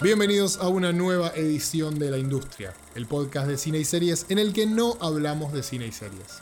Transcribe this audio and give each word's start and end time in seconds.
Bienvenidos 0.00 0.58
a 0.58 0.68
una 0.68 0.92
nueva 0.92 1.32
edición 1.34 1.98
de 1.98 2.10
La 2.10 2.18
Industria, 2.18 2.74
el 2.94 3.06
podcast 3.06 3.48
de 3.48 3.58
cine 3.58 3.78
y 3.78 3.84
series 3.84 4.26
en 4.28 4.38
el 4.38 4.52
que 4.52 4.66
no 4.66 4.96
hablamos 5.00 5.52
de 5.52 5.62
cine 5.62 5.86
y 5.86 5.92
series. 5.92 6.40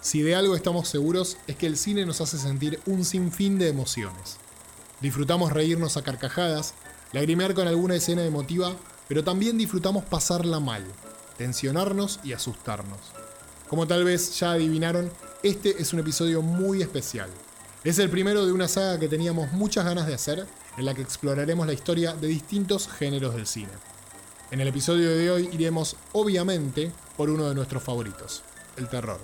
Si 0.00 0.22
de 0.22 0.34
algo 0.34 0.56
estamos 0.56 0.88
seguros 0.88 1.36
es 1.46 1.56
que 1.56 1.66
el 1.66 1.76
cine 1.76 2.06
nos 2.06 2.20
hace 2.20 2.38
sentir 2.38 2.80
un 2.86 3.04
sinfín 3.04 3.58
de 3.58 3.68
emociones. 3.68 4.36
Disfrutamos 5.00 5.52
reírnos 5.52 5.96
a 5.96 6.02
carcajadas, 6.02 6.74
lagrimear 7.12 7.54
con 7.54 7.68
alguna 7.68 7.96
escena 7.96 8.24
emotiva, 8.24 8.76
pero 9.08 9.24
también 9.24 9.58
disfrutamos 9.58 10.04
pasarla 10.04 10.60
mal, 10.60 10.84
tensionarnos 11.38 12.20
y 12.22 12.32
asustarnos. 12.32 13.00
Como 13.68 13.86
tal 13.86 14.04
vez 14.04 14.38
ya 14.38 14.52
adivinaron, 14.52 15.10
este 15.42 15.80
es 15.80 15.92
un 15.92 16.00
episodio 16.00 16.42
muy 16.42 16.82
especial. 16.82 17.30
Es 17.82 17.98
el 17.98 18.10
primero 18.10 18.44
de 18.44 18.52
una 18.52 18.68
saga 18.68 18.98
que 18.98 19.08
teníamos 19.08 19.52
muchas 19.52 19.84
ganas 19.84 20.06
de 20.06 20.14
hacer, 20.14 20.46
en 20.76 20.84
la 20.84 20.94
que 20.94 21.02
exploraremos 21.02 21.66
la 21.66 21.72
historia 21.72 22.14
de 22.14 22.28
distintos 22.28 22.88
géneros 22.88 23.34
del 23.34 23.46
cine. 23.46 23.72
En 24.50 24.60
el 24.60 24.68
episodio 24.68 25.10
de 25.16 25.30
hoy 25.30 25.48
iremos, 25.52 25.96
obviamente, 26.12 26.90
por 27.16 27.30
uno 27.30 27.48
de 27.48 27.54
nuestros 27.54 27.82
favoritos, 27.82 28.42
el 28.76 28.88
terror. 28.88 29.20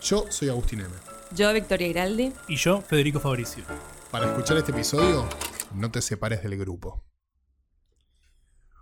Yo 0.00 0.26
soy 0.28 0.48
Agustín 0.48 0.80
M. 0.80 0.90
Yo, 1.32 1.52
Victoria 1.52 1.88
Giraldi. 1.88 2.32
Y 2.48 2.56
yo, 2.56 2.80
Federico 2.80 3.20
Fabricio. 3.20 3.64
Para 4.10 4.26
escuchar 4.26 4.56
este 4.56 4.72
episodio, 4.72 5.28
no 5.74 5.90
te 5.90 6.00
separes 6.00 6.42
del 6.42 6.56
grupo. 6.56 7.04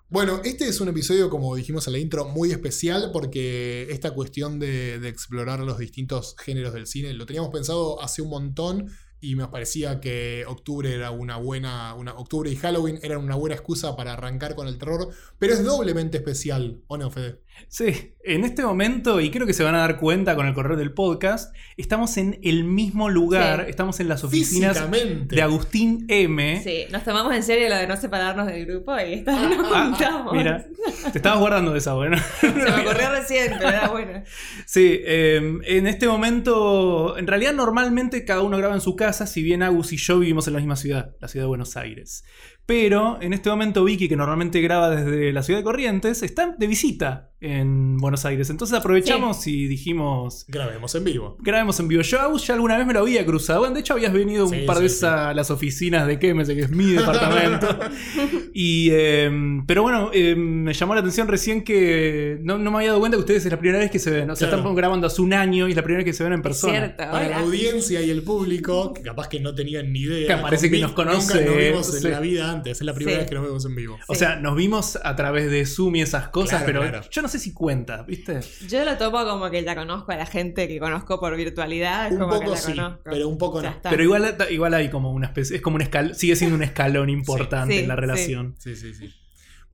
Bueno, 0.08 0.40
este 0.44 0.68
es 0.68 0.80
un 0.80 0.88
episodio, 0.88 1.28
como 1.28 1.56
dijimos 1.56 1.86
en 1.86 1.94
la 1.94 1.98
intro, 1.98 2.26
muy 2.26 2.52
especial 2.52 3.10
porque 3.12 3.88
esta 3.90 4.12
cuestión 4.12 4.58
de, 4.58 5.00
de, 5.00 5.08
explorar 5.08 5.60
los 5.60 5.78
distintos 5.78 6.36
géneros 6.38 6.72
del 6.72 6.86
cine 6.86 7.12
lo 7.14 7.26
teníamos 7.26 7.50
pensado 7.50 8.00
hace 8.00 8.22
un 8.22 8.28
montón 8.28 8.90
y 9.24 9.36
me 9.36 9.48
parecía 9.48 10.00
que 10.00 10.44
octubre 10.46 10.92
era 10.92 11.10
una 11.10 11.36
buena. 11.36 11.94
Una, 11.94 12.14
octubre 12.14 12.50
y 12.50 12.56
Halloween 12.56 12.98
eran 13.02 13.18
una 13.18 13.34
buena 13.34 13.54
excusa 13.54 13.96
para 13.96 14.12
arrancar 14.12 14.54
con 14.54 14.68
el 14.68 14.78
terror, 14.78 15.08
pero 15.38 15.54
es 15.54 15.64
doblemente 15.64 16.18
especial, 16.18 16.82
¿o 16.86 17.10
Fede? 17.10 17.40
Sí, 17.68 18.14
en 18.22 18.44
este 18.44 18.62
momento, 18.64 19.20
y 19.20 19.30
creo 19.30 19.46
que 19.46 19.52
se 19.52 19.64
van 19.64 19.74
a 19.74 19.78
dar 19.78 19.98
cuenta 19.98 20.36
con 20.36 20.46
el 20.46 20.54
correo 20.54 20.76
del 20.76 20.92
podcast, 20.92 21.54
estamos 21.76 22.16
en 22.16 22.38
el 22.42 22.62
mismo 22.62 23.10
lugar, 23.10 23.64
sí. 23.64 23.70
estamos 23.70 23.98
en 23.98 24.08
las 24.08 24.22
oficinas 24.22 24.80
de 25.28 25.42
Agustín 25.42 26.06
M. 26.08 26.62
Sí, 26.62 26.84
nos 26.92 27.02
tomamos 27.02 27.34
en 27.34 27.42
serio 27.42 27.68
lo 27.68 27.76
de 27.76 27.86
no 27.86 27.96
separarnos 27.96 28.46
del 28.46 28.64
grupo 28.64 28.96
y 28.98 29.14
esta 29.14 29.48
vez 29.48 29.58
nos 29.58 29.66
juntamos. 29.66 30.32
Ah, 30.32 30.36
mira, 30.36 30.66
te 31.12 31.18
estabas 31.18 31.40
guardando 31.40 31.72
de 31.72 31.78
esa, 31.78 31.94
bueno. 31.94 32.16
Se 32.40 32.52
me 32.52 32.62
ocurrió 32.62 33.10
recién, 33.10 33.54
pero 33.58 33.68
era 33.70 33.88
bueno. 33.88 34.22
Sí, 34.66 35.00
eh, 35.04 35.58
en 35.64 35.86
este 35.86 36.06
momento, 36.06 37.18
en 37.18 37.26
realidad 37.26 37.54
normalmente 37.54 38.24
cada 38.24 38.42
uno 38.42 38.56
graba 38.56 38.74
en 38.74 38.80
su 38.80 38.94
casa, 38.94 39.26
si 39.26 39.42
bien 39.42 39.62
Agus 39.62 39.92
y 39.92 39.96
yo 39.96 40.20
vivimos 40.20 40.46
en 40.46 40.52
la 40.52 40.60
misma 40.60 40.76
ciudad, 40.76 41.16
la 41.20 41.28
ciudad 41.28 41.44
de 41.44 41.48
Buenos 41.48 41.76
Aires. 41.76 42.24
Pero 42.66 43.18
en 43.20 43.34
este 43.34 43.50
momento 43.50 43.84
Vicky, 43.84 44.08
que 44.08 44.16
normalmente 44.16 44.60
graba 44.62 44.88
desde 44.88 45.32
la 45.32 45.42
ciudad 45.42 45.60
de 45.60 45.64
Corrientes, 45.64 46.22
está 46.22 46.54
de 46.56 46.66
visita 46.66 47.30
en 47.40 47.98
Buenos 47.98 48.24
Aires. 48.24 48.48
Entonces 48.48 48.78
aprovechamos 48.78 49.42
sí. 49.42 49.64
y 49.64 49.66
dijimos... 49.66 50.46
Grabemos 50.48 50.94
en 50.94 51.04
vivo. 51.04 51.36
Grabemos 51.40 51.78
en 51.80 51.88
vivo. 51.88 52.00
Yo 52.00 52.36
ya 52.38 52.54
alguna 52.54 52.78
vez 52.78 52.86
me 52.86 52.94
lo 52.94 53.00
había 53.00 53.26
cruzado. 53.26 53.60
Bueno, 53.60 53.74
de 53.74 53.80
hecho 53.80 53.92
habías 53.92 54.14
venido 54.14 54.48
sí, 54.48 54.60
un 54.60 54.66
par 54.66 54.78
de 54.78 54.84
veces 54.84 55.00
sí, 55.00 55.06
a 55.06 55.34
las 55.34 55.50
oficinas 55.50 56.06
de 56.06 56.18
Kemes, 56.18 56.48
que 56.48 56.60
es 56.60 56.70
mi 56.70 56.86
departamento. 56.86 57.68
y, 58.54 58.88
eh, 58.92 59.30
pero 59.66 59.82
bueno, 59.82 60.10
eh, 60.14 60.34
me 60.34 60.72
llamó 60.72 60.94
la 60.94 61.00
atención 61.00 61.28
recién 61.28 61.64
que 61.64 62.38
no, 62.40 62.56
no, 62.56 62.70
me 62.70 62.78
había 62.78 62.88
dado 62.88 63.00
cuenta 63.00 63.18
que 63.18 63.20
ustedes 63.20 63.44
es 63.44 63.52
la 63.52 63.58
primera 63.58 63.78
vez 63.78 63.90
que 63.90 63.98
se 63.98 64.10
ven. 64.10 64.30
O 64.30 64.36
sea, 64.36 64.48
claro. 64.48 64.62
están 64.62 64.74
grabando 64.74 65.06
hace 65.06 65.20
un 65.20 65.34
año 65.34 65.68
y 65.68 65.72
es 65.72 65.76
la 65.76 65.82
primera 65.82 65.98
vez 65.98 66.06
que 66.06 66.16
se 66.16 66.24
ven 66.24 66.32
en 66.32 66.40
persona. 66.40 66.72
Cierto, 66.72 66.96
Para 66.96 67.28
la 67.28 67.40
audiencia 67.40 68.00
y 68.00 68.08
el 68.08 68.22
público, 68.22 68.94
que 68.94 69.02
capaz 69.02 69.28
que 69.28 69.40
no 69.40 69.54
tenían 69.54 69.92
ni 69.92 70.00
idea. 70.00 70.36
Que 70.36 70.42
parece 70.42 70.70
que 70.70 70.78
nos 70.78 70.92
conoce. 70.92 71.34
Nunca 71.34 71.50
nos 71.50 71.58
vimos 71.58 72.04
en 72.04 72.10
la 72.10 72.20
vida 72.20 72.53
antes. 72.56 72.80
Es 72.80 72.84
la 72.86 72.94
primera 72.94 73.18
vez 73.18 73.28
que 73.28 73.34
nos 73.34 73.44
vemos 73.44 73.64
en 73.64 73.74
vivo. 73.74 73.98
O 74.08 74.14
sea, 74.14 74.36
nos 74.36 74.56
vimos 74.56 74.98
a 75.02 75.16
través 75.16 75.50
de 75.50 75.66
Zoom 75.66 75.96
y 75.96 76.02
esas 76.02 76.28
cosas, 76.28 76.62
claro, 76.62 76.66
pero 76.66 76.80
claro. 76.80 77.08
yo 77.10 77.22
no 77.22 77.28
sé 77.28 77.38
si 77.38 77.52
cuenta, 77.52 78.02
¿viste? 78.02 78.40
Yo 78.68 78.84
lo 78.84 78.96
topo 78.96 79.24
como 79.24 79.50
que 79.50 79.62
ya 79.64 79.74
conozco 79.74 80.12
a 80.12 80.16
la 80.16 80.26
gente 80.26 80.68
que 80.68 80.78
conozco 80.78 81.20
por 81.20 81.36
virtualidad. 81.36 82.06
Es 82.06 82.12
un 82.12 82.18
como 82.18 82.32
poco 82.32 82.44
que 82.44 82.50
la 82.50 82.56
sí, 82.56 82.72
conozco. 82.74 83.00
pero 83.04 83.28
un 83.28 83.38
poco 83.38 83.62
no. 83.62 83.74
Pero 83.82 84.02
igual, 84.02 84.36
igual 84.50 84.74
hay 84.74 84.90
como 84.90 85.12
una 85.12 85.26
especie, 85.26 85.56
es 85.56 85.62
como 85.62 85.76
un 85.76 85.82
escalón, 85.82 86.14
sigue 86.14 86.36
siendo 86.36 86.56
un 86.56 86.62
escalón 86.62 87.08
importante 87.10 87.74
Sí, 87.74 87.80
en 87.80 87.88
la 87.88 87.94
sí. 87.94 88.00
relación. 88.00 88.54
Sí, 88.58 88.76
sí, 88.76 88.94
sí. 88.94 89.14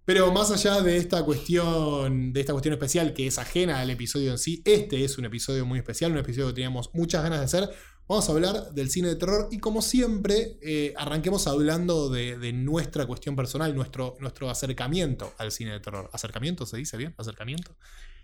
Pero 0.04 0.32
más 0.32 0.50
allá 0.50 0.80
de 0.80 0.96
esta 0.96 1.22
cuestión, 1.24 2.32
de 2.32 2.40
esta 2.40 2.52
cuestión 2.52 2.72
especial 2.72 3.12
que 3.12 3.26
es 3.26 3.38
ajena 3.38 3.80
al 3.80 3.90
episodio 3.90 4.32
en 4.32 4.38
sí, 4.38 4.62
este 4.64 5.04
es 5.04 5.18
un 5.18 5.24
episodio 5.24 5.64
muy 5.66 5.78
especial, 5.78 6.10
un 6.10 6.18
episodio 6.18 6.48
que 6.48 6.54
teníamos 6.54 6.90
muchas 6.94 7.22
ganas 7.22 7.38
de 7.38 7.44
hacer. 7.44 7.70
Vamos 8.10 8.28
a 8.28 8.32
hablar 8.32 8.72
del 8.72 8.90
cine 8.90 9.06
de 9.06 9.14
terror 9.14 9.46
y 9.52 9.60
como 9.60 9.82
siempre, 9.82 10.58
eh, 10.62 10.92
arranquemos 10.96 11.46
hablando 11.46 12.08
de, 12.08 12.36
de, 12.38 12.52
nuestra 12.52 13.06
cuestión 13.06 13.36
personal, 13.36 13.72
nuestro, 13.72 14.16
nuestro 14.18 14.50
acercamiento 14.50 15.32
al 15.38 15.52
cine 15.52 15.70
de 15.70 15.78
terror. 15.78 16.10
¿Acercamiento 16.12 16.66
se 16.66 16.76
dice 16.76 16.96
bien? 16.96 17.14
¿Acercamiento? 17.18 17.76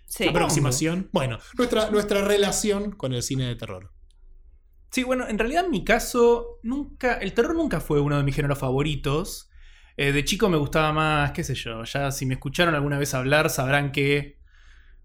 Sí. 0.07 0.27
Aproximación. 0.27 1.09
Bueno, 1.13 1.39
nuestra, 1.57 1.89
nuestra 1.93 2.23
relación 2.23 2.91
con 2.91 3.13
el 3.13 3.23
cine 3.23 3.47
de 3.47 3.55
terror. 3.55 3.93
Sí, 4.91 5.05
bueno, 5.05 5.29
en 5.29 5.39
realidad 5.39 5.67
en 5.67 5.71
mi 5.71 5.85
caso, 5.85 6.59
nunca. 6.65 7.19
El 7.19 7.33
terror 7.33 7.55
nunca 7.55 7.79
fue 7.79 8.01
uno 8.01 8.17
de 8.17 8.25
mis 8.25 8.35
géneros 8.35 8.59
favoritos. 8.59 9.51
Eh, 9.97 10.11
de 10.11 10.25
chico 10.25 10.49
me 10.49 10.57
gustaba 10.57 10.93
más, 10.93 11.31
qué 11.31 11.45
sé 11.45 11.55
yo. 11.55 11.85
Ya 11.85 12.11
si 12.11 12.27
me 12.27 12.35
escucharon 12.35 12.75
alguna 12.75 12.99
vez 12.99 13.15
hablar, 13.15 13.51
sabrán 13.51 13.93
que 13.93 14.41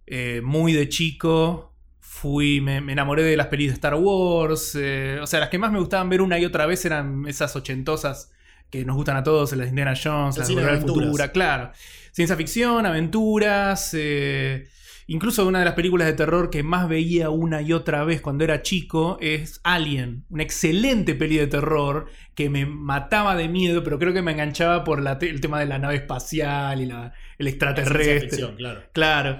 eh, 0.07 0.41
muy 0.43 0.73
de 0.73 0.89
chico 0.89 1.70
fui. 2.11 2.59
Me, 2.59 2.81
me, 2.81 2.91
enamoré 2.91 3.23
de 3.23 3.37
las 3.37 3.47
pelis 3.47 3.67
de 3.67 3.73
Star 3.75 3.95
Wars. 3.95 4.77
Eh, 4.79 5.19
o 5.21 5.27
sea, 5.27 5.39
las 5.39 5.49
que 5.49 5.57
más 5.57 5.71
me 5.71 5.79
gustaban 5.79 6.09
ver 6.09 6.21
una 6.21 6.37
y 6.37 6.45
otra 6.45 6.65
vez 6.65 6.83
eran 6.85 7.25
esas 7.25 7.55
ochentosas 7.55 8.31
que 8.69 8.83
nos 8.85 8.95
gustan 8.95 9.17
a 9.17 9.23
todos, 9.23 9.51
las 9.53 9.65
de 9.65 9.69
Indiana 9.69 9.93
Jones, 10.01 10.37
las 10.37 10.47
de 10.47 10.55
Real 10.55 10.81
Futura, 10.81 11.31
claro. 11.31 11.71
Ciencia 12.11 12.35
ficción, 12.35 12.85
aventuras. 12.85 13.91
Eh, 13.93 14.67
Incluso 15.11 15.45
una 15.45 15.59
de 15.59 15.65
las 15.65 15.73
películas 15.73 16.07
de 16.07 16.13
terror 16.13 16.49
que 16.49 16.63
más 16.63 16.87
veía 16.87 17.29
una 17.29 17.61
y 17.61 17.73
otra 17.73 18.05
vez 18.05 18.21
cuando 18.21 18.45
era 18.45 18.61
chico 18.61 19.17
es 19.19 19.59
Alien, 19.63 20.23
una 20.29 20.43
excelente 20.43 21.15
peli 21.15 21.35
de 21.35 21.47
terror 21.47 22.05
que 22.33 22.49
me 22.49 22.65
mataba 22.65 23.35
de 23.35 23.49
miedo, 23.49 23.83
pero 23.83 23.99
creo 23.99 24.13
que 24.13 24.21
me 24.21 24.31
enganchaba 24.31 24.85
por 24.85 25.01
la 25.01 25.17
el 25.19 25.41
tema 25.41 25.59
de 25.59 25.65
la 25.65 25.79
nave 25.79 25.95
espacial 25.95 26.79
y 26.79 26.85
la, 26.85 27.13
el 27.37 27.47
extraterrestre. 27.47 28.21
Ficción, 28.21 28.55
claro. 28.55 28.83
claro. 28.93 29.39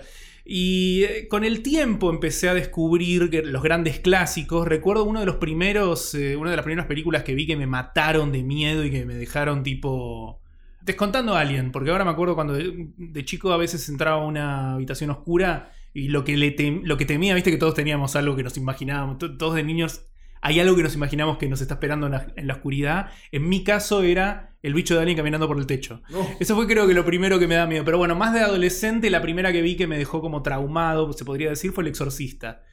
Y 0.54 1.06
eh, 1.06 1.30
con 1.30 1.46
el 1.46 1.62
tiempo 1.62 2.10
empecé 2.10 2.50
a 2.50 2.54
descubrir 2.54 3.30
los 3.46 3.64
grandes 3.64 4.02
clásicos. 4.02 4.68
Recuerdo 4.68 5.06
uno 5.06 5.22
de 5.22 5.26
los 5.26 5.38
primeros, 5.38 6.14
eh, 6.14 6.36
una 6.36 6.50
de 6.50 6.58
las 6.58 6.66
primeras 6.66 6.88
películas 6.88 7.24
que 7.24 7.36
vi 7.36 7.48
que 7.48 7.56
me 7.56 7.68
mataron 7.68 8.34
de 8.34 8.44
miedo 8.44 8.84
y 8.84 8.92
que 8.92 9.06
me 9.06 9.16
dejaron 9.16 9.64
tipo 9.64 10.42
Descontando 10.82 11.38
a 11.38 11.40
Alien, 11.40 11.72
porque 11.72 11.92
ahora 11.92 12.04
me 12.04 12.12
acuerdo 12.12 12.36
cuando 12.36 12.54
de, 12.54 12.90
de, 12.98 13.24
chico 13.24 13.54
a 13.54 13.58
veces 13.58 13.88
entraba 13.88 14.24
a 14.24 14.26
una 14.26 14.74
habitación 14.74 15.12
oscura 15.12 15.72
y 15.94 16.10
lo 16.10 16.26
que, 16.26 16.36
le 16.36 16.54
lo 16.84 16.98
que 16.98 17.06
temía, 17.06 17.34
viste 17.34 17.52
que 17.52 17.58
todos 17.58 17.76
teníamos 17.76 18.18
algo 18.18 18.36
que 18.36 18.44
nos 18.44 18.58
imaginábamos, 18.58 19.20
todos 19.20 19.56
de 19.56 19.64
niños 19.64 20.11
hay 20.42 20.60
algo 20.60 20.76
que 20.76 20.84
nos 20.84 20.96
imaginamos 20.96 21.38
que 21.38 21.48
nos 21.48 21.62
está 21.62 21.76
esperando 21.76 22.08
en 22.08 22.12
la, 22.14 22.28
en 22.36 22.48
la, 22.48 22.56
oscuridad. 22.56 23.12
En 23.32 23.48
mi 23.48 23.64
caso 23.64 24.04
era 24.04 24.56
el 24.64 24.74
bicho 24.74 24.96
de 24.96 25.02
Alien 25.02 25.18
caminando 25.18 25.48
por 25.48 25.58
el 25.58 25.68
techo. 25.68 26.02
Oh. 26.14 26.30
Eso 26.40 26.56
fue 26.56 26.68
creo 26.68 26.88
que 26.88 26.94
lo 26.94 27.06
primero 27.06 27.40
que 27.40 27.48
me 27.48 27.56
da 27.56 27.68
miedo. 27.68 27.86
Pero 27.86 27.98
bueno, 27.98 28.16
más 28.16 28.34
de 28.34 28.42
adolescente, 28.42 29.10
la 29.10 29.22
primera 29.22 29.52
que 29.52 29.62
vi 29.62 29.76
que 29.76 29.88
me 29.88 29.98
dejó 29.98 30.20
como 30.22 30.42
traumado, 30.42 31.14
se 31.14 31.26
podría 31.26 31.50
decir, 31.50 31.72
fue 31.72 31.84
El 31.84 31.90
Exorcista. 31.90 32.64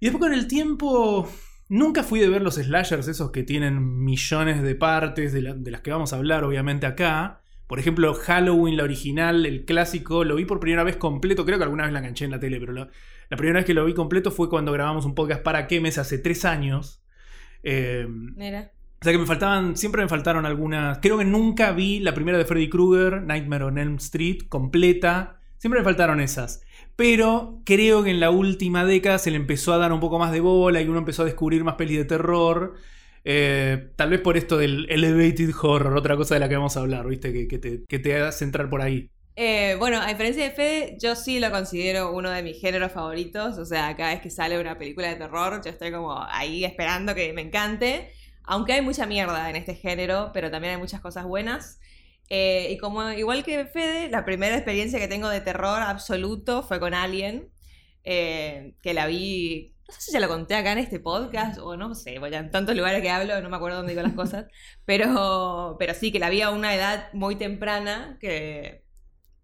Y 0.00 0.06
después 0.06 0.20
con 0.20 0.34
el 0.34 0.46
tiempo 0.46 1.28
Nunca 1.68 2.02
fui 2.02 2.18
de 2.18 2.28
ver 2.30 2.40
los 2.40 2.54
slashers 2.54 3.08
esos 3.08 3.30
que 3.30 3.42
tienen 3.42 4.02
millones 4.02 4.62
de 4.62 4.74
partes, 4.74 5.34
de, 5.34 5.42
la, 5.42 5.52
de, 5.52 5.70
las 5.70 5.82
que 5.82 5.90
vamos 5.90 6.12
a 6.12 6.16
hablar 6.16 6.42
obviamente 6.44 6.86
acá. 6.86 7.42
Por 7.66 7.78
ejemplo, 7.78 8.14
Halloween, 8.14 8.78
la 8.78 8.84
original, 8.84 9.44
el 9.44 9.66
clásico, 9.66 10.24
lo 10.24 10.36
vi 10.36 10.46
por 10.46 10.60
primera 10.60 10.82
vez 10.82 10.96
completo, 10.96 11.44
creo 11.44 11.58
que 11.58 11.64
alguna 11.64 11.84
vez 11.84 11.92
la 11.92 11.98
enganché 11.98 12.24
en 12.24 12.30
la 12.30 12.40
tele, 12.40 12.58
pero 12.58 12.72
lo, 12.72 12.88
la 13.30 13.36
primera 13.36 13.58
vez 13.58 13.66
que 13.66 13.74
lo 13.74 13.84
vi 13.84 13.94
completo 13.94 14.30
fue 14.30 14.48
cuando 14.48 14.72
grabamos 14.72 15.04
un 15.04 15.14
podcast 15.14 15.42
para 15.42 15.66
Kemes 15.66 15.98
hace 15.98 16.18
tres 16.18 16.44
años. 16.44 17.02
Eh, 17.62 18.06
Mira. 18.08 18.72
O 19.00 19.04
sea 19.04 19.12
que 19.12 19.18
me 19.18 19.26
faltaban, 19.26 19.76
siempre 19.76 20.02
me 20.02 20.08
faltaron 20.08 20.44
algunas. 20.44 20.98
Creo 20.98 21.18
que 21.18 21.24
nunca 21.24 21.72
vi 21.72 22.00
la 22.00 22.14
primera 22.14 22.36
de 22.36 22.44
Freddy 22.44 22.68
Krueger, 22.68 23.22
Nightmare 23.22 23.64
on 23.64 23.78
Elm 23.78 23.96
Street, 23.96 24.48
completa. 24.48 25.40
Siempre 25.58 25.80
me 25.80 25.84
faltaron 25.84 26.20
esas. 26.20 26.62
Pero 26.96 27.62
creo 27.64 28.02
que 28.02 28.10
en 28.10 28.18
la 28.18 28.30
última 28.30 28.84
década 28.84 29.18
se 29.18 29.30
le 29.30 29.36
empezó 29.36 29.72
a 29.72 29.78
dar 29.78 29.92
un 29.92 30.00
poco 30.00 30.18
más 30.18 30.32
de 30.32 30.40
bola 30.40 30.80
y 30.80 30.88
uno 30.88 30.98
empezó 30.98 31.22
a 31.22 31.26
descubrir 31.26 31.62
más 31.62 31.74
pelis 31.74 31.98
de 31.98 32.04
terror. 32.06 32.74
Eh, 33.24 33.92
tal 33.94 34.10
vez 34.10 34.20
por 34.20 34.36
esto 34.36 34.56
del 34.56 34.86
elevated 34.90 35.50
horror, 35.62 35.96
otra 35.96 36.16
cosa 36.16 36.34
de 36.34 36.40
la 36.40 36.48
que 36.48 36.56
vamos 36.56 36.76
a 36.76 36.80
hablar, 36.80 37.06
¿viste? 37.06 37.32
Que, 37.32 37.46
que, 37.46 37.58
te, 37.58 37.84
que 37.84 37.98
te, 37.98 38.16
hace 38.16 38.44
entrar 38.44 38.68
por 38.68 38.82
ahí. 38.82 39.10
Eh, 39.40 39.76
bueno, 39.78 40.00
a 40.00 40.08
diferencia 40.08 40.42
de 40.42 40.50
Fede, 40.50 40.96
yo 40.98 41.14
sí 41.14 41.38
lo 41.38 41.52
considero 41.52 42.10
uno 42.12 42.28
de 42.28 42.42
mis 42.42 42.60
géneros 42.60 42.90
favoritos. 42.90 43.56
O 43.56 43.64
sea, 43.64 43.96
cada 43.96 44.10
vez 44.10 44.20
que 44.20 44.30
sale 44.30 44.58
una 44.58 44.76
película 44.76 45.08
de 45.08 45.14
terror, 45.14 45.62
yo 45.64 45.70
estoy 45.70 45.92
como 45.92 46.20
ahí 46.28 46.64
esperando 46.64 47.14
que 47.14 47.32
me 47.32 47.42
encante. 47.42 48.12
Aunque 48.42 48.72
hay 48.72 48.80
mucha 48.82 49.06
mierda 49.06 49.48
en 49.48 49.54
este 49.54 49.76
género, 49.76 50.32
pero 50.34 50.50
también 50.50 50.74
hay 50.74 50.80
muchas 50.80 51.00
cosas 51.00 51.24
buenas. 51.24 51.78
Eh, 52.28 52.68
y 52.72 52.78
como 52.78 53.12
igual 53.12 53.44
que 53.44 53.64
Fede, 53.66 54.10
la 54.10 54.24
primera 54.24 54.56
experiencia 54.56 54.98
que 54.98 55.06
tengo 55.06 55.28
de 55.28 55.40
terror 55.40 55.82
absoluto 55.82 56.64
fue 56.64 56.80
con 56.80 56.92
Alien, 56.92 57.48
eh, 58.02 58.74
que 58.82 58.92
la 58.92 59.06
vi 59.06 59.74
no 59.88 59.94
sé 59.94 60.00
si 60.02 60.12
ya 60.12 60.20
lo 60.20 60.28
conté 60.28 60.54
acá 60.54 60.72
en 60.72 60.78
este 60.78 61.00
podcast 61.00 61.58
o 61.60 61.76
no 61.76 61.94
sé, 61.94 62.18
voy 62.18 62.34
en 62.34 62.50
tantos 62.50 62.76
lugares 62.76 63.00
que 63.02 63.08
hablo, 63.10 63.40
no 63.40 63.48
me 63.48 63.56
acuerdo 63.56 63.78
dónde 63.78 63.92
digo 63.92 64.02
las 64.02 64.14
cosas, 64.14 64.46
pero, 64.84 65.76
pero 65.78 65.94
sí, 65.94 66.12
que 66.12 66.18
la 66.18 66.28
vi 66.28 66.42
a 66.42 66.50
una 66.50 66.74
edad 66.74 67.12
muy 67.14 67.36
temprana, 67.36 68.18
que 68.20 68.87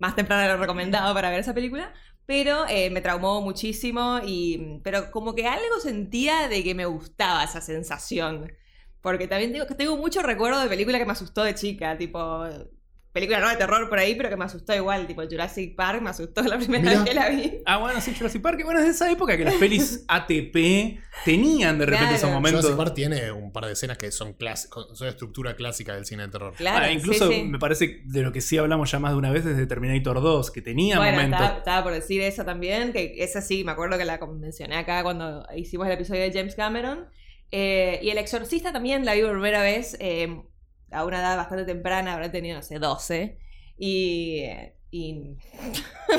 más 0.04 0.14
temprana 0.16 0.48
lo 0.52 0.60
recomendado 0.60 1.14
para 1.14 1.30
ver 1.30 1.40
esa 1.40 1.54
película, 1.54 1.92
pero 2.26 2.66
eh, 2.68 2.90
me 2.90 3.00
traumó 3.00 3.40
muchísimo 3.40 4.20
y 4.24 4.80
pero 4.82 5.10
como 5.10 5.34
que 5.34 5.46
algo 5.46 5.80
sentía 5.80 6.48
de 6.48 6.62
que 6.62 6.74
me 6.74 6.86
gustaba 6.86 7.44
esa 7.44 7.60
sensación. 7.60 8.52
Porque 9.00 9.28
también 9.28 9.52
que 9.52 9.74
tengo 9.74 9.96
mucho 9.96 10.22
recuerdo 10.22 10.60
de 10.60 10.68
película 10.68 10.98
que 10.98 11.06
me 11.06 11.12
asustó 11.12 11.42
de 11.42 11.54
chica, 11.54 11.96
tipo 11.98 12.44
película 13.14 13.40
no 13.40 13.48
de 13.48 13.56
terror 13.56 13.88
por 13.88 13.98
ahí, 13.98 14.14
pero 14.16 14.28
que 14.28 14.36
me 14.36 14.44
asustó 14.44 14.74
igual, 14.74 15.06
tipo 15.06 15.22
Jurassic 15.22 15.74
Park 15.74 16.02
me 16.02 16.10
asustó 16.10 16.42
la 16.42 16.58
primera 16.58 16.82
Mirá. 16.82 16.94
vez 17.00 17.08
que 17.08 17.14
la 17.14 17.28
vi. 17.30 17.62
Ah, 17.64 17.78
bueno, 17.78 18.00
sí, 18.02 18.12
Jurassic 18.14 18.42
Park. 18.42 18.60
Bueno, 18.64 18.80
es 18.80 18.86
de 18.86 18.90
esa 18.90 19.10
época 19.10 19.36
que 19.38 19.44
las 19.44 19.54
pelis 19.54 20.04
ATP 20.08 20.98
tenían 21.24 21.78
de 21.78 21.86
repente 21.86 22.04
Claro. 22.08 22.16
esos 22.16 22.30
momentos. 22.30 22.60
Jurassic 22.62 22.76
Park 22.76 22.94
tiene 22.94 23.30
un 23.32 23.52
par 23.52 23.66
de 23.66 23.72
escenas 23.72 23.96
que 23.96 24.10
son 24.10 24.36
son 24.92 25.08
estructura 25.08 25.54
clásica 25.56 25.94
del 25.94 26.04
cine 26.04 26.24
de 26.24 26.28
terror. 26.30 26.54
Claro, 26.56 26.84
Ah, 26.86 26.90
incluso 26.90 27.28
sí, 27.30 27.34
sí. 27.36 27.44
me 27.44 27.58
parece 27.58 28.02
de 28.04 28.22
lo 28.22 28.32
que 28.32 28.40
sí 28.40 28.58
hablamos 28.58 28.90
ya 28.90 28.98
más 28.98 29.12
de 29.12 29.18
una 29.18 29.30
vez 29.30 29.44
desde 29.44 29.66
Terminator 29.66 30.20
2, 30.20 30.50
que 30.50 30.60
tenía 30.60 30.96
Bueno, 30.98 31.12
momentos. 31.12 31.40
estaba, 31.40 31.58
estaba 31.58 31.82
por 31.84 31.92
decir 31.92 32.20
esa 32.20 32.44
también, 32.44 32.92
que 32.92 33.14
esa 33.18 33.40
sí, 33.40 33.62
me 33.64 33.72
acuerdo 33.72 33.96
que 33.96 34.04
la 34.04 34.18
mencioné 34.26 34.76
acá 34.76 35.02
cuando 35.04 35.46
hicimos 35.56 35.86
el 35.86 35.92
episodio 35.92 36.22
de 36.22 36.32
James 36.32 36.54
Cameron. 36.56 37.06
Eh, 37.50 38.00
y 38.02 38.10
El 38.10 38.18
Exorcista 38.18 38.72
también 38.72 39.04
la 39.04 39.14
vi 39.14 39.22
por 39.22 39.30
primera 39.32 39.62
vez 39.62 39.96
eh, 40.00 40.42
a 40.94 41.04
una 41.04 41.20
edad 41.20 41.36
bastante 41.36 41.64
temprana, 41.64 42.14
habrá 42.14 42.30
tenido, 42.32 42.56
no 42.56 42.62
sé, 42.62 42.78
12. 42.78 43.38
Y, 43.76 44.44
y 44.90 45.36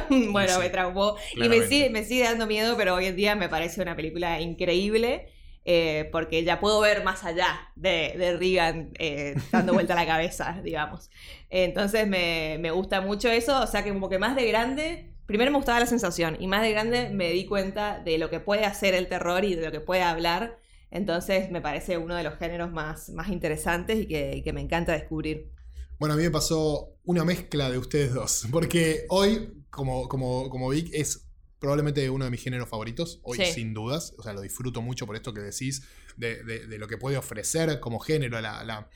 bueno, 0.31 0.59
Sí, 0.59 0.59
me 0.59 0.69
traumó. 0.69 1.15
Y 1.33 1.49
me 1.49 1.61
sigue, 1.63 1.89
me 1.89 2.03
sigue 2.03 2.23
dando 2.23 2.47
miedo, 2.47 2.75
pero 2.77 2.95
hoy 2.95 3.05
en 3.07 3.15
día 3.15 3.35
me 3.35 3.49
parece 3.49 3.81
una 3.81 3.95
película 3.95 4.39
increíble. 4.41 5.27
eh, 5.67 6.09
porque 6.11 6.43
ya 6.43 6.59
puedo 6.59 6.79
ver 6.79 7.03
más 7.03 7.23
allá 7.23 7.71
de, 7.75 8.13
de 8.17 8.37
Regan 8.37 8.91
eh, 8.99 9.41
dando 9.51 9.73
vuelta 9.73 9.93
a 9.93 9.95
la 9.95 10.05
cabeza, 10.07 10.61
digamos. 10.63 11.09
Entonces 11.49 12.07
me, 12.07 12.57
me 12.59 12.71
gusta 12.71 13.01
mucho 13.01 13.29
eso, 13.31 13.61
o 13.61 13.67
sea 13.67 13.83
que 13.83 13.91
como 13.93 14.09
que 14.09 14.19
más 14.19 14.35
de 14.35 14.45
grande, 14.47 15.13
primero 15.25 15.51
me 15.51 15.57
gustaba 15.57 15.79
la 15.79 15.85
sensación 15.87 16.37
y 16.39 16.47
más 16.47 16.61
de 16.61 16.71
grande 16.71 17.09
me 17.09 17.31
di 17.31 17.45
cuenta 17.45 17.99
de 17.99 18.17
lo 18.19 18.29
que 18.29 18.39
puede 18.39 18.65
hacer 18.65 18.93
el 18.93 19.07
terror 19.07 19.43
y 19.43 19.55
de 19.55 19.65
lo 19.65 19.71
que 19.71 19.79
puede 19.79 20.03
hablar. 20.03 20.59
Entonces 20.95 21.51
me 21.51 21.59
parece 21.61 21.97
uno 21.97 22.15
de 22.15 22.23
los 22.23 22.37
géneros 22.37 22.71
más, 22.71 23.09
más 23.09 23.27
interesantes 23.29 23.99
y 23.99 24.07
que, 24.07 24.41
que 24.43 24.53
me 24.53 24.61
encanta 24.61 24.93
descubrir. 24.93 25.51
Bueno, 25.99 26.13
a 26.13 26.17
mí 26.17 26.23
me 26.23 26.31
pasó 26.31 26.93
una 27.03 27.25
mezcla 27.25 27.69
de 27.69 27.77
ustedes 27.77 28.13
dos. 28.13 28.47
Porque 28.51 29.05
hoy, 29.09 29.53
como, 29.69 30.07
como, 30.07 30.49
como 30.49 30.69
Vic, 30.69 30.89
es 30.93 31.27
probablemente 31.59 32.09
uno 32.09 32.23
de 32.25 32.31
mis 32.31 32.41
géneros 32.41 32.69
favoritos. 32.69 33.19
Hoy, 33.23 33.37
Sí. 33.39 33.45
sin 33.53 33.73
dudas. 33.73 34.13
O 34.17 34.23
sea, 34.23 34.31
lo 34.31 34.39
disfruto 34.41 34.81
mucho 34.81 35.05
por 35.05 35.17
esto 35.17 35.33
que 35.33 35.41
decís, 35.41 35.83
de, 36.15 36.43
de- 36.43 36.65
de 36.67 36.77
lo 36.77 36.87
que 36.87 36.97
puede 36.97 37.17
ofrecer 37.17 37.79
como 37.81 37.99
género. 37.99 38.39
La, 38.39 38.63
la- 38.63 38.89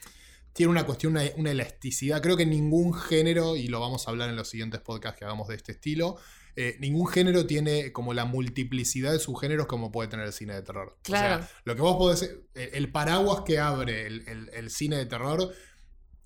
tiene 0.54 0.72
una 0.72 0.86
cuestión, 0.86 1.12
una, 1.14 1.24
una 1.36 1.52
elasticidad. 1.52 2.22
Creo 2.22 2.38
que 2.38 2.46
ningún 2.46 2.94
género, 2.94 3.56
y 3.58 3.68
lo 3.68 3.80
vamos 3.82 4.08
a 4.08 4.12
hablar 4.12 4.30
en 4.30 4.36
los 4.38 4.50
siguientes 4.50 4.80
podcasts 4.82 5.20
que 5.20 5.26
hagamos 5.26 5.48
de 5.50 5.56
este 5.56 5.74
estilo, 5.74 6.18
eh, 6.56 6.76
ningún 6.80 7.08
género 7.08 7.46
tiene 7.46 7.92
como 7.92 8.14
la 8.14 8.26
multiplicidad 8.26 9.12
de 9.12 9.20
subgéneros 9.20 9.68
como 9.68 9.92
puede 9.92 10.10
tener 10.10 10.26
el 10.26 10.34
cine 10.34 10.54
de 10.56 10.62
terror. 10.62 10.98
O 11.04 11.10
sea, 11.10 11.20
Claro. 11.38 11.48
lo 11.64 11.76
que 11.76 11.82
vos 11.82 11.96
podés. 11.98 12.24
El, 12.24 12.70
el 12.74 12.92
paraguas 12.92 13.42
que 13.46 13.60
abre 13.60 14.08
el, 14.08 14.28
el- 14.28 14.50
el 14.54 14.70
cine 14.70 14.98
de 14.98 15.06
terror 15.06 15.54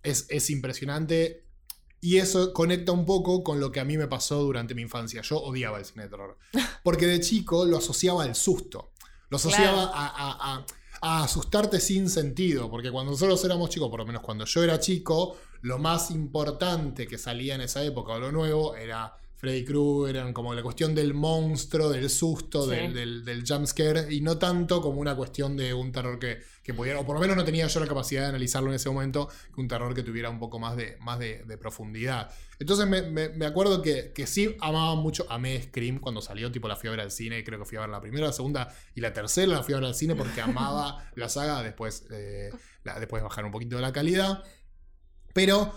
es, 0.03 0.25
es 0.29 0.49
impresionante. 0.49 1.43
Y 2.01 2.17
eso 2.17 2.51
conecta 2.51 2.91
un 2.91 3.05
poco 3.05 3.43
con 3.43 3.59
lo 3.61 3.71
que 3.71 3.79
a 3.79 3.85
mí 3.85 3.97
me 3.97 4.07
pasó 4.07 4.41
durante 4.43 4.75
mi 4.75 4.81
infancia. 4.81 5.21
Yo 5.21 5.37
odiaba 5.41 5.79
el 5.79 5.85
cine 5.85 6.03
de 6.03 6.09
terror. 6.09 6.37
Porque 6.83 7.05
de 7.07 7.19
chico 7.21 7.65
lo 7.65 7.77
asociaba 7.77 8.23
al 8.23 8.35
susto. 8.35 8.91
Lo 9.29 9.37
asociaba 9.37 9.89
Claro. 9.91 9.91
a, 9.93 10.07
a- 10.07 10.55
a- 10.55 10.65
a 11.05 11.23
asustarte 11.23 11.79
sin 11.79 12.09
sentido. 12.09 12.69
Porque 12.69 12.91
cuando 12.91 13.11
nosotros 13.11 13.43
éramos 13.45 13.69
chicos, 13.69 13.89
por 13.89 13.99
lo 13.99 14.05
menos 14.05 14.21
cuando 14.21 14.45
yo 14.45 14.63
era 14.63 14.79
chico, 14.79 15.37
lo 15.61 15.77
más 15.77 16.11
importante 16.11 17.07
que 17.07 17.17
salía 17.17 17.55
en 17.55 17.61
esa 17.61 17.83
época 17.83 18.13
o 18.13 18.19
lo 18.19 18.31
nuevo 18.33 18.75
era 18.75 19.13
Freddy 19.43 19.65
Krueger, 19.65 20.15
eran 20.15 20.31
como 20.31 20.53
la 20.53 20.63
cuestión 20.63 20.95
del 20.95 21.13
monstruo, 21.13 21.89
del 21.89 22.09
susto, 22.09 22.63
Sí. 22.63 22.69
del, 22.77 22.93
del, 22.93 23.25
del 23.25 23.43
jumpscare, 23.45 24.07
y 24.09 24.21
no 24.21 24.37
tanto 24.37 24.81
como 24.81 25.01
una 25.01 25.17
cuestión 25.17 25.57
de 25.57 25.73
un 25.73 25.91
terror 25.91 26.17
que, 26.17 26.39
que 26.63 26.73
pudiera, 26.73 27.01
o 27.01 27.05
por 27.05 27.15
lo 27.15 27.19
menos 27.21 27.35
no 27.35 27.43
tenía 27.43 27.67
yo 27.67 27.79
la 27.81 27.85
capacidad 27.87 28.21
de 28.21 28.27
analizarlo 28.29 28.69
en 28.69 28.75
ese 28.77 28.89
momento, 28.89 29.27
que 29.53 29.59
un 29.59 29.67
terror 29.67 29.93
que 29.93 30.01
tuviera 30.01 30.29
un 30.29 30.39
poco 30.39 30.59
más 30.59 30.77
de, 30.77 30.95
más 31.01 31.19
de, 31.19 31.43
de 31.43 31.57
profundidad. 31.57 32.31
Entonces 32.57 32.87
me, 32.87 33.01
me- 33.01 33.27
me 33.27 33.45
acuerdo 33.45 33.81
que, 33.81 34.13
que 34.13 34.27
sí 34.27 34.55
amaba 34.61 34.95
mucho, 34.95 35.25
amé 35.29 35.61
Scream 35.61 35.99
cuando 35.99 36.21
salió, 36.21 36.49
tipo 36.49 36.69
la 36.69 36.77
fui 36.77 36.87
a 36.87 36.91
ver 36.91 37.01
al 37.01 37.11
cine, 37.11 37.43
creo 37.43 37.59
que 37.59 37.65
fui 37.65 37.77
a 37.77 37.81
ver 37.81 37.89
la 37.89 37.99
primera, 37.99 38.27
la 38.27 38.31
segunda 38.31 38.73
y 38.95 39.01
la 39.01 39.11
tercera 39.11 39.47
la 39.51 39.61
fui 39.63 39.73
a 39.73 39.77
ver 39.79 39.87
al 39.87 39.95
cine 39.95 40.15
porque 40.15 40.39
amaba 40.41 41.11
la 41.15 41.27
saga, 41.27 41.61
después, 41.63 42.05
eh, 42.11 42.49
la- 42.85 42.97
después 42.97 43.21
bajar 43.21 43.43
un 43.43 43.51
poquito 43.51 43.77
la 43.81 43.91
calidad. 43.91 44.41
Pero 45.33 45.73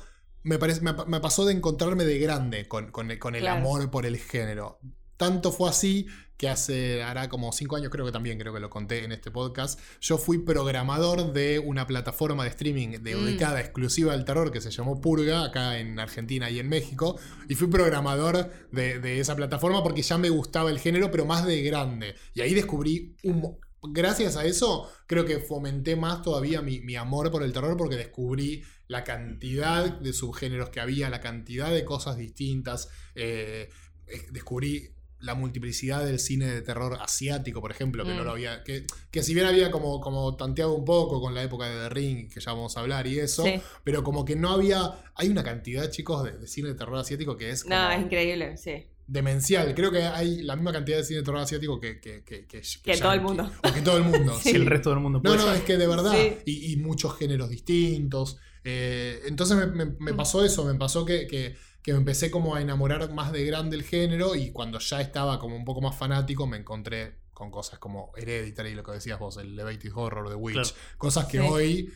me, 0.47 0.59
parece, 0.59 0.81
me, 0.81 0.93
me 1.07 1.21
pasó 1.21 1.45
de 1.45 1.53
encontrarme 1.53 2.05
de 2.05 2.19
grande 2.19 2.67
con, 2.69 2.91
con 2.91 3.11
el- 3.11 3.19
con 3.19 3.35
el 3.35 3.43
Claro. 3.43 3.61
amor 3.61 3.91
por 3.91 4.07
el 4.07 4.17
género. 4.17 4.79
Tanto 5.17 5.51
fue 5.51 5.69
así 5.71 6.07
que 6.37 6.51
hace, 6.51 7.03
hará 7.03 7.31
como 7.31 7.51
cinco 7.51 7.77
años, 7.77 7.91
creo 7.91 8.05
que 8.05 8.13
también, 8.13 8.39
creo 8.39 8.53
que 8.53 8.61
lo 8.61 8.69
conté 8.69 9.05
en 9.05 9.13
este 9.13 9.31
podcast, 9.31 9.81
yo 10.03 10.19
fui 10.19 10.37
programador 10.45 11.33
de 11.33 11.59
una 11.59 11.87
plataforma 11.87 12.45
de 12.45 12.51
streaming 12.51 12.99
Mm. 12.99 13.03
dedicada 13.03 13.61
exclusiva 13.61 14.13
al 14.13 14.27
terror 14.27 14.51
que 14.53 14.61
se 14.61 14.71
llamó 14.71 15.01
Purga, 15.01 15.45
acá 15.45 15.79
en 15.79 15.99
Argentina 15.99 16.51
y 16.51 16.59
en 16.59 16.69
México, 16.69 17.19
y 17.49 17.55
fui 17.55 17.69
programador 17.69 18.51
de, 18.71 18.99
de 19.01 19.19
esa 19.21 19.35
plataforma 19.35 19.83
porque 19.83 20.03
ya 20.03 20.19
me 20.19 20.29
gustaba 20.29 20.71
el 20.71 20.79
género, 20.79 21.11
pero 21.11 21.25
más 21.25 21.47
de 21.47 21.63
grande. 21.63 22.15
Y 22.35 22.43
ahí 22.43 22.53
descubrí 22.53 23.17
un... 23.25 23.57
Gracias 23.89 24.37
a 24.37 24.45
eso, 24.45 24.91
creo 25.07 25.25
que 25.25 25.39
fomenté 25.39 25.95
más 25.97 26.21
todavía 26.21 26.61
mi, 26.61 26.81
mi 26.81 26.97
amor 26.97 27.31
por 27.31 27.43
el 27.45 27.53
terror 27.53 27.77
porque 27.77 27.95
descubrí 27.97 28.63
la 28.89 29.05
cantidad 29.05 29.85
de 30.01 30.13
subgéneros 30.13 30.71
que 30.71 30.81
había, 30.81 31.11
la 31.11 31.21
cantidad 31.21 31.71
de 31.73 31.85
cosas 31.85 32.17
distintas. 32.17 32.89
eh, 33.15 33.69
eh, 34.09 34.23
descubrí 34.31 34.91
la 35.19 35.35
multiplicidad 35.35 36.05
del 36.05 36.19
cine 36.19 36.47
de 36.47 36.61
terror 36.61 36.99
asiático, 37.01 37.61
por 37.63 37.71
ejemplo, 37.71 38.05
que 38.05 38.13
no 38.15 38.21
Mm. 38.23 38.25
lo 38.27 38.31
había. 38.33 38.63
Que, 38.63 38.85
que 39.11 39.23
si 39.23 39.33
bien 39.35 39.47
había 39.47 39.71
como, 39.71 39.99
como 40.01 40.37
tanteado 40.37 40.75
un 40.75 40.85
poco 40.85 41.21
con 41.21 41.35
la 41.35 41.43
época 41.43 41.67
de 41.69 41.89
The 41.89 41.89
Ring, 41.89 42.31
que 42.31 42.39
ya 42.39 42.53
vamos 42.53 42.77
a 42.77 42.81
hablar 42.81 43.07
y 43.07 43.19
eso, 43.19 43.43
Sí. 43.43 43.55
pero 43.83 44.05
como 44.05 44.25
que 44.27 44.37
no 44.37 44.51
había. 44.51 44.93
Hay 45.15 45.29
una 45.29 45.43
cantidad, 45.43 45.91
chicos, 45.91 46.23
de, 46.25 46.33
de 46.33 46.47
cine 46.47 46.69
de 46.69 46.75
terror 46.75 46.99
asiático 46.99 47.37
que 47.37 47.49
es. 47.51 47.65
como 47.65 47.75
No, 47.75 47.91
es 47.91 48.01
increíble, 48.03 48.57
sí. 48.59 48.85
demencial. 49.07 49.75
Creo 49.75 49.91
que 49.91 50.03
hay 50.03 50.43
la 50.43 50.55
misma 50.55 50.73
cantidad 50.73 50.99
de 50.99 51.05
cine 51.05 51.21
de 51.21 51.25
terror 51.25 51.41
asiático 51.41 51.81
que. 51.81 51.99
Que, 51.99 52.23
que, 52.23 52.47
que- 52.47 52.63
Que 52.85 52.97
todo 52.99 53.13
el 53.15 53.23
mundo. 53.23 53.51
O 53.65 53.73
que 53.73 53.81
todo 53.81 53.97
el 53.97 54.05
mundo. 54.05 54.39
Sí. 54.43 54.51
Que 54.53 54.59
el 54.59 54.67
resto 54.67 54.91
del 54.91 55.01
mundo 55.01 55.21
No, 55.25 55.31
puede 55.35 55.39
no, 55.45 55.53
es 55.55 55.63
que 55.63 55.77
de 55.79 55.87
verdad. 55.87 56.13
Sí. 56.13 56.35
Y, 56.45 56.73
y 56.73 56.77
muchos 56.77 57.17
géneros 57.17 57.49
distintos. 57.49 58.37
Eh, 58.69 59.23
entonces 59.27 59.57
me, 59.57 59.67
me- 59.67 59.95
me 60.01 60.13
Mm. 60.13 60.17
pasó 60.17 60.45
eso, 60.45 60.65
me 60.65 60.75
pasó 60.75 61.05
que, 61.05 61.29
que- 61.29 61.57
que 61.83 61.93
me 61.93 61.99
empecé 61.99 62.33
como 62.33 62.57
a 62.57 62.61
enamorar 62.61 63.13
más 63.15 63.31
de 63.31 63.45
grande 63.45 63.77
el 63.77 63.85
género 63.85 64.35
y 64.35 64.51
cuando 64.51 64.81
ya 64.81 65.01
estaba 65.01 65.39
como 65.39 65.55
un 65.55 65.65
poco 65.65 65.81
más 65.81 65.97
fanático 65.97 66.45
me 66.49 66.57
encontré 66.57 67.21
con 67.33 67.53
cosas 67.53 67.79
como 67.79 68.11
Hereditary, 68.17 68.75
lo 68.75 68.83
que 68.83 68.91
decías 68.93 69.21
vos, 69.21 69.37
el 69.37 69.53
Elevated 69.53 69.93
Horror, 69.95 70.29
The 70.29 70.35
Witch. 70.35 70.55
Claro. 70.55 70.69
Cosas 70.99 71.27
que 71.27 71.39
Sí. 71.39 71.47
hoy 71.49 71.93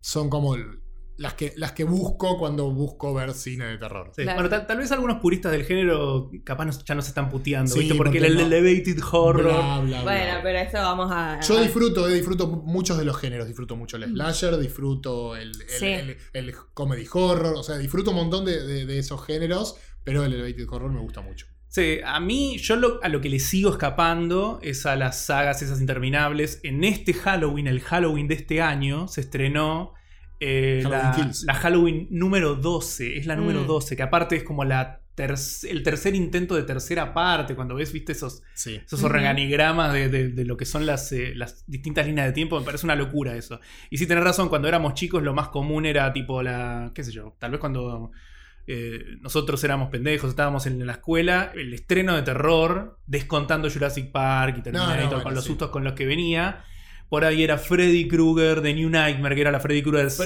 son 0.00 0.30
como 0.30 0.54
el- 0.54 0.80
las 1.18 1.34
que, 1.34 1.52
las 1.56 1.72
que 1.72 1.84
busco 1.84 2.38
cuando 2.38 2.70
busco 2.72 3.12
ver 3.12 3.34
cine 3.34 3.66
de 3.66 3.76
terror. 3.76 4.12
Sí. 4.16 4.22
Claro. 4.22 4.36
Bueno, 4.36 4.48
tal, 4.48 4.66
tal 4.66 4.78
vez 4.78 4.90
algunos 4.92 5.18
puristas 5.20 5.52
del 5.52 5.64
género 5.64 6.30
capaz 6.44 6.64
no- 6.64 6.72
ya 6.84 6.94
nos 6.94 7.06
están 7.08 7.28
puteando, 7.28 7.70
Sí, 7.72 7.80
¿viste? 7.80 7.94
Porque, 7.96 8.20
porque 8.20 8.26
el 8.28 8.36
no. 8.36 8.40
elevated 8.42 8.98
horror. 9.12 9.42
Bla, 9.52 9.78
bla, 9.80 9.82
bla. 9.82 10.02
Bueno, 10.04 10.38
pero 10.42 10.58
eso 10.60 10.78
vamos 10.78 11.10
a. 11.12 11.40
Yo 11.40 11.60
disfruto, 11.60 12.08
eh, 12.08 12.14
disfruto 12.14 12.46
muchos 12.46 12.96
de 12.96 13.04
los 13.04 13.16
géneros. 13.18 13.46
Disfruto 13.46 13.76
mucho 13.76 13.96
el 13.98 14.04
slasher, 14.04 14.56
disfruto 14.58 15.36
el, 15.36 15.50
el, 15.50 15.68
Sí. 15.68 15.86
el- 15.86 16.16
el 16.32 16.54
comedy 16.72 17.06
horror. 17.12 17.54
O 17.56 17.62
sea, 17.62 17.76
disfruto 17.78 18.10
un 18.10 18.16
montón 18.16 18.44
de, 18.44 18.64
de- 18.66 18.86
de 18.86 18.98
esos 18.98 19.24
géneros, 19.26 19.76
pero 20.04 20.24
el 20.24 20.32
elevated 20.32 20.66
horror 20.70 20.90
me 20.92 21.00
gusta 21.00 21.20
mucho. 21.20 21.46
Sí, 21.66 21.98
a 22.02 22.18
mí, 22.20 22.56
yo 22.58 22.76
lo- 22.76 22.98
a 23.02 23.08
lo 23.08 23.20
que 23.20 23.28
le 23.28 23.40
sigo 23.40 23.70
escapando 23.70 24.58
es 24.62 24.86
a 24.86 24.96
las 24.96 25.20
sagas 25.26 25.60
esas 25.62 25.80
interminables. 25.80 26.60
En 26.62 26.82
este 26.84 27.12
Halloween, 27.12 27.66
el 27.66 27.80
Halloween 27.80 28.26
de 28.28 28.34
este 28.36 28.62
año, 28.62 29.06
se 29.08 29.20
estrenó 29.20 29.92
eh, 30.40 30.80
Halloween 30.84 31.30
la, 31.46 31.54
Halloween 31.54 32.06
número 32.10 32.54
12. 32.54 33.16
Es 33.18 33.26
la 33.26 33.36
número 33.36 33.62
Mm. 33.62 33.66
12, 33.66 33.96
que 33.96 34.02
aparte 34.02 34.36
es 34.36 34.44
como 34.44 34.64
la 34.64 35.00
ter- 35.14 35.34
el 35.68 35.82
tercer 35.82 36.14
intento 36.14 36.54
de 36.54 36.62
tercera 36.62 37.12
parte. 37.12 37.56
Cuando 37.56 37.74
ves, 37.74 37.92
viste, 37.92 38.12
esos, 38.12 38.42
Sí. 38.54 38.80
esos 38.84 39.02
organigramas 39.02 39.92
de, 39.92 40.08
de- 40.08 40.28
de 40.28 40.44
lo 40.44 40.56
que 40.56 40.64
son 40.64 40.86
las, 40.86 41.10
eh, 41.12 41.32
las 41.34 41.64
distintas 41.66 42.06
líneas 42.06 42.26
de 42.28 42.32
tiempo, 42.32 42.58
me 42.58 42.64
parece 42.64 42.86
una 42.86 42.94
locura 42.94 43.34
eso. 43.34 43.58
Y 43.90 43.98
sí, 43.98 44.06
tenés 44.06 44.22
razón, 44.24 44.48
cuando 44.48 44.68
éramos 44.68 44.94
chicos 44.94 45.22
lo 45.22 45.34
más 45.34 45.48
común 45.48 45.86
era 45.86 46.12
tipo 46.12 46.42
la, 46.42 46.92
qué 46.94 47.02
sé 47.02 47.10
yo, 47.12 47.34
tal 47.40 47.50
vez 47.50 47.58
cuando 47.60 48.12
eh, 48.70 49.02
nosotros 49.22 49.64
éramos 49.64 49.88
pendejos, 49.88 50.28
estábamos 50.30 50.66
en 50.66 50.86
la 50.86 50.92
escuela, 50.92 51.50
el 51.54 51.72
estreno 51.72 52.14
de 52.14 52.20
terror, 52.22 52.98
descontando 53.06 53.68
Jurassic 53.70 54.12
Park 54.12 54.56
y 54.58 54.62
Terminator 54.62 54.94
No, 54.96 55.02
no, 55.02 55.08
bueno, 55.08 55.22
con 55.24 55.34
los 55.34 55.42
sí. 55.44 55.48
sustos 55.48 55.70
con 55.70 55.84
los 55.84 55.94
que 55.94 56.04
venía. 56.06 56.62
Por 57.08 57.24
ahí 57.24 57.42
era 57.42 57.56
Freddy 57.56 58.06
Krueger 58.06 58.60
de 58.60 58.74
New 58.74 58.90
Nightmare, 58.90 59.34
que 59.34 59.40
era 59.40 59.50
la 59.50 59.60
Freddy 59.60 59.82
Krueger 59.82 60.10
6. 60.10 60.22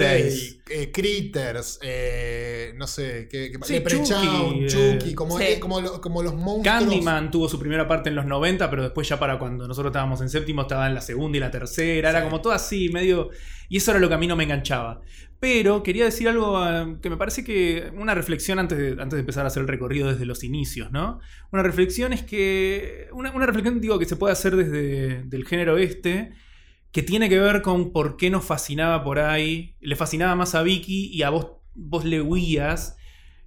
Freddy, 0.66 0.82
eh, 0.82 0.90
Critters, 0.90 1.78
eh, 1.80 2.72
no 2.76 2.86
sé, 2.88 3.28
que, 3.30 3.52
que- 3.52 3.58
Sí, 3.62 3.80
Chucky, 3.84 4.66
Chucky, 4.66 5.10
eh, 5.10 5.14
como, 5.14 5.38
Sí. 5.38 5.44
eh, 5.44 5.60
como, 5.60 5.80
lo- 5.80 6.00
como 6.00 6.22
los 6.24 6.34
monstruos. 6.34 6.64
Candyman 6.64 7.30
tuvo 7.30 7.48
su 7.48 7.58
primera 7.58 7.86
parte 7.86 8.08
en 8.08 8.16
los 8.16 8.26
90, 8.26 8.68
pero 8.68 8.82
después 8.82 9.08
ya 9.08 9.18
para 9.18 9.38
cuando 9.38 9.68
nosotros 9.68 9.90
estábamos 9.90 10.20
en 10.22 10.28
séptimo 10.28 10.62
estaba 10.62 10.88
en 10.88 10.94
la 10.94 11.00
segunda 11.00 11.36
y 11.38 11.40
la 11.40 11.50
tercera. 11.52 12.10
Era 12.10 12.24
como 12.24 12.40
todo 12.40 12.52
así, 12.52 12.88
medio... 12.88 13.30
Y 13.68 13.76
eso 13.78 13.92
era 13.92 14.00
lo 14.00 14.08
que 14.08 14.14
a 14.14 14.18
mí 14.18 14.26
no 14.26 14.34
me 14.36 14.44
enganchaba. 14.44 15.00
Pero 15.40 15.82
quería 15.82 16.04
decir 16.04 16.28
algo 16.28 16.60
que 17.00 17.08
me 17.10 17.16
parece 17.16 17.42
que... 17.44 17.90
Una 17.96 18.14
reflexión 18.14 18.58
antes 18.58 18.76
de, 18.76 18.90
antes 19.00 19.12
de 19.12 19.20
empezar 19.20 19.44
a 19.44 19.48
hacer 19.48 19.62
el 19.62 19.68
recorrido 19.68 20.08
desde 20.10 20.26
los 20.26 20.42
inicios, 20.44 20.90
¿no? 20.92 21.20
Una 21.52 21.62
reflexión 21.62 22.12
es 22.12 22.22
que... 22.22 23.06
Una, 23.12 23.30
una 23.30 23.46
reflexión, 23.46 23.80
digo, 23.80 23.98
que 23.98 24.04
se 24.04 24.16
puede 24.16 24.32
hacer 24.32 24.56
desde 24.56 25.22
del 25.24 25.46
género 25.46 25.78
este, 25.78 26.32
que 26.92 27.02
tiene 27.02 27.28
que 27.28 27.38
ver 27.40 27.62
con 27.62 27.92
por 27.92 28.16
qué 28.16 28.30
nos 28.30 28.44
fascinaba 28.44 29.02
por 29.02 29.18
ahí. 29.18 29.76
Le 29.80 29.96
fascinaba 29.96 30.34
más 30.36 30.54
a 30.54 30.62
Vicky 30.62 31.06
y 31.12 31.22
a 31.22 31.30
vos, 31.30 31.52
vos 31.74 32.04
le 32.04 32.20
huías. 32.20 32.96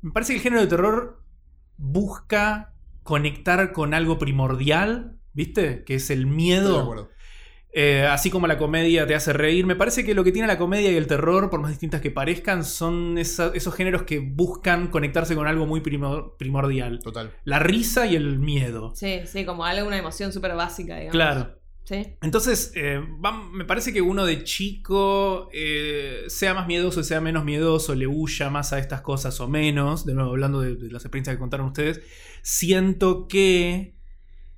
Me 0.01 0.11
parece 0.11 0.33
que 0.33 0.37
el 0.37 0.43
género 0.43 0.61
de 0.61 0.67
terror 0.67 1.23
busca 1.77 2.73
conectar 3.03 3.71
con 3.71 3.93
algo 3.93 4.17
primordial, 4.17 5.19
¿viste? 5.33 5.83
Que 5.83 5.95
es 5.95 6.09
el 6.09 6.19
Estoy 6.19 6.29
de 6.31 6.35
miedo. 6.35 6.81
acuerdo. 6.81 7.09
Eh, 7.77 8.07
así 8.09 8.29
como 8.29 8.47
la 8.47 8.57
comedia 8.57 9.05
te 9.05 9.15
hace 9.15 9.33
reír. 9.33 9.65
Me 9.65 9.75
parece 9.75 10.05
que 10.05 10.13
lo 10.15 10.23
que 10.23 10.31
tiene 10.31 10.47
la 10.47 10.57
comedia 10.57 10.89
y 10.91 10.95
el 10.95 11.07
terror, 11.07 11.49
por 11.49 11.59
más 11.59 11.71
distintas 11.71 11.99
que 11.99 12.09
parezcan, 12.09 12.63
son 12.63 13.17
esa- 13.17 13.51
esos 13.53 13.75
géneros 13.75 14.03
que 14.03 14.19
buscan 14.19 14.87
conectarse 14.87 15.35
con 15.35 15.45
algo 15.45 15.65
muy 15.65 15.81
primo- 15.81 16.37
primordial. 16.37 16.99
Total. 17.03 17.31
La 17.43 17.59
risa 17.59 18.05
y 18.07 18.15
el 18.15 18.39
miedo. 18.39 18.93
Sí, 18.95 19.19
sí, 19.25 19.43
como 19.43 19.65
algo, 19.65 19.87
una 19.87 19.97
emoción 19.97 20.31
súper 20.31 20.55
básica, 20.55 20.93
digamos. 20.95 21.11
Claro. 21.11 21.59
Sí. 21.86 22.15
Entonces, 22.22 22.72
eh, 22.75 23.00
va- 23.24 23.32
me 23.51 23.63
parece 23.63 23.94
que 23.94 24.01
uno 24.01 24.25
de 24.25 24.44
chico, 24.44 25.50
eh, 25.54 26.24
sea 26.27 26.54
más 26.56 26.65
miedoso, 26.68 27.04
sea 27.04 27.22
menos 27.22 27.46
miedoso, 27.46 27.94
le 27.96 28.08
huya 28.08 28.50
más 28.50 28.74
a 28.74 28.80
estas 28.80 29.01
cosas 29.01 29.39
o 29.39 29.48
menos, 29.48 30.06
de 30.06 30.15
nuevo 30.15 30.32
hablando 30.32 30.62
de, 30.62 30.75
de 30.75 30.92
las 30.92 31.04
experiencias 31.06 31.36
que 31.36 31.39
contaron 31.39 31.68
ustedes, 31.68 32.01
siento 32.42 33.27
que 33.27 33.94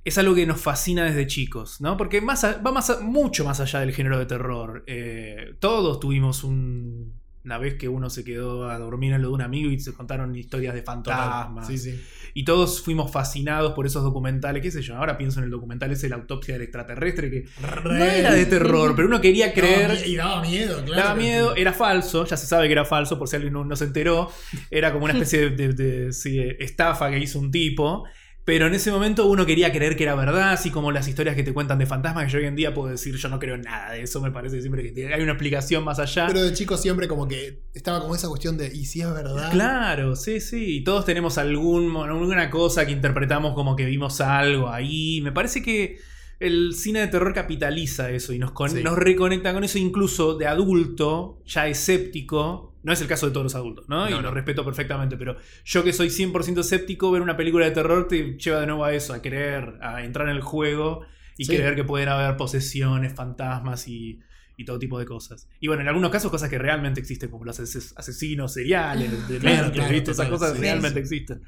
es 0.06 0.18
algo 0.18 0.36
que 0.36 0.46
nos 0.46 0.62
fascina 0.62 1.04
desde 1.04 1.28
chicos, 1.28 1.82
¿no? 1.82 1.98
Porque 1.98 2.22
más 2.22 2.44
a- 2.46 2.62
va 2.62 2.72
más 2.72 2.90
a- 2.90 3.02
mucho 3.02 3.44
más 3.44 3.60
allá 3.60 3.82
del 3.82 3.94
género 3.94 4.18
de 4.18 4.26
terror. 4.26 4.84
Eh, 4.88 5.56
todos 5.60 6.00
tuvimos 6.00 6.46
un- 6.46 7.14
una 7.44 7.58
vez 7.58 7.76
que 7.76 7.88
uno 7.90 8.10
se 8.10 8.24
quedó 8.26 8.70
a 8.70 8.78
dormir 8.78 9.14
en 9.14 9.22
lo 9.22 9.30
de 9.30 9.34
un 9.36 9.42
amigo 9.42 9.70
y 9.70 9.80
se 9.80 9.94
contaron 9.94 10.36
historias 10.36 10.74
de 10.76 10.82
fantasmas. 10.84 11.68
Sí, 11.68 11.78
sí. 11.78 12.02
Y 12.40 12.44
todos 12.46 12.84
fuimos 12.84 13.12
fascinados 13.12 13.74
por 13.74 13.88
esos 13.88 14.04
documentales, 14.04 14.62
qué 14.62 14.70
sé 14.70 14.84
yo. 14.84 14.96
Ahora 14.96 15.18
pienso 15.18 15.40
en 15.40 15.46
el 15.46 15.50
documental 15.50 15.92
ese, 15.92 16.08
La 16.08 16.18
autopsia 16.18 16.54
del 16.54 16.62
extraterrestre, 16.62 17.32
que 17.32 17.46
no 17.84 17.96
era 17.96 18.32
de 18.32 18.46
terror, 18.46 18.94
pero 18.96 19.08
uno 19.08 19.20
quería 19.20 19.54
creer. 19.54 19.98
Y 20.06 20.16
daba 20.18 20.42
miedo, 20.44 20.84
claro. 20.86 21.02
Daba 21.02 21.16
miedo, 21.16 21.56
era 21.56 21.74
falso, 21.74 22.26
ya 22.26 22.38
se 22.38 22.46
sabe 22.46 22.68
que 22.68 22.74
era 22.74 22.86
falso, 22.86 23.18
por 23.18 23.28
si 23.28 23.38
alguien 23.38 23.54
no, 23.54 23.66
no 23.66 23.76
se 23.76 23.86
enteró. 23.86 24.30
Era 24.70 24.92
como 24.94 25.06
una 25.06 25.14
especie 25.20 25.50
de, 25.50 25.68
de- 25.70 25.74
de- 25.74 26.14
sí, 26.14 26.38
de 26.38 26.58
estafa 26.60 27.10
que 27.10 27.18
hizo 27.18 27.40
un 27.40 27.50
tipo. 27.50 28.04
Pero 28.48 28.66
en 28.68 28.74
ese 28.74 28.92
momento 28.92 29.26
uno 29.28 29.46
quería 29.46 29.74
creer 29.74 29.98
que 29.98 30.04
era 30.04 30.16
verdad, 30.16 30.54
así 30.54 30.72
como 30.72 30.90
las 30.94 31.06
historias 31.10 31.36
que 31.36 31.44
te 31.44 31.52
cuentan 31.54 31.80
de 31.80 31.86
fantasmas, 31.86 32.24
que 32.28 32.32
yo 32.32 32.40
hoy 32.40 32.46
en 32.46 32.56
día 32.56 32.74
puedo 32.74 32.88
decir, 32.90 33.14
yo 33.18 33.28
no 33.28 33.40
creo 33.40 33.58
nada 33.58 33.92
de 33.92 34.04
eso, 34.04 34.22
me 34.22 34.32
parece 34.32 34.62
siempre 34.62 34.94
que 34.94 35.14
hay 35.14 35.22
una 35.22 35.34
explicación 35.34 35.84
más 35.84 36.00
allá. 36.00 36.28
Pero 36.28 36.42
de 36.42 36.54
chico 36.54 36.78
siempre 36.78 37.10
como 37.10 37.28
que 37.28 37.64
estaba 37.74 38.00
como 38.00 38.16
esa 38.16 38.30
cuestión 38.30 38.58
de, 38.58 38.68
¿y 38.74 38.86
si 38.86 39.02
es 39.02 39.14
verdad? 39.14 39.52
Claro, 39.52 40.16
sí, 40.16 40.40
sí. 40.40 40.78
Y 40.78 40.84
todos 40.86 41.04
tenemos 41.04 41.38
algún, 41.38 41.94
alguna 41.98 42.50
cosa 42.50 42.86
que 42.86 42.94
interpretamos 42.94 43.54
como 43.54 43.76
que 43.76 43.84
vimos 43.84 44.22
algo 44.22 44.70
ahí. 44.70 45.20
Me 45.22 45.34
parece 45.34 45.62
que 45.62 45.98
el 46.40 46.74
cine 46.74 47.02
de 47.02 47.08
terror 47.08 47.34
capitaliza 47.34 48.12
eso 48.12 48.32
y 48.32 48.40
nos, 48.40 48.52
con- 48.54 48.70
Sí. 48.70 48.82
nos 48.82 48.98
reconecta 48.98 49.52
con 49.54 49.66
eso, 49.66 49.78
incluso 49.78 50.38
de 50.38 50.48
adulto, 50.48 51.42
ya 51.46 51.68
escéptico. 51.68 52.77
No 52.88 52.94
es 52.94 53.02
el 53.02 53.08
caso 53.08 53.28
de 53.28 53.34
todos 53.34 53.44
los 53.44 53.56
adultos, 53.56 53.88
¿no? 53.90 54.10
y 54.10 54.14
lo 54.22 54.32
respeto 54.32 54.64
perfectamente, 54.66 55.18
pero 55.18 55.38
yo 55.66 55.84
que 55.84 55.94
soy 55.94 56.10
100% 56.10 56.62
escéptico, 56.62 57.12
ver 57.12 57.22
una 57.22 57.36
película 57.38 57.66
de 57.66 57.72
terror 57.72 58.08
te 58.08 58.38
lleva 58.38 58.62
de 58.62 58.66
nuevo 58.66 58.84
a 58.86 58.94
eso, 58.94 59.14
a 59.14 59.22
creer, 59.22 59.78
a 59.82 60.04
entrar 60.04 60.28
en 60.30 60.36
el 60.36 60.42
juego 60.42 61.06
y 61.38 61.46
Sí. 61.46 61.56
creer 61.56 61.76
que 61.76 61.84
pueden 61.84 62.10
haber 62.10 62.36
posesiones, 62.38 63.14
fantasmas 63.14 63.88
y, 63.88 64.20
y 64.56 64.66
todo 64.66 64.80
tipo 64.80 64.98
de 64.98 65.06
cosas. 65.06 65.48
Y 65.60 65.68
bueno, 65.68 65.82
en 65.84 65.90
algunos 65.90 66.10
casos 66.10 66.32
cosas 66.32 66.50
que 66.50 66.58
realmente 66.58 67.00
existen, 67.00 67.30
como 67.30 67.46
los 67.46 67.60
ases- 67.60 67.94
asesinos 67.96 68.54
seriales, 68.54 69.12
de 69.28 69.38
Claro, 69.38 69.70
¿viste? 69.90 70.12
Esas 70.12 70.30
cosas 70.30 70.54
sí, 70.56 70.60
realmente 70.62 71.00
existen. 71.00 71.44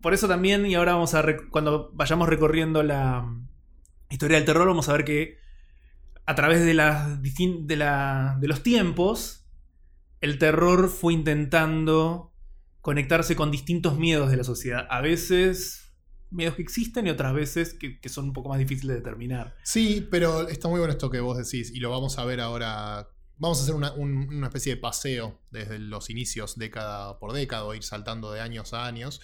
Por 0.00 0.14
eso 0.14 0.28
también, 0.28 0.64
y 0.64 0.76
ahora 0.76 0.92
vamos 0.94 1.14
a, 1.14 1.24
cuando 1.50 1.90
vayamos 1.92 2.28
recorriendo 2.28 2.82
la 2.84 3.22
mm, 3.22 3.48
historia 4.10 4.36
del 4.36 4.46
terror, 4.46 4.68
vamos 4.68 4.88
a 4.88 4.92
ver 4.92 5.04
que 5.04 5.38
a 6.24 6.34
través 6.36 6.64
de, 6.64 6.72
las 6.74 7.20
de, 7.20 7.76
la- 7.76 8.36
de 8.40 8.46
los 8.48 8.62
tiempos, 8.62 9.44
el 10.20 10.38
terror 10.38 10.88
fue 10.88 11.12
intentando 11.12 12.32
conectarse 12.80 13.36
con 13.36 13.50
distintos 13.50 13.98
miedos 13.98 14.30
de 14.30 14.36
la 14.36 14.44
sociedad. 14.44 14.86
A 14.90 15.00
veces 15.00 15.92
miedos 16.30 16.56
que 16.56 16.62
existen 16.62 17.06
y 17.06 17.10
otras 17.10 17.32
veces 17.34 17.74
que, 17.74 17.98
son 18.08 18.26
un 18.26 18.32
poco 18.32 18.48
más 18.48 18.58
difíciles 18.58 18.96
de 18.96 19.00
determinar. 19.00 19.56
Sí, 19.62 20.06
pero 20.10 20.48
está 20.48 20.68
muy 20.68 20.78
bueno 20.78 20.92
esto 20.92 21.10
que 21.10 21.20
vos 21.20 21.36
decís 21.38 21.70
y 21.74 21.80
lo 21.80 21.90
vamos 21.90 22.18
a 22.18 22.24
ver 22.24 22.40
ahora. 22.40 23.08
Vamos 23.36 23.60
a 23.60 23.62
hacer 23.62 23.74
una, 23.74 23.92
un- 23.92 24.42
especie 24.44 24.74
de 24.74 24.80
paseo 24.80 25.40
desde 25.50 25.78
los 25.78 26.10
inicios, 26.10 26.58
década 26.58 27.18
por 27.20 27.32
década, 27.32 27.64
o 27.64 27.74
ir 27.74 27.84
saltando 27.84 28.32
de 28.32 28.40
años 28.40 28.72
a 28.74 28.86
años. 28.86 29.20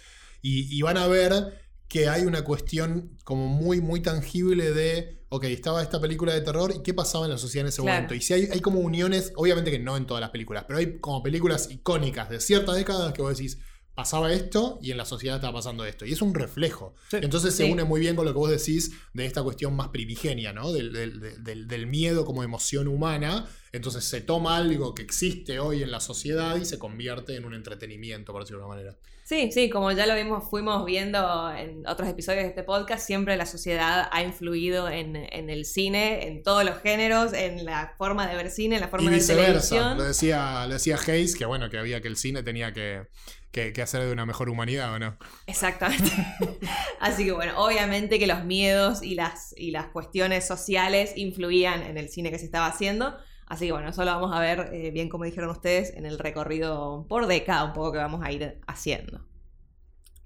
Y 0.47 0.83
van 0.83 0.99
a 0.99 1.07
ver 1.07 1.64
que 1.95 2.09
hay 2.09 2.23
una 2.25 2.43
cuestión 2.43 3.17
como 3.23 3.47
muy, 3.47 3.81
muy 3.81 4.01
tangible 4.01 4.73
de, 4.73 5.25
ok, 5.29 5.45
estaba 5.45 5.81
esta 5.81 6.01
película 6.01 6.35
de 6.35 6.41
terror 6.41 6.73
y 6.77 6.83
qué 6.83 6.93
pasaba 6.93 7.25
en 7.27 7.31
la 7.31 7.39
sociedad 7.39 7.67
en 7.67 7.69
ese 7.69 7.83
Claro. 7.83 7.95
momento. 7.99 8.15
Y 8.17 8.21
si 8.21 8.35
hay, 8.35 8.49
hay 8.51 8.59
como 8.61 8.81
uniones, 8.81 9.33
obviamente 9.37 9.71
que 9.71 9.79
no 9.79 9.97
en 9.97 10.05
todas 10.05 10.21
las 10.21 10.31
películas, 10.31 10.65
pero 10.67 10.81
hay 10.81 10.99
como 10.99 11.23
películas 11.23 11.71
icónicas 11.71 12.29
de 12.31 12.41
ciertas 12.41 12.75
décadas 12.75 13.13
que 13.13 13.23
vos 13.23 13.37
decís, 13.37 13.59
pasaba 13.95 14.33
esto 14.33 14.81
y 14.83 14.91
en 14.91 14.97
la 14.97 15.05
sociedad 15.05 15.37
estaba 15.37 15.53
pasando 15.55 15.85
esto. 15.85 16.05
Y 16.05 16.13
es 16.13 16.21
un 16.21 16.35
reflejo. 16.35 16.97
Sí. 17.13 17.19
Entonces 17.23 17.55
se 17.55 17.65
Sí. 17.65 17.71
une 17.71 17.85
muy 17.85 18.01
bien 18.01 18.17
con 18.17 18.25
lo 18.25 18.33
que 18.33 18.39
vos 18.39 18.51
decís 18.51 18.91
de 19.13 19.25
esta 19.25 19.45
cuestión 19.45 19.77
más 19.77 19.91
primigenia, 19.91 20.53
¿no? 20.53 20.73
Del, 20.73 20.93
del- 20.93 21.21
del- 21.21 21.45
del- 21.45 21.69
del 21.69 21.87
miedo 21.87 22.25
como 22.25 22.43
emoción 22.43 22.89
humana. 22.89 23.47
Entonces 23.71 24.03
se 24.05 24.21
toma 24.21 24.57
algo 24.57 24.97
que 24.97 25.03
existe 25.03 25.61
hoy 25.61 25.85
en 25.85 25.93
la 25.93 26.01
sociedad 26.01 26.57
y 26.57 26.65
se 26.65 26.77
convierte 26.77 27.37
en 27.37 27.45
un 27.45 27.55
entretenimiento, 27.55 28.33
por 28.33 28.43
decirlo 28.43 28.63
de 28.63 28.67
una 28.67 28.75
manera. 28.75 28.99
Sí, 29.27 29.51
sí, 29.53 29.71
como 29.71 29.91
ya 29.91 30.05
lo 30.05 30.15
vimos, 30.15 30.51
fuimos 30.51 30.85
viendo 30.85 31.51
en 31.57 31.87
otros 31.87 32.07
episodios 32.11 32.43
de 32.43 32.51
este 32.51 32.63
podcast, 32.63 33.07
siempre 33.07 33.39
la 33.39 33.47
sociedad 33.47 34.07
ha 34.13 34.23
influido 34.23 34.91
en, 34.91 35.17
en 35.17 35.49
el 35.49 35.65
cine, 35.65 36.27
en 36.29 36.43
todos 36.43 36.63
los 36.63 36.79
géneros, 36.83 37.33
en 37.33 37.65
la 37.65 37.95
forma 37.97 38.27
de 38.27 38.37
ver 38.37 38.51
cine, 38.51 38.75
en 38.75 38.83
la 38.83 38.89
forma 38.89 39.05
y 39.07 39.07
de 39.07 39.11
ver 39.13 39.21
viceversa. 39.21 39.69
televisión. 39.71 39.97
Lo 39.99 40.05
decía, 40.05 40.67
lo 40.67 40.75
decía 40.75 40.99
Hayes, 41.09 41.37
que 41.37 41.47
bueno, 41.47 41.71
que 41.71 41.79
había 41.79 42.03
que 42.03 42.09
el 42.09 42.19
cine 42.19 42.43
tenía 42.43 42.75
que, 42.75 43.07
que- 43.51 43.73
que 43.73 43.81
hacer 43.81 44.05
de 44.05 44.13
una 44.13 44.27
mejor 44.27 44.51
humanidad, 44.51 44.93
¿o 44.93 44.99
no? 44.99 45.17
Exactamente. 45.47 46.11
Así 47.01 47.25
que 47.25 47.33
bueno, 47.33 47.55
obviamente 47.65 48.19
que 48.19 48.27
los 48.27 48.45
miedos 48.45 49.03
y 49.03 49.15
las, 49.15 49.55
y 49.57 49.71
las 49.71 49.87
cuestiones 49.87 50.47
sociales 50.47 51.15
influían 51.17 51.83
en 51.83 51.97
el 51.97 52.11
cine 52.11 52.31
que 52.31 52.39
se 52.39 52.45
estaba 52.45 52.67
haciendo. 52.67 53.17
Así 53.47 53.67
que 53.67 53.73
bueno, 53.73 53.89
eso 53.89 54.05
lo 54.05 54.11
vamos 54.13 54.35
a 54.35 54.41
ver 54.41 54.71
eh, 54.73 54.91
bien 54.91 55.09
como 55.09 55.25
dijeron 55.25 55.51
ustedes 55.51 55.95
en 55.95 56.07
el 56.07 56.19
recorrido 56.19 57.07
por 57.09 57.27
década, 57.27 57.65
un 57.65 57.73
poco 57.73 57.93
que 57.93 57.99
vamos 57.99 58.23
a 58.25 58.33
ir 58.33 58.61
haciendo. 58.67 59.21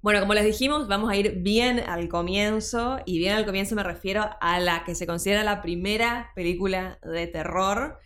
Bueno, 0.00 0.20
como 0.20 0.34
les 0.34 0.44
dijimos, 0.44 0.86
vamos 0.86 1.10
a 1.10 1.16
ir 1.16 1.38
bien 1.40 1.80
al 1.80 2.08
comienzo, 2.08 3.00
y 3.04 3.18
bien 3.18 3.34
al 3.34 3.44
comienzo 3.44 3.74
me 3.74 3.82
refiero 3.82 4.30
a 4.40 4.60
la 4.60 4.84
que 4.84 4.94
se 4.94 5.08
considera 5.08 5.42
la 5.42 5.60
primera 5.60 6.30
película 6.36 7.00
de 7.02 7.26
terror, 7.26 7.98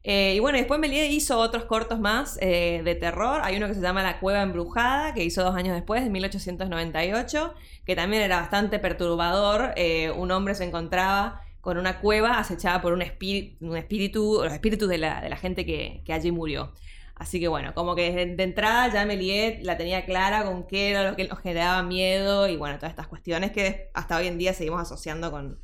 Eh, 0.06 0.34
y 0.36 0.39
bueno, 0.39 0.58
después 0.58 0.80
Méliès 0.80 1.12
hizo 1.12 1.38
otros 1.39 1.65
cortos 1.65 2.00
más 2.00 2.38
eh, 2.42 2.82
de 2.86 2.96
terror. 2.96 3.42
Hay 3.44 3.58
uno 3.58 3.68
que 3.68 3.74
se 3.74 3.82
llama 3.82 4.01
La 4.01 4.20
Cueva 4.22 4.42
Embrujada, 4.42 5.13
que 5.13 5.25
hizo 5.25 5.44
dos 5.44 5.56
años 5.56 5.75
después, 5.75 6.03
de 6.06 6.10
1898, 6.10 7.53
que 7.86 7.96
también 7.96 8.24
era 8.24 8.38
bastante 8.39 8.80
perturbador. 8.80 9.74
Un 10.18 10.32
hombre 10.32 10.56
se 10.56 10.63
encontraba 10.63 11.42
con 11.62 11.77
una 11.77 12.00
cueva 12.00 12.39
acechada 12.39 12.82
por 12.82 12.94
un, 12.94 13.01
espí- 13.01 13.58
un 13.62 13.75
espíritu, 13.77 14.39
los 14.44 14.53
espíritus 14.53 14.88
de 14.89 14.98
la, 14.98 15.22
de 15.22 15.30
la 15.30 15.38
gente 15.38 15.65
que, 15.65 16.01
que 16.06 16.13
allí 16.13 16.32
murió. 16.32 16.74
Así 17.15 17.39
que 17.39 17.48
bueno, 17.48 17.74
como 17.74 17.96
que 17.96 18.12
de, 18.12 18.36
de 18.36 18.43
entrada 18.43 18.91
ya 18.91 19.05
Méliès 19.05 19.63
la 19.63 19.77
tenía 19.77 20.05
clara 20.05 20.43
con 20.46 20.65
qué 20.67 20.89
era 20.89 21.10
lo 21.12 21.15
que 21.15 21.27
nos 21.27 21.39
generaba 21.39 21.84
miedo 21.84 22.48
y 22.50 22.58
bueno, 22.58 22.75
todas 22.77 22.89
estas 22.91 23.08
cuestiones 23.08 23.51
que 23.51 23.89
hasta 23.93 24.17
hoy 24.17 24.27
en 24.27 24.38
día 24.38 24.53
seguimos 24.53 24.82
asociando 24.82 25.29
con, 25.32 25.60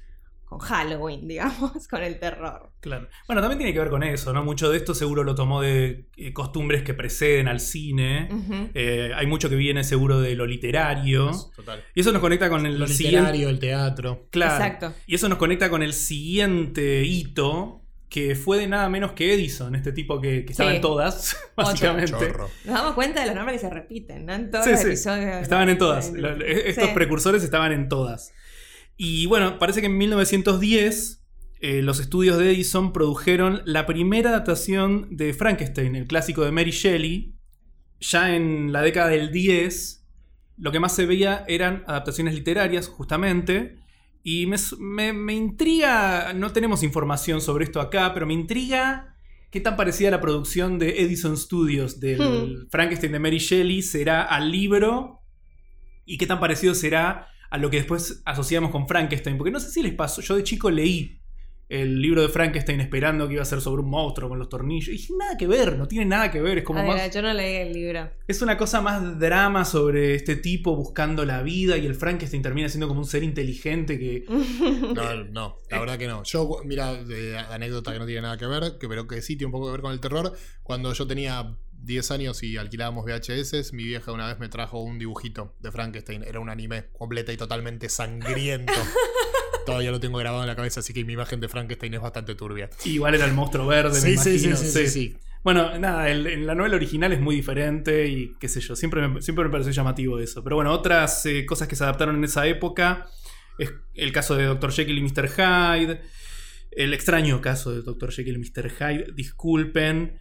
con 0.45 0.59
Halloween, 0.59 1.27
digamos, 1.27 1.87
con 1.87 2.03
el 2.03 2.19
terror. 2.19 2.71
Claro. 2.79 3.07
Bueno, 3.27 3.41
también 3.41 3.57
tiene 3.57 3.73
que 3.73 3.79
ver 3.79 3.89
con 3.89 4.03
eso, 4.03 4.31
¿no? 4.31 4.43
Mucho 4.43 4.69
de 4.69 4.77
esto 4.77 4.93
seguro 4.93 5.23
lo 5.23 5.35
tomó 5.35 5.61
de 5.61 6.07
eh, 6.17 6.33
costumbres 6.33 6.83
que 6.83 6.93
preceden 6.93 7.47
al 7.47 7.59
cine. 7.59 8.29
Eh, 8.73 9.11
hay 9.15 9.27
mucho 9.27 9.49
que 9.49 9.55
viene 9.55 9.83
seguro 9.83 10.21
de 10.21 10.35
lo 10.35 10.45
literario. 10.45 11.31
Total. 11.55 11.83
Y 11.93 12.01
eso 12.01 12.11
nos 12.11 12.21
conecta 12.21 12.47
con 12.49 12.65
el 12.65 12.79
Lo 12.79 12.87
siguiente. 12.87 13.17
literario, 13.19 13.49
el 13.49 13.59
teatro. 13.59 14.27
Claro. 14.29 14.53
Exacto. 14.63 14.93
Y 15.07 15.15
eso 15.15 15.27
nos 15.29 15.37
conecta 15.39 15.69
con 15.69 15.83
el 15.83 15.93
siguiente 15.93 17.03
hito, 17.03 17.78
que 18.09 18.35
fue 18.35 18.57
de 18.57 18.67
nada 18.67 18.89
menos 18.89 19.11
que 19.11 19.33
Edison, 19.33 19.75
este 19.75 19.91
tipo 19.91 20.19
que, 20.19 20.43
que 20.43 20.51
estaba 20.51 20.71
Sí. 20.71 20.77
en 20.77 20.81
todas, 20.81 21.37
básicamente. 21.55 22.11
Chorro. 22.11 22.49
Nos 22.65 22.73
damos 22.75 22.93
cuenta 22.95 23.21
de 23.21 23.27
los 23.27 23.35
nombres 23.35 23.61
que 23.61 23.67
se 23.67 23.73
repiten, 23.73 24.25
¿no? 24.25 24.33
En 24.33 24.49
todos 24.49 24.65
Sí, 24.65 24.71
los 24.71 24.79
sí. 24.81 24.87
episodios. 24.87 25.35
Estaban 25.43 25.69
en 25.69 25.77
todas. 25.77 26.11
Lo- 26.13 26.35
Estos 26.43 26.85
Sí. 26.87 26.91
precursores 26.95 27.43
estaban 27.43 27.71
en 27.71 27.87
todas. 27.87 28.33
Y 28.97 29.27
bueno, 29.27 29.59
parece 29.59 29.81
que 29.81 29.85
en 29.87 29.97
1910 29.97 31.23
eh, 31.61 31.81
los 31.81 31.99
estudios 31.99 32.37
de 32.37 32.51
Edison 32.51 32.93
produjeron 32.93 33.61
la 33.65 33.85
primera 33.85 34.29
adaptación 34.29 35.07
de 35.15 35.33
Frankenstein, 35.33 35.95
el 35.95 36.07
clásico 36.07 36.43
de 36.45 36.51
Mary 36.51 36.71
Shelley. 36.71 37.35
Ya 37.99 38.33
en 38.35 38.71
la 38.71 38.81
década 38.81 39.09
del 39.09 39.29
10, 39.31 40.05
lo 40.57 40.71
que 40.71 40.79
más 40.79 40.95
se 40.95 41.05
veía 41.05 41.43
eran 41.49 41.83
adaptaciones 41.85 42.33
literarias, 42.33 42.87
justamente. 42.87 43.77
Y 44.23 44.45
me, 44.47 44.57
me- 44.79 45.13
me 45.13 45.33
intriga, 45.33 46.33
no 46.33 46.51
tenemos 46.51 46.83
información 46.83 47.41
sobre 47.41 47.65
esto 47.65 47.79
acá, 47.81 48.13
pero 48.13 48.25
me 48.25 48.33
intriga 48.33 49.15
qué 49.49 49.61
tan 49.61 49.75
parecida 49.77 50.11
la 50.11 50.21
producción 50.21 50.77
de 50.77 51.01
Edison 51.01 51.37
Studios 51.37 51.99
del 51.99 52.19
Hmm. 52.19 52.69
Frankenstein 52.69 53.11
de 53.13 53.19
Mary 53.19 53.37
Shelley 53.39 53.81
será 53.81 54.23
al 54.23 54.51
libro 54.51 55.21
y 56.05 56.17
qué 56.17 56.27
tan 56.27 56.39
parecido 56.39 56.75
será 56.75 57.27
a 57.49 57.57
lo 57.57 57.69
que 57.69 57.77
después 57.77 58.21
asociamos 58.25 58.71
con 58.71 58.87
Frankenstein. 58.87 59.37
Porque 59.37 59.51
no 59.51 59.59
sé 59.59 59.71
si 59.71 59.81
les 59.81 59.93
pasó, 59.93 60.21
yo 60.21 60.35
de 60.35 60.43
chico 60.43 60.69
leí 60.69 61.18
el 61.69 62.01
libro 62.01 62.23
de 62.23 62.29
Frankenstein 62.29 62.81
esperando 62.81 63.27
que 63.27 63.35
iba 63.35 63.43
a 63.43 63.45
ser 63.45 63.61
sobre 63.61 63.83
un 63.83 63.89
monstruo 63.91 64.27
con 64.27 64.39
los 64.39 64.49
tornillos. 64.49 64.87
Y 64.87 64.93
dije, 64.93 65.13
nada 65.17 65.37
que 65.37 65.45
ver, 65.45 65.77
no 65.77 65.87
tiene 65.87 66.05
nada 66.05 66.31
que 66.31 66.41
ver, 66.41 66.57
es 66.57 66.63
como 66.63 66.79
Ay, 66.79 66.87
más... 66.87 67.13
Yo 67.13 67.21
no 67.21 67.31
leí 67.31 67.57
el 67.57 67.71
libro. 67.71 68.09
Es 68.27 68.41
una 68.41 68.57
cosa 68.57 68.81
más 68.81 69.19
drama 69.19 69.63
sobre 69.65 70.15
este 70.15 70.35
tipo 70.35 70.75
buscando 70.75 71.25
la 71.25 71.43
vida 71.43 71.77
y 71.77 71.85
el 71.85 71.93
Frankenstein 71.93 72.41
termina 72.41 72.69
siendo 72.69 72.87
como 72.87 73.01
un 73.01 73.05
ser 73.05 73.23
inteligente 73.23 73.99
que... 73.99 74.25
No, 74.89 75.23
no, 75.25 75.57
la 75.69 75.79
verdad 75.79 75.97
que 75.97 76.07
no. 76.07 76.23
Yo, 76.23 76.61
mira, 76.65 76.89
anécdota 77.51 77.93
que 77.93 77.99
no 77.99 78.05
tiene 78.05 78.21
nada 78.21 78.37
que 78.37 78.47
ver, 78.47 78.77
que 78.79 78.89
pero 78.89 79.07
que 79.07 79.21
sí 79.21 79.35
tiene 79.35 79.47
un 79.47 79.51
poco 79.51 79.67
que 79.67 79.73
ver 79.73 79.81
con 79.81 79.91
el 79.91 79.99
terror. 79.99 80.33
Cuando 80.63 80.91
yo 80.93 81.05
tenía 81.05 81.55
10 81.83 82.11
años 82.11 82.41
y 82.41 82.57
alquilábamos 82.57 83.05
VHS, 83.05 83.73
mi 83.73 83.83
vieja 83.83 84.11
una 84.11 84.27
vez 84.27 84.39
me 84.39 84.49
trajo 84.49 84.81
un 84.81 84.97
dibujito 84.97 85.55
de 85.59 85.71
Frankenstein. 85.71 86.23
Era 86.23 86.39
un 86.39 86.49
anime 86.49 86.87
completa 86.97 87.31
y 87.31 87.37
totalmente 87.37 87.89
sangriento. 87.89 88.73
Todavía 89.69 89.91
lo 89.91 89.99
tengo 89.99 90.17
grabado 90.17 90.43
en 90.43 90.47
la 90.47 90.55
cabeza, 90.55 90.79
así 90.81 90.93
que 90.93 91.03
mi 91.05 91.13
imagen 91.13 91.39
de 91.39 91.47
Frankenstein 91.47 91.93
es 91.93 92.01
bastante 92.01 92.35
turbia. 92.35 92.69
Igual 92.85 93.15
era 93.15 93.25
el 93.25 93.33
monstruo 93.33 93.67
verde, 93.67 93.91
me 94.01 94.17
Sí, 94.17 94.17
sí, 94.17 94.39
sí, 94.39 94.55
sí, 94.55 94.71
sí, 94.71 94.87
sí. 94.87 95.17
Bueno, 95.43 95.77
nada, 95.79 96.09
el- 96.09 96.27
en 96.27 96.45
la 96.45 96.53
novela 96.55 96.75
original 96.75 97.13
es 97.13 97.21
muy 97.21 97.35
diferente 97.35 98.07
y 98.07 98.33
qué 98.39 98.49
sé 98.49 98.59
yo, 98.59 98.75
siempre 98.75 99.07
me, 99.07 99.21
siempre 99.21 99.45
me 99.45 99.49
pareció 99.49 99.71
llamativo 99.71 100.19
eso. 100.19 100.43
Pero 100.43 100.57
bueno, 100.57 100.73
otras 100.73 101.25
eh, 101.25 101.45
cosas 101.45 101.67
que 101.67 101.75
se 101.77 101.83
adaptaron 101.83 102.17
en 102.17 102.23
esa 102.25 102.45
época 102.45 103.07
es 103.57 103.71
el 103.95 104.11
caso 104.11 104.35
de 104.35 104.43
Dr. 104.45 104.71
Jekyll 104.73 104.97
y 104.97 105.01
Mr. 105.01 105.29
Hyde, 105.29 106.01
el 106.71 106.93
extraño 106.93 107.39
caso 107.41 107.71
de 107.73 107.81
Dr. 107.81 108.11
Jekyll 108.11 108.35
y 108.35 108.39
Mr. 108.39 108.69
Hyde, 108.69 109.05
disculpen. 109.15 110.19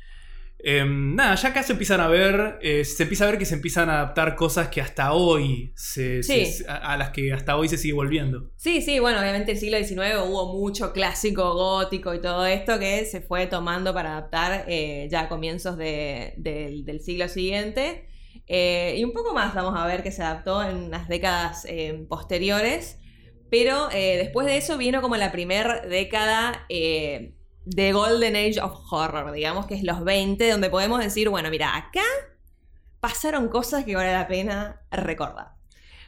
Em, 0.61 1.15
nada, 1.15 1.37
ya 1.37 1.51
acá 1.51 1.63
se 1.63 1.73
empiezan 1.73 2.01
a 2.01 2.09
ver, 2.09 2.59
eh, 2.63 2.85
se 2.85 3.05
empieza 3.05 3.25
a 3.25 3.31
ver 3.31 3.39
que 3.39 3.45
se 3.45 3.55
empiezan 3.55 3.89
a 3.91 3.95
adaptar 4.01 4.35
cosas 4.35 4.69
que 4.69 4.81
hasta 4.81 5.13
hoy, 5.13 5.73
se, 5.77 6.23
Sí. 6.25 6.47
se- 6.47 6.69
a, 6.69 6.75
a 6.77 6.97
las 6.97 7.11
que 7.11 7.33
hasta 7.33 7.57
hoy 7.57 7.69
se 7.69 7.79
sigue 7.79 7.95
volviendo. 7.95 8.51
Sí, 8.57 8.83
sí, 8.83 8.99
bueno, 8.99 9.21
obviamente 9.21 9.53
el 9.53 9.59
siglo 9.59 9.79
XIX 9.79 10.19
hubo 10.27 10.53
mucho 10.59 10.93
clásico 10.93 11.55
gótico 11.55 12.13
y 12.13 12.21
todo 12.21 12.45
esto 12.45 12.79
que 12.81 13.05
se 13.05 13.21
fue 13.21 13.47
tomando 13.47 13.95
para 13.95 14.13
adaptar 14.19 14.65
eh, 14.67 15.07
ya 15.11 15.21
a 15.23 15.29
comienzos 15.29 15.77
de- 15.77 16.35
del, 16.39 16.85
del 16.85 17.01
siglo 17.01 17.29
siguiente. 17.29 18.09
Eh, 18.49 18.95
y 18.99 19.05
un 19.05 19.13
poco 19.13 19.35
más 19.35 19.55
vamos 19.55 19.79
a 19.79 19.87
ver 19.87 20.03
que 20.03 20.11
se 20.11 20.23
adaptó 20.23 20.63
en 20.69 20.91
las 20.91 21.07
décadas 21.09 21.67
posteriores. 22.09 22.99
Pero 23.51 23.89
después 23.89 24.47
de 24.47 24.59
eso 24.59 24.77
vino 24.77 25.01
como 25.01 25.17
la 25.17 25.33
primera 25.33 25.81
década 25.81 26.67
de 27.69 27.93
Golden 27.93 28.35
Age 28.35 28.61
of 28.61 28.81
Horror, 28.91 29.33
digamos 29.33 29.67
que 29.67 29.75
es 29.75 29.83
los 29.83 30.03
20, 30.03 30.51
donde 30.51 30.71
podemos 30.71 31.01
decir, 31.01 31.29
bueno, 31.29 31.51
mira, 31.51 31.77
acá 31.77 32.05
pasaron 33.01 33.49
cosas 33.49 33.85
que 33.85 33.95
vale 33.95 34.13
la 34.13 34.27
pena 34.27 34.81
recordar. 34.91 35.53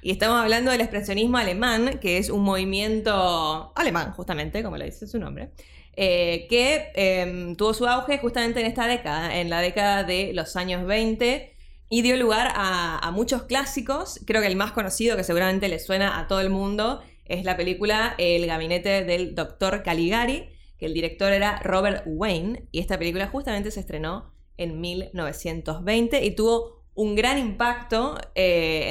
Y 0.02 0.10
estamos 0.10 0.40
hablando 0.40 0.70
del 0.70 0.80
expresionismo 0.80 1.36
alemán, 1.36 1.98
que 2.00 2.16
es 2.16 2.30
un 2.30 2.42
movimiento 2.42 3.72
alemán, 3.76 4.12
justamente, 4.12 4.62
como 4.62 4.78
lo 4.78 4.84
dice 4.86 5.06
su 5.06 5.18
nombre, 5.18 5.50
eh, 5.96 6.46
que 6.48 6.92
eh, 6.94 7.54
tuvo 7.58 7.74
su 7.74 7.86
auge 7.86 8.16
justamente 8.18 8.60
en 8.60 8.66
esta 8.66 8.86
década, 8.86 9.36
en 9.36 9.50
la 9.50 9.60
década 9.60 10.02
de 10.02 10.32
los 10.32 10.56
años 10.56 10.86
20, 10.86 11.54
y 11.90 12.02
dio 12.02 12.16
lugar 12.16 12.52
a, 12.54 12.98
a 13.06 13.10
muchos 13.10 13.42
clásicos. 13.42 14.20
Creo 14.26 14.40
que 14.40 14.46
el 14.46 14.56
más 14.56 14.72
conocido, 14.72 15.16
que 15.16 15.24
seguramente 15.24 15.68
le 15.68 15.78
suena 15.78 16.18
a 16.18 16.26
todo 16.26 16.40
el 16.40 16.48
mundo, 16.48 17.02
es 17.26 17.44
la 17.44 17.58
película 17.58 18.14
El 18.16 18.46
gabinete 18.46 19.04
del 19.04 19.34
doctor 19.34 19.82
Caligari, 19.82 20.48
que 20.80 20.86
el 20.86 20.94
director 20.94 21.32
era 21.32 21.60
Robert 21.62 22.02
Wayne, 22.06 22.66
y 22.72 22.80
esta 22.80 22.98
película 22.98 23.28
justamente 23.28 23.70
se 23.70 23.80
estrenó 23.80 24.32
en 24.56 24.80
1920 24.80 26.24
y 26.24 26.34
tuvo 26.34 26.82
un 26.94 27.14
gran 27.14 27.38
impacto 27.38 28.18
eh, 28.34 28.88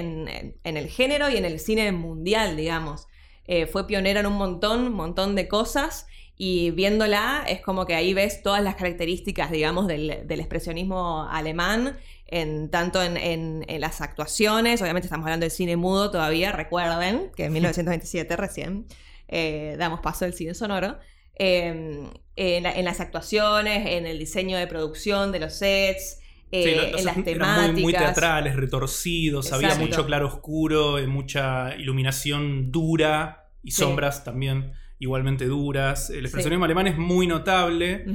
en, 0.63 0.77
el 0.77 0.87
género 0.87 1.29
y 1.29 1.37
en 1.37 1.45
el 1.45 1.59
cine 1.59 1.91
mundial, 1.91 2.55
digamos. 2.55 3.07
Eh, 3.45 3.65
fue 3.65 3.87
pionera 3.87 4.19
en 4.19 4.27
un 4.27 4.33
montón, 4.33 4.93
montón 4.93 5.35
de 5.35 5.47
cosas 5.47 6.05
y 6.37 6.71
viéndola 6.71 7.43
es 7.47 7.59
como 7.61 7.85
que 7.85 7.95
ahí 7.95 8.13
ves 8.13 8.41
todas 8.43 8.63
las 8.63 8.75
características, 8.75 9.51
digamos, 9.51 9.87
del, 9.87 10.11
expresionismo 10.29 11.27
alemán, 11.29 11.97
en, 12.27 12.69
tanto 12.69 13.01
en 13.03 13.65
las 13.79 14.01
actuaciones, 14.01 14.81
obviamente 14.81 15.07
estamos 15.07 15.25
hablando 15.25 15.43
del 15.43 15.51
cine 15.51 15.75
mudo 15.75 16.11
todavía, 16.11 16.51
recuerden 16.51 17.31
que 17.35 17.45
en 17.45 17.53
1927 17.53 18.35
recién 18.37 18.85
eh, 19.29 19.75
damos 19.77 19.99
paso 20.01 20.25
al 20.25 20.33
cine 20.33 20.53
sonoro. 20.53 20.97
Eh, 21.39 22.03
en, 22.35 22.63
la- 22.63 22.71
en 22.73 22.85
las 22.85 22.99
actuaciones, 22.99 23.87
en 23.87 24.05
el 24.05 24.19
diseño 24.19 24.57
de 24.57 24.67
producción 24.67 25.31
de 25.31 25.39
los 25.39 25.53
sets, 25.53 26.19
eh, 26.51 26.63
Sí, 26.63 26.75
los- 26.75 26.91
los 26.91 26.99
en 27.01 27.05
las 27.05 27.23
temáticas. 27.23 27.71
Muy, 27.73 27.81
muy 27.83 27.93
teatrales, 27.93 28.55
retorcidos, 28.55 29.51
había 29.53 29.75
mucho 29.75 30.05
claro 30.05 30.27
oscuro, 30.27 30.97
eh, 30.99 31.07
mucha 31.07 31.75
iluminación 31.75 32.71
dura 32.71 33.49
y 33.63 33.71
Sí. 33.71 33.81
sombras 33.81 34.23
también 34.23 34.71
igualmente 34.99 35.45
duras. 35.45 36.09
El 36.09 36.25
expresionismo 36.25 36.65
alemán 36.65 36.87
es 36.87 36.97
muy 36.97 37.25
notable. 37.27 38.05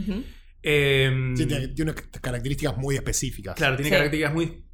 Eh, 0.63 1.33
Sí, 1.37 1.47
tiene, 1.47 1.69
tiene 1.69 1.91
unas 1.93 2.03
características 2.21 2.77
muy 2.77 2.95
específicas. 2.97 3.55
Claro, 3.55 3.77
tiene 3.77 3.89
Sí. 3.91 3.95
características 3.97 4.35
muy 4.35 4.65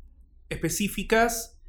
específicas, 0.48 1.59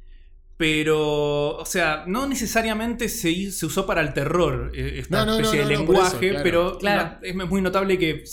pero, 0.56 1.56
o 1.56 1.64
sea, 1.66 2.04
no 2.06 2.26
necesariamente 2.26 3.08
se, 3.08 3.50
se 3.50 3.66
usó 3.66 3.86
para 3.86 4.00
el 4.00 4.12
terror 4.14 4.70
eh, 4.74 4.98
esta 4.98 5.18
No, 5.18 5.24
no, 5.26 5.38
especie 5.38 5.58
no, 5.58 5.66
de 5.66 5.66
lenguaje, 5.66 6.16
eso, 6.18 6.20
claro. 6.28 6.42
pero 6.42 6.78
Claro. 6.78 7.18
es 7.22 7.34
muy 7.34 7.60
notable 7.62 7.98
que 7.98 8.24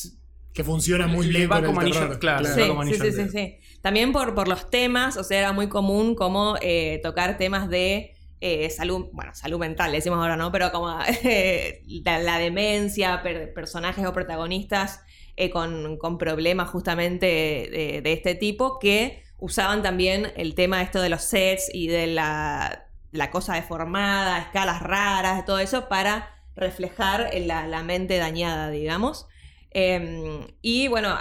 Que 0.53 0.63
funciona 0.63 1.07
muy 1.07 1.27
Le 1.27 1.47
bien 1.47 1.51
va 1.51 1.63
con 1.63 1.65
como 1.65 1.81
el 1.81 1.89
terror. 1.91 2.19
claro, 2.19 2.45
Sí, 2.45 2.59
va 2.59 2.67
como 2.67 2.81
sí, 2.83 2.95
anillo 2.95 2.97
sí, 2.97 3.11
sí, 3.11 3.29
sí. 3.29 3.57
También 3.81 4.11
por, 4.11 4.35
por 4.35 4.47
los 4.47 4.69
temas, 4.69 5.17
o 5.17 5.23
sea, 5.23 5.39
era 5.39 5.51
muy 5.53 5.69
común 5.69 6.15
como 6.15 6.55
eh, 6.61 6.99
tocar 7.03 7.37
temas 7.37 7.69
de 7.69 8.13
eh, 8.41 8.69
salud, 8.69 9.07
bueno, 9.13 9.33
salud 9.35 9.59
mental, 9.59 9.91
le 9.91 9.97
decimos 9.97 10.19
ahora, 10.19 10.35
¿no? 10.37 10.51
Pero 10.51 10.71
como 10.71 10.97
eh, 11.23 11.81
la, 12.05 12.19
la 12.19 12.37
demencia, 12.39 13.21
per- 13.23 13.53
personajes 13.53 14.05
o 14.05 14.13
protagonistas 14.13 15.01
eh, 15.35 15.49
con, 15.49 15.97
con 15.97 16.17
problemas 16.17 16.69
justamente 16.69 17.25
de, 17.25 18.01
de 18.03 18.13
este 18.13 18.35
tipo 18.35 18.79
que 18.79 19.23
usaban 19.39 19.81
también 19.81 20.31
el 20.35 20.55
tema 20.55 20.81
esto 20.81 21.01
de 21.01 21.09
los 21.09 21.23
sets 21.23 21.69
y 21.73 21.87
de 21.87 22.07
la, 22.07 22.87
la 23.11 23.31
cosa 23.31 23.55
deformada, 23.55 24.39
escalas 24.39 24.81
raras, 24.81 25.45
todo 25.45 25.59
eso 25.59 25.89
para 25.89 26.35
reflejar 26.55 27.29
en 27.33 27.47
la, 27.47 27.67
la 27.67 27.83
mente 27.83 28.17
dañada, 28.17 28.69
digamos. 28.69 29.27
Eh, 29.71 30.47
y 30.61 30.87
bueno, 30.87 31.17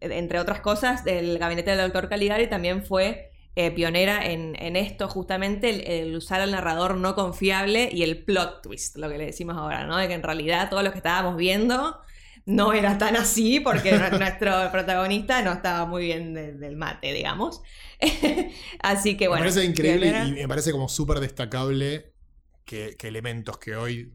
entre 0.00 0.38
otras 0.38 0.60
cosas, 0.60 1.06
el 1.06 1.38
gabinete 1.38 1.70
del 1.70 1.80
doctor 1.80 2.08
Caligari 2.08 2.48
también 2.48 2.84
fue 2.84 3.30
eh, 3.56 3.70
pionera 3.70 4.26
en, 4.26 4.56
en 4.58 4.76
esto, 4.76 5.08
justamente, 5.08 6.00
el, 6.00 6.16
usar 6.16 6.40
el 6.40 6.50
narrador 6.50 6.96
no 6.96 7.14
confiable 7.14 7.88
y 7.92 8.02
el 8.02 8.24
plot 8.24 8.62
twist, 8.62 8.96
lo 8.96 9.08
que 9.08 9.18
le 9.18 9.26
decimos 9.26 9.56
ahora, 9.56 9.86
¿no? 9.86 9.96
De 9.96 10.08
que 10.08 10.14
en 10.14 10.22
realidad 10.22 10.70
todo 10.70 10.82
lo 10.82 10.90
que 10.90 10.98
estábamos 10.98 11.36
viendo 11.36 11.98
no 12.46 12.72
era 12.72 12.98
tan 12.98 13.16
así 13.16 13.60
porque 13.60 13.92
nu- 13.92 14.18
nuestro 14.18 14.52
protagonista 14.70 15.42
no 15.42 15.52
estaba 15.52 15.86
muy 15.86 16.04
bien 16.04 16.34
de- 16.34 16.52
del 16.54 16.76
mate, 16.76 17.12
digamos. 17.12 17.62
así 18.80 19.16
que 19.16 19.28
bueno. 19.28 19.44
me 19.44 19.50
parece 19.50 19.66
increíble 19.66 20.12
y 20.26 20.32
me 20.32 20.48
parece 20.48 20.72
como 20.72 20.88
súper 20.88 21.20
destacable 21.20 22.12
que, 22.64 22.96
que 22.98 23.08
elementos 23.08 23.58
que 23.58 23.76
hoy 23.76 24.12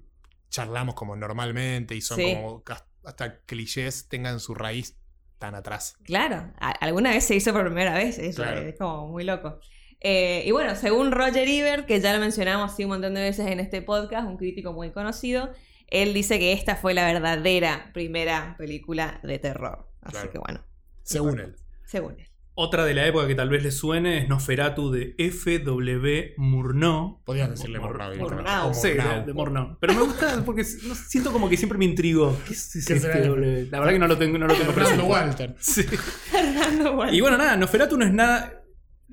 charlamos 0.49 0.95
como 0.95 1.15
normalmente 1.15 1.95
y 1.95 2.01
son 2.01 2.17
Sí. 2.17 2.33
como 2.35 2.63
hasta 3.03 3.39
clichés 3.45 4.07
tengan 4.09 4.39
su 4.39 4.53
raíz 4.55 4.95
tan 5.37 5.55
atrás. 5.55 5.95
Claro, 6.03 6.51
alguna 6.81 7.11
vez 7.11 7.23
se 7.25 7.35
hizo 7.35 7.53
por 7.53 7.63
primera 7.65 7.93
vez, 7.93 8.17
eso 8.19 8.41
Claro. 8.43 8.59
es 8.61 8.75
como 8.77 9.07
muy 9.07 9.23
loco. 9.23 9.59
Eh, 10.01 10.43
y 10.45 10.51
bueno, 10.51 10.75
según 10.75 11.11
Roger 11.11 11.47
Ebert, 11.47 11.85
que 11.85 11.99
ya 12.01 12.13
lo 12.13 12.19
mencionamos 12.19 12.71
así 12.73 12.83
un 12.83 12.89
montón 12.91 13.13
de 13.13 13.21
veces 13.21 13.47
en 13.47 13.59
este 13.59 13.81
podcast, 13.81 14.27
un 14.27 14.37
crítico 14.37 14.73
muy 14.73 14.91
conocido, 14.91 15.51
él 15.91 16.13
dice 16.13 16.39
que 16.39 16.53
esta 16.53 16.75
fue 16.75 16.93
la 16.93 17.05
verdadera 17.05 17.91
primera 17.93 18.55
película 18.57 19.19
de 19.23 19.39
terror. 19.39 19.87
Así 20.01 20.13
Claro. 20.13 20.31
que 20.31 20.37
bueno, 20.39 20.65
Según 21.03 21.39
él. 21.39 21.55
según 21.85 22.19
él. 22.19 22.25
Otra 22.61 22.83
de 22.83 22.93
la 22.93 23.05
época 23.07 23.25
que 23.25 23.35
tal 23.35 23.47
vez 23.47 23.63
le 23.63 23.71
suene 23.71 24.17
es 24.17 24.27
Nosferatu 24.27 24.91
de 24.91 25.15
F.W. 25.17 26.33
Murnau. 26.37 27.21
Podías 27.23 27.49
decirle 27.49 27.79
Murnau. 27.79 28.13
Murnau. 28.17 28.73
Sí, 28.73 28.89
de, 28.89 28.95
Murnau. 29.01 29.25
de 29.25 29.33
Murnau. 29.33 29.77
Pero 29.79 29.93
me 29.93 30.01
gusta 30.01 30.43
porque 30.45 30.65
siento 30.65 31.31
como 31.31 31.47
que 31.47 31.55
siempre 31.55 31.77
me 31.77 31.85
intrigó. 31.85 32.37
¿Qué 32.45 32.53
es 32.53 32.75
ese 32.75 32.93
¿Qué 32.95 32.99
será? 32.99 33.15
FW? 33.23 33.69
La 33.71 33.79
verdad 33.79 33.93
que 33.93 33.99
no 33.99 34.07
lo 34.07 34.17
tengo, 34.17 34.37
no 34.37 34.47
lo 34.47 34.55
tengo 34.55 34.73
Fernando. 34.73 35.05
Walter. 35.05 35.55
Sí. 35.59 35.83
Fernando 35.83 36.97
Walter. 36.97 37.15
Y 37.15 37.21
bueno, 37.21 37.37
nada, 37.37 37.55
Nosferatu 37.55 37.97
no 37.97 38.05
es 38.05 38.11
nada. 38.13 38.61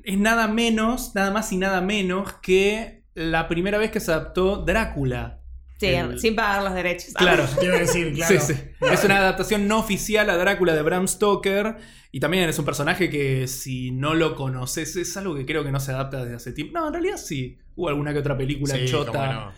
Es 0.03 0.19
nada 0.19 0.49
menos, 0.49 1.15
nada 1.15 1.31
más 1.31 1.53
y 1.53 1.57
nada 1.57 1.81
menos 1.81 2.33
que 2.43 3.05
la 3.15 3.47
primera 3.49 3.79
vez 3.79 3.91
que 3.93 4.01
se 4.01 4.11
adaptó 4.13 4.65
Drácula. 4.65 5.41
Sí, 5.79 5.87
el- 5.87 6.19
sin 6.19 6.35
pagar 6.35 6.63
los 6.63 6.75
derechos. 6.75 7.13
Claro. 7.15 7.45
Te 7.59 7.67
iba 7.67 7.77
a 7.77 7.81
decir, 7.81 8.15
claro. 8.15 8.41
Sí, 8.41 8.55
sí. 8.55 8.61
Es 8.91 9.05
una 9.05 9.19
adaptación 9.19 9.69
no 9.69 9.79
oficial 9.81 10.29
a 10.31 10.37
Drácula 10.37 10.75
de 10.75 10.83
Bram 10.83 11.07
Stoker. 11.09 11.77
Y 12.13 12.21
también 12.21 12.49
es 12.49 12.59
un 12.59 12.65
personaje 12.65 13.11
que 13.11 13.47
si 13.47 13.91
no 13.91 14.15
lo 14.15 14.35
conoces, 14.37 14.97
es 14.97 15.17
algo 15.19 15.35
que 15.35 15.45
creo 15.45 15.65
que 15.65 15.71
no 15.73 15.81
se 15.81 15.93
adapta 15.93 16.23
desde 16.23 16.37
hace 16.37 16.53
tiempo. 16.53 16.79
No, 16.79 16.87
en 16.87 16.93
realidad 16.95 17.19
sí. 17.19 17.59
Hubo 17.75 17.89
alguna 17.91 18.13
que 18.15 18.21
otra 18.21 18.37
película 18.39 18.75
Sí, 18.75 18.87
chota. 18.87 19.13
cómo 19.13 19.27
no. 19.33 19.53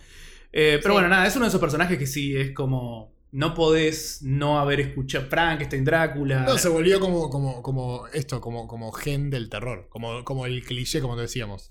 Eh, 0.51 0.79
pero 0.81 0.93
Sí. 0.93 0.99
bueno, 0.99 1.07
nada, 1.07 1.25
es 1.27 1.35
uno 1.37 1.45
de 1.45 1.49
esos 1.49 1.61
personajes 1.61 1.97
que 1.97 2.07
sí, 2.07 2.35
es 2.35 2.51
como. 2.51 3.13
No 3.31 3.53
podés 3.53 4.23
no 4.23 4.59
haber 4.59 4.79
escuchado 4.79 5.27
Frankenstein, 5.29 5.85
Drácula. 5.85 6.39
No, 6.41 6.57
se 6.57 6.67
volvió 6.67 6.99
como, 6.99 7.29
como, 7.29 7.61
como 7.61 8.07
esto, 8.07 8.41
como, 8.41 8.67
como 8.67 8.91
gen 8.91 9.29
del 9.29 9.49
terror. 9.49 9.85
Como, 9.89 10.23
como 10.25 10.47
el 10.47 10.63
cliché, 10.65 10.99
como 10.99 11.15
te 11.15 11.21
decíamos. 11.21 11.69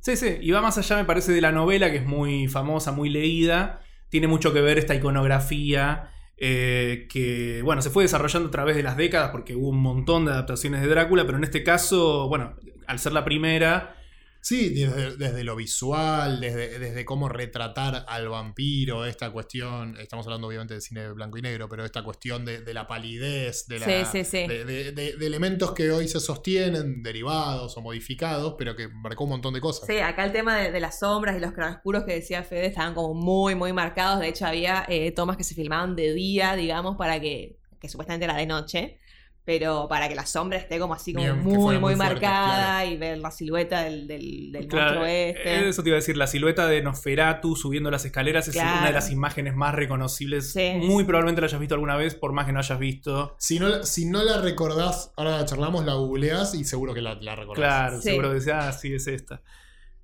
Sí, 0.00 0.16
sí, 0.16 0.38
y 0.40 0.50
va 0.50 0.60
más 0.60 0.78
allá, 0.78 0.96
me 0.96 1.04
parece, 1.04 1.32
de 1.32 1.40
la 1.40 1.52
novela, 1.52 1.90
que 1.90 1.98
es 1.98 2.06
muy 2.06 2.48
famosa, 2.48 2.92
muy 2.92 3.08
leída. 3.08 3.80
Tiene 4.08 4.26
mucho 4.26 4.52
que 4.52 4.60
ver 4.60 4.78
esta 4.78 4.94
iconografía 4.94 6.10
eh, 6.36 7.06
que, 7.08 7.62
bueno, 7.62 7.82
se 7.82 7.90
fue 7.90 8.02
desarrollando 8.02 8.48
a 8.48 8.50
través 8.50 8.74
de 8.76 8.82
las 8.82 8.96
décadas 8.96 9.30
porque 9.30 9.54
hubo 9.54 9.68
un 9.68 9.80
montón 9.80 10.24
de 10.24 10.32
adaptaciones 10.32 10.80
de 10.82 10.88
Drácula, 10.88 11.24
pero 11.24 11.38
en 11.38 11.44
este 11.44 11.62
caso, 11.62 12.28
bueno, 12.28 12.56
al 12.86 12.98
ser 12.98 13.12
la 13.12 13.24
primera, 13.24 13.96
Sí, 14.42 14.70
desde, 14.70 15.16
desde 15.16 15.44
lo 15.44 15.54
visual, 15.54 16.40
desde, 16.40 16.80
desde 16.80 17.04
cómo 17.04 17.28
retratar 17.28 18.04
al 18.08 18.28
vampiro, 18.28 19.06
esta 19.06 19.30
cuestión, 19.30 19.96
estamos 20.00 20.26
hablando 20.26 20.48
obviamente 20.48 20.74
de 20.74 20.80
cine 20.80 21.12
blanco 21.12 21.38
y 21.38 21.42
negro, 21.42 21.68
pero 21.68 21.84
esta 21.84 22.02
cuestión 22.02 22.44
de, 22.44 22.60
de 22.60 22.74
la 22.74 22.88
palidez, 22.88 23.68
de, 23.68 23.78
la, 23.78 23.86
Sí, 23.86 24.04
sí, 24.10 24.24
sí. 24.24 24.48
De, 24.48 25.16
elementos 25.20 25.70
que 25.74 25.92
hoy 25.92 26.08
se 26.08 26.18
sostienen, 26.18 27.04
derivados 27.04 27.76
o 27.76 27.82
modificados, 27.82 28.56
pero 28.58 28.74
que 28.74 28.88
marcó 28.88 29.24
un 29.24 29.30
montón 29.30 29.54
de 29.54 29.60
cosas. 29.60 29.86
Sí, 29.86 29.98
acá 29.98 30.24
el 30.24 30.32
tema 30.32 30.58
de, 30.58 30.72
de 30.72 30.80
las 30.80 30.98
sombras 30.98 31.36
y 31.36 31.40
los 31.40 31.52
claroscuros 31.52 32.02
que 32.02 32.14
decía 32.14 32.42
Fede 32.42 32.66
estaban 32.66 32.94
como 32.94 33.14
muy, 33.14 33.54
muy 33.54 33.72
marcados. 33.72 34.18
De 34.18 34.26
hecho, 34.26 34.46
había 34.46 34.84
eh, 34.88 35.12
tomas 35.12 35.36
que 35.36 35.44
se 35.44 35.54
filmaban 35.54 35.94
de 35.94 36.14
día, 36.14 36.56
digamos, 36.56 36.96
para 36.96 37.20
que, 37.20 37.60
que 37.80 37.88
supuestamente 37.88 38.24
era 38.24 38.34
de 38.34 38.46
noche, 38.46 38.98
pero 39.44 39.88
para 39.88 40.08
que 40.08 40.14
la 40.14 40.24
sombra 40.24 40.56
esté 40.58 40.78
como 40.78 40.94
así 40.94 41.12
como 41.12 41.24
Bien, 41.24 41.38
muy, 41.42 41.56
muy, 41.58 41.78
muy 41.78 41.94
fuerte, 41.96 42.14
marcada 42.14 42.84
y 42.86 42.96
ver 42.96 43.18
la 43.18 43.30
silueta 43.32 43.82
del, 43.82 44.06
del, 44.06 44.52
del 44.52 44.68
monstruo 44.68 45.04
este. 45.04 45.54
eh, 45.54 45.68
eso 45.68 45.82
te 45.82 45.88
iba 45.88 45.96
a 45.96 46.00
decir, 46.00 46.16
la 46.16 46.26
silueta 46.28 46.66
de 46.68 46.80
Nosferatu 46.82 47.56
subiendo 47.56 47.90
las 47.90 48.04
escaleras 48.04 48.46
es 48.46 48.54
Claro. 48.54 48.78
una 48.78 48.86
de 48.86 48.92
las 48.92 49.10
imágenes 49.10 49.54
más 49.56 49.74
reconocibles. 49.74 50.52
Sí. 50.52 50.74
Muy 50.76 51.04
probablemente 51.04 51.40
la 51.40 51.46
hayas 51.48 51.58
visto 51.60 51.74
alguna 51.74 51.96
vez, 51.96 52.14
por 52.14 52.32
más 52.32 52.46
que 52.46 52.52
no 52.52 52.60
hayas 52.60 52.78
visto. 52.78 53.34
Si 53.38 53.58
no, 53.58 53.82
si 53.82 54.04
no 54.04 54.22
la 54.22 54.40
recordás, 54.40 55.12
ahora 55.16 55.38
la 55.38 55.44
charlamos, 55.44 55.84
la 55.84 55.94
googleás 55.94 56.54
y 56.54 56.64
seguro 56.64 56.94
que 56.94 57.02
la, 57.02 57.14
la 57.16 57.34
recordás. 57.34 57.58
Claro, 57.58 57.96
Sí. 57.96 58.10
seguro 58.10 58.28
que 58.28 58.34
decía, 58.36 58.68
ah, 58.68 58.72
sí, 58.72 58.94
es 58.94 59.06
esta. 59.08 59.42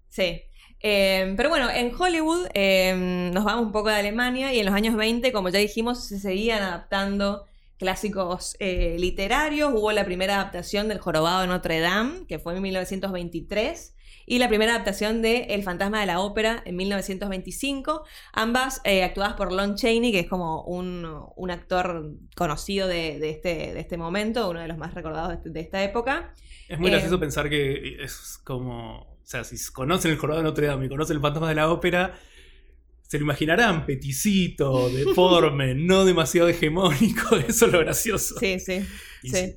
Sí. 0.09 0.43
Eh, 0.81 1.35
pero 1.37 1.49
bueno, 1.49 1.69
en 1.71 1.93
Hollywood 1.97 2.47
eh, 2.55 3.31
nos 3.33 3.45
vamos 3.45 3.67
un 3.67 3.73
poco 3.73 3.89
de 3.89 3.97
Alemania 3.97 4.53
y 4.53 4.61
en 4.61 4.67
los 4.67 4.75
años 4.75 4.95
20, 4.97 5.33
como 5.33 5.49
ya 5.49 5.59
dijimos, 5.59 6.05
se 6.07 6.19
seguían 6.21 6.63
adaptando 6.63 7.45
clásicos 7.79 8.57
eh, 8.61 8.97
literarios. 8.99 9.71
Hubo 9.75 9.93
la 9.93 10.05
primera 10.05 10.35
adaptación 10.37 10.89
del 10.89 10.99
Jorobado 10.99 11.43
de 11.43 11.47
Notre 11.49 11.81
Dame, 11.81 12.27
que 12.27 12.39
fue 12.39 12.57
en 12.57 12.63
1923, 12.63 13.95
y 14.27 14.39
la 14.39 14.49
primera 14.49 14.73
adaptación 14.75 15.23
de 15.23 15.45
El 15.55 15.63
fantasma 15.63 16.01
de 16.01 16.07
la 16.07 16.21
ópera 16.21 16.63
en 16.67 16.77
1925, 16.77 18.05
ambas 18.33 18.81
eh, 18.85 19.03
actuadas 19.05 19.35
por 19.35 19.53
Lon 19.53 19.75
Chaney, 19.77 20.13
que 20.13 20.21
es 20.21 20.29
como 20.29 20.63
un, 20.65 21.07
un 21.37 21.51
actor 21.51 22.13
conocido 22.37 22.87
de, 22.89 23.19
de 23.19 23.31
este, 23.31 23.73
de 23.75 23.81
este 23.81 23.97
momento, 23.97 24.49
uno 24.51 24.61
de 24.61 24.69
los 24.69 24.77
más 24.79 24.95
recordados 24.95 25.43
de, 25.43 25.51
de 25.51 25.61
esta 25.61 25.83
época. 25.83 26.35
Es 26.69 26.79
muy 26.79 26.91
Eh, 26.91 26.91
gracioso 26.91 27.19
pensar 27.21 27.49
que 27.49 28.03
es 28.03 28.39
como. 28.45 29.01
O 29.03 29.31
sea, 29.31 29.45
si 29.45 29.57
conocen 29.73 30.11
el 30.11 30.17
Jorobado 30.19 30.43
de 30.43 30.49
Notre 30.49 30.67
Dame 30.67 30.87
y 30.87 30.89
conocen 30.89 31.17
el 31.17 31.23
fantasma 31.23 31.49
de 31.49 31.55
la 31.55 31.71
ópera, 31.71 32.19
se 33.09 33.19
lo 33.19 33.25
imaginarán 33.25 33.87
peticito, 33.87 34.91
deforme, 34.91 35.75
no 35.77 36.05
demasiado 36.05 36.49
hegemónico. 36.49 37.37
Eso 37.49 37.67
es 37.67 37.73
lo 37.73 37.81
gracioso. 37.81 38.37
Sí, 38.39 38.61
sí. 38.61 38.87
Sí. 39.25 39.57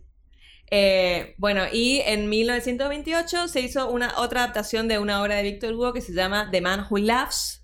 Eh, 0.72 1.36
bueno, 1.38 1.64
y 1.72 2.00
en 2.06 2.30
1928 2.30 3.50
se 3.50 3.60
hizo 3.60 3.92
una 3.92 4.18
otra 4.18 4.44
adaptación 4.44 4.88
de 4.88 5.00
una 5.00 5.22
obra 5.22 5.36
de 5.36 5.44
Victor 5.44 5.74
Hugo 5.74 5.92
que 5.92 6.00
se 6.00 6.14
llama 6.14 6.50
The 6.50 6.62
Man 6.62 6.86
Who 6.90 7.00
Laughs. 7.00 7.61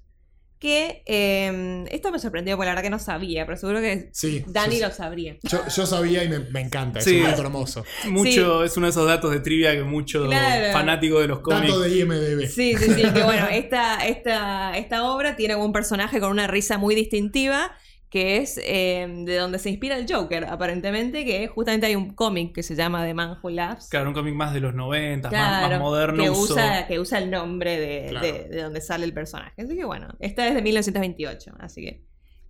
Que 0.59 1.03
eh, 1.05 1.85
esto 1.91 2.11
me 2.11 2.17
sorprendió 2.17 2.55
porque 2.57 2.65
la 2.65 2.71
verdad 2.71 2.83
que 2.83 2.89
no 2.89 2.97
sabía, 2.97 3.45
pero 3.45 3.57
seguro 3.57 3.79
que 3.79 4.09
Sí, 4.11 4.43
Dani 4.47 4.79
yo, 4.79 4.87
lo 4.87 4.93
sabría. 4.93 5.37
yo, 5.43 5.59
yo 5.67 5.85
sabía 5.85 6.23
y 6.23 6.29
me, 6.29 6.39
me 6.39 6.61
encanta, 6.61 6.97
es 6.97 7.05
Sí. 7.05 7.17
un 7.19 7.25
dato 7.25 7.43
hermoso. 7.43 7.85
Mucho, 8.09 8.63
Es 8.63 8.75
uno 8.75 8.87
de 8.87 8.91
esos 8.91 9.05
datos 9.07 9.31
de 9.31 9.39
trivia 9.39 9.73
que 9.73 9.83
mucho 9.83 10.25
Claro. 10.25 10.73
fanático 10.73 11.19
de 11.19 11.27
los 11.27 11.39
cómics. 11.41 11.67
Dato 11.67 11.81
de 11.81 11.97
IMDB. 11.99 12.47
Sí, 12.47 12.75
sí, 12.75 12.85
sí, 12.91 13.01
que 13.03 13.21
bueno, 13.23 13.47
esta, 13.51 13.97
esta, 14.07 14.75
esta 14.77 15.03
obra 15.11 15.35
tiene 15.35 15.55
un 15.55 15.71
personaje 15.71 16.19
con 16.19 16.31
una 16.31 16.47
risa 16.47 16.79
muy 16.79 16.95
distintiva, 16.95 17.71
que 18.09 18.37
es 18.37 18.57
eh, 18.63 19.05
de 19.25 19.35
donde 19.35 19.59
se 19.59 19.69
inspira 19.69 19.97
el 19.97 20.05
Joker, 20.11 20.45
aparentemente, 20.45 21.25
que 21.25 21.47
justamente 21.47 21.87
hay 21.87 21.95
un 21.95 22.13
cómic 22.13 22.55
que 22.55 22.63
se 22.63 22.75
llama 22.75 23.03
The 23.05 23.13
Man 23.13 23.37
Who 23.43 23.49
Laughs. 23.49 23.89
Claro, 23.89 24.07
un 24.07 24.13
cómic 24.13 24.33
más 24.33 24.53
de 24.53 24.61
los 24.61 24.73
90, 24.73 25.29
más, 25.29 25.37
Claro, 25.37 25.69
más 25.69 25.79
moderno. 25.81 26.23
que 26.23 26.29
usa, 26.29 26.87
que 26.87 26.99
usa 26.99 27.17
el 27.19 27.29
nombre 27.29 27.77
de, 27.79 28.05
Claro. 28.09 28.25
de- 28.25 28.43
de 28.47 28.61
donde 28.63 28.79
sale 28.81 29.03
el 29.05 29.13
personaje. 29.13 29.61
Así 29.61 29.75
que 29.75 29.83
bueno, 29.83 30.07
esta 30.19 30.47
es 30.47 30.55
de 30.55 30.61
1928, 30.61 31.51
así 31.59 31.81
que... 31.81 32.05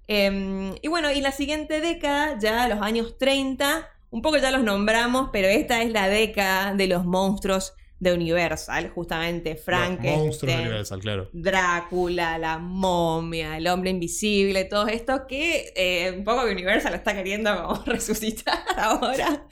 em, 0.08 0.76
y 0.82 0.88
bueno, 0.88 1.12
y 1.12 1.22
la 1.22 1.32
siguiente 1.32 1.82
década, 1.82 2.38
ya 2.40 2.68
los 2.68 2.82
años 2.82 3.18
30, 3.18 3.88
un 4.10 4.22
poco 4.22 4.38
ya 4.38 4.52
los 4.52 4.64
nombramos, 4.64 5.30
pero 5.34 5.48
esta 5.48 5.82
es 5.82 5.92
la 5.92 6.08
década 6.08 6.74
de 6.76 6.88
los 6.88 7.04
monstruos 7.06 7.74
de 8.00 8.14
Universal, 8.14 8.90
justamente 8.90 9.56
Los 9.56 9.68
monstruos 9.68 9.98
de 9.98 9.98
Frankenstein, 9.98 10.60
Universal, 10.60 11.00
claro. 11.00 11.30
Drácula, 11.34 12.38
la 12.38 12.60
momia, 12.60 13.58
el 13.58 13.68
hombre 13.68 13.90
invisible, 13.90 14.66
todo 14.66 14.88
esto 14.88 15.26
que 15.28 15.74
eh, 15.76 16.14
un 16.16 16.24
poco 16.24 16.46
que 16.46 16.52
Universal 16.52 16.94
está 16.94 17.16
queriendo 17.16 17.56
como 17.56 17.84
resucitar 17.86 18.60
ahora. 18.78 19.48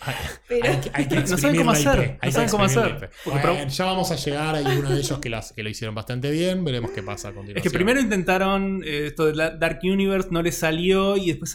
Pero... 0.47 0.67
Hay 0.67 0.77
que, 0.77 0.91
hay 0.93 1.07
que 1.07 1.15
No 1.15 1.37
saben 1.37 1.57
cómo 1.57 1.71
hacer, 1.71 2.19
no 2.21 2.31
saben 2.31 2.49
cómo 2.49 2.63
hacer. 2.65 3.09
Porque 3.23 3.39
Bueno, 3.47 3.67
ya 3.67 3.85
vamos 3.85 4.11
a 4.11 4.15
llegar, 4.15 4.55
hay 4.55 4.77
uno 4.77 4.91
de 4.91 4.99
ellos 4.99 5.17
que, 5.19 5.29
las, 5.29 5.51
que 5.53 5.63
lo 5.63 5.69
hicieron 5.69 5.95
bastante 5.95 6.29
bien, 6.29 6.63
veremos 6.63 6.91
qué 6.91 7.01
pasa 7.01 7.29
a 7.29 7.33
continuación. 7.33 7.57
Es 7.57 7.63
que 7.63 7.75
primero 7.75 7.99
intentaron 7.99 8.83
eh, 8.85 9.07
esto 9.07 9.25
de 9.25 9.35
la 9.35 9.49
Dark 9.49 9.79
Universe, 9.83 10.29
no 10.31 10.43
les 10.43 10.55
salió 10.55 11.17
y 11.17 11.27
después 11.27 11.51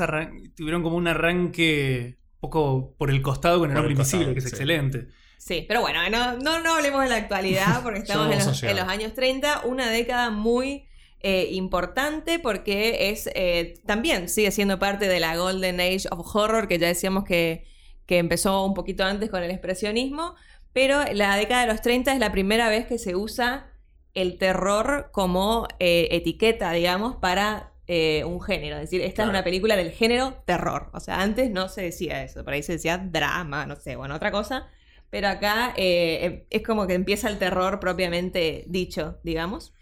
tuvieron 0.57 0.83
como 0.83 0.97
un 0.97 1.07
arranque 1.07 2.19
un 2.35 2.41
poco 2.41 2.97
por 2.99 3.11
el 3.11 3.23
costado 3.23 3.61
con 3.61 3.71
el 3.71 3.77
hombre 3.77 3.93
invisible, 3.93 4.33
que 4.33 4.39
es 4.39 4.45
sí. 4.45 4.51
excelente. 4.51 5.20
Sí, 5.41 5.65
pero 5.67 5.81
bueno, 5.81 6.01
no, 6.11 6.37
no, 6.37 6.61
no 6.61 6.75
hablemos 6.75 7.03
de 7.03 7.09
la 7.09 7.17
actualidad 7.17 7.83
porque 7.83 7.99
estamos 8.05 8.31
en 8.31 8.45
los, 8.47 8.61
llegar. 8.61 8.77
en 8.77 8.83
los 8.85 8.89
años 8.93 9.15
30, 9.15 9.63
una 9.65 9.89
década 9.89 10.29
muy 10.29 10.87
eh, 11.21 11.49
importante 11.53 12.39
porque 12.39 13.09
es 13.11 13.27
eh, 13.35 13.81
también 13.87 14.29
sigue 14.29 14.51
siendo 14.51 14.79
parte 14.79 15.09
de 15.09 15.19
la 15.19 15.37
Golden 15.37 15.81
Age 15.81 16.09
of 16.11 16.37
Horror, 16.37 16.69
que 16.69 16.79
ya 16.79 16.89
decíamos 16.89 17.25
que, 17.25 17.65
que 18.05 18.19
empezó 18.19 18.67
un 18.67 18.75
poquito 18.75 19.03
antes 19.03 19.31
con 19.31 19.43
el 19.43 19.51
expresionismo, 19.51 20.35
pero 20.75 21.03
la 21.15 21.35
década 21.37 21.63
de 21.63 21.69
los 21.73 21.81
30 21.81 22.13
es 22.13 22.19
la 22.19 22.33
primera 22.33 22.69
vez 22.69 22.87
que 22.87 22.99
se 22.99 23.17
usa 23.17 23.71
el 24.13 24.37
terror 24.37 25.09
como 25.11 25.67
eh, 25.79 26.09
etiqueta, 26.11 26.71
digamos, 26.73 27.17
para 27.17 27.73
eh, 27.87 28.25
un 28.25 28.43
género. 28.43 28.77
Es 28.77 28.83
decir, 28.83 29.01
esta 29.01 29.23
Claro. 29.23 29.31
es 29.31 29.35
una 29.37 29.45
película 29.45 29.75
del 29.75 29.91
género 29.91 30.43
terror. 30.45 30.91
O 30.93 31.01
sea, 31.01 31.23
antes 31.23 31.51
no 31.51 31.69
se 31.71 31.81
decía 31.81 32.23
eso, 32.23 32.45
por 32.45 32.53
ahí 32.53 32.63
se 32.63 32.73
decía 32.73 32.99
drama, 32.99 33.65
no 33.65 33.77
sé, 33.77 33.97
bueno, 33.97 34.15
otra 34.15 34.31
cosa. 34.31 34.69
Pero 35.11 35.29
acá 35.29 35.75
eh, 35.77 36.47
es 36.51 36.63
como 36.63 36.87
que 36.87 36.95
empieza 36.95 37.29
el 37.29 37.39
terror 37.39 37.81
propiamente 37.81 38.65
dicho, 38.69 39.19
digamos. 39.25 39.73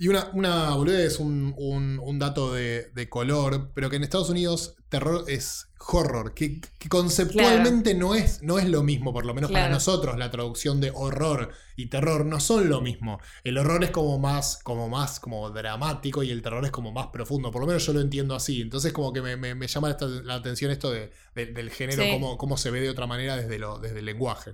Y 0.00 0.06
una, 0.06 0.30
una 0.32 0.76
boludez, 0.76 1.18
un, 1.18 1.52
un, 1.58 1.98
un 2.00 2.18
dato 2.20 2.54
de, 2.54 2.90
de 2.94 3.08
color, 3.08 3.72
pero 3.74 3.90
que 3.90 3.96
en 3.96 4.04
Estados 4.04 4.30
Unidos 4.30 4.76
terror 4.88 5.24
es 5.26 5.66
horror, 5.90 6.34
que, 6.34 6.60
que 6.78 6.88
conceptualmente 6.88 7.94
no, 7.94 8.14
es, 8.14 8.40
no 8.42 8.60
es 8.60 8.68
lo 8.68 8.84
mismo, 8.84 9.12
por 9.12 9.26
lo 9.26 9.34
menos 9.34 9.50
para 9.50 9.68
nosotros, 9.68 10.16
la 10.16 10.30
traducción 10.30 10.80
de 10.80 10.92
horror 10.94 11.50
y 11.76 11.86
terror 11.86 12.24
no 12.26 12.38
son 12.38 12.68
lo 12.68 12.80
mismo. 12.80 13.18
El 13.42 13.58
horror 13.58 13.82
es 13.82 13.90
como 13.90 14.20
más, 14.20 14.60
como 14.62 14.88
más 14.88 15.18
como 15.18 15.50
dramático 15.50 16.22
y 16.22 16.30
el 16.30 16.42
terror 16.42 16.64
es 16.64 16.70
como 16.70 16.92
más 16.92 17.08
profundo, 17.08 17.50
por 17.50 17.62
lo 17.62 17.66
menos 17.66 17.84
yo 17.84 17.92
lo 17.92 18.00
entiendo 18.00 18.36
así. 18.36 18.60
Entonces 18.60 18.92
como 18.92 19.12
que 19.12 19.20
me, 19.20 19.36
me- 19.36 19.56
me 19.56 19.66
llama 19.66 19.96
la 20.24 20.34
atención 20.34 20.70
esto 20.70 20.92
de- 20.92 21.10
de- 21.34 21.46
del 21.46 21.70
género, 21.70 22.04
Sí. 22.04 22.10
cómo, 22.12 22.38
cómo 22.38 22.56
se 22.56 22.70
ve 22.70 22.80
de 22.80 22.90
otra 22.90 23.08
manera 23.08 23.36
desde, 23.36 23.58
lo, 23.58 23.78
desde 23.80 23.98
el 23.98 24.04
lenguaje. 24.04 24.52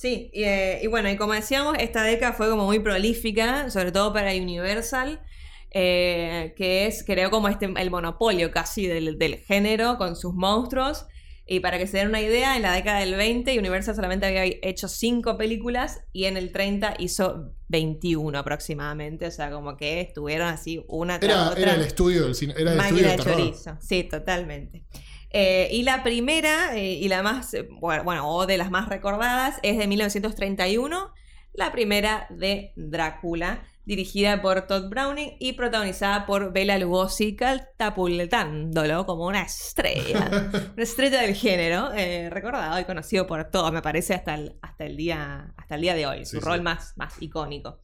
Sí, 0.00 0.30
y, 0.32 0.44
eh, 0.44 0.80
y 0.82 0.86
bueno, 0.86 1.10
y 1.10 1.16
como 1.18 1.34
decíamos, 1.34 1.76
esta 1.78 2.02
década 2.02 2.32
fue 2.32 2.48
como 2.48 2.64
muy 2.64 2.78
prolífica, 2.78 3.68
sobre 3.68 3.92
todo 3.92 4.14
para 4.14 4.32
Universal, 4.34 5.20
eh, 5.72 6.54
que 6.56 6.86
es, 6.86 7.04
creó 7.04 7.30
como 7.30 7.48
este, 7.48 7.70
el 7.76 7.90
monopolio 7.90 8.50
casi 8.50 8.86
del, 8.86 9.18
del 9.18 9.36
género 9.40 9.98
con 9.98 10.16
sus 10.16 10.32
monstruos. 10.32 11.04
Y 11.46 11.60
para 11.60 11.76
que 11.76 11.86
se 11.86 11.98
den 11.98 12.08
una 12.08 12.22
idea, 12.22 12.56
en 12.56 12.62
la 12.62 12.72
década 12.72 13.00
del 13.00 13.14
20 13.14 13.58
Universal 13.58 13.94
solamente 13.94 14.24
había 14.24 14.44
hecho 14.62 14.88
5 14.88 15.36
películas 15.36 16.00
y 16.14 16.24
en 16.24 16.38
el 16.38 16.50
30 16.50 16.94
hizo 16.98 17.52
21 17.68 18.38
aproximadamente. 18.38 19.26
O 19.26 19.30
sea, 19.30 19.50
como 19.50 19.76
que 19.76 20.00
estuvieron 20.00 20.48
así 20.48 20.82
una 20.88 21.20
tras 21.20 21.30
Era, 21.30 21.50
otra. 21.50 21.60
era 21.62 21.74
el 21.74 21.82
estudio 21.82 22.24
del 22.24 22.34
cine, 22.34 22.54
era 22.56 22.72
el 22.72 22.80
estudio 22.80 23.06
de 23.06 23.16
terror. 23.18 23.36
chorizo, 23.36 23.76
sí, 23.82 24.04
totalmente. 24.04 24.86
Eh, 25.32 25.68
y 25.70 25.82
la 25.84 26.02
primera, 26.02 26.76
eh, 26.76 26.92
y 26.94 27.08
la 27.08 27.22
más, 27.22 27.54
eh, 27.54 27.68
bueno, 27.80 28.28
o 28.28 28.46
de 28.46 28.58
las 28.58 28.70
más 28.70 28.88
recordadas, 28.88 29.58
es 29.62 29.78
de 29.78 29.86
1931, 29.86 31.12
la 31.52 31.72
primera 31.72 32.26
de 32.30 32.72
Drácula, 32.76 33.62
dirigida 33.84 34.40
por 34.40 34.66
Todd 34.68 34.88
Browning 34.88 35.36
y 35.40 35.54
protagonizada 35.54 36.26
por 36.26 36.52
Bela 36.52 36.78
Lugosi, 36.78 37.34
catapultándolo 37.34 39.06
como 39.06 39.26
una 39.26 39.42
estrella, 39.42 40.28
una 40.74 40.82
estrella 40.82 41.22
del 41.22 41.34
género, 41.34 41.92
eh, 41.92 42.30
recordado 42.30 42.78
y 42.78 42.84
conocido 42.84 43.26
por 43.26 43.50
todos, 43.50 43.72
me 43.72 43.82
parece, 43.82 44.14
hasta 44.14 44.34
el, 44.34 44.56
hasta 44.62 44.84
el, 44.84 44.96
día, 44.96 45.52
hasta 45.56 45.74
el 45.74 45.80
día 45.80 45.94
de 45.94 46.06
hoy, 46.06 46.24
Sí, 46.24 46.36
su 46.36 46.40
sí. 46.40 46.46
rol 46.46 46.62
más, 46.62 46.92
más 46.96 47.20
icónico. 47.20 47.80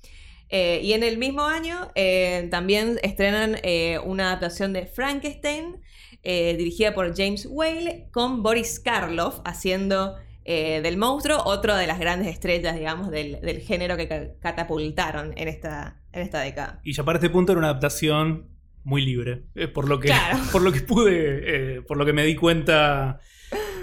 Eh, 0.49 0.81
y 0.83 0.93
en 0.93 1.03
el 1.03 1.19
mismo 1.19 1.43
año 1.43 1.91
eh, 1.97 2.47
también 2.53 3.01
estrenan 3.03 3.57
una 4.05 4.29
adaptación 4.29 4.73
de 4.73 4.87
Frankenstein, 4.87 5.83
eh, 6.29 6.57
dirigida 6.57 6.93
por 6.93 7.15
James 7.17 7.47
Whale, 7.49 8.09
con 8.13 8.43
Boris 8.43 8.81
Karloff 8.81 9.39
haciendo 9.45 10.17
eh, 10.45 10.81
del 10.83 10.97
monstruo, 10.97 11.41
otro 11.45 11.77
de 11.77 11.87
las 11.87 12.01
grandes 12.01 12.27
estrellas, 12.29 12.75
digamos, 12.77 13.11
del, 13.11 13.41
del 13.43 13.61
género 13.61 13.97
que 13.97 14.09
ca- 14.09 14.29
catapultaron 14.41 15.33
en 15.37 15.47
esta, 15.49 16.01
en 16.13 16.23
esta 16.23 16.41
década. 16.41 16.81
Y 16.83 16.93
ya 16.95 17.05
para 17.05 17.19
este 17.19 17.31
punto 17.31 17.53
era 17.53 17.61
una 17.61 17.69
adaptación 17.69 18.49
muy 18.83 19.05
libre. 19.05 19.45
eh, 19.55 19.69
por, 19.69 19.89
lo 19.89 20.01
que, 20.01 20.09
Claro. 20.09 20.39
por 20.53 20.63
lo 20.63 20.73
que 20.73 20.81
pude, 20.81 21.83
por 21.83 21.97
lo 21.97 22.05
que 22.05 22.13
me 22.13 22.25
di 22.25 22.35
cuenta. 22.35 23.21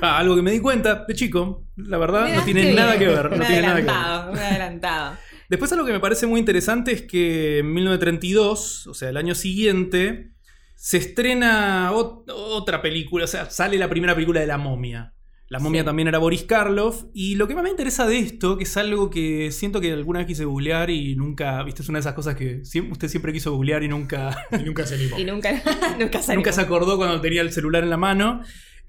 Ah, 0.02 0.18
algo 0.18 0.36
que 0.36 0.42
me 0.42 0.52
di 0.52 0.60
cuenta 0.60 1.06
de 1.08 1.14
chico, 1.14 1.66
la 1.78 1.98
verdad, 1.98 2.26
Mirá, 2.26 2.38
no 2.40 2.44
tiene 2.44 2.74
nada 2.74 2.98
que 3.00 3.08
ver. 3.08 3.38
No 3.38 3.46
tiene 3.46 3.62
nada 3.62 3.76
que 3.78 3.84
ver. 3.84 4.46
adelantado. 4.46 5.16
Después 5.50 5.72
algo 5.72 5.86
que 5.86 5.94
me 5.94 6.00
parece 6.02 6.28
muy 6.28 6.40
interesante 6.42 6.92
es 6.92 7.02
que 7.04 7.60
en 7.60 7.74
1932, 7.74 8.88
o 8.88 8.94
sea, 8.94 9.10
el 9.10 9.18
año 9.18 9.34
siguiente, 9.36 10.32
se 10.76 10.98
estrena 10.98 11.92
ot- 11.94 12.24
otra 12.28 12.82
película, 12.82 13.26
o 13.26 13.28
sea, 13.28 13.50
sale 13.50 13.78
la 13.78 13.90
primera 13.90 14.14
película 14.16 14.40
de 14.42 14.48
La 14.48 14.58
momia. 14.58 15.14
La 15.50 15.60
momia 15.60 15.82
Sí. 15.82 15.86
también 15.86 16.08
era 16.08 16.18
Boris 16.18 16.44
Karloff. 16.44 17.04
Y 17.14 17.36
lo 17.36 17.48
que 17.48 17.54
más 17.54 17.64
me 17.64 17.70
interesa 17.70 18.08
de 18.08 18.18
esto, 18.18 18.58
que 18.58 18.64
es 18.64 18.76
algo 18.76 19.12
que 19.12 19.52
siento 19.52 19.82
que 19.82 19.92
alguna 19.92 20.20
vez 20.20 20.28
quise 20.28 20.46
googlear 20.46 20.90
y 20.90 21.16
nunca, 21.16 21.62
viste, 21.64 21.84
es 21.84 21.90
una 21.90 21.98
de 21.98 22.02
esas 22.02 22.16
cosas 22.16 22.36
que 22.36 22.62
usted 22.90 23.08
siempre 23.08 23.32
quiso 23.34 23.52
googlear 23.54 23.84
y 23.84 23.88
nunca, 23.88 24.48
Y 24.60 24.64
nunca 24.64 24.86
se 24.88 24.96
animó. 24.96 25.16
Y 25.20 25.26
nunca, 25.26 25.52
nunca 26.00 26.22
se 26.24 26.36
nunca 26.36 26.52
se 26.52 26.62
acordó 26.62 26.98
cuando 26.98 27.22
tenía 27.22 27.42
el 27.42 27.52
celular 27.52 27.84
en 27.84 27.92
la 27.92 27.98
mano. 27.98 28.42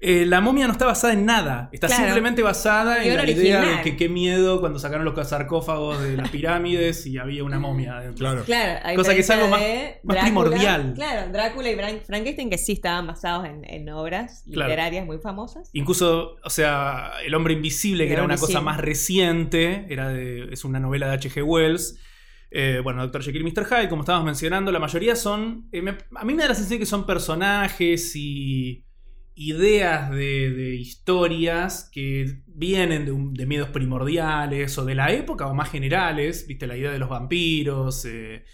Eh, 0.07 0.23
la 0.27 0.39
momia 0.39 0.67
no 0.67 0.73
está 0.73 0.85
basada 0.85 1.13
en 1.13 1.25
nada. 1.25 1.67
Está 1.71 1.87
Claro. 1.87 2.03
simplemente 2.03 2.43
basada 2.43 3.03
en 3.03 3.15
la 3.17 3.27
idea 3.27 3.61
de 3.61 3.81
que 3.81 3.97
qué 3.97 4.07
miedo 4.07 4.59
cuando 4.59 4.77
sacaron 4.77 5.03
los 5.03 5.27
sarcófagos 5.27 5.99
de 5.99 6.15
las 6.15 6.29
pirámides 6.29 7.07
y 7.07 7.17
había 7.17 7.43
una 7.43 7.57
momia 7.57 7.97
adentro. 7.97 8.19
Claro. 8.25 8.43
Claro, 8.43 8.95
Cosa 8.95 9.15
que 9.15 9.21
es 9.21 9.29
algo 9.31 9.47
más- 9.47 9.61
primordial. 10.21 10.93
Claro, 10.95 11.31
Drácula 11.31 11.71
y 11.71 11.75
Frankenstein 12.05 12.49
que 12.51 12.57
sí 12.59 12.73
estaban 12.73 13.07
basados 13.07 13.45
en, 13.47 13.63
en 13.67 13.89
obras 13.89 14.43
Claro. 14.51 14.69
literarias 14.69 15.05
muy 15.07 15.17
famosas. 15.17 15.69
Incluso, 15.73 16.35
o 16.43 16.49
sea, 16.49 17.11
El 17.25 17.33
hombre 17.33 17.53
invisible, 17.53 18.05
que 18.05 18.13
era 18.13 18.23
una 18.23 18.37
cosa 18.37 18.61
más 18.61 18.77
reciente, 18.79 19.87
era 19.89 20.09
de, 20.09 20.49
es 20.51 20.63
una 20.65 20.79
novela 20.79 21.07
de 21.07 21.13
H.G. 21.15 21.41
Wells. 21.43 21.99
Eh, 22.51 22.79
bueno, 22.83 23.01
Dr. 23.07 23.23
Jekyll 23.23 23.41
y 23.41 23.51
Mr. 23.51 23.65
Hyde, 23.65 23.89
como 23.89 24.03
estábamos 24.03 24.25
mencionando, 24.27 24.71
la 24.71 24.79
mayoría 24.79 25.15
son. 25.15 25.67
eh, 25.71 25.81
me- 25.81 25.97
a 26.15 26.23
mí 26.25 26.33
me 26.35 26.43
da 26.43 26.49
la 26.49 26.55
sensación 26.55 26.79
que 26.79 26.85
son 26.85 27.05
personajes 27.07 28.15
y 28.15 28.85
ideas 29.35 30.09
de, 30.11 30.49
de 30.51 30.75
historias 30.75 31.89
que 31.91 32.41
vienen 32.47 33.05
de, 33.05 33.11
un- 33.11 33.33
de 33.33 33.45
miedos 33.45 33.69
primordiales 33.69 34.77
o 34.77 34.85
de 34.85 34.95
la 34.95 35.11
época 35.11 35.47
o 35.47 35.53
más 35.53 35.69
generales. 35.71 36.47
Viste, 36.47 36.67
la 36.67 36.77
idea 36.77 36.91
de 36.91 36.99
los 36.99 37.09
vampiros, 37.09 38.05
eh, 38.05 38.45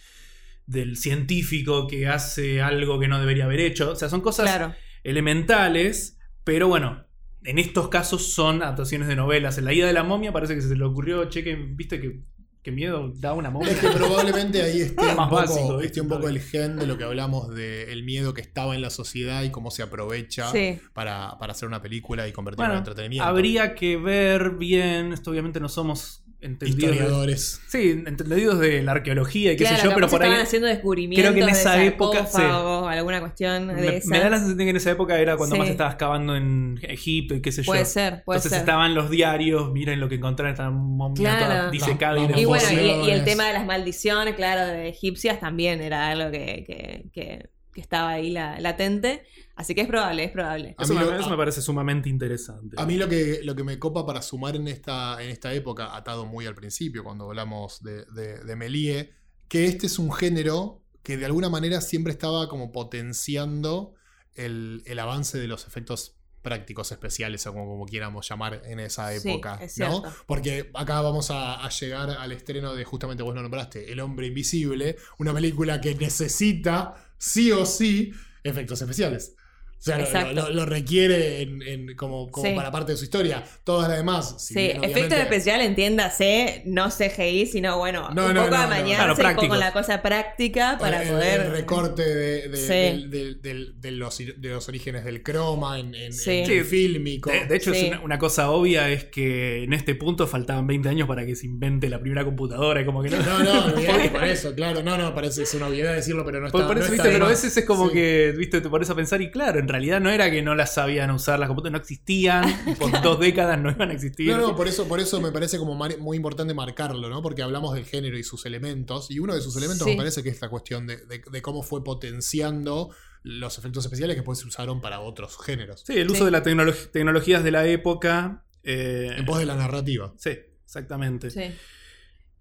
del 0.66 0.98
científico 0.98 1.88
que 1.88 2.08
hace 2.08 2.62
algo 2.62 3.00
que 3.00 3.08
no 3.08 3.20
debería 3.20 3.46
haber 3.46 3.60
hecho. 3.62 3.92
O 3.92 3.96
sea, 3.96 4.10
son 4.10 4.22
cosas 4.22 4.48
Claro. 4.50 4.76
elementales, 5.04 6.20
pero 6.44 6.68
bueno, 6.68 7.06
en 7.44 7.60
estos 7.60 7.90
casos 7.90 8.34
son 8.34 8.62
adaptaciones 8.64 9.08
de 9.08 9.16
novelas. 9.16 9.58
En 9.58 9.66
la 9.66 9.74
ida 9.74 9.88
de 9.88 9.94
la 9.94 10.04
momia 10.04 10.32
parece 10.32 10.56
que 10.56 10.62
se 10.62 10.76
le 10.76 10.84
ocurrió, 10.86 11.26
che, 11.30 11.44
que, 11.44 11.56
viste 11.56 12.00
que, 12.00 12.22
que 12.64 12.72
miedo 12.72 13.12
da 13.16 13.34
una 13.34 13.50
momia. 13.50 13.72
Es 13.72 13.80
que 13.80 13.88
probablemente 13.90 14.62
ahí 14.62 14.82
esté 14.82 15.02
un, 15.08 15.16
Más 15.16 15.30
poco, 15.30 15.42
básico, 15.42 15.82
esté 15.82 16.02
un 16.02 16.08
poco 16.08 16.28
el 16.30 16.40
gen 16.40 16.78
de 16.78 16.86
lo 16.86 16.98
que 16.98 17.04
hablamos 17.04 17.50
del 17.56 18.04
miedo 18.04 18.34
que 18.34 18.42
estaba 18.42 18.76
en 18.76 18.82
la 18.82 18.90
sociedad 18.92 19.42
y 19.44 19.50
cómo 19.50 19.72
se 19.72 19.82
aprovecha 19.84 20.52
Sí. 20.52 20.80
para, 20.94 21.38
para 21.40 21.54
hacer 21.54 21.68
una 21.68 21.82
película 21.82 22.28
y 22.28 22.32
convertirla 22.32 22.66
Bueno, 22.68 22.74
en 22.76 22.80
entretenimiento. 22.80 23.28
habría 23.28 23.74
que 23.76 23.98
ver 23.98 24.52
bien, 24.52 25.12
esto 25.14 25.32
obviamente 25.32 25.60
no 25.60 25.70
somos 25.70 26.21
entendidos. 26.42 27.60
sí, 27.68 28.04
entendidos 28.06 28.60
de 28.60 28.82
la 28.82 28.94
arqueología 28.94 29.54
y 29.54 29.56
qué 29.58 29.64
Claro, 29.64 29.78
sé 29.78 29.84
yo, 29.86 29.94
pero 29.96 30.08
por 30.08 30.22
ahí. 30.22 30.28
estaban 30.30 30.46
haciendo 30.46 30.68
descubrimientos 30.68 31.32
creo 31.32 31.34
que 31.36 31.50
en 31.50 31.50
esa 31.56 31.76
de 31.76 31.86
época, 31.88 32.26
sí. 32.26 32.42
alguna 32.42 33.20
cuestión 33.20 33.68
de 33.68 33.74
Me, 33.76 33.98
esa. 33.98 34.10
me 34.10 34.20
da 34.20 34.30
la 34.30 34.38
sensación 34.38 34.58
que 34.66 34.70
en 34.70 34.76
esa 34.76 34.92
época 34.92 35.20
era 35.20 35.38
cuando 35.38 35.56
Sí. 35.56 35.60
más 35.60 35.70
estaba 35.70 35.92
excavando 35.92 36.36
en 36.36 36.80
Egipto 36.84 37.36
y 37.36 37.42
qué 37.42 37.52
sé 37.52 37.64
Puede 37.64 37.82
yo. 37.82 37.86
ser, 37.86 38.24
puede 38.24 38.38
Entonces 38.38 38.52
ser. 38.52 38.60
estaban 38.62 38.94
los 38.96 39.10
diarios, 39.10 39.72
miren 39.72 40.00
lo 40.00 40.10
que 40.10 40.16
encontraron, 40.16 40.52
esta 40.52 40.70
momia 40.70 41.16
Claro. 41.38 41.46
toda 41.46 41.72
disecada 41.72 42.16
No, 42.16 42.40
y 42.40 42.46
bueno, 42.46 42.66
y, 42.72 43.08
y 43.08 43.12
el 43.12 43.24
tema 43.24 43.46
de 43.48 43.54
las 43.54 43.66
maldiciones, 43.66 44.36
claro, 44.36 44.66
de 44.66 44.90
egipcias 44.90 45.40
también 45.40 45.82
era 45.82 46.10
algo 46.10 46.32
que, 46.32 46.64
que, 46.66 47.04
que- 47.14 47.50
que 47.74 47.80
estaba 47.80 48.10
ahí 48.10 48.32
la- 48.32 48.60
latente. 48.60 49.24
Así 49.62 49.76
que 49.76 49.82
es 49.82 49.88
probable, 49.88 50.24
es 50.26 50.32
probable. 50.32 50.76
A 50.78 50.84
Eso, 50.84 50.94
mí 50.94 51.00
me, 51.00 51.06
lo- 51.06 51.16
eso 51.20 51.30
me 51.30 51.38
parece 51.38 51.62
sumamente 51.62 52.10
interesante. 52.10 52.76
A 52.80 52.86
mí 52.86 52.96
lo 52.98 53.08
que, 53.08 53.42
lo 53.44 53.56
que 53.56 53.64
me 53.64 53.78
copa 53.80 54.06
para 54.06 54.22
sumar 54.22 54.56
en 54.56 54.68
esta, 54.68 55.22
en 55.22 55.30
esta 55.30 55.54
época, 55.54 55.96
atado 55.96 56.26
muy 56.26 56.46
al 56.48 56.56
principio, 56.56 57.04
cuando 57.04 57.26
hablamos 57.26 57.82
de, 57.84 58.06
de, 58.06 58.44
de 58.44 58.56
Méliès, 58.56 59.10
que 59.48 59.66
este 59.66 59.88
es 59.88 60.00
un 60.00 60.12
género 60.12 60.84
que 61.04 61.18
de 61.18 61.26
alguna 61.26 61.50
manera 61.50 61.82
siempre 61.82 62.12
estaba 62.14 62.48
como 62.50 62.72
potenciando 62.72 63.94
el, 64.36 64.82
el 64.86 65.00
avance 65.00 65.38
de 65.40 65.48
los 65.48 65.68
efectos 65.68 66.18
prácticos 66.42 66.92
especiales, 66.92 67.46
o 67.46 67.54
como, 67.54 67.68
como 67.68 67.86
quieramos 67.86 68.28
llamar 68.28 68.64
en 68.66 68.80
esa 68.80 69.14
Sí, 69.14 69.30
época. 69.30 69.60
es 69.62 69.78
¿no? 69.78 70.02
Porque 70.26 70.72
acá 70.74 71.02
vamos 71.02 71.30
a, 71.30 71.64
a 71.64 71.70
llegar 71.70 72.10
al 72.10 72.32
estreno 72.32 72.74
de, 72.74 72.84
justamente 72.84 73.22
vos 73.22 73.36
lo 73.36 73.42
nombraste, 73.44 73.92
El 73.92 74.00
Hombre 74.00 74.28
Invisible, 74.28 74.96
una 75.20 75.34
película 75.34 75.80
que 75.80 75.94
necesita, 75.96 76.96
sí 77.20 77.52
o 77.52 77.66
sí, 77.66 78.12
efectos 78.44 78.82
especiales. 78.82 79.36
O 79.82 79.84
sea, 79.84 79.98
lo- 79.98 80.04
Exacto. 80.04 80.34
lo, 80.36 80.50
lo 80.52 80.66
requiere 80.68 81.42
en- 81.42 81.62
en- 81.64 81.96
como, 81.96 82.30
como 82.30 82.48
Sí. 82.48 82.54
para 82.56 82.70
parte 82.72 82.92
de 82.92 82.98
su 83.00 83.04
historia. 83.04 83.44
Todas 83.64 83.90
las 83.90 83.98
demás. 83.98 84.36
si 84.38 84.54
Sí, 84.54 84.60
bien, 84.60 84.78
obviamente- 84.80 85.20
especiales, 85.20 85.68
entiéndase, 85.68 86.62
no 86.66 86.90
CGI, 86.92 87.46
sino 87.48 87.78
bueno, 87.80 88.10
No, 88.14 88.28
un 88.28 88.34
no, 88.36 88.42
poco 88.44 88.52
no, 88.56 88.58
no. 88.58 88.64
amañarse 88.64 88.96
Claro, 88.96 89.12
un 89.14 89.18
poco 89.18 89.22
prácticos. 89.22 89.50
con 89.50 89.60
la 89.60 89.74
cosa 89.74 90.02
práctica 90.02 90.78
para 90.80 91.02
el, 91.04 91.10
poder. 91.10 91.42
el 91.42 91.52
recorte 91.52 92.04
de, 92.04 92.48
de- 92.50 92.58
Sí. 92.58 92.68
del- 92.74 93.10
del- 93.10 93.42
del- 93.42 93.82
de 93.82 93.92
los, 93.92 94.18
de 94.20 94.50
los 94.50 94.68
orígenes 94.70 95.04
del 95.04 95.24
croma 95.24 95.80
en, 95.80 95.96
en, 95.96 96.14
Sí. 96.14 96.30
en 96.32 96.46
Sí. 96.46 96.54
el 96.54 96.66
fílmico. 96.66 97.32
De, 97.32 97.46
de 97.48 97.56
hecho, 97.56 97.74
Sí. 97.74 97.82
es 97.82 97.88
una, 97.88 98.02
una 98.02 98.20
cosa 98.20 98.52
obvia 98.52 98.90
es 98.90 99.06
que 99.06 99.64
en 99.64 99.74
este 99.74 99.96
punto 99.96 100.28
faltaban 100.28 100.68
20 100.68 100.90
años 100.90 101.08
para 101.08 101.26
que 101.26 101.36
se 101.36 101.46
invente 101.48 101.90
la 101.90 102.00
primera 102.00 102.24
computadora. 102.24 102.82
y 102.82 102.86
Como 102.86 103.02
que 103.02 103.10
no. 103.10 103.18
No, 103.18 103.40
no, 103.44 103.74
por 104.12 104.24
eso, 104.26 104.54
claro, 104.56 104.84
no, 104.84 104.98
no, 104.98 105.14
parece 105.16 105.44
es 105.44 105.54
una 105.54 105.68
obviedad 105.68 105.94
decirlo, 105.96 106.24
pero 106.26 106.40
no 106.40 106.48
está. 106.48 106.68
Por, 106.68 106.78
eso, 106.78 106.86
no 106.88 106.92
viste, 106.92 106.96
está 106.96 107.08
de 107.08 107.14
pero 107.14 107.26
a 107.26 107.30
veces 107.30 107.56
es 107.58 107.66
como 107.66 107.88
Sí. 107.88 107.94
que, 107.94 108.34
viste, 108.38 108.62
te 108.62 108.70
pones 108.70 108.90
a 108.90 108.96
pensar 108.96 109.22
y 109.22 109.32
claro, 109.32 109.60
en 109.60 109.68
realidad 109.72 110.00
no 110.02 110.10
era 110.10 110.30
que 110.32 110.42
no 110.42 110.56
las 110.56 110.74
sabían 110.74 111.12
usar 111.12 111.40
las 111.40 111.48
computadoras, 111.48 111.80
no 111.80 111.82
existían, 111.82 112.44
por 112.80 113.02
dos 113.02 113.20
décadas 113.20 113.60
no 113.60 113.72
iban 113.72 113.90
a 113.90 113.94
existir. 113.94 114.30
No, 114.30 114.38
no, 114.38 114.56
por 114.56 114.68
eso, 114.68 114.88
por 114.88 115.00
eso 115.00 115.20
me 115.22 115.32
parece 115.32 115.58
como 115.58 115.76
muy 115.76 116.18
importante 116.18 116.54
marcarlo, 116.54 117.10
¿no? 117.10 117.22
Porque 117.22 117.42
hablamos 117.42 117.74
del 117.74 117.86
género 117.86 118.18
y 118.18 118.24
sus 118.24 118.46
elementos. 118.46 119.10
Y 119.12 119.20
uno 119.20 119.34
de 119.36 119.42
sus 119.42 119.56
elementos 119.58 119.86
Sí. 119.86 119.92
me 119.92 119.98
parece 119.98 120.24
que 120.24 120.30
es 120.30 120.42
la 120.42 120.50
cuestión 120.50 120.88
de, 120.88 120.98
de- 120.98 121.22
de 121.32 121.42
cómo 121.42 121.64
fue 121.64 121.84
potenciando 121.84 122.90
los 123.24 123.58
efectos 123.58 123.86
especiales 123.86 124.16
que 124.16 124.22
después 124.22 124.40
se 124.40 124.48
usaron 124.48 124.82
para 124.82 125.00
otros 125.00 125.38
géneros. 125.44 125.84
Sí, 125.86 125.94
el 125.98 126.08
uso 126.08 126.20
Sí. 126.20 126.26
de 126.26 126.32
las 126.32 126.44
tecnolo- 126.44 126.92
tecnologías 126.92 127.44
de 127.44 127.52
la 127.52 127.66
época. 127.68 128.46
eh, 128.64 129.16
En 129.18 129.26
pos 129.26 129.40
de 129.40 129.46
la 129.46 129.56
narrativa. 129.56 130.14
Sí, 130.18 130.32
exactamente. 130.66 131.30
Sí. 131.32 131.52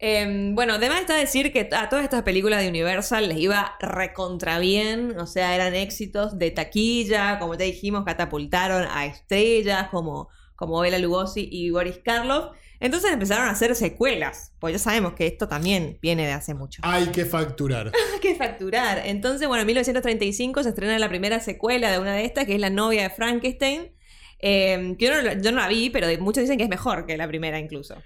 Em, 0.02 0.54
bueno, 0.54 0.74
además 0.74 1.00
está 1.02 1.14
decir 1.14 1.52
que 1.52 1.68
a 1.72 1.90
todas 1.90 2.04
estas 2.04 2.22
películas 2.22 2.62
de 2.62 2.68
Universal 2.70 3.28
les 3.28 3.36
iba 3.38 3.76
recontra 3.80 4.58
bien, 4.58 5.18
o 5.18 5.26
sea, 5.26 5.54
eran 5.54 5.74
éxitos 5.74 6.38
de 6.38 6.50
taquilla, 6.50 7.38
como 7.38 7.54
ya 7.54 7.66
dijimos, 7.66 8.04
catapultaron 8.06 8.86
a 8.90 9.04
estrellas 9.04 9.88
como, 9.90 10.28
como 10.56 10.80
Bela 10.80 10.98
Lugosi 10.98 11.46
y 11.52 11.68
Boris 11.68 11.98
Karloff. 12.02 12.56
Entonces 12.82 13.12
empezaron 13.12 13.46
a 13.46 13.50
hacer 13.50 13.74
secuelas, 13.76 14.54
pues 14.58 14.72
ya 14.72 14.78
sabemos 14.78 15.12
que 15.12 15.26
esto 15.26 15.48
también 15.48 15.98
viene 16.00 16.24
de 16.26 16.32
hace 16.32 16.54
mucho. 16.54 16.80
Hay 16.82 17.08
que 17.08 17.26
facturar. 17.26 17.92
Hay 18.14 18.20
que 18.20 18.34
facturar. 18.36 19.02
Entonces, 19.04 19.46
bueno, 19.48 19.60
en 19.60 19.66
1935 19.66 20.62
se 20.62 20.70
estrena 20.70 20.98
la 20.98 21.10
primera 21.10 21.40
secuela 21.40 21.90
de 21.92 21.98
una 21.98 22.14
de 22.14 22.24
estas, 22.24 22.46
que 22.46 22.54
es 22.54 22.60
La 22.60 22.70
novia 22.70 23.02
de 23.02 23.10
Frankenstein. 23.10 23.92
eh, 24.42 24.96
que 24.98 25.04
yo 25.04 25.12
no, 25.14 25.20
la- 25.20 25.34
yo 25.34 25.52
no 25.52 25.58
la 25.60 25.68
vi, 25.68 25.90
pero 25.90 26.06
muchos 26.22 26.40
dicen 26.40 26.56
que 26.56 26.64
es 26.64 26.70
mejor 26.70 27.04
que 27.04 27.18
la 27.18 27.28
primera 27.28 27.58
incluso. 27.58 27.96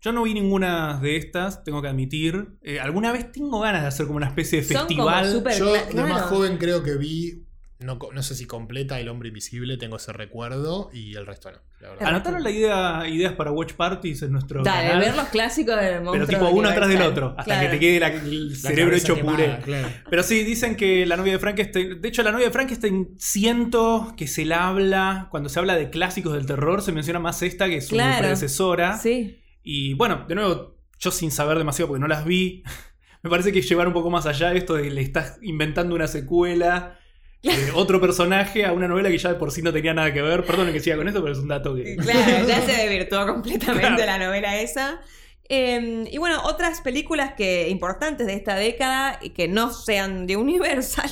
Yo 0.00 0.12
no 0.12 0.22
vi 0.22 0.34
ninguna 0.34 0.98
de 1.00 1.16
estas, 1.16 1.62
tengo 1.64 1.82
que 1.82 1.88
admitir. 1.88 2.48
Eh, 2.62 2.80
alguna 2.80 3.12
vez 3.12 3.30
tengo 3.32 3.60
ganas 3.60 3.82
de 3.82 3.88
hacer 3.88 4.06
como 4.06 4.16
una 4.16 4.28
especie 4.28 4.62
de 4.62 4.64
Son 4.74 4.86
como 4.86 5.08
festival. 5.10 5.58
Yo, 5.58 5.72
de 5.72 6.02
más 6.08 6.22
joven, 6.22 6.56
creo 6.58 6.82
que 6.82 6.96
vi. 6.96 7.44
No, 7.80 7.98
no 8.14 8.22
sé 8.22 8.36
si 8.36 8.44
completa 8.46 9.00
El 9.00 9.08
hombre 9.08 9.26
invisible, 9.30 9.76
tengo 9.76 9.96
ese 9.96 10.12
recuerdo. 10.12 10.88
Y 10.92 11.16
el 11.16 11.26
resto 11.26 11.50
no, 11.50 11.58
la. 12.00 12.08
Anotaron 12.08 12.40
la 12.44 12.50
idea, 12.52 13.08
ideas 13.08 13.32
para 13.32 13.50
watch 13.50 13.72
parties 13.72 14.22
en 14.22 14.30
nuestro 14.30 14.62
Dale, 14.62 14.86
canal. 14.90 15.04
ver 15.04 15.16
los 15.16 15.26
clásicos 15.30 15.74
del 15.80 16.00
monstruo. 16.00 16.26
pero 16.28 16.38
tipo 16.38 16.50
uno 16.56 16.68
atrás 16.68 16.88
del 16.88 17.02
otro, 17.02 17.30
hasta 17.30 17.42
Claro. 17.42 17.62
que 17.62 17.68
te 17.70 17.80
quede 17.80 17.98
la- 17.98 18.06
el 18.14 18.50
La 18.50 18.54
cerebro 18.56 18.94
hecho 18.94 19.16
quemada, 19.16 19.36
puré. 19.36 19.58
claro. 19.64 19.88
Pero 20.08 20.22
sí, 20.22 20.44
dicen 20.44 20.76
que 20.76 21.04
la 21.06 21.16
novia 21.16 21.32
de 21.32 21.38
Frankenstein. 21.40 22.00
De 22.00 22.08
hecho, 22.08 22.22
la 22.22 22.30
novia 22.30 22.46
de 22.46 22.52
Frankenstein 22.52 23.16
siento 23.18 24.14
que 24.16 24.28
se 24.28 24.44
la 24.44 24.68
habla. 24.68 25.26
Cuando 25.32 25.48
se 25.48 25.58
habla 25.58 25.74
de 25.74 25.90
clásicos 25.90 26.34
del 26.34 26.46
terror, 26.46 26.82
se 26.82 26.92
menciona 26.92 27.18
más 27.18 27.42
esta 27.42 27.68
que 27.68 27.80
su 27.80 27.96
Claro. 27.96 28.20
predecesora. 28.20 28.96
Sí. 28.98 29.40
Y 29.62 29.94
bueno, 29.94 30.24
de 30.28 30.34
nuevo, 30.34 30.76
yo 30.98 31.10
sin 31.10 31.30
saber 31.30 31.58
demasiado 31.58 31.88
porque 31.88 32.00
no 32.00 32.08
las 32.08 32.24
vi. 32.24 32.62
Me 33.22 33.30
parece 33.30 33.52
que 33.52 33.62
llevar 33.62 33.86
un 33.86 33.92
poco 33.92 34.10
más 34.10 34.26
allá 34.26 34.52
esto 34.52 34.74
de 34.74 34.90
le 34.90 35.00
estás 35.00 35.38
inventando 35.42 35.94
una 35.94 36.08
secuela. 36.08 36.98
de 37.42 37.70
otro 37.74 38.00
personaje 38.00 38.64
a 38.66 38.72
una 38.72 38.88
novela 38.88 39.08
que 39.10 39.18
ya 39.18 39.28
de 39.30 39.34
por 39.36 39.50
sí 39.52 39.62
no 39.62 39.72
tenía 39.72 39.94
nada 39.94 40.12
que 40.12 40.22
ver. 40.22 40.44
Perdón 40.44 40.72
que 40.72 40.80
siga 40.80 40.96
con 40.96 41.06
esto, 41.08 41.20
pero 41.22 41.32
es 41.32 41.38
un 41.38 41.48
dato 41.48 41.74
que. 41.74 41.96
Claro, 41.96 42.46
ya 42.46 42.60
se 42.62 42.72
desvirtuó 42.82 43.26
completamente 43.26 43.80
Claro. 44.02 44.04
la 44.06 44.18
novela 44.18 44.60
esa. 44.60 45.00
Eh, 45.48 46.04
y 46.10 46.18
bueno, 46.18 46.40
otras 46.44 46.80
películas 46.80 47.34
que 47.36 47.68
importantes 47.68 48.26
de 48.26 48.34
esta 48.34 48.54
década 48.54 49.18
y 49.20 49.30
que 49.30 49.48
no 49.48 49.70
sean 49.72 50.26
de 50.26 50.36
Universal, 50.36 51.10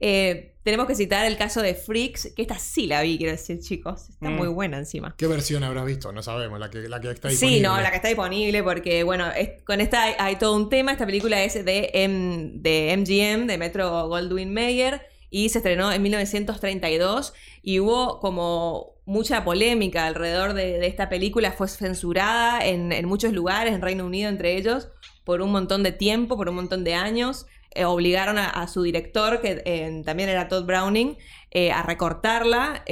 eh, 0.00 0.49
tenemos 0.62 0.86
que 0.86 0.94
citar 0.94 1.24
el 1.26 1.36
caso 1.38 1.62
de 1.62 1.74
Freaks, 1.74 2.32
que 2.36 2.42
esta 2.42 2.58
sí 2.58 2.86
la 2.86 3.02
vi, 3.02 3.16
quiero 3.18 3.32
decir, 3.32 3.60
chicos. 3.60 4.10
Está 4.10 4.28
Mm. 4.28 4.36
muy 4.36 4.48
buena 4.48 4.76
encima. 4.78 5.14
¿Qué 5.16 5.26
versión 5.26 5.64
habrás 5.64 5.86
visto? 5.86 6.12
No 6.12 6.22
sabemos, 6.22 6.60
la 6.60 6.70
que, 6.70 6.80
la 6.88 7.00
que 7.00 7.10
está 7.10 7.28
disponible. 7.28 7.58
Sí, 7.58 7.62
no, 7.62 7.80
la 7.80 7.90
que 7.90 7.96
está 7.96 8.08
disponible 8.08 8.62
porque, 8.62 9.02
bueno, 9.02 9.30
es- 9.32 9.62
con 9.64 9.80
esta 9.80 10.02
hay, 10.02 10.14
hay 10.18 10.36
todo 10.36 10.54
un 10.56 10.68
tema. 10.68 10.92
Esta 10.92 11.06
película 11.06 11.42
es 11.42 11.64
de, 11.64 11.90
M- 11.94 12.50
de 12.54 12.92
MGM, 12.96 13.46
de 13.46 13.56
Metro 13.58 14.08
Goldwyn 14.08 14.52
Mayer, 14.52 15.00
y 15.32 15.48
se 15.50 15.58
estrenó 15.58 15.92
en 15.92 16.02
1932 16.02 17.32
y 17.62 17.78
hubo 17.80 18.18
como 18.20 18.94
mucha 19.04 19.44
polémica 19.44 20.06
alrededor 20.06 20.54
de, 20.54 20.78
de 20.78 20.86
esta 20.86 21.08
película. 21.08 21.52
Fue 21.52 21.68
censurada 21.68 22.64
en, 22.66 22.92
en 22.92 23.06
muchos 23.06 23.32
lugares, 23.32 23.72
en 23.74 23.80
Reino 23.82 24.04
Unido 24.04 24.28
entre 24.28 24.56
ellos, 24.56 24.88
por 25.24 25.40
un 25.42 25.52
montón 25.52 25.82
de 25.82 25.92
tiempo, 25.92 26.36
por 26.36 26.48
un 26.48 26.56
montón 26.56 26.84
de 26.84 26.94
años. 26.94 27.46
Eh, 27.72 27.84
obligaron 27.84 28.36
a, 28.36 28.48
a 28.48 28.66
su 28.66 28.82
director, 28.82 29.40
que 29.40 29.62
eh, 29.64 30.02
también 30.04 30.28
era 30.28 30.48
Todd 30.48 30.64
Browning, 30.64 31.16
eh, 31.52 31.70
a 31.70 31.82
recortarla 31.82 32.84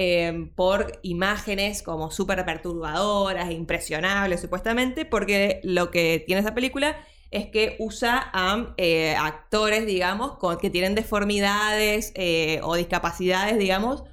por 0.54 0.98
imágenes 1.02 1.82
como 1.82 2.10
súper 2.10 2.44
perturbadoras, 2.44 3.48
e 3.48 3.52
impresionables 3.52 4.40
supuestamente, 4.40 5.04
porque 5.04 5.60
lo 5.64 5.90
que 5.90 6.22
tiene 6.26 6.40
esa 6.40 6.54
película 6.54 6.96
es 7.30 7.46
que 7.46 7.76
usa 7.78 8.30
a 8.32 8.74
actores, 9.20 9.84
digamos, 9.84 10.36
con, 10.38 10.58
que 10.58 10.70
tienen 10.70 10.94
deformidades 10.94 12.12
o 12.62 12.74
discapacidades, 12.74 13.58
digamos, 13.58 14.04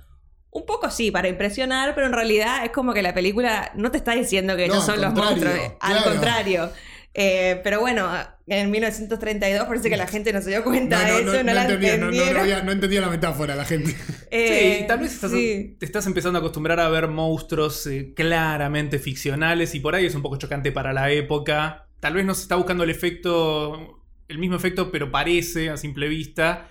un 0.51 0.65
poco 0.65 0.89
sí, 0.89 1.11
para 1.11 1.27
impresionar, 1.27 1.95
pero 1.95 2.07
en 2.07 2.13
realidad 2.13 2.63
es 2.63 2.71
como 2.71 2.93
que 2.93 3.01
la 3.01 3.13
película 3.13 3.71
no 3.75 3.91
te 3.91 3.97
está 3.97 4.13
diciendo 4.13 4.55
que 4.55 4.67
No, 4.67 4.75
ellos 4.75 4.85
son 4.85 5.01
los 5.01 5.13
monstruos, 5.13 5.53
al 5.79 6.03
contrario. 6.03 6.71
Eh, 7.13 7.61
pero 7.63 7.79
bueno, 7.79 8.09
en 8.47 8.69
1932 8.71 9.67
parece 9.67 9.89
que 9.89 9.97
la 9.97 10.07
gente 10.07 10.31
no 10.31 10.41
se 10.41 10.51
dio 10.51 10.63
cuenta 10.63 10.97
No, 11.01 11.07
no, 11.07 11.13
de 11.15 11.21
eso, 11.23 11.33
no, 11.37 11.43
no 11.43 11.53
la 11.53 11.61
entendía, 11.63 11.97
no, 11.97 11.97
no, 11.97 12.01
no 12.05 12.11
entendieron. 12.11 12.41
había- 12.41 12.61
no 12.63 12.71
entendía 12.71 13.01
la 13.01 13.09
metáfora 13.09 13.55
la 13.55 13.65
gente. 13.65 13.95
Eh, 14.31 14.75
sí, 14.79 14.83
y 14.83 14.87
tal 14.87 14.99
vez 14.99 15.13
estás- 15.13 15.31
sí. 15.31 15.77
te 15.79 15.85
estás 15.85 16.05
empezando 16.07 16.37
a 16.37 16.41
acostumbrar 16.41 16.79
a 16.81 16.89
ver 16.89 17.07
monstruos 17.07 17.87
eh, 17.87 18.13
claramente 18.15 18.99
ficcionales 18.99 19.73
y 19.75 19.79
por 19.79 19.95
ahí 19.95 20.05
es 20.07 20.15
un 20.15 20.21
poco 20.21 20.35
chocante 20.37 20.71
para 20.73 20.91
la 20.93 21.09
época. 21.11 21.87
Tal 22.01 22.15
vez 22.15 22.25
no 22.25 22.33
se 22.33 22.41
está 22.41 22.55
buscando 22.55 22.83
el 22.83 22.89
efecto, 22.89 24.01
el 24.27 24.37
mismo 24.39 24.55
efecto, 24.57 24.91
pero 24.91 25.09
parece 25.11 25.69
a 25.69 25.77
simple 25.77 26.07
vista, 26.09 26.69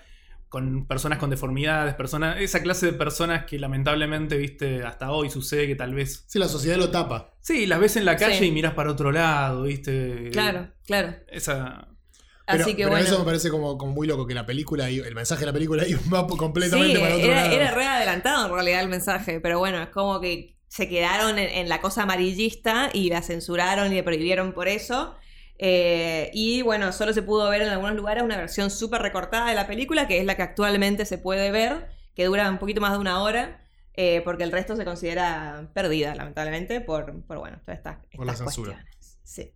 con 0.55 0.85
personas 0.87 1.19
con 1.19 1.29
deformidades, 1.29 1.95
personas, 1.95 2.37
esa 2.39 2.63
clase 2.63 2.85
de 2.85 2.93
personas 2.93 3.43
que 3.45 3.59
lamentablemente, 3.59 4.37
viste, 4.37 4.83
hasta 4.83 5.11
hoy 5.11 5.29
sucede 5.29 5.67
que 5.67 5.75
tal 5.75 5.93
vez... 5.93 6.23
Sí, 6.27 6.39
la 6.39 6.47
sociedad 6.47 6.77
lo 6.77 6.91
tapa. 6.91 7.33
Sí, 7.41 7.65
las 7.65 7.81
ves 7.81 7.97
en 7.97 8.05
la 8.05 8.15
calle 8.15 8.37
Sí. 8.39 8.45
y 8.45 8.51
miras 8.51 8.73
para 8.73 8.91
otro 8.91 9.11
lado, 9.11 9.63
viste. 9.63 10.29
Claro, 10.31 10.69
claro. 10.85 11.13
Esa... 11.27 11.89
Pero, 12.47 12.63
Así 12.63 12.71
que 12.71 12.83
pero 12.83 12.89
bueno. 12.91 13.05
eso 13.05 13.19
me 13.19 13.25
parece 13.25 13.49
como, 13.49 13.77
como 13.77 13.91
muy 13.91 14.07
loco 14.07 14.25
que 14.25 14.33
la 14.33 14.45
película, 14.45 14.87
el 14.87 15.13
mensaje 15.15 15.41
de 15.41 15.45
la 15.47 15.53
película 15.53 15.85
iba 15.87 16.25
completamente 16.25 16.95
Sí, 16.95 17.01
para 17.01 17.15
otro 17.15 17.27
era, 17.27 17.41
lado. 17.41 17.53
era 17.53 17.71
re 17.71 17.85
adelantado 17.85 18.45
en 18.47 18.53
realidad 18.53 18.81
el 18.81 18.87
mensaje, 18.87 19.41
pero 19.41 19.59
bueno, 19.59 19.81
es 19.81 19.89
como 19.89 20.21
que 20.21 20.55
se 20.69 20.87
quedaron 20.87 21.37
en, 21.37 21.49
en 21.49 21.67
la 21.67 21.81
cosa 21.81 22.03
amarillista 22.03 22.89
y 22.93 23.09
la 23.09 23.21
censuraron 23.21 23.91
y 23.91 23.97
la 23.97 24.03
prohibieron 24.03 24.53
por 24.53 24.67
eso. 24.69 25.15
Eh, 25.57 26.31
y 26.33 26.61
bueno, 26.61 26.91
solo 26.91 27.13
se 27.13 27.21
pudo 27.21 27.49
ver 27.49 27.61
en 27.61 27.69
algunos 27.69 27.95
lugares 27.95 28.23
una 28.23 28.37
versión 28.37 28.69
súper 28.69 29.01
recortada 29.01 29.49
de 29.49 29.55
la 29.55 29.67
película, 29.67 30.07
que 30.07 30.19
es 30.19 30.25
la 30.25 30.35
que 30.35 30.43
actualmente 30.43 31.05
se 31.05 31.17
puede 31.17 31.51
ver, 31.51 31.87
que 32.13 32.25
dura 32.25 32.49
un 32.49 32.57
poquito 32.57 32.81
más 32.81 32.91
de 32.91 32.97
una 32.99 33.21
hora, 33.21 33.61
eh, 33.93 34.21
porque 34.25 34.43
el 34.43 34.51
resto 34.51 34.75
se 34.75 34.83
considera 34.83 35.69
perdida, 35.73 36.13
lamentablemente, 36.15 36.81
por, 36.81 37.23
por 37.23 37.37
bueno, 37.37 37.59
todas 37.63 37.77
estas, 37.77 37.97
Por 38.13 38.25
la 38.25 38.33
estas 38.33 38.53
censura. 38.53 38.85
Sí. 39.23 39.53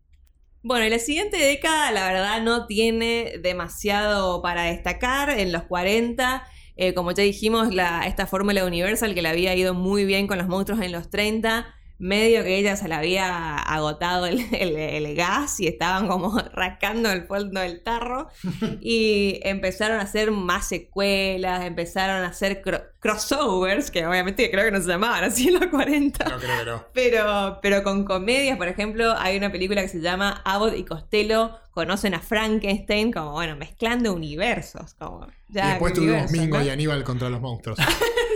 Bueno, 0.61 0.85
y 0.85 0.89
la 0.89 0.99
siguiente 0.99 1.37
década, 1.37 1.91
la 1.91 2.05
verdad, 2.05 2.41
no 2.41 2.65
tiene 2.65 3.35
demasiado 3.41 4.41
para 4.41 4.63
destacar. 4.63 5.29
En 5.29 5.51
los 5.51 5.63
40, 5.63 6.45
eh, 6.75 6.93
como 6.93 7.11
ya 7.11 7.23
dijimos, 7.23 7.73
la, 7.73 8.07
esta 8.07 8.27
fórmula 8.27 8.65
Universal 8.65 9.13
que 9.13 9.21
le 9.21 9.29
había 9.29 9.55
ido 9.55 9.73
muy 9.73 10.05
bien 10.05 10.27
con 10.27 10.37
los 10.37 10.47
monstruos 10.47 10.81
en 10.81 10.91
los 10.91 11.09
30, 11.09 11.73
medio 11.99 12.43
que 12.43 12.57
ella 12.57 12.75
se 12.77 12.87
le 12.87 12.95
había 12.95 13.57
agotado 13.57 14.25
el, 14.25 14.39
el- 14.53 14.75
el 14.77 15.15
gas 15.15 15.59
y 15.59 15.67
estaban 15.67 16.07
como 16.07 16.37
rascando 16.53 17.11
el 17.11 17.25
fondo 17.27 17.59
del 17.61 17.83
tarro. 17.83 18.29
y 18.81 19.39
empezaron 19.43 19.99
a 19.99 20.03
hacer 20.03 20.31
más 20.31 20.67
secuelas, 20.67 21.65
empezaron 21.65 22.23
a 22.23 22.27
hacer 22.29 22.61
cro- 22.61 22.85
crossovers, 22.99 23.91
que 23.91 24.05
obviamente 24.05 24.49
creo 24.49 24.65
que 24.65 24.71
no 24.71 24.81
se 24.81 24.87
llamaban 24.87 25.23
así 25.25 25.47
en 25.49 25.55
los 25.59 25.67
40. 25.67 26.25
No 26.25 26.37
creo 26.37 26.59
que 26.59 26.65
no. 26.65 26.85
Pero, 26.93 27.59
pero 27.61 27.83
con 27.83 28.05
comedias, 28.05 28.57
por 28.57 28.67
ejemplo, 28.67 29.13
hay 29.17 29.37
una 29.37 29.51
película 29.51 29.81
que 29.81 29.87
se 29.89 29.99
llama 30.01 30.41
Abbott 30.45 30.75
y 30.77 30.83
Costello 30.85 31.57
conocen 31.71 32.13
a 32.13 32.19
Frankenstein, 32.19 33.11
como 33.11 33.31
bueno, 33.33 33.55
mezclando 33.55 34.13
universos. 34.13 34.93
Como, 34.95 35.27
ya, 35.49 35.65
y 35.65 35.69
después 35.71 35.93
¿qué 35.93 35.99
tuvimos 35.99 36.31
Mingo 36.31 36.57
¿no? 36.57 36.63
y 36.65 36.69
Aníbal 36.69 37.03
contra 37.03 37.29
los 37.29 37.39
monstruos. 37.41 37.79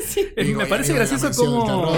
Sí. 0.08 0.28
Digo, 0.36 0.60
me 0.60 0.66
parece 0.68 0.94
gracioso 0.94 1.32
como 1.32 1.96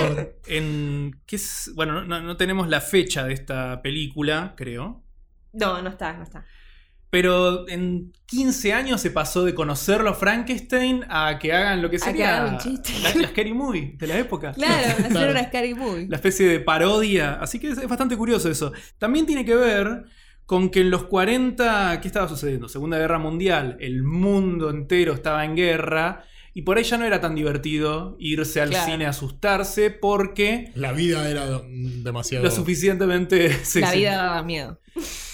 en 0.48 1.20
¿qué 1.26 1.36
es? 1.36 1.72
bueno 1.76 2.04
no, 2.06 2.22
no 2.22 2.38
tenemos 2.38 2.68
la 2.68 2.82
fecha 2.82 3.24
de 3.26 3.34
esta 3.34 3.82
película 3.82 4.54
creo 4.58 5.04
No, 5.54 5.82
no 5.82 5.90
está, 5.90 6.14
no 6.14 6.24
está. 6.24 6.46
Pero 7.10 7.68
en 7.70 8.12
15 8.26 8.74
años 8.74 9.00
se 9.00 9.10
pasó 9.10 9.46
de 9.46 9.56
conocerlo 9.56 10.10
a 10.10 10.14
Frankenstein 10.16 11.06
a 11.08 11.40
que 11.40 11.54
hagan 11.54 11.82
lo 11.82 11.90
que 11.90 11.98
sería 11.98 12.46
un 12.52 12.58
chiste. 12.58 12.92
la, 13.02 13.16
la 13.22 13.28
Scary 13.30 13.54
Movie 13.54 13.96
de 13.98 14.08
la 14.08 14.18
época. 14.18 14.52
Claro, 14.52 14.74
hacer 15.00 15.12
Claro. 15.12 15.32
una 15.32 15.44
Scary 15.48 15.74
Movie. 15.76 16.08
La 16.10 16.18
especie 16.18 16.46
de 16.48 16.60
parodia. 16.60 17.36
Así 17.36 17.58
que 17.60 17.70
es, 17.70 17.78
es 17.78 17.88
bastante 17.88 18.18
curioso 18.18 18.50
eso. 18.50 18.74
También 18.98 19.26
tiene 19.26 19.46
que 19.46 19.56
ver 19.56 20.04
con 20.46 20.70
que 20.70 20.82
en 20.82 20.90
los 20.92 21.06
40, 21.06 22.02
¿qué 22.02 22.08
estaba 22.08 22.28
sucediendo? 22.28 22.68
Segunda 22.68 22.98
Guerra 22.98 23.18
Mundial, 23.18 23.78
el 23.80 24.04
mundo 24.04 24.70
entero 24.70 25.14
estaba 25.14 25.46
en 25.46 25.56
guerra 25.56 26.26
y 26.58 26.62
por 26.64 26.78
ahí 26.78 26.84
ya 26.86 26.98
no 26.98 27.06
era 27.06 27.20
tan 27.22 27.36
divertido 27.36 28.16
irse 28.18 28.62
al 28.62 28.70
Claro. 28.70 28.92
cine 28.92 29.06
a 29.06 29.10
asustarse 29.10 29.92
porque 29.92 30.72
La 30.74 30.92
vida 30.94 31.30
era 31.30 31.46
mm, 31.68 32.02
demasiado. 32.04 32.46
lo 32.46 32.50
suficientemente... 32.50 33.52
sí, 33.64 33.82
la 33.82 33.92
sí. 33.92 33.98
vida 34.00 34.16
daba 34.16 34.42
miedo. 34.42 34.80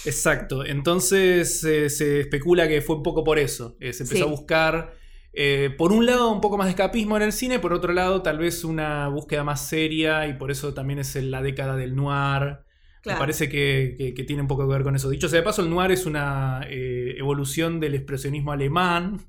Exacto. 0.04 0.64
Entonces 0.66 1.62
eh, 1.64 1.88
se 1.90 2.20
especula 2.20 2.66
que 2.68 2.82
fue 2.82 2.96
un 2.96 3.02
poco 3.04 3.22
por 3.24 3.38
eso. 3.38 3.76
Eh, 3.80 3.92
se 3.92 4.02
empezó 4.02 4.24
Sí. 4.24 4.28
a 4.28 4.30
buscar, 4.30 4.94
eh, 5.32 5.70
por 5.78 5.92
un 5.92 6.06
lado, 6.06 6.32
un 6.32 6.40
poco 6.40 6.58
más 6.58 6.66
de 6.66 6.70
escapismo 6.72 7.16
en 7.16 7.22
el 7.22 7.32
cine, 7.32 7.60
por 7.60 7.72
otro 7.72 7.92
lado, 7.92 8.20
tal 8.22 8.38
vez 8.38 8.64
una 8.64 9.06
búsqueda 9.08 9.44
más 9.44 9.66
seria, 9.68 10.26
y 10.26 10.34
por 10.34 10.50
eso 10.50 10.74
también 10.74 10.98
es 10.98 11.14
en 11.16 11.30
la 11.30 11.40
década 11.40 11.76
del 11.76 11.94
noir. 11.94 12.58
Claro. 13.02 13.16
Me 13.18 13.20
parece 13.20 13.48
que, 13.48 13.94
que- 13.96 14.12
que 14.14 14.24
tiene 14.24 14.42
un 14.42 14.48
poco 14.48 14.66
que 14.66 14.72
ver 14.74 14.82
con 14.82 14.96
eso. 14.96 15.08
Dicho 15.08 15.28
sea 15.28 15.38
de 15.38 15.44
paso, 15.44 15.62
el 15.62 15.70
noir 15.70 15.92
es 15.92 16.04
una 16.04 16.66
eh, 16.68 17.14
evolución 17.16 17.78
del 17.78 17.94
expresionismo 17.94 18.50
alemán. 18.52 19.20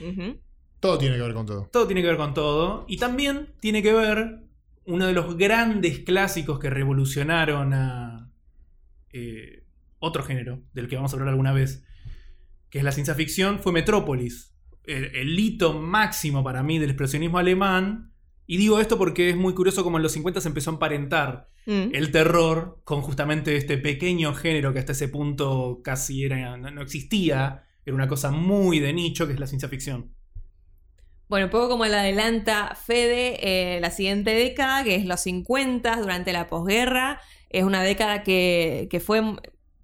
Ujú. 0.00 0.40
Todo 0.86 0.98
tiene 0.98 1.16
que 1.16 1.22
ver 1.22 1.34
con 1.34 1.46
todo. 1.46 1.68
Todo 1.72 1.86
tiene 1.86 2.02
que 2.02 2.08
ver 2.08 2.16
con 2.16 2.34
todo. 2.34 2.84
Y 2.88 2.96
también 2.96 3.54
tiene 3.60 3.82
que 3.82 3.92
ver 3.92 4.40
uno 4.84 5.06
de 5.06 5.12
los 5.12 5.36
grandes 5.36 6.00
clásicos 6.00 6.58
que 6.58 6.70
revolucionaron 6.70 7.74
a 7.74 8.32
eh, 9.12 9.64
otro 9.98 10.22
género, 10.22 10.62
del 10.72 10.88
que 10.88 10.96
vamos 10.96 11.12
a 11.12 11.16
hablar 11.16 11.30
alguna 11.30 11.52
vez, 11.52 11.84
que 12.70 12.78
es 12.78 12.84
la 12.84 12.92
ciencia 12.92 13.14
ficción, 13.14 13.58
fue 13.58 13.72
Metrópolis. 13.72 14.54
El, 14.84 15.16
el 15.16 15.38
hito 15.38 15.72
máximo 15.72 16.44
para 16.44 16.62
mí 16.62 16.78
del 16.78 16.90
expresionismo 16.90 17.38
alemán. 17.38 18.12
Y 18.46 18.58
digo 18.58 18.78
esto 18.78 18.96
porque 18.96 19.30
es 19.30 19.36
muy 19.36 19.54
curioso 19.54 19.82
como 19.82 19.96
en 19.96 20.04
los 20.04 20.12
50 20.12 20.40
se 20.40 20.48
empezó 20.48 20.70
a 20.70 20.74
emparentar 20.74 21.48
Mm. 21.66 21.90
el 21.92 22.12
terror 22.12 22.80
con 22.84 23.02
justamente 23.02 23.56
este 23.56 23.76
pequeño 23.76 24.34
género 24.34 24.72
que 24.72 24.78
hasta 24.78 24.92
ese 24.92 25.08
punto 25.08 25.80
casi 25.82 26.24
era, 26.24 26.56
no, 26.56 26.70
no 26.70 26.80
existía. 26.80 27.64
Era 27.84 27.94
una 27.94 28.08
cosa 28.08 28.30
muy 28.30 28.78
de 28.78 28.92
nicho 28.92 29.26
que 29.26 29.32
es 29.32 29.40
la 29.40 29.46
ciencia 29.46 29.68
ficción. 29.68 30.12
Bueno, 31.28 31.46
un 31.46 31.50
poco 31.50 31.68
como 31.68 31.84
le 31.84 31.96
adelanta 31.96 32.76
Fede, 32.76 33.76
eh, 33.76 33.80
la 33.80 33.90
siguiente 33.90 34.30
década, 34.30 34.84
que 34.84 34.94
es 34.94 35.04
los 35.04 35.20
50, 35.20 35.96
durante 35.96 36.32
la 36.32 36.46
posguerra, 36.46 37.20
es 37.50 37.64
una 37.64 37.82
década 37.82 38.22
que, 38.22 38.86
que 38.90 39.00
fue, 39.00 39.20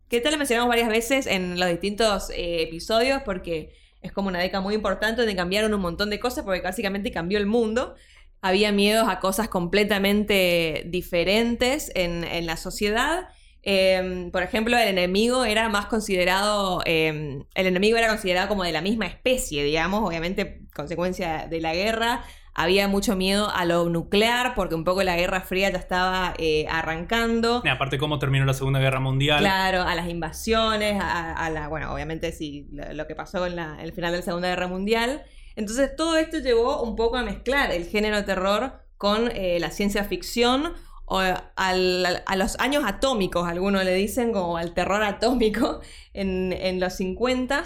que 0.08 0.20
tal 0.20 0.32
la 0.32 0.38
mencionamos 0.38 0.68
varias 0.68 0.88
veces 0.88 1.26
en 1.26 1.58
los 1.58 1.68
distintos 1.68 2.30
eh, 2.30 2.62
episodios, 2.62 3.22
porque 3.24 3.74
es 4.02 4.12
como 4.12 4.28
una 4.28 4.38
década 4.38 4.60
muy 4.62 4.74
importante 4.74 5.22
donde 5.22 5.34
cambiaron 5.34 5.74
un 5.74 5.80
montón 5.80 6.10
de 6.10 6.20
cosas, 6.20 6.44
porque 6.44 6.60
básicamente 6.60 7.10
cambió 7.10 7.38
el 7.38 7.46
mundo. 7.46 7.96
Había 8.40 8.70
miedos 8.70 9.08
a 9.08 9.18
cosas 9.18 9.48
completamente 9.48 10.84
diferentes 10.86 11.90
en, 11.96 12.22
en 12.24 12.46
la 12.46 12.56
sociedad. 12.56 13.28
Eh, 13.62 14.28
por 14.32 14.42
ejemplo, 14.42 14.76
el 14.76 14.88
enemigo 14.88 15.44
era 15.44 15.68
más 15.68 15.86
considerado, 15.86 16.82
eh, 16.84 17.44
el 17.54 17.66
enemigo 17.66 17.96
era 17.96 18.08
considerado 18.08 18.48
como 18.48 18.64
de 18.64 18.72
la 18.72 18.80
misma 18.80 19.06
especie, 19.06 19.62
digamos, 19.62 20.06
obviamente 20.06 20.62
consecuencia 20.74 21.46
de 21.48 21.60
la 21.60 21.72
guerra. 21.74 22.24
Había 22.54 22.86
mucho 22.86 23.16
miedo 23.16 23.48
a 23.50 23.64
lo 23.64 23.88
nuclear 23.88 24.54
porque 24.54 24.74
un 24.74 24.84
poco 24.84 25.02
la 25.02 25.16
Guerra 25.16 25.40
Fría 25.40 25.70
ya 25.70 25.78
estaba 25.78 26.34
eh, 26.36 26.66
arrancando. 26.68 27.62
Y 27.64 27.68
aparte 27.68 27.96
cómo 27.96 28.18
terminó 28.18 28.44
la 28.44 28.52
Segunda 28.52 28.78
Guerra 28.78 29.00
Mundial. 29.00 29.38
Claro, 29.38 29.82
a 29.82 29.94
las 29.94 30.08
invasiones, 30.10 31.00
a, 31.00 31.32
a 31.32 31.48
la, 31.48 31.68
bueno, 31.68 31.94
obviamente 31.94 32.30
sí, 32.32 32.68
lo, 32.70 32.92
lo 32.92 33.06
que 33.06 33.14
pasó 33.14 33.38
con 33.38 33.56
la- 33.56 33.78
el 33.82 33.92
final 33.94 34.10
de 34.12 34.18
la 34.18 34.24
Segunda 34.24 34.48
Guerra 34.48 34.66
Mundial. 34.68 35.22
Entonces 35.56 35.96
todo 35.96 36.18
esto 36.18 36.40
llevó 36.40 36.82
un 36.82 36.94
poco 36.94 37.16
a 37.16 37.22
mezclar 37.22 37.70
el 37.70 37.86
género 37.86 38.22
terror 38.26 38.82
con 38.98 39.30
eh, 39.34 39.58
la 39.58 39.70
ciencia 39.70 40.04
ficción 40.04 40.74
o 41.14 41.18
al- 41.56 42.22
a 42.26 42.36
los 42.36 42.58
años 42.58 42.84
atómicos, 42.86 43.46
algunos 43.48 43.84
le 43.84 43.94
dicen, 43.94 44.32
como 44.32 44.56
al 44.56 44.72
terror 44.74 45.02
atómico 45.02 45.80
en, 46.14 46.52
en 46.52 46.80
los 46.80 46.94
50 46.94 47.64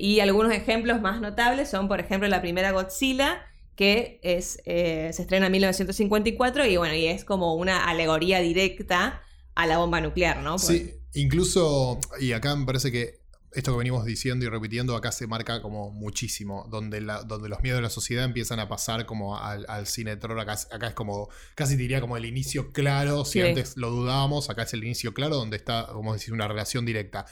y 0.00 0.20
algunos 0.20 0.52
ejemplos 0.52 1.00
más 1.00 1.20
notables 1.20 1.68
son, 1.68 1.88
por 1.88 2.00
ejemplo, 2.00 2.28
la 2.28 2.40
primera 2.40 2.70
Godzilla, 2.70 3.42
que 3.76 4.20
es, 4.22 4.60
eh, 4.64 5.10
se 5.12 5.22
estrena 5.22 5.46
en 5.46 5.52
1954 5.52 6.66
y 6.66 6.76
bueno, 6.76 6.94
y 6.94 7.06
es 7.06 7.24
como 7.24 7.54
una 7.54 7.84
alegoría 7.86 8.38
directa 8.40 9.22
a 9.56 9.66
la 9.66 9.78
bomba 9.78 10.00
nuclear, 10.00 10.38
¿no? 10.38 10.58
Sí, 10.58 10.94
incluso, 11.14 11.98
y 12.20 12.32
acá 12.32 12.54
me 12.54 12.64
parece 12.64 12.92
que 12.92 13.23
esto 13.54 13.72
que 13.72 13.78
venimos 13.78 14.04
diciendo 14.04 14.44
y 14.44 14.48
repitiendo 14.48 14.96
acá 14.96 15.12
se 15.12 15.26
marca 15.26 15.62
como 15.62 15.90
muchísimo, 15.90 16.66
donde, 16.70 17.00
la- 17.00 17.22
donde 17.22 17.48
los 17.48 17.62
miedos 17.62 17.78
de 17.78 17.82
la 17.82 17.90
sociedad 17.90 18.24
empiezan 18.24 18.60
a 18.60 18.68
pasar 18.68 19.06
como 19.06 19.38
al, 19.38 19.64
al 19.68 19.86
cine 19.86 20.10
de 20.12 20.16
terror, 20.18 20.38
acá, 20.40 20.54
es- 20.54 20.68
acá 20.72 20.88
es 20.88 20.94
como, 20.94 21.28
casi 21.54 21.76
diría 21.76 22.00
como 22.00 22.16
el 22.16 22.24
inicio 22.24 22.72
claro, 22.72 23.24
si 23.24 23.40
Sí. 23.40 23.46
antes 23.48 23.76
lo 23.76 23.90
dudábamos, 23.90 24.50
acá 24.50 24.62
es 24.64 24.72
el 24.74 24.84
inicio 24.84 25.14
claro 25.14 25.36
donde 25.36 25.56
está, 25.56 25.86
como 25.92 26.12
decir, 26.12 26.32
una 26.34 26.48
relación 26.48 26.84
directa. 26.84 27.26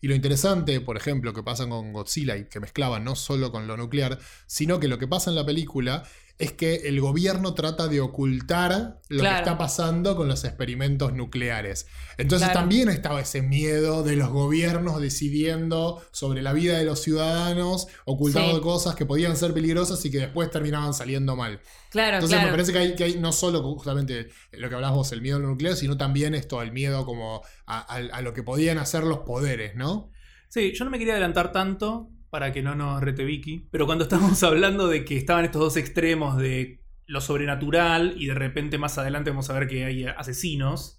Y 0.00 0.08
lo 0.08 0.14
interesante, 0.14 0.80
por 0.82 0.96
ejemplo, 0.98 1.32
que 1.32 1.42
pasa 1.42 1.66
con 1.66 1.92
Godzilla 1.94 2.36
y 2.36 2.44
que 2.44 2.60
mezclaban 2.60 3.04
no 3.04 3.16
solo 3.16 3.50
con 3.50 3.66
lo 3.66 3.76
nuclear, 3.78 4.18
sino 4.46 4.78
que 4.78 4.86
lo 4.86 4.98
que 4.98 5.08
pasa 5.08 5.30
en 5.30 5.36
la 5.36 5.46
película 5.46 6.02
es 6.38 6.52
que 6.52 6.74
el 6.88 7.00
gobierno 7.00 7.54
trata 7.54 7.86
de 7.86 8.00
ocultar 8.00 9.00
lo 9.08 9.22
que 9.22 9.36
está 9.36 9.56
pasando 9.56 10.16
con 10.16 10.26
los 10.26 10.44
experimentos 10.44 11.12
nucleares. 11.12 11.86
Entonces 12.18 12.48
Claro. 12.48 12.60
también 12.60 12.88
estaba 12.88 13.20
ese 13.20 13.40
miedo 13.42 14.02
de 14.02 14.16
los 14.16 14.30
gobiernos 14.30 15.00
decidiendo 15.00 16.02
sobre 16.10 16.42
la 16.42 16.52
vida 16.52 16.76
de 16.78 16.84
los 16.84 17.00
ciudadanos, 17.02 17.86
ocultando 18.04 18.56
Sí. 18.56 18.60
cosas 18.62 18.94
que 18.96 19.06
podían 19.06 19.36
ser 19.36 19.54
peligrosas 19.54 20.04
y 20.04 20.10
que 20.10 20.18
después 20.18 20.50
terminaban 20.50 20.92
saliendo 20.92 21.36
mal. 21.36 21.60
Claro, 21.90 22.16
Entonces 22.16 22.36
claro. 22.38 22.46
me 22.50 22.52
parece 22.52 22.72
que 22.72 22.78
hay, 22.78 22.94
que 22.96 23.04
hay 23.04 23.18
no 23.20 23.30
solo 23.30 23.62
justamente 23.62 24.28
lo 24.52 24.68
que 24.68 24.74
hablabas 24.74 24.96
vos, 24.96 25.12
el 25.12 25.22
miedo 25.22 25.36
a 25.36 25.40
lo 25.40 25.48
nuclear, 25.48 25.76
sino 25.76 25.96
también 25.96 26.34
esto, 26.34 26.60
el 26.62 26.72
miedo 26.72 27.04
como 27.06 27.42
a, 27.66 27.78
a- 27.78 27.96
a 28.16 28.22
lo 28.22 28.34
que 28.34 28.42
podían 28.42 28.78
hacer 28.78 29.04
los 29.04 29.18
poderes, 29.20 29.76
¿no? 29.76 30.10
Sí, 30.48 30.72
yo 30.74 30.84
no 30.84 30.90
me 30.90 30.98
quería 30.98 31.14
adelantar 31.14 31.52
tanto 31.52 32.10
para 32.34 32.52
que 32.52 32.62
no 32.62 32.74
nos 32.74 33.00
rete 33.00 33.22
Vicky, 33.24 33.68
pero 33.70 33.86
cuando 33.86 34.02
estábamos 34.08 34.42
hablando 34.42 34.88
de 34.88 35.04
que 35.04 35.16
estaban 35.16 35.44
estos 35.44 35.60
dos 35.60 35.76
extremos 35.76 36.36
de 36.36 36.80
lo 37.06 37.20
sobrenatural 37.20 38.14
y 38.16 38.26
de 38.26 38.34
repente 38.34 38.76
más 38.76 38.98
adelante 38.98 39.30
vamos 39.30 39.50
a 39.50 39.52
ver 39.56 39.68
que 39.68 39.84
hay 39.84 40.04
asesinos 40.06 40.98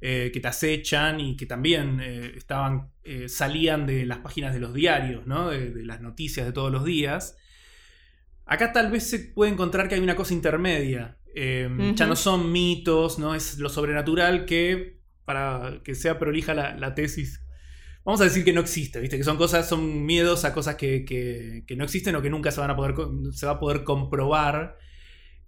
eh, 0.00 0.32
que 0.34 0.40
te 0.40 0.48
acechan 0.48 1.20
y 1.20 1.36
que 1.36 1.46
también 1.46 2.00
eh, 2.02 2.32
estaban 2.36 2.90
eh, 3.04 3.28
salían 3.28 3.86
de 3.86 4.04
las 4.06 4.18
páginas 4.18 4.54
de 4.54 4.58
los 4.58 4.74
diarios, 4.74 5.24
¿no? 5.24 5.50
de, 5.50 5.70
de 5.70 5.84
las 5.84 6.00
noticias 6.00 6.44
de 6.46 6.52
todos 6.52 6.72
los 6.72 6.84
días. 6.84 7.36
Acá 8.44 8.72
tal 8.72 8.90
vez 8.90 9.08
se 9.08 9.20
puede 9.20 9.52
encontrar 9.52 9.86
que 9.88 9.94
hay 9.94 10.00
una 10.00 10.16
cosa 10.16 10.34
intermedia. 10.34 11.16
Eh, 11.36 11.92
Ya 11.94 12.06
no 12.06 12.16
son 12.16 12.50
mitos, 12.50 13.20
no 13.20 13.36
es 13.36 13.56
lo 13.58 13.68
sobrenatural 13.68 14.46
que, 14.46 15.00
para 15.24 15.80
que 15.84 15.94
sea 15.94 16.18
prolija 16.18 16.54
la, 16.54 16.76
la 16.76 16.96
tesis, 16.96 17.41
vamos 18.04 18.20
a 18.20 18.24
decir 18.24 18.44
que 18.44 18.52
no 18.52 18.60
existe, 18.60 19.00
¿viste? 19.00 19.16
Que 19.16 19.24
son 19.24 19.36
cosas, 19.36 19.68
son 19.68 20.04
miedos 20.04 20.44
a 20.44 20.52
cosas 20.52 20.76
que, 20.76 21.04
que- 21.04 21.64
que 21.66 21.76
no 21.76 21.84
existen 21.84 22.14
o 22.16 22.22
que 22.22 22.30
nunca 22.30 22.50
se 22.50 22.60
van 22.60 22.70
a 22.70 22.76
poder, 22.76 22.94
se 23.32 23.46
va 23.46 23.52
a 23.52 23.58
poder 23.60 23.84
comprobar. 23.84 24.76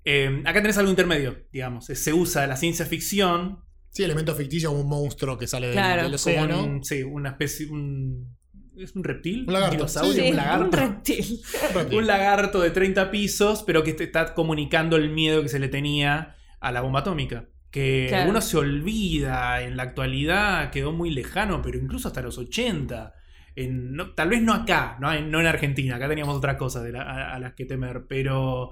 Eh, 0.05 0.43
acá 0.45 0.61
tenés 0.61 0.77
algo 0.79 0.91
intermedio, 0.91 1.47
digamos. 1.53 1.87
Se 1.87 2.13
usa 2.13 2.47
la 2.47 2.57
ciencia 2.57 2.85
ficción. 2.87 3.61
Sí, 3.91 4.03
elemento 4.03 4.35
ficticio, 4.35 4.71
un 4.73 4.89
monstruo 4.89 5.39
que 5.39 5.47
sale 5.47 5.69
del- 5.69 5.77
Claro. 5.77 6.03
del 6.03 6.15
océano. 6.15 6.61
con- 6.61 6.85
sí, 6.85 7.03
una 7.03 7.31
especie. 7.31 7.69
Un, 7.71 8.37
¿Es 8.77 8.97
un 8.97 9.05
reptil? 9.05 9.45
Un 9.47 9.53
lagarto. 9.53 9.87
Sí, 9.87 9.99
un 10.31 10.37
lagarto. 10.37 10.65
un 10.65 10.73
reptil. 10.73 11.41
Reptil. 11.75 11.99
Un 11.99 12.07
lagarto 12.09 12.61
de 12.61 12.71
30 12.71 13.11
pisos, 13.13 13.63
pero 13.63 13.85
que 13.85 13.95
te 13.95 14.03
está 14.03 14.35
comunicando 14.35 14.97
el 14.97 15.11
miedo 15.11 15.43
que 15.43 15.49
se 15.49 15.61
le 15.61 15.69
tenía 15.69 16.35
a 16.61 16.73
la 16.73 16.81
bomba 16.81 17.01
atómica. 17.01 17.49
Que 17.75 18.07
Claro. 18.09 18.31
uno 18.31 18.41
se 18.41 18.57
olvida, 18.57 19.61
en 19.63 19.77
la 19.77 19.83
actualidad 19.83 20.71
quedó 20.71 20.93
muy 20.93 21.11
lejano, 21.11 21.61
pero 21.61 21.77
incluso 21.77 22.07
hasta 22.07 22.21
los 22.23 22.39
80. 22.39 23.15
En- 23.57 23.95
no- 23.97 24.13
tal 24.15 24.29
vez 24.29 24.43
no 24.43 24.53
acá, 24.55 24.97
no, 25.01 25.13
en- 25.13 25.29
no 25.33 25.41
en 25.41 25.47
Argentina, 25.49 25.97
acá 25.97 26.09
teníamos 26.09 26.37
otra 26.37 26.57
cosa 26.57 26.81
de 26.85 26.93
la- 26.93 27.03
a, 27.03 27.35
a 27.35 27.39
las 27.41 27.55
que 27.55 27.65
temer, 27.65 28.05
pero 28.09 28.71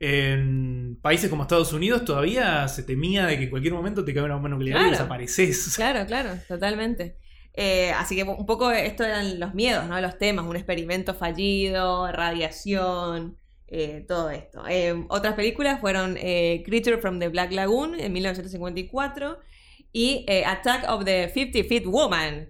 en 0.00 0.98
países 1.00 1.30
como 1.30 1.42
Estados 1.44 1.72
Unidos 1.72 2.04
todavía 2.04 2.66
se 2.66 2.82
temía 2.82 3.26
de 3.26 3.38
que 3.38 3.44
en 3.44 3.50
cualquier 3.50 3.74
momento 3.74 4.04
te 4.04 4.12
cae 4.12 4.24
una 4.24 4.34
bomba 4.34 4.48
nuclear 4.48 4.76
y 4.76 4.80
Claro. 4.80 4.90
desapareces. 4.90 5.74
Claro, 5.76 6.04
claro, 6.06 6.30
totalmente. 6.48 7.18
Eh, 7.54 7.92
así 7.92 8.16
que 8.16 8.24
un 8.24 8.46
poco 8.46 8.72
esto 8.72 9.04
eran 9.04 9.38
los 9.38 9.54
miedos, 9.54 9.86
¿no? 9.86 10.00
Los 10.00 10.18
temas, 10.18 10.46
un 10.46 10.56
experimento 10.56 11.14
fallido, 11.14 12.10
radiación, 12.10 13.36
eh, 13.74 14.04
todo 14.06 14.28
esto. 14.30 14.62
Eh, 14.68 15.04
otras 15.08 15.34
películas 15.34 15.80
fueron 15.80 16.16
eh, 16.20 16.62
Creature 16.66 16.98
from 16.98 17.18
the 17.18 17.28
Black 17.28 17.52
Lagoon 17.52 17.98
en 17.98 18.12
1954 18.12 19.38
y 19.92 20.24
eh, 20.28 20.44
Attack 20.44 20.88
of 20.90 21.04
the 21.04 21.28
50 21.32 21.68
Feet 21.68 21.86
Woman 21.86 22.48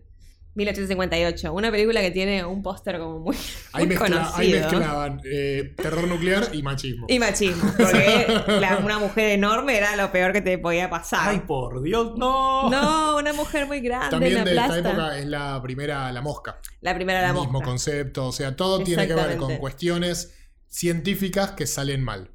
1858, 0.54 1.50
una 1.54 1.70
película 1.70 2.02
que 2.02 2.10
tiene 2.10 2.44
un 2.44 2.62
póster 2.62 2.98
como 2.98 3.20
muy, 3.20 3.34
Ahí, 3.72 3.86
muy 3.86 3.96
mezcla- 3.96 4.30
ahí 4.36 4.50
conocido. 4.52 4.60
mezclaban 4.60 5.20
eh, 5.24 5.74
terror 5.76 6.06
nuclear 6.06 6.44
y 6.52 6.62
machismo. 6.62 7.06
Y 7.08 7.18
machismo, 7.18 7.72
porque 7.74 8.26
la- 8.60 8.76
una 8.84 8.98
mujer 8.98 9.30
enorme 9.30 9.78
era 9.78 9.96
lo 9.96 10.12
peor 10.12 10.32
que 10.34 10.42
te 10.42 10.58
podía 10.58 10.90
pasar. 10.90 11.30
Ay, 11.30 11.40
por 11.46 11.80
Dios, 11.82 12.12
no. 12.18 12.68
no, 12.68 13.16
una 13.16 13.32
mujer 13.32 13.66
muy 13.66 13.80
grande 13.80 14.10
También 14.10 14.36
en 14.38 14.44
de 14.44 14.50
esta 14.56 14.78
época 14.78 15.18
es 15.18 15.24
la 15.26 15.58
primera 15.62 16.12
La 16.12 16.20
Mosca. 16.20 16.58
La 16.82 16.94
primera 16.94 17.22
la 17.22 17.32
Mismo 17.32 17.50
mosca. 17.52 17.66
concepto, 17.68 18.26
o 18.26 18.32
sea, 18.32 18.54
todo 18.54 18.80
tiene 18.84 19.06
que 19.06 19.14
ver 19.14 19.38
con 19.38 19.56
cuestiones 19.56 20.34
científicas 20.72 21.52
que 21.52 21.66
salen 21.66 22.02
mal. 22.02 22.30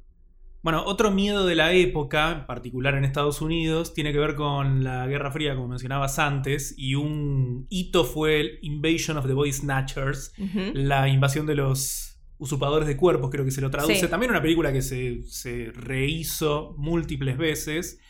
Bueno, 0.62 0.84
otro 0.86 1.10
miedo 1.10 1.46
de 1.46 1.54
la 1.54 1.72
época, 1.72 2.32
en 2.32 2.46
particular 2.46 2.94
en 2.94 3.04
Estados 3.04 3.40
Unidos, 3.40 3.94
tiene 3.94 4.12
que 4.12 4.18
ver 4.18 4.34
con 4.34 4.84
la 4.84 5.06
Guerra 5.06 5.30
Fría, 5.30 5.54
como 5.54 5.68
mencionabas 5.68 6.18
antes, 6.18 6.74
y 6.76 6.94
un 6.94 7.66
hito 7.68 8.04
fue 8.04 8.40
el 8.40 8.58
Invasion 8.62 9.16
of 9.16 9.26
the 9.26 9.32
Body 9.32 9.52
Snatchers, 9.52 10.32
la 10.74 11.08
invasión 11.08 11.46
de 11.46 11.54
los 11.54 12.20
usurpadores 12.38 12.86
de 12.86 12.96
cuerpos, 12.96 13.30
creo 13.30 13.44
que 13.44 13.50
se 13.50 13.60
lo 13.60 13.70
traduce. 13.70 13.96
Sí. 13.96 14.08
También 14.08 14.30
una 14.30 14.42
película 14.42 14.72
que 14.72 14.82
se, 14.82 15.22
se 15.24 15.72
rehizo 15.74 16.74
múltiples 16.76 17.36
veces. 17.36 18.00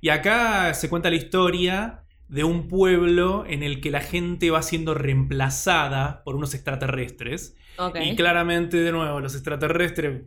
Y 0.00 0.08
acá 0.08 0.72
se 0.74 0.88
cuenta 0.88 1.10
la 1.10 1.16
historia 1.16 2.04
de 2.28 2.44
un 2.44 2.68
pueblo 2.68 3.44
en 3.46 3.62
el 3.62 3.80
que 3.80 3.90
la 3.90 4.00
gente 4.00 4.50
va 4.50 4.62
siendo 4.62 4.94
reemplazada 4.94 6.22
por 6.24 6.36
unos 6.36 6.54
extraterrestres. 6.54 7.56
Y 8.00 8.16
claramente, 8.16 8.76
de 8.78 8.92
nuevo, 8.92 9.20
los 9.20 9.34
extraterrestres. 9.34 10.22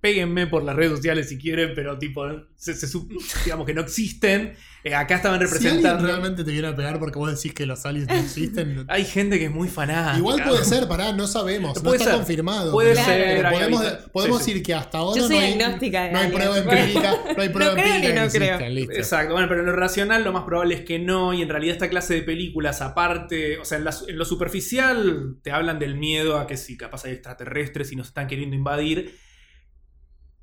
Péguenme 0.00 0.46
por 0.46 0.62
las 0.64 0.74
redes 0.76 0.92
sociales 0.92 1.28
si 1.28 1.36
quieren, 1.36 1.72
pero 1.74 1.98
tipo, 1.98 2.24
se- 2.56 2.74
se 2.74 2.86
sup- 2.86 3.10
digamos 3.44 3.66
que 3.66 3.74
no 3.74 3.82
existen. 3.82 4.54
Eh, 4.82 4.94
acá 4.94 5.16
estaban 5.16 5.38
Si 5.40 5.44
representando. 5.44 6.06
realmente 6.06 6.42
te 6.42 6.50
viene 6.52 6.68
a 6.68 6.74
pegar 6.74 6.98
porque 6.98 7.18
vos 7.18 7.30
decís 7.34 7.52
que 7.52 7.66
los 7.66 7.84
aliens 7.84 8.08
no 8.08 8.14
existen. 8.14 8.86
Hay 8.88 9.04
gente 9.04 9.38
que 9.38 9.44
es 9.44 9.50
muy 9.50 9.68
fanática. 9.68 10.16
Igual 10.16 10.42
puede 10.42 10.64
ser, 10.64 10.88
pará, 10.88 11.12
no 11.12 11.26
sabemos. 11.26 11.82
No 11.84 11.92
está 11.92 12.06
ser. 12.06 12.14
confirmado. 12.14 12.72
Puede 12.72 12.94
ser, 12.94 13.36
pero 13.36 13.48
hay 13.48 13.54
podemos 13.54 13.82
podemos 14.10 14.38
sí, 14.38 14.44
sí. 14.44 14.50
decir 14.52 14.62
que 14.66 14.72
hasta 14.74 14.96
ahora 14.96 15.20
Yo 15.20 15.26
soy 15.26 15.36
no 15.36 15.42
hay, 15.42 15.52
agnóstica 15.52 16.02
de 16.04 16.12
no 16.12 16.18
hay 16.18 16.24
aliens. 16.24 16.34
prueba 16.44 16.62
Bueno. 16.64 16.80
empírica. 16.80 17.14
No 17.36 17.42
hay 17.42 17.48
prueba 17.50 17.74
No 17.74 17.82
creo 17.82 17.94
empírica 17.94 18.08
ni 18.08 18.26
no 18.26 18.32
creo. 18.32 18.54
existen, 18.54 18.74
listo. 18.74 18.92
Exacto, 18.94 19.32
bueno, 19.34 19.48
pero 19.50 19.60
en 19.60 19.66
lo 19.66 19.76
racional 19.76 20.24
lo 20.24 20.32
más 20.32 20.44
probable 20.44 20.74
es 20.76 20.80
que 20.80 20.98
no, 20.98 21.34
y 21.34 21.42
en 21.42 21.50
realidad 21.50 21.74
esta 21.74 21.90
clase 21.90 22.14
de 22.14 22.22
películas, 22.22 22.80
aparte, 22.80 23.58
o 23.58 23.66
sea, 23.66 23.76
en, 23.76 23.84
la- 23.84 23.94
en 24.08 24.16
lo 24.16 24.24
superficial 24.24 25.36
te 25.42 25.50
hablan 25.52 25.78
del 25.78 25.96
miedo 25.96 26.38
a 26.38 26.46
que 26.46 26.56
si 26.56 26.78
capaz 26.78 27.04
hay 27.04 27.12
extraterrestres 27.12 27.92
y 27.92 27.96
nos 27.96 28.08
están 28.08 28.26
queriendo 28.28 28.56
invadir. 28.56 29.14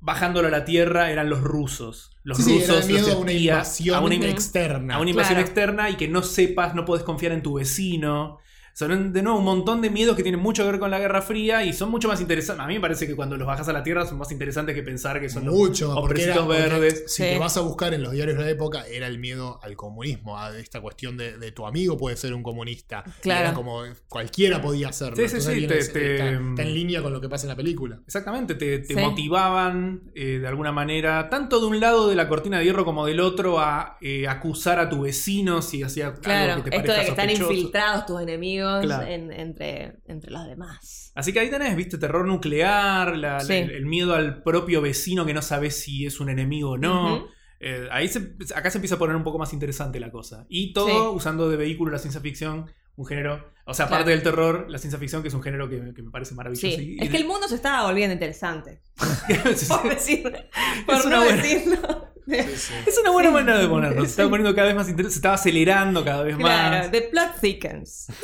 Bajándolo 0.00 0.48
a 0.48 0.50
la 0.50 0.64
tierra 0.64 1.10
eran 1.10 1.28
los 1.28 1.40
rusos. 1.40 2.10
Los 2.22 2.38
Sí, 2.38 2.44
sí, 2.44 2.56
era 2.62 2.74
rusos 2.74 2.86
miedo 2.86 3.06
los 3.08 3.16
a 3.16 3.18
una 3.18 3.32
invasión 3.32 3.96
a 3.96 4.00
una, 4.00 4.14
in- 4.14 4.22
externa. 4.24 4.94
a 4.94 5.00
una 5.00 5.10
invasión 5.10 5.34
Claro. 5.36 5.46
externa 5.46 5.90
y 5.90 5.96
que 5.96 6.06
no 6.08 6.22
sepas, 6.22 6.74
no 6.74 6.84
puedes 6.84 7.04
confiar 7.04 7.32
en 7.32 7.42
tu 7.42 7.54
vecino. 7.54 8.38
Son 8.78 9.12
de 9.12 9.22
nuevo 9.22 9.40
un 9.40 9.44
montón 9.44 9.80
de 9.82 9.90
miedos 9.90 10.14
que 10.14 10.22
tienen 10.22 10.40
mucho 10.40 10.62
que 10.62 10.70
ver 10.70 10.78
con 10.78 10.88
la 10.92 11.00
Guerra 11.00 11.20
Fría 11.20 11.64
y 11.64 11.72
son 11.72 11.90
mucho 11.90 12.06
más 12.06 12.20
interesantes. 12.20 12.62
A 12.64 12.68
mí 12.68 12.74
me 12.74 12.80
parece 12.80 13.08
que 13.08 13.16
cuando 13.16 13.36
los 13.36 13.44
bajas 13.44 13.68
a 13.68 13.72
la 13.72 13.82
Tierra 13.82 14.06
son 14.06 14.18
más 14.18 14.30
interesantes 14.30 14.72
que 14.72 14.84
pensar 14.84 15.20
que 15.20 15.28
son 15.28 15.44
los 15.46 15.52
Mucho, 15.52 15.92
porque, 15.96 16.22
era, 16.22 16.36
porque 16.36 16.60
verdes. 16.60 17.02
si 17.08 17.24
Sí. 17.24 17.28
te 17.30 17.38
vas 17.40 17.56
a 17.56 17.62
buscar 17.62 17.92
en 17.92 18.04
los 18.04 18.12
diarios 18.12 18.38
de 18.38 18.44
la 18.44 18.50
época, 18.50 18.86
era 18.86 19.08
el 19.08 19.18
miedo 19.18 19.58
al 19.64 19.74
comunismo, 19.74 20.38
a 20.38 20.56
esta 20.56 20.80
cuestión 20.80 21.16
de, 21.16 21.36
de 21.38 21.50
tu 21.50 21.66
amigo 21.66 21.96
puede 21.96 22.16
ser 22.16 22.32
un 22.34 22.44
comunista. 22.44 23.02
Claro. 23.20 23.46
Era 23.46 23.54
como 23.54 23.82
cualquiera 24.08 24.62
podía 24.62 24.90
hacerlo. 24.90 25.16
Sí, 25.16 25.28
sí, 25.28 25.40
sí, 25.40 25.66
te- 25.66 25.78
está, 25.80 25.92
te- 25.94 26.14
está 26.34 26.62
en 26.62 26.72
línea 26.72 27.02
con 27.02 27.12
lo 27.12 27.20
que 27.20 27.28
pasa 27.28 27.46
en 27.46 27.48
la 27.48 27.56
película. 27.56 27.98
Exactamente, 28.06 28.54
te, 28.54 28.78
te 28.78 28.94
Sí. 28.94 29.00
motivaban 29.00 30.02
eh, 30.14 30.38
de 30.38 30.46
alguna 30.46 30.70
manera, 30.70 31.28
tanto 31.30 31.58
de 31.58 31.66
un 31.66 31.80
lado 31.80 32.08
de 32.08 32.14
la 32.14 32.28
cortina 32.28 32.60
de 32.60 32.64
hierro 32.66 32.84
como 32.84 33.06
del 33.06 33.18
otro, 33.18 33.58
a 33.58 33.98
eh, 34.00 34.28
acusar 34.28 34.78
a 34.78 34.88
tu 34.88 35.00
vecino 35.02 35.62
si 35.62 35.82
hacía 35.82 36.14
Claro, 36.14 36.52
algo 36.52 36.64
que 36.64 36.70
te 36.70 36.76
esto 36.76 36.92
de 36.92 37.02
están 37.08 37.30
infiltrados 37.30 38.06
tus 38.06 38.20
enemigos 38.20 38.67
Claro. 38.82 39.06
en- 39.06 39.32
entre, 39.32 39.98
entre 40.06 40.30
los 40.30 40.46
demás. 40.46 41.12
Así 41.14 41.32
que 41.32 41.40
ahí 41.40 41.50
tenés, 41.50 41.74
viste, 41.76 41.98
terror 41.98 42.26
nuclear, 42.26 43.16
la- 43.16 43.40
Sí. 43.40 43.54
el, 43.54 43.70
el 43.70 43.86
miedo 43.86 44.14
al 44.14 44.42
propio 44.42 44.80
vecino 44.82 45.24
que 45.26 45.34
no 45.34 45.42
sabes 45.42 45.80
si 45.80 46.06
es 46.06 46.20
un 46.20 46.28
enemigo 46.30 46.70
o 46.70 46.78
no. 46.78 47.26
Eh, 47.60 47.88
ahí 47.90 48.06
se- 48.08 48.34
acá 48.54 48.70
se 48.70 48.78
empieza 48.78 48.94
a 48.94 48.98
poner 48.98 49.16
un 49.16 49.24
poco 49.24 49.38
más 49.38 49.52
interesante 49.52 49.98
la 50.00 50.10
cosa. 50.12 50.46
Y 50.48 50.72
todo 50.72 51.10
Sí. 51.10 51.16
usando 51.16 51.48
de 51.50 51.56
vehículo 51.56 51.90
la 51.90 51.98
ciencia 51.98 52.20
ficción, 52.20 52.70
un 52.98 53.06
género, 53.06 53.52
o 53.64 53.72
sea, 53.74 53.86
aparte 53.86 54.04
Claro. 54.04 54.16
del 54.16 54.22
terror, 54.22 54.66
la 54.68 54.76
ciencia 54.78 54.98
ficción, 54.98 55.22
que 55.22 55.28
es 55.28 55.34
un 55.34 55.42
género 55.42 55.68
que, 55.70 55.94
que 55.94 56.02
me 56.02 56.10
parece 56.10 56.34
maravilloso. 56.34 56.66
Sí, 56.76 56.96
Y- 57.00 57.04
es 57.04 57.10
que 57.10 57.16
el 57.16 57.26
mundo 57.26 57.48
se 57.48 57.54
estaba 57.54 57.84
volviendo 57.86 58.12
interesante. 58.12 58.82
Por, 59.68 59.88
decir, 59.88 60.22
por 60.84 60.94
Es 60.96 61.06
no 61.06 61.22
buena- 61.24 61.42
decirlo. 61.42 62.08
Es 62.28 62.98
una 63.00 63.10
buena 63.10 63.30
manera 63.30 63.58
de 63.58 63.66
ponerlo. 63.68 64.02
Se 64.02 64.08
estaba 64.10 64.28
poniendo 64.28 64.54
cada 64.54 64.66
vez 64.66 64.76
más 64.76 64.86
interesante. 64.88 65.12
Se 65.14 65.18
estaba 65.18 65.34
acelerando 65.36 66.04
cada 66.04 66.24
vez 66.24 66.36
Claro, 66.36 66.76
más. 66.78 66.90
the 66.90 67.00
plot 67.02 67.40
thickens. 67.40 68.08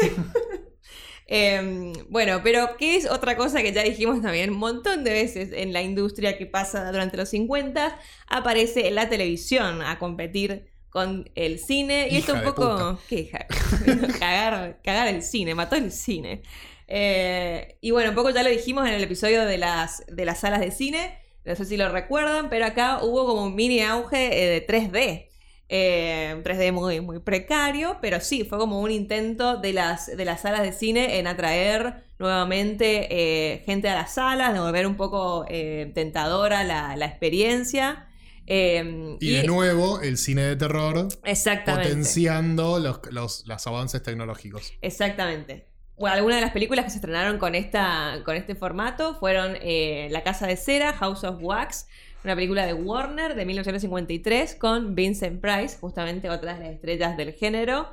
Em, 1.27 1.95
bueno, 2.11 2.41
pero 2.45 2.77
¿qué 2.79 2.97
es 2.97 3.11
otra 3.11 3.35
cosa 3.37 3.63
que 3.63 3.73
ya 3.73 3.83
dijimos 3.83 4.21
también 4.21 4.51
un 4.51 4.59
montón 4.59 5.05
de 5.05 5.11
veces 5.13 5.51
en 5.55 5.73
la 5.73 5.81
industria 5.81 6.37
que 6.37 6.45
pasa 6.45 6.91
durante 6.93 7.17
los 7.17 7.31
50? 7.31 7.97
Aparece 8.29 8.91
la 8.91 9.09
televisión 9.09 9.81
a 9.81 9.99
competir 9.99 10.67
con 10.95 11.29
el 11.35 11.59
cine. 11.59 12.07
Y 12.09 12.19
Hija 12.19 12.19
esto 12.19 12.35
un 12.35 12.45
poco... 12.45 13.01
¿Qué 13.09 13.17
hija? 13.17 13.47
cagar, 14.21 14.81
cagar 14.85 15.09
el 15.09 15.25
cine, 15.25 15.57
mató 15.57 15.75
el 15.75 15.91
cine. 15.91 16.43
Eh, 16.87 17.79
y 17.81 17.91
bueno, 17.91 18.11
un 18.11 18.15
poco 18.15 18.31
ya 18.31 18.45
lo 18.45 18.49
dijimos 18.49 18.87
en 18.87 18.95
el 18.95 19.03
episodio 19.03 19.45
de 19.45 19.59
las, 19.59 20.05
de 20.07 20.25
las 20.25 20.39
salas 20.39 20.61
de 20.61 20.71
cine. 20.71 21.19
No 21.45 21.57
sé 21.57 21.65
si 21.65 21.77
lo 21.77 21.89
recuerdan, 21.89 22.49
pero 22.49 22.65
acá 22.65 23.01
hubo 23.03 23.27
como 23.27 23.43
un 23.43 23.57
mini 23.57 23.81
auge 23.81 24.45
eh, 24.45 24.49
de 24.49 24.67
3D. 24.67 25.29
Eh, 25.69 26.33
un 26.37 26.45
3D 26.45 26.71
muy, 26.71 27.01
muy 27.01 27.19
precario, 27.19 27.99
pero 28.01 28.21
sí, 28.21 28.45
fue 28.45 28.59
como 28.59 28.81
un 28.81 28.93
intento 28.93 29.57
de 29.57 29.73
las, 29.73 30.17
de 30.17 30.25
las 30.25 30.43
salas 30.43 30.63
de 30.63 30.73
cine 30.73 31.19
en 31.19 31.27
atraer 31.27 32.05
nuevamente 32.21 33.09
eh, 33.11 33.65
gente 33.67 33.89
a 33.89 33.97
las 33.97 34.15
salas, 34.15 34.53
de 34.53 34.61
volver 34.61 34.87
un 34.87 34.97
poco 34.97 35.45
eh, 35.49 35.91
tentadora 35.93 36.63
la, 36.63 36.95
la 36.97 37.07
experiencia. 37.07 38.07
Eh, 38.47 39.17
Y, 39.21 39.31
de 39.33 39.45
nuevo, 39.45 40.01
el 40.01 40.19
cine 40.19 40.43
de 40.43 40.57
terror 40.57 41.09
Exactamente. 41.25 41.89
potenciando 41.89 42.79
los, 42.79 43.01
los- 43.11 43.47
los 43.47 43.67
avances 43.67 44.03
tecnológicos. 44.03 44.73
Exactamente. 44.83 45.67
Bueno, 45.97 46.17
algunas 46.17 46.39
de 46.39 46.43
las 46.43 46.51
películas 46.53 46.85
que 46.85 46.91
se 46.91 46.97
estrenaron 46.97 47.39
con, 47.39 47.55
esta, 47.55 48.21
con 48.25 48.35
este 48.37 48.55
formato 48.55 49.15
fueron 49.21 49.57
eh, 49.63 50.09
La 50.11 50.23
Casa 50.25 50.47
de 50.47 50.57
Cera, 50.57 50.93
House 50.95 51.23
of 51.25 51.39
Wax, 51.41 51.87
una 52.25 52.35
película 52.35 52.67
de 52.67 52.75
Warner 52.75 53.35
de 53.35 53.45
1953 53.47 54.57
con 54.57 54.95
Vincent 54.95 55.41
Price, 55.41 55.77
justamente 55.79 56.31
otra 56.31 56.55
de 56.55 56.65
las 56.65 56.73
estrellas 56.75 57.17
del 57.17 57.33
género. 57.33 57.89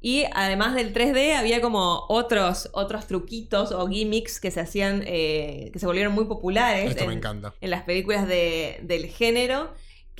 Y 0.00 0.24
además 0.34 0.74
del 0.74 0.92
3D 0.92 1.34
había 1.36 1.60
como 1.60 2.06
otros, 2.08 2.70
otros 2.72 3.06
truquitos 3.06 3.70
o 3.70 3.86
gimmicks 3.86 4.40
que 4.40 4.50
se 4.50 4.60
hacían, 4.60 5.04
eh, 5.06 5.70
que 5.72 5.78
se 5.78 5.86
volvieron 5.86 6.12
muy 6.12 6.24
populares 6.24 6.90
Esto 6.90 7.06
me 7.06 7.12
en, 7.12 7.18
encanta. 7.18 7.54
en 7.60 7.70
las 7.70 7.82
películas 7.82 8.26
de- 8.26 8.80
del 8.82 9.06
género. 9.06 9.72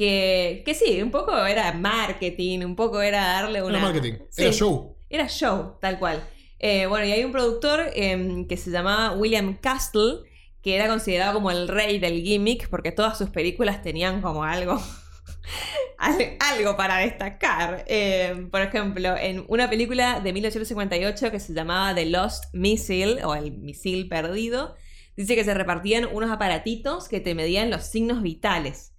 Que, 0.02 0.62
que 0.66 0.74
sí, 0.74 1.00
un 1.00 1.12
poco 1.12 1.46
era 1.46 1.72
marketing, 1.74 2.64
un 2.64 2.74
poco 2.74 3.00
era 3.02 3.20
darle 3.24 3.62
una... 3.62 3.78
Era 3.78 3.86
marketing, 3.86 4.14
Sí. 4.30 4.42
era 4.42 4.52
show. 4.52 4.96
Era 5.08 5.28
show, 5.28 5.76
tal 5.80 6.00
cual. 6.00 6.24
Eh, 6.58 6.86
bueno, 6.86 7.06
y 7.06 7.12
hay 7.12 7.22
un 7.22 7.30
productor 7.30 7.90
em, 7.94 8.48
que 8.48 8.56
se 8.56 8.70
llamaba 8.72 9.14
William 9.16 9.56
Castle, 9.60 10.14
que 10.60 10.74
era 10.74 10.88
considerado 10.88 11.34
como 11.34 11.52
el 11.52 11.68
rey 11.68 12.00
del 12.00 12.20
gimmick, 12.20 12.68
porque 12.68 12.90
todas 12.90 13.16
sus 13.16 13.30
películas 13.30 13.80
tenían 13.82 14.20
como 14.22 14.42
algo. 14.42 14.82
al- 15.98 16.36
algo 16.40 16.76
para 16.76 16.96
destacar. 16.98 17.84
Em, 17.86 18.50
por 18.50 18.62
ejemplo, 18.62 19.16
en 19.16 19.44
una 19.46 19.70
película 19.70 20.18
de 20.18 20.32
1858 20.32 21.30
que 21.30 21.38
se 21.38 21.52
llamaba 21.52 21.94
The 21.94 22.06
Lost 22.06 22.46
Missile, 22.52 23.24
o 23.24 23.36
el 23.36 23.52
misil 23.52 24.08
perdido, 24.08 24.74
dice 25.16 25.36
que 25.36 25.44
se 25.44 25.54
repartían 25.54 26.08
unos 26.12 26.30
aparatitos 26.32 27.08
que 27.08 27.20
te 27.20 27.36
medían 27.36 27.70
los 27.70 27.84
signos 27.84 28.20
vitales. 28.22 28.91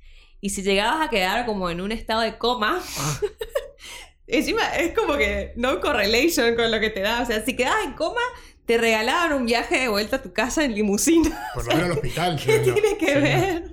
Y 0.45 0.49
si 0.49 0.61
llegabas 0.61 1.07
a 1.07 1.09
quedar 1.09 1.45
como 1.45 1.69
en 1.69 1.79
un 1.79 1.93
estado 1.93 2.19
de 2.19 2.37
coma, 2.37 2.81
Encima 4.27 4.61
es 4.77 4.93
como 4.93 5.15
que 5.17 5.53
no 5.55 5.79
correlation 5.79 6.55
con 6.55 6.69
lo 6.69 6.79
que 6.79 6.89
te 6.89 7.01
da. 7.01 7.21
O 7.21 7.25
sea, 7.25 7.43
si 7.45 7.55
quedabas 7.55 7.85
en 7.85 7.93
coma, 7.93 8.21
te 8.65 8.77
regalaban 8.77 9.33
un 9.33 9.45
viaje 9.45 9.79
de 9.79 9.87
vuelta 9.89 10.17
a 10.17 10.21
tu 10.21 10.33
casa 10.33 10.63
en 10.65 10.73
limusina. 10.75 11.29
Por 11.53 11.65
lo 11.65 11.69
menos 11.75 11.85
al 11.85 11.91
hospital. 11.93 12.41
¿Qué 12.43 12.61
yo- 12.65 12.73
tiene 12.73 12.97
que 12.97 13.07
sí. 13.07 13.13
ver? 13.21 13.63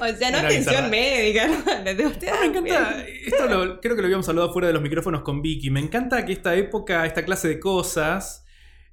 O 0.00 0.16
sea, 0.18 0.30
no 0.30 0.38
atención 0.38 0.90
médica, 0.90 1.48
¿no? 1.48 1.94
De 1.94 2.06
usted 2.06 2.28
Ah, 2.32 2.36
me 2.40 2.46
encanta. 2.46 3.04
Esto 3.26 3.46
lo- 3.46 3.80
creo 3.80 3.94
que 3.96 4.02
lo 4.02 4.06
habíamos 4.06 4.28
hablado 4.28 4.52
fuera 4.52 4.68
de 4.68 4.74
los 4.74 4.82
micrófonos 4.82 5.22
con 5.22 5.40
Vicky. 5.42 5.70
Me 5.70 5.80
encanta 5.80 6.24
que 6.26 6.32
esta 6.34 6.54
época, 6.54 7.04
esta 7.06 7.24
clase 7.24 7.48
de 7.48 7.58
cosas 7.60 8.44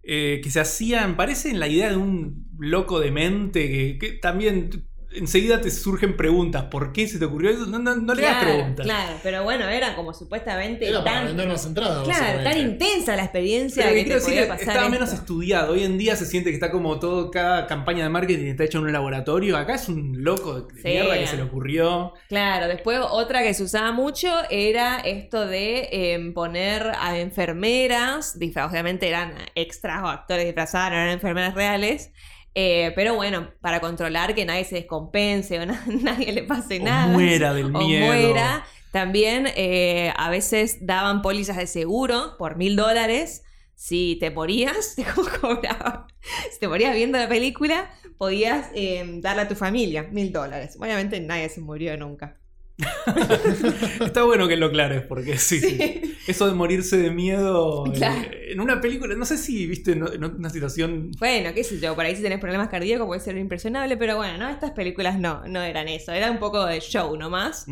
eh, 0.04 0.40
que 0.44 0.50
se 0.50 0.60
hacían, 0.62 1.16
parecen 1.18 1.60
la 1.60 1.68
idea 1.68 1.90
de 1.90 1.96
un 1.98 2.48
loco 2.60 3.00
de 3.00 3.12
mente 3.12 3.70
que, 3.70 3.98
que 4.00 4.14
también 4.18 4.90
enseguida 5.14 5.62
te 5.62 5.70
surgen 5.72 6.16
preguntas. 6.18 6.64
¿Por 6.66 6.94
qué 6.94 7.08
se 7.08 7.20
te 7.20 7.26
ocurrió 7.26 7.50
eso? 7.52 7.66
No, 7.66 7.80
no, 7.80 7.96
no 7.96 8.14
le 8.14 8.22
das 8.22 8.38
Claro, 8.38 8.54
preguntas. 8.56 8.86
claro, 8.86 9.14
pero 9.24 9.44
bueno, 9.44 9.68
era 9.68 9.96
como 9.96 10.14
supuestamente 10.14 10.88
Era 10.90 11.04
para 11.04 11.18
tan, 11.18 11.26
vender 11.28 11.48
más 11.48 11.66
entradas. 11.66 12.04
claro, 12.08 12.44
tan 12.44 12.58
intensa 12.58 13.16
la 13.16 13.24
experiencia 13.24 13.84
Pero 13.84 13.96
que 13.96 14.06
que 14.06 14.16
te 14.16 14.22
podía 14.22 14.48
pasar 14.48 14.60
estaba 14.62 14.80
esto. 14.80 14.90
menos 14.92 15.14
estudiado. 15.14 15.74
Hoy 15.74 15.84
en 15.84 15.98
día 15.98 16.16
se 16.16 16.26
siente 16.26 16.50
que 16.50 16.56
está 16.56 16.72
como 16.72 17.00
todo, 17.00 17.30
cada 17.32 17.68
campaña 17.68 18.04
de 18.04 18.10
marketing 18.10 18.46
está 18.48 18.64
hecha 18.64 18.78
en 18.78 18.86
un 18.86 18.92
laboratorio. 18.94 19.58
Acá 19.58 19.76
es 19.76 19.90
un 19.90 20.24
loco 20.24 20.62
de 20.62 20.82
Sí. 20.82 20.88
mierda 20.88 21.18
que 21.18 21.28
se 21.28 21.38
le 21.38 21.44
ocurrió. 21.44 22.14
Claro, 22.30 22.68
después 22.68 23.00
otra 23.02 23.44
que 23.44 23.54
se 23.54 23.64
usaba 23.64 23.92
mucho 23.92 24.30
era 24.50 25.00
esto 25.00 25.46
de 25.46 25.90
eh, 25.92 26.32
poner 26.34 26.92
a 27.00 27.18
enfermeras, 27.20 28.38
obviamente 28.38 29.08
eran 29.08 29.34
extras 29.56 30.04
o 30.04 30.08
actores 30.08 30.46
disfrazados, 30.46 30.92
no 30.92 30.98
eran 30.98 31.10
enfermeras 31.10 31.54
reales, 31.54 32.12
eh, 32.56 32.92
pero 32.96 33.16
bueno, 33.16 33.50
para 33.62 33.80
controlar 33.80 34.36
que 34.36 34.46
nadie 34.46 34.66
se 34.66 34.76
descompense 34.76 35.60
o 35.60 35.66
na- 35.68 35.84
nadie 36.02 36.32
le 36.32 36.44
pase 36.44 36.80
O 36.80 36.84
nada. 36.84 37.08
muera 37.08 37.54
del 37.54 37.74
o 37.76 37.80
miedo. 37.80 38.06
muera. 38.06 38.66
También 38.92 39.48
eh, 39.56 40.12
a 40.18 40.30
veces 40.30 40.86
daban 40.86 41.22
pólizas 41.22 41.56
de 41.58 41.68
seguro 41.68 42.36
por 42.38 42.58
mil 42.58 42.76
dólares. 42.76 43.44
Si 43.74 44.18
te 44.20 44.30
morías, 44.32 44.96
te 44.98 45.06
cobraban. 45.40 46.06
Si 46.52 46.60
te 46.60 46.68
morías 46.68 46.94
viendo 46.94 47.18
la 47.18 47.30
película, 47.30 47.90
podías 48.18 48.68
eh, 48.76 49.04
darle 49.22 49.44
a 49.44 49.48
tu 49.48 49.56
familia 49.56 50.04
mil 50.12 50.32
dólares. 50.34 50.78
Obviamente 50.80 51.20
nadie 51.22 51.48
se 51.50 51.62
murió 51.62 51.96
nunca. 51.98 52.38
Está 54.06 54.24
bueno 54.24 54.48
que 54.48 54.58
lo 54.58 54.68
aclares, 54.68 55.04
porque 55.08 55.38
sí, 55.38 55.60
sí. 55.60 55.78
Sí. 55.78 56.18
Eso 56.28 56.48
de 56.48 56.54
morirse 56.54 56.98
de 56.98 57.12
miedo 57.12 57.84
Claro. 57.96 58.30
en 58.48 58.60
una 58.60 58.80
película, 58.82 59.16
no 59.16 59.26
sé 59.26 59.38
si 59.38 59.66
viste 59.68 59.94
en 59.94 60.02
en 60.08 60.24
una 60.24 60.50
situación. 60.50 61.12
Bueno, 61.20 61.54
qué 61.54 61.64
sé 61.64 61.80
yo, 61.80 61.96
por 61.96 62.06
ahí 62.06 62.16
si 62.16 62.22
tenés 62.22 62.40
problemas 62.40 62.70
cardíacos 62.70 63.08
puede 63.08 63.22
ser 63.22 63.38
impresionable, 63.38 63.98
pero 63.98 64.18
bueno, 64.18 64.38
no, 64.38 64.50
estas 64.50 64.72
películas 64.72 65.20
no, 65.20 65.44
no 65.48 65.62
eran 65.62 65.88
eso, 65.88 66.12
era 66.12 66.30
un 66.32 66.40
poco 66.40 66.66
de 66.66 66.80
show 66.80 67.16
nomás. 67.18 67.66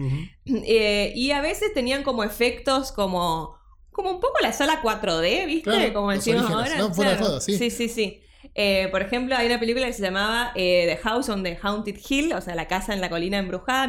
Eh, 0.45 1.13
y 1.15 1.31
a 1.31 1.41
veces 1.41 1.73
tenían 1.73 2.03
como 2.03 2.23
efectos 2.23 2.91
como, 2.91 3.55
como 3.91 4.11
un 4.11 4.19
poco 4.19 4.39
la 4.41 4.53
sala 4.53 4.81
4D, 4.81 5.45
¿viste? 5.45 5.69
Claro, 5.69 5.93
como 5.93 6.11
decimos 6.11 6.43
orígenes. 6.45 6.71
ahora. 6.73 6.77
No, 6.79 6.93
fuera 6.93 7.11
de 7.11 7.17
Claro. 7.17 7.31
joda, 7.33 7.41
sí. 7.41 7.57
Sí, 7.57 7.69
sí, 7.69 7.89
sí. 7.89 8.21
Eh, 8.55 8.87
por 8.89 9.01
ejemplo, 9.01 9.35
hay 9.35 9.45
una 9.47 9.59
película 9.59 9.85
que 9.85 9.93
se 9.93 10.01
llamaba 10.01 10.51
eh, 10.55 10.85
The 10.87 10.97
House 11.03 11.29
on 11.29 11.43
the 11.43 11.57
Haunted 11.61 11.97
Hill, 12.09 12.33
o 12.33 12.41
sea, 12.41 12.55
La 12.55 12.67
Casa 12.67 12.93
en 12.93 13.01
la 13.01 13.09
Colina 13.09 13.37
Embrujada, 13.37 13.85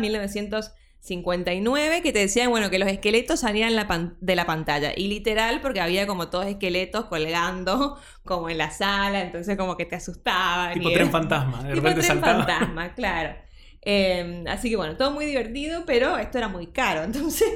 1959, 1.03 2.03
que 2.03 2.13
te 2.13 2.19
decían, 2.21 2.51
bueno, 2.51 2.71
que 2.71 2.79
los 2.79 2.89
esqueletos 2.89 3.41
salían 3.41 3.75
la 3.75 3.87
pan- 3.89 4.17
de 4.21 4.37
la 4.37 4.47
pantalla. 4.47 4.93
Y 4.97 5.09
literal, 5.09 5.61
porque 5.61 5.81
había 5.81 6.07
como 6.07 6.29
todos 6.29 6.47
esqueletos 6.47 7.07
colgando, 7.07 7.99
como 8.25 8.49
en 8.51 8.59
la 8.59 8.71
sala, 8.71 9.21
entonces 9.23 9.57
como 9.57 9.77
que 9.77 9.87
te 9.87 9.97
asustaban. 9.97 10.75
Tipo 10.75 10.91
y 10.91 10.93
tren 10.95 11.09
era- 11.09 11.13
fantasma. 11.13 11.63
De 11.63 11.69
Tipo 11.75 11.87
repente 11.89 12.07
tren 12.07 12.21
saltaba. 12.21 12.45
fantasma, 12.47 12.95
claro. 12.95 13.35
Eh, 13.83 14.45
así 14.47 14.69
que 14.69 14.77
bueno, 14.77 14.97
todo 14.97 15.11
muy 15.11 15.25
divertido, 15.25 15.85
pero 15.87 16.19
esto 16.19 16.39
era 16.39 16.49
muy 16.49 16.69
caro. 16.69 17.03
Entonces, 17.05 17.49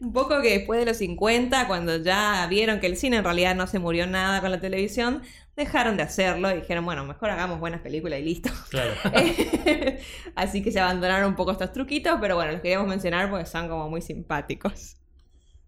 un 0.00 0.12
poco 0.12 0.40
que 0.40 0.58
después 0.58 0.80
de 0.80 0.86
los 0.86 0.96
50, 0.98 1.66
cuando 1.66 1.96
ya 1.96 2.46
vieron 2.48 2.80
que 2.80 2.86
el 2.86 2.96
cine 2.96 3.18
en 3.18 3.24
realidad 3.24 3.54
no 3.54 3.66
se 3.66 3.78
murió 3.78 4.06
nada 4.06 4.40
con 4.40 4.50
la 4.50 4.60
televisión, 4.60 5.22
dejaron 5.56 5.96
de 5.96 6.02
hacerlo 6.02 6.50
y 6.50 6.60
dijeron, 6.60 6.84
bueno, 6.84 7.04
mejor 7.04 7.30
hagamos 7.30 7.60
buenas 7.60 7.80
películas 7.82 8.20
y 8.20 8.22
listo. 8.22 8.50
Claro. 8.70 8.94
así 10.34 10.62
que 10.62 10.72
se 10.72 10.80
abandonaron 10.80 11.30
un 11.30 11.36
poco 11.36 11.52
estos 11.52 11.72
truquitos, 11.72 12.18
pero 12.20 12.36
bueno, 12.36 12.52
los 12.52 12.60
queríamos 12.60 12.88
mencionar 12.88 13.30
porque 13.30 13.46
son 13.46 13.68
como 13.68 13.88
muy 13.90 14.00
simpáticos. 14.00 14.96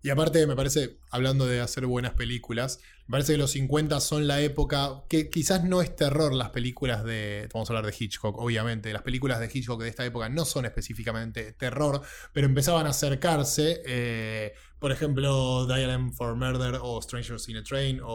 Y 0.02 0.10
aparte, 0.10 0.46
me 0.46 0.54
parece, 0.54 0.98
hablando 1.10 1.46
de 1.46 1.60
hacer 1.60 1.86
buenas 1.86 2.12
películas, 2.12 2.78
me 3.06 3.12
parece 3.12 3.32
que 3.32 3.38
los 3.38 3.50
50 3.50 4.00
son 4.00 4.26
la 4.26 4.40
época 4.40 5.02
que 5.08 5.28
quizás 5.30 5.62
no 5.64 5.82
es 5.82 5.94
terror 5.94 6.32
las 6.34 6.50
películas 6.50 7.04
de. 7.04 7.48
Vamos 7.52 7.68
a 7.70 7.74
hablar 7.74 7.86
de 7.90 7.96
Hitchcock, 7.98 8.38
obviamente. 8.38 8.92
Las 8.92 9.02
películas 9.02 9.40
de 9.40 9.50
Hitchcock 9.52 9.82
de 9.82 9.88
esta 9.90 10.04
época 10.06 10.28
no 10.30 10.44
son 10.44 10.64
específicamente 10.64 11.52
terror, 11.52 12.00
pero 12.32 12.46
empezaban 12.46 12.86
a 12.86 12.90
acercarse. 12.90 13.82
eh, 13.86 14.54
por 14.78 14.92
ejemplo, 14.92 15.66
Dial 15.66 16.12
for 16.12 16.34
Murder 16.36 16.78
o 16.82 17.00
Strangers 17.00 17.48
in 17.48 17.56
a 17.56 17.62
Train 17.62 18.00
o, 18.02 18.06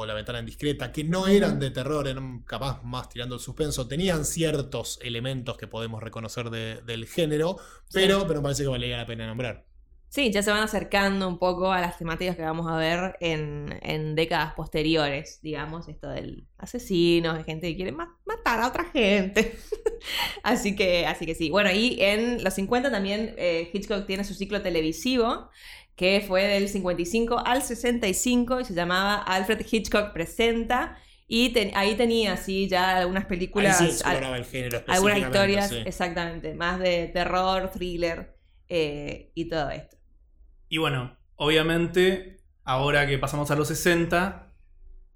o 0.00 0.04
La 0.06 0.12
Ventana 0.14 0.40
Indiscreta, 0.40 0.92
que 0.92 1.02
no 1.04 1.26
eran 1.26 1.58
de 1.58 1.70
terror, 1.70 2.06
eran 2.06 2.42
capaz 2.42 2.82
más 2.82 3.08
tirando 3.08 3.36
el 3.36 3.40
suspenso. 3.40 3.88
Tenían 3.88 4.24
ciertos 4.26 4.98
elementos 5.02 5.56
que 5.56 5.66
podemos 5.68 6.02
reconocer 6.02 6.50
de- 6.50 6.82
del 6.82 7.06
género, 7.06 7.56
pero, 7.92 8.26
pero 8.26 8.40
me 8.40 8.44
parece 8.44 8.62
que 8.64 8.68
valía 8.68 8.98
la 8.98 9.06
pena 9.06 9.26
nombrar. 9.26 9.67
Sí, 10.10 10.30
ya 10.32 10.42
se 10.42 10.50
van 10.50 10.62
acercando 10.62 11.28
un 11.28 11.38
poco 11.38 11.70
a 11.70 11.80
las 11.82 11.98
temáticas 11.98 12.34
que 12.34 12.42
vamos 12.42 12.66
a 12.66 12.76
ver 12.76 13.16
en, 13.20 13.78
en 13.82 14.14
décadas 14.14 14.54
posteriores, 14.54 15.38
digamos, 15.42 15.86
esto 15.88 16.08
del 16.08 16.46
asesino, 16.56 17.34
de 17.34 17.44
gente 17.44 17.68
que 17.68 17.76
quiere 17.76 17.92
ma- 17.92 18.16
matar 18.24 18.60
a 18.60 18.68
otra 18.68 18.84
gente. 18.84 19.54
así, 20.42 20.74
que, 20.74 21.06
así 21.06 21.26
que 21.26 21.34
sí. 21.34 21.50
Bueno, 21.50 21.70
y 21.70 21.98
en 22.00 22.42
los 22.42 22.54
50 22.54 22.90
también 22.90 23.34
eh, 23.36 23.68
Hitchcock 23.72 24.06
tiene 24.06 24.24
su 24.24 24.32
ciclo 24.34 24.62
televisivo, 24.62 25.50
que 25.94 26.24
fue 26.26 26.44
del 26.44 26.68
55 26.70 27.42
al 27.44 27.62
65 27.62 28.60
y 28.60 28.64
se 28.64 28.72
llamaba 28.74 29.16
Alfred 29.16 29.60
Hitchcock 29.70 30.12
Presenta. 30.14 30.96
Y 31.26 31.50
ten- 31.50 31.72
ahí 31.74 31.94
tenía, 31.96 32.38
sí, 32.38 32.66
ya 32.68 32.96
algunas 32.96 33.26
películas, 33.26 33.78
Ahí 33.78 33.90
sí 33.92 34.02
al- 34.06 34.16
el 34.34 34.44
género 34.46 34.82
algunas 34.88 35.18
historias, 35.18 35.68
sí. 35.68 35.82
exactamente, 35.84 36.54
más 36.54 36.78
de 36.80 37.08
terror, 37.08 37.70
thriller 37.70 38.34
eh, 38.70 39.30
y 39.34 39.46
todo 39.50 39.68
esto. 39.68 39.97
Y 40.68 40.78
bueno, 40.78 41.16
obviamente, 41.36 42.40
ahora 42.64 43.06
que 43.06 43.18
pasamos 43.18 43.50
a 43.50 43.56
los 43.56 43.68
60, 43.68 44.52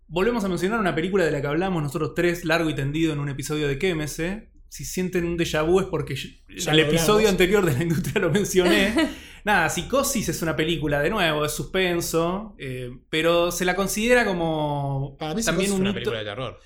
volvemos 0.09 0.45
a 0.45 0.49
mencionar 0.49 0.81
una 0.81 0.95
película 0.95 1.25
de 1.25 1.31
la 1.31 1.41
que 1.41 1.47
hablamos 1.47 1.83
nosotros 1.83 2.13
tres, 2.15 2.45
largo 2.45 2.71
y 2.71 2.75
tendido, 2.75 3.13
en 3.13 3.19
un 3.19 3.29
episodio 3.29 3.69
de 3.69 3.79
Quémese. 3.79 4.51
Si 4.69 4.85
sienten 4.87 5.27
un 5.27 5.37
déjà 5.37 5.63
vu 5.67 5.81
es 5.81 5.87
porque 5.87 6.15
yo- 6.17 6.29
Ya 6.57 6.73
en 6.73 6.79
el 6.79 6.87
episodio 6.87 7.29
hablamos. 7.29 7.31
anterior 7.33 7.67
de 7.67 7.73
la 7.75 7.83
industria 7.83 8.21
lo 8.23 8.31
mencioné. 8.31 8.95
Nada, 9.45 9.69
Psicosis 9.69 10.29
es 10.29 10.41
una 10.41 10.55
película, 10.57 11.01
de 11.01 11.11
nuevo, 11.11 11.45
es 11.45 11.53
suspenso, 11.53 12.55
eh, 12.59 12.91
pero 13.11 13.51
se 13.53 13.65
la 13.67 13.75
considera 13.75 14.25
como 14.25 15.17
Para 15.19 15.35
mí 15.35 15.43
también 15.43 15.69
es 15.71 15.75
un 15.75 15.83
una 15.83 15.93
película 15.93 16.19
de 16.21 16.25
terror. 16.25 16.59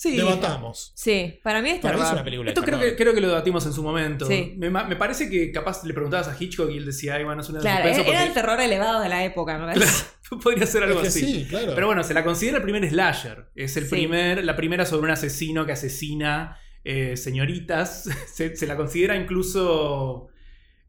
Sí, 0.00 0.16
Debatamos. 0.16 0.92
Sí, 0.94 1.40
para 1.42 1.60
mí 1.60 1.70
es 1.70 1.80
Para 1.80 1.94
mí 1.96 2.00
es 2.02 2.06
terror. 2.06 2.14
una 2.20 2.24
película 2.24 2.50
Esto 2.50 2.62
creo 2.62 2.78
que, 2.78 2.94
creo 2.94 3.12
que 3.14 3.20
lo 3.20 3.26
debatimos 3.26 3.66
en 3.66 3.72
su 3.72 3.82
momento. 3.82 4.26
Sí. 4.26 4.54
Me, 4.56 4.70
ma- 4.70 4.84
me 4.84 4.94
parece 4.94 5.28
que 5.28 5.50
capaz 5.50 5.82
le 5.82 5.92
preguntabas 5.92 6.28
a 6.28 6.36
Hitchcock 6.38 6.70
y 6.70 6.76
él 6.76 6.86
decía, 6.86 7.14
ay, 7.16 7.24
bueno, 7.24 7.42
es 7.42 7.48
una 7.48 7.58
de 7.58 7.62
Claro, 7.62 7.78
suspenso 7.78 8.00
era, 8.02 8.10
era 8.10 8.22
el 8.22 8.28
porque- 8.28 8.40
terror 8.40 8.60
elevado 8.60 9.00
de 9.00 9.08
la 9.08 9.24
época, 9.24 9.58
me 9.58 9.66
parece. 9.66 10.04
Podría 10.42 10.66
ser 10.66 10.84
algo 10.84 11.00
Es 11.00 11.02
que 11.02 11.08
así. 11.08 11.20
sí, 11.40 11.46
claro. 11.48 11.72
Pero 11.74 11.86
bueno, 11.88 12.04
se 12.04 12.14
la 12.14 12.22
considera 12.22 12.58
el 12.58 12.62
primer 12.62 12.88
slasher. 12.88 13.48
Es 13.56 13.76
el 13.76 13.84
Sí. 13.84 13.90
primer, 13.90 14.44
la 14.44 14.54
primera 14.54 14.86
sobre 14.86 15.02
un 15.06 15.10
asesino 15.10 15.66
que 15.66 15.72
asesina 15.72 16.56
eh, 16.84 17.16
señoritas. 17.16 18.04
Se, 18.32 18.54
se 18.54 18.66
la 18.68 18.76
considera 18.76 19.16
incluso. 19.16 20.28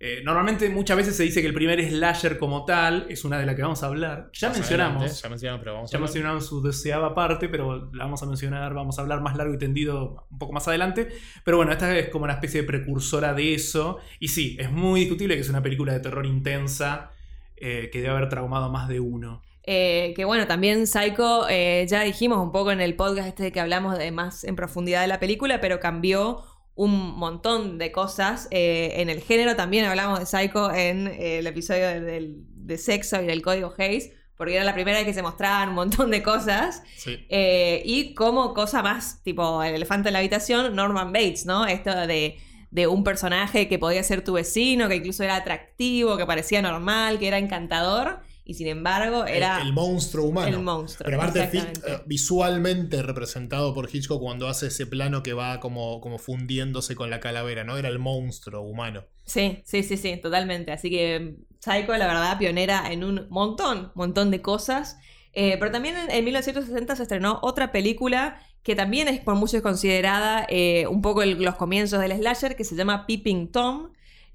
Eh, 0.01 0.21
normalmente 0.23 0.69
muchas 0.69 0.95
veces 0.95 1.17
se 1.17 1.23
dice 1.23 1.41
que 1.41 1.47
el 1.47 1.53
primer 1.53 1.83
slasher 1.85 2.37
como 2.37 2.63
tal 2.63 3.05
es 3.09 3.25
una 3.25 3.37
de 3.37 3.45
la 3.45 3.53
que 3.55 3.61
vamos 3.61 3.83
a 3.83 3.87
hablar. 3.87 4.29
Ya 4.33 4.47
Más 4.47 4.57
mencionamos. 4.57 4.97
adelante, 5.03 5.21
Ya 5.21 5.29
mencionamos, 5.29 5.59
pero 5.61 5.73
vamos 5.73 5.91
a 5.91 5.93
Ya 5.93 5.99
mencionamos 5.99 6.45
su 6.45 6.61
deseada 6.61 7.13
parte, 7.13 7.49
pero 7.49 7.91
la 7.93 8.05
vamos 8.05 8.23
a 8.23 8.25
mencionar, 8.25 8.73
vamos 8.73 8.97
a 8.97 9.01
hablar 9.01 9.19
más 9.21 9.35
largo 9.35 9.53
y 9.53 9.57
tendido 9.57 10.25
un 10.31 10.37
poco 10.39 10.53
más 10.53 10.67
adelante. 10.69 11.09
Pero 11.43 11.57
bueno, 11.57 11.73
esta 11.73 11.97
es 11.97 12.07
como 12.09 12.23
una 12.23 12.33
especie 12.33 12.61
de 12.61 12.67
precursora 12.67 13.33
de 13.33 13.53
eso. 13.53 13.97
Y 14.19 14.29
sí, 14.29 14.55
es 14.57 14.71
muy 14.71 15.01
discutible 15.01 15.35
que 15.35 15.41
es 15.41 15.49
una 15.49 15.61
película 15.61 15.91
de 15.91 15.99
terror 15.99 16.25
intensa 16.25 17.11
eh, 17.57 17.89
que 17.91 17.99
debe 18.01 18.15
haber 18.15 18.29
traumado 18.29 18.65
a 18.65 18.69
más 18.69 18.87
de 18.87 19.01
uno. 19.01 19.41
Eh, 19.63 20.13
que 20.15 20.25
bueno, 20.25 20.47
también 20.47 20.87
Psycho, 20.87 21.47
eh, 21.49 21.85
ya 21.87 22.01
dijimos 22.01 22.39
un 22.39 22.51
poco 22.51 22.71
en 22.71 22.81
el 22.81 22.95
podcast 22.95 23.27
este 23.27 23.51
que 23.51 23.59
hablamos 23.59 23.97
de 23.97 24.11
más 24.11 24.43
en 24.43 24.55
profundidad 24.55 25.01
de 25.01 25.07
la 25.07 25.19
película, 25.19 25.61
pero 25.61 25.79
cambió 25.79 26.41
un 26.82 27.17
montón 27.17 27.77
de 27.77 27.91
cosas. 27.91 28.47
Eh, 28.51 28.93
en 29.01 29.09
el 29.09 29.19
género 29.21 29.55
también 29.57 29.84
hablamos 29.84 30.17
de 30.19 30.25
Psycho 30.25 30.71
en 30.73 31.07
eh, 31.07 31.39
el 31.39 31.47
episodio 31.47 31.88
de, 31.88 31.99
del- 31.99 32.38
de 32.55 32.77
sexo 32.77 33.21
y 33.21 33.25
del 33.25 33.41
código 33.41 33.73
Hayes, 33.77 34.11
porque 34.38 34.55
era 34.55 34.63
la 34.63 34.73
primera 34.73 34.97
vez 34.99 35.05
que 35.05 35.13
se 35.13 35.21
mostraban 35.21 35.69
un 35.69 35.75
montón 35.75 36.09
de 36.09 36.23
cosas. 36.23 36.82
Sí. 36.95 37.25
Eh, 37.27 37.82
y 37.84 38.13
como 38.13 38.53
cosa 38.53 38.82
más, 38.82 39.21
tipo 39.23 39.61
el 39.61 39.75
elefante 39.75 40.07
en 40.07 40.13
la 40.13 40.19
habitación, 40.19 40.73
Norman 40.73 41.11
Bates, 41.11 41.45
¿no? 41.45 41.67
Esto 41.67 41.93
de, 42.07 42.38
de 42.71 42.88
un 42.88 43.03
personaje 43.03 43.67
que 43.67 43.77
podía 43.77 44.01
ser 44.03 44.23
tu 44.23 44.34
vecino, 44.34 44.88
que 44.88 44.95
incluso 44.95 45.23
era 45.23 45.36
atractivo, 45.36 46.15
que 46.15 46.25
parecía 46.25 46.61
normal, 46.61 47.19
que 47.19 47.27
era 47.27 47.39
encantador, 47.39 48.21
y 48.49 48.55
sin 48.55 48.67
embargo 48.67 49.25
era 49.25 49.61
el, 49.61 49.67
el 49.67 49.73
monstruo 49.73 50.25
humano. 50.25 50.57
el 50.57 50.63
monstruo. 50.63 51.05
Pero 51.05 51.21
aparte, 51.21 51.49
eh, 51.53 51.99
visualmente 52.07 53.01
representado 53.03 53.73
por 53.75 53.89
Hitchcock 53.93 54.19
cuando 54.19 54.47
hace 54.47 54.67
ese 54.67 54.87
plano 54.87 55.21
que 55.21 55.33
va 55.33 55.59
como, 55.59 56.01
como 56.01 56.17
fundiéndose 56.17 56.95
con 56.95 57.09
la 57.09 57.19
calavera, 57.19 57.63
¿no? 57.63 57.77
Era 57.77 57.89
el 57.89 57.99
monstruo 57.99 58.61
humano. 58.61 59.05
Sí, 59.25 59.61
sí, 59.65 59.83
sí, 59.83 59.97
sí, 59.97 60.17
totalmente. 60.17 60.71
Así 60.71 60.89
que 60.89 61.35
Psycho, 61.59 61.95
la 61.97 62.07
verdad, 62.07 62.37
pionera 62.39 62.91
en 62.91 63.03
un 63.03 63.27
montón, 63.29 63.91
montón 63.93 64.31
de 64.31 64.41
cosas. 64.41 64.97
Eh, 65.33 65.57
pero 65.59 65.71
también 65.71 65.95
en, 65.95 66.09
en 66.09 66.25
1960 66.25 66.95
se 66.95 67.03
estrenó 67.03 67.37
otra 67.43 67.71
película 67.71 68.41
que 68.63 68.75
también 68.75 69.07
es 69.07 69.19
por 69.19 69.35
muchos 69.35 69.61
considerada 69.61 70.45
eh, 70.49 70.87
un 70.87 71.01
poco 71.03 71.21
el- 71.21 71.41
los 71.43 71.55
comienzos 71.55 71.99
del 72.01 72.13
slasher, 72.17 72.55
que 72.55 72.63
se 72.63 72.75
llama 72.75 73.05
Peeping 73.05 73.51
Tom. 73.51 73.91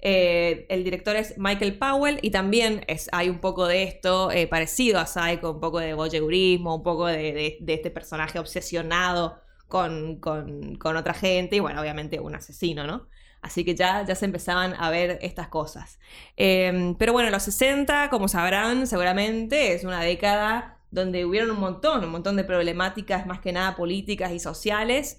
Eh, 0.07 0.67
el 0.69 0.83
director 0.83 1.15
es 1.15 1.35
Michael 1.39 1.79
Powell 1.79 2.19
y 2.21 2.29
también 2.29 2.85
es, 2.87 3.09
hay 3.11 3.27
un 3.27 3.39
poco 3.39 3.65
de 3.65 3.81
esto 3.81 4.29
eh, 4.29 4.45
parecido 4.45 4.99
a 4.99 5.07
Psycho, 5.07 5.53
un 5.53 5.59
poco 5.59 5.79
de 5.79 5.95
voyeurismo, 5.95 6.75
un 6.75 6.83
poco 6.83 7.07
de, 7.07 7.57
este 7.65 7.89
personaje 7.89 8.37
obsesionado 8.37 9.41
con, 9.67 10.17
con- 10.19 10.77
otra 10.95 11.15
gente 11.15 11.55
y 11.55 11.59
bueno, 11.59 11.81
obviamente 11.81 12.19
un 12.19 12.35
asesino, 12.35 12.85
¿no? 12.85 13.07
Así 13.41 13.65
que 13.65 13.73
ya, 13.73 14.05
ya 14.05 14.13
se 14.13 14.25
empezaban 14.25 14.75
a 14.77 14.91
ver 14.91 15.17
estas 15.23 15.47
cosas. 15.47 15.97
Eh, 16.37 16.93
pero 16.99 17.11
bueno, 17.11 17.31
los 17.31 17.41
60, 17.41 18.11
como 18.11 18.27
sabrán 18.27 18.85
seguramente, 18.85 19.73
es 19.73 19.83
una 19.85 20.01
década 20.01 20.77
donde 20.91 21.25
hubieron 21.25 21.49
un 21.49 21.59
montón, 21.59 22.03
un 22.03 22.11
montón 22.11 22.35
de 22.35 22.43
problemáticas 22.43 23.25
más 23.25 23.39
que 23.39 23.51
nada 23.51 23.75
políticas 23.75 24.31
y 24.33 24.39
sociales 24.39 25.17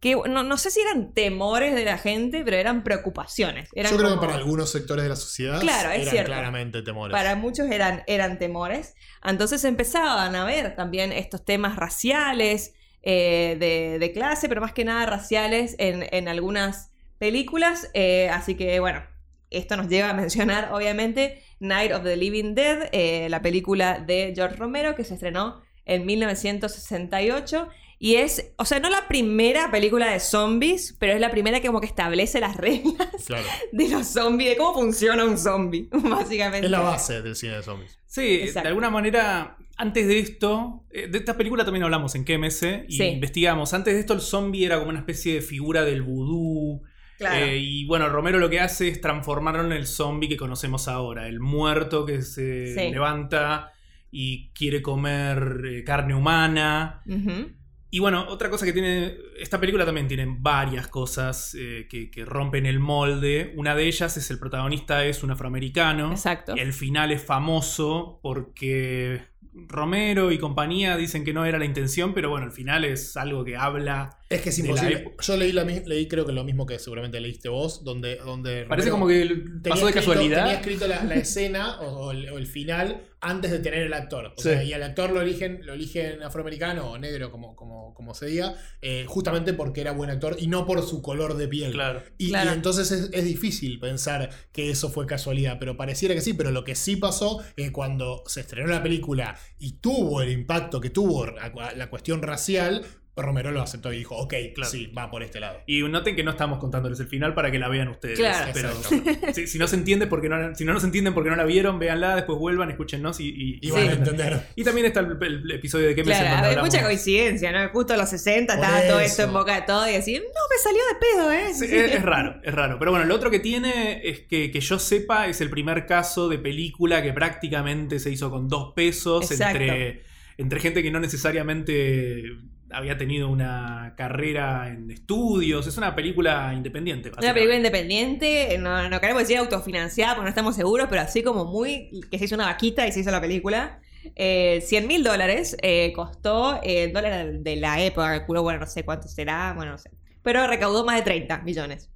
que 0.00 0.14
no, 0.14 0.42
no, 0.42 0.56
sé 0.58 0.70
si 0.70 0.80
eran 0.80 1.12
temores 1.14 1.74
de 1.74 1.84
la 1.84 1.96
gente, 1.98 2.42
pero 2.44 2.56
eran 2.56 2.84
preocupaciones. 2.84 3.68
Eran 3.74 3.92
Yo 3.92 3.98
creo 3.98 4.10
como- 4.10 4.20
que 4.20 4.26
para 4.26 4.38
algunos 4.38 4.70
sectores 4.70 5.02
de 5.04 5.08
la 5.08 5.16
sociedad 5.16 5.60
Claro, 5.60 5.90
es 5.90 6.02
eran 6.02 6.10
cierto. 6.12 6.32
claramente 6.32 6.82
temores. 6.82 7.12
Para 7.12 7.34
muchos 7.36 7.70
eran, 7.70 8.02
eran 8.06 8.38
temores. 8.38 8.94
Entonces 9.24 9.64
empezaban 9.64 10.36
a 10.36 10.44
ver 10.44 10.76
también 10.76 11.12
estos 11.12 11.44
temas 11.44 11.76
raciales, 11.76 12.74
eh, 13.02 13.56
de, 13.58 13.98
de 13.98 14.12
clase, 14.12 14.48
pero 14.48 14.60
más 14.60 14.72
que 14.72 14.84
nada 14.84 15.06
raciales 15.06 15.76
en, 15.78 16.06
en 16.12 16.28
algunas 16.28 16.90
películas. 17.18 17.88
Eh, 17.94 18.28
así 18.32 18.54
que 18.56 18.80
bueno, 18.80 19.02
esto 19.50 19.76
nos 19.76 19.88
lleva 19.88 20.10
a 20.10 20.14
mencionar 20.14 20.70
obviamente 20.72 21.42
Night 21.60 21.92
of 21.92 22.02
the 22.02 22.16
Living 22.16 22.54
Dead, 22.54 22.88
eh, 22.92 23.28
la 23.30 23.40
película 23.42 24.00
de 24.00 24.32
George 24.34 24.56
Romero 24.56 24.94
que 24.94 25.04
se 25.04 25.14
estrenó 25.14 25.62
en 25.86 26.04
1968. 26.04 27.68
Y 27.98 28.16
es, 28.16 28.52
o 28.58 28.64
sea, 28.66 28.78
no 28.78 28.90
la 28.90 29.08
primera 29.08 29.70
película 29.70 30.10
de 30.12 30.20
zombies, 30.20 30.94
pero 30.98 31.14
es 31.14 31.20
la 31.20 31.30
primera 31.30 31.60
que 31.60 31.68
como 31.68 31.80
que 31.80 31.86
establece 31.86 32.40
las 32.40 32.56
reglas 32.58 33.24
Claro. 33.26 33.46
de 33.72 33.88
los 33.88 34.06
zombies, 34.06 34.50
de 34.50 34.56
cómo 34.56 34.74
funciona 34.74 35.24
un 35.24 35.38
zombie, 35.38 35.88
básicamente. 35.92 36.66
Es 36.66 36.70
la 36.70 36.80
base 36.80 37.22
del 37.22 37.34
cine 37.34 37.54
de 37.56 37.62
zombies. 37.62 37.98
Sí, 38.06 38.34
Exacto. 38.42 38.62
de 38.64 38.68
alguna 38.68 38.90
manera, 38.90 39.56
antes 39.78 40.06
de 40.06 40.18
esto, 40.18 40.84
eh, 40.90 41.08
de 41.08 41.18
esta 41.18 41.36
película 41.36 41.64
también 41.64 41.84
hablamos 41.84 42.14
en 42.14 42.24
KMS 42.24 42.84
y 42.88 42.96
Sí. 42.98 43.04
investigamos. 43.04 43.72
Antes 43.74 43.94
de 43.94 44.00
esto, 44.00 44.12
el 44.12 44.20
zombie 44.20 44.64
era 44.66 44.78
como 44.78 44.90
una 44.90 44.98
especie 45.00 45.34
de 45.34 45.40
figura 45.40 45.84
del 45.84 46.02
vudú. 46.02 46.82
Claro. 47.18 47.46
Eh, 47.46 47.56
y 47.58 47.86
bueno, 47.86 48.10
Romero 48.10 48.38
lo 48.38 48.50
que 48.50 48.60
hace 48.60 48.88
es 48.88 49.00
transformarlo 49.00 49.64
en 49.64 49.72
el 49.72 49.86
zombie 49.86 50.28
que 50.28 50.36
conocemos 50.36 50.86
ahora. 50.86 51.28
El 51.28 51.40
muerto 51.40 52.04
que 52.04 52.20
se 52.20 52.74
Sí. 52.74 52.90
levanta 52.90 53.72
y 54.10 54.50
quiere 54.50 54.82
comer 54.82 55.62
eh, 55.66 55.82
carne 55.84 56.14
humana. 56.14 57.02
Ujú. 57.06 57.52
Y 57.90 58.00
bueno, 58.00 58.26
otra 58.28 58.50
cosa 58.50 58.66
que 58.66 58.72
tiene. 58.72 59.16
Esta 59.38 59.60
película 59.60 59.84
también 59.84 60.08
tiene 60.08 60.26
varias 60.28 60.88
cosas 60.88 61.54
eh, 61.58 61.86
que, 61.88 62.10
que 62.10 62.24
rompen 62.24 62.66
el 62.66 62.80
molde. 62.80 63.54
Una 63.56 63.74
de 63.74 63.86
ellas 63.86 64.16
es 64.16 64.30
el 64.30 64.38
protagonista 64.38 65.04
es 65.04 65.22
un 65.22 65.30
afroamericano. 65.30 66.10
Exacto. 66.10 66.54
El 66.56 66.72
final 66.72 67.12
es 67.12 67.22
famoso 67.22 68.18
porque 68.22 69.22
Romero 69.68 70.32
y 70.32 70.38
compañía 70.38 70.96
dicen 70.96 71.24
que 71.24 71.32
no 71.32 71.46
era 71.46 71.58
la 71.58 71.64
intención, 71.64 72.12
pero 72.12 72.28
bueno, 72.28 72.46
el 72.46 72.52
final 72.52 72.84
es 72.84 73.16
algo 73.16 73.44
que 73.44 73.56
habla. 73.56 74.18
Es 74.28 74.40
que 74.42 74.48
es 74.48 74.58
imposible. 74.58 75.14
Yo 75.20 75.36
leí, 75.36 75.52
la, 75.52 75.62
leí 75.62 76.08
creo 76.08 76.26
que 76.26 76.32
lo 76.32 76.42
mismo 76.42 76.66
que 76.66 76.78
seguramente 76.80 77.20
leíste 77.20 77.48
vos, 77.48 77.84
donde... 77.84 78.16
donde 78.16 78.64
Parece 78.64 78.90
Romero 78.90 79.28
como 79.28 79.62
que 79.62 79.68
pasó 79.70 79.84
de 79.86 79.92
escrito- 79.92 79.94
casualidad. 80.12 80.38
Tenía 80.44 80.54
escrito 80.58 80.88
la, 80.88 81.04
la 81.04 81.14
escena 81.14 81.80
o, 81.80 82.06
o 82.06 82.10
el, 82.10 82.28
o 82.30 82.38
el 82.38 82.46
final 82.48 83.02
antes 83.20 83.52
de 83.52 83.60
tener 83.60 83.82
el 83.82 83.94
actor. 83.94 84.26
O 84.36 84.42
Sí. 84.42 84.48
sea, 84.50 84.64
y 84.64 84.72
al 84.72 84.82
actor 84.82 85.10
lo 85.10 85.22
eligen, 85.22 85.64
lo 85.64 85.74
eligen 85.74 86.24
afroamericano 86.24 86.90
o 86.90 86.98
negro, 86.98 87.30
como, 87.30 87.54
como, 87.54 87.94
como 87.94 88.14
se 88.14 88.26
diga, 88.26 88.56
eh, 88.82 89.04
justamente 89.06 89.52
porque 89.54 89.80
era 89.80 89.92
buen 89.92 90.10
actor 90.10 90.36
y 90.40 90.48
no 90.48 90.66
por 90.66 90.82
su 90.82 91.02
color 91.02 91.36
de 91.36 91.46
piel. 91.46 91.70
Claro. 91.72 92.02
Y, 92.18 92.30
Claro. 92.30 92.50
y 92.50 92.54
entonces 92.54 92.90
es, 92.90 93.10
es 93.12 93.24
difícil 93.24 93.78
pensar 93.78 94.30
que 94.50 94.70
eso 94.70 94.90
fue 94.90 95.06
casualidad, 95.06 95.58
pero 95.60 95.76
pareciera 95.76 96.16
que 96.16 96.20
sí, 96.20 96.34
pero 96.34 96.50
lo 96.50 96.64
que 96.64 96.74
sí 96.74 96.96
pasó 96.96 97.42
es 97.56 97.70
cuando 97.70 98.24
se 98.26 98.40
estrenó 98.40 98.68
la 98.68 98.82
película 98.82 99.38
y 99.58 99.74
tuvo 99.78 100.20
el 100.20 100.30
impacto 100.32 100.80
que 100.80 100.90
tuvo 100.90 101.26
la, 101.26 101.52
la 101.76 101.90
cuestión 101.90 102.22
racial, 102.22 102.84
Romero 103.22 103.50
lo 103.50 103.62
aceptó 103.62 103.92
y 103.92 103.98
dijo, 103.98 104.14
ok, 104.16 104.34
Claro. 104.54 104.70
sí, 104.70 104.86
va 104.88 105.10
por 105.10 105.22
este 105.22 105.40
lado. 105.40 105.60
Y 105.66 105.82
noten 105.82 106.14
que 106.16 106.22
no 106.22 106.32
estamos 106.32 106.58
contándoles 106.58 107.00
el 107.00 107.06
final 107.08 107.32
para 107.34 107.50
que 107.50 107.58
la 107.58 107.68
vean 107.68 107.88
ustedes. 107.88 108.18
Claro. 108.18 108.52
Pero 108.52 108.70
si, 109.34 109.46
si 109.46 109.58
no 109.58 109.66
se 109.66 109.76
entiende 109.76 110.06
porque 110.06 110.28
no, 110.28 110.54
si 110.54 110.64
no 110.64 110.72
nos 110.74 110.84
entienden 110.84 111.14
porque 111.14 111.30
no 111.30 111.36
la 111.36 111.44
vieron, 111.44 111.78
véanla, 111.78 112.14
después 112.16 112.38
vuelvan, 112.38 112.70
escúchennos 112.70 113.18
y, 113.20 113.28
y, 113.28 113.58
Y 113.62 113.70
van 113.70 113.88
a 113.88 113.92
entender. 113.92 114.46
Y 114.54 114.64
también 114.64 114.86
está 114.86 115.00
el, 115.00 115.16
el 115.22 115.50
episodio 115.52 115.86
de 115.88 115.94
que 115.94 116.02
Claro, 116.02 116.46
hay 116.48 116.56
mucha 116.56 116.82
coincidencia, 116.82 117.52
¿no? 117.52 117.68
Justo 117.70 117.94
a 117.94 117.96
los 117.96 118.08
60 118.10 118.54
Por 118.54 118.64
estaba 118.64 118.82
todo 118.86 119.00
eso. 119.00 119.06
esto 119.10 119.22
en 119.22 119.32
boca 119.32 119.54
de 119.54 119.62
todo 119.62 119.88
y 119.88 119.92
decir, 119.92 120.22
no, 120.22 120.40
me 120.50 120.58
salió 120.62 120.82
de 120.84 120.94
pedo, 121.00 121.32
¿eh? 121.32 121.54
Sí, 121.54 121.64
es, 121.74 121.94
es 121.96 122.02
raro, 122.02 122.40
es 122.42 122.52
raro. 122.54 122.78
Pero 122.78 122.90
bueno, 122.90 123.06
lo 123.06 123.14
otro 123.14 123.30
que 123.30 123.40
tiene 123.40 124.02
es 124.04 124.20
que, 124.20 124.50
que 124.50 124.60
yo 124.60 124.78
sepa 124.78 125.26
es 125.26 125.40
el 125.40 125.50
primer 125.50 125.86
caso 125.86 126.28
de 126.28 126.38
película 126.38 127.02
que 127.02 127.12
prácticamente 127.12 127.98
se 127.98 128.10
hizo 128.10 128.30
con 128.30 128.48
dos 128.48 128.72
pesos 128.74 129.30
Exacto. 129.30 129.58
entre, 129.58 130.02
entre 130.36 130.60
gente 130.60 130.82
que 130.82 130.90
no 130.90 131.00
necesariamente 131.00 132.22
había 132.70 132.96
tenido 132.96 133.28
una 133.28 133.94
carrera 133.96 134.68
en 134.68 134.90
estudios. 134.90 135.66
Es 135.66 135.76
una 135.76 135.94
película 135.94 136.52
independiente. 136.54 137.10
Una 137.16 137.34
película 137.34 137.56
independiente, 137.56 138.56
no, 138.58 138.88
no 138.88 139.00
queremos 139.00 139.22
decir 139.22 139.38
autofinanciada 139.38 140.14
porque 140.14 140.24
no 140.24 140.28
estamos 140.30 140.56
seguros, 140.56 140.86
pero 140.88 141.02
así 141.02 141.22
como 141.22 141.44
muy 141.44 141.90
que 142.10 142.18
se 142.18 142.26
hizo 142.26 142.34
una 142.34 142.46
vaquita 142.46 142.86
y 142.86 142.92
se 142.92 143.00
hizo 143.00 143.10
la 143.10 143.20
película. 143.20 143.80
Eh, 144.14 144.62
100 144.64 144.86
mil 144.86 145.02
dólares 145.02 145.56
eh, 145.62 145.92
costó 145.94 146.60
eh, 146.62 146.84
el 146.84 146.92
dólar 146.92 147.40
de 147.40 147.56
la 147.56 147.82
época, 147.82 148.08
calculo, 148.18 148.42
bueno, 148.42 148.60
no 148.60 148.66
sé 148.66 148.84
cuánto 148.84 149.08
será, 149.08 149.52
bueno, 149.54 149.72
no 149.72 149.78
sé. 149.78 149.90
Pero 150.22 150.46
recaudó 150.46 150.84
más 150.84 150.96
de 150.96 151.02
30 151.02 151.38
millones. 151.38 151.90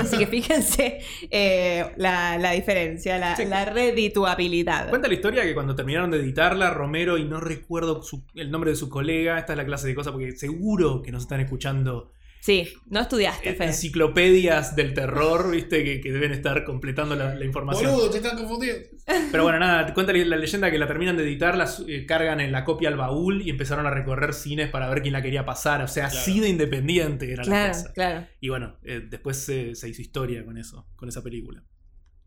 Así 0.00 0.16
que 0.18 0.26
fíjense 0.26 1.00
eh, 1.30 1.84
la, 1.96 2.38
la 2.38 2.52
diferencia, 2.52 3.18
la, 3.18 3.36
Sí. 3.36 3.44
la 3.44 3.64
redituabilidad. 3.66 4.88
Cuenta 4.88 5.08
la 5.08 5.14
historia 5.14 5.42
que 5.42 5.54
cuando 5.54 5.74
terminaron 5.74 6.10
de 6.10 6.18
editarla, 6.18 6.70
Romero, 6.70 7.18
y 7.18 7.24
no 7.24 7.40
recuerdo 7.40 8.02
su- 8.02 8.24
el 8.34 8.50
nombre 8.50 8.70
de 8.70 8.76
su 8.76 8.88
colega, 8.88 9.38
esta 9.38 9.52
es 9.52 9.56
la 9.58 9.66
clase 9.66 9.86
de 9.88 9.94
cosas, 9.94 10.12
porque 10.12 10.32
seguro 10.32 11.02
que 11.02 11.12
nos 11.12 11.24
están 11.24 11.40
escuchando 11.40 12.12
Sí, 12.40 12.68
no 12.86 13.00
estudiaste, 13.00 13.54
Fede. 13.54 13.68
enciclopedias 13.68 14.76
del 14.76 14.94
terror, 14.94 15.50
viste, 15.50 15.82
que, 15.82 16.00
que 16.00 16.12
deben 16.12 16.30
estar 16.32 16.64
completando 16.64 17.16
la, 17.16 17.34
la 17.34 17.44
información. 17.44 17.90
Boludo, 17.90 18.08
te 18.10 18.18
están 18.18 18.36
confundiendo. 18.38 18.88
Pero 19.30 19.44
bueno, 19.44 19.58
nada, 19.60 19.92
cuenta 19.94 20.12
la 20.12 20.24
la 20.24 20.36
leyenda 20.36 20.70
que 20.70 20.78
la 20.78 20.86
terminan 20.88 21.16
de 21.16 21.22
editar, 21.24 21.56
la 21.56 21.68
eh, 21.86 22.06
cargan 22.06 22.40
en 22.40 22.50
la 22.52 22.64
copia 22.64 22.88
al 22.88 22.96
baúl 22.96 23.42
y 23.42 23.50
empezaron 23.50 23.86
a 23.86 23.90
recorrer 23.90 24.34
cines 24.34 24.68
para 24.68 24.88
ver 24.88 25.00
quién 25.02 25.12
la 25.12 25.22
quería 25.22 25.44
pasar. 25.44 25.82
O 25.82 25.88
sea, 25.88 26.08
Claro. 26.08 26.20
así 26.20 26.40
de 26.40 26.48
independiente 26.48 27.32
era 27.32 27.44
la 27.44 27.48
Claro, 27.50 27.72
cosa. 27.72 27.92
claro. 27.92 28.26
Y 28.40 28.48
bueno, 28.48 28.78
eh, 28.82 29.00
después 29.08 29.36
se, 29.38 29.74
se 29.76 29.88
hizo 29.88 30.02
historia 30.02 30.44
con 30.44 30.58
eso, 30.58 30.88
con 30.96 31.08
esa 31.08 31.22
película. 31.22 31.62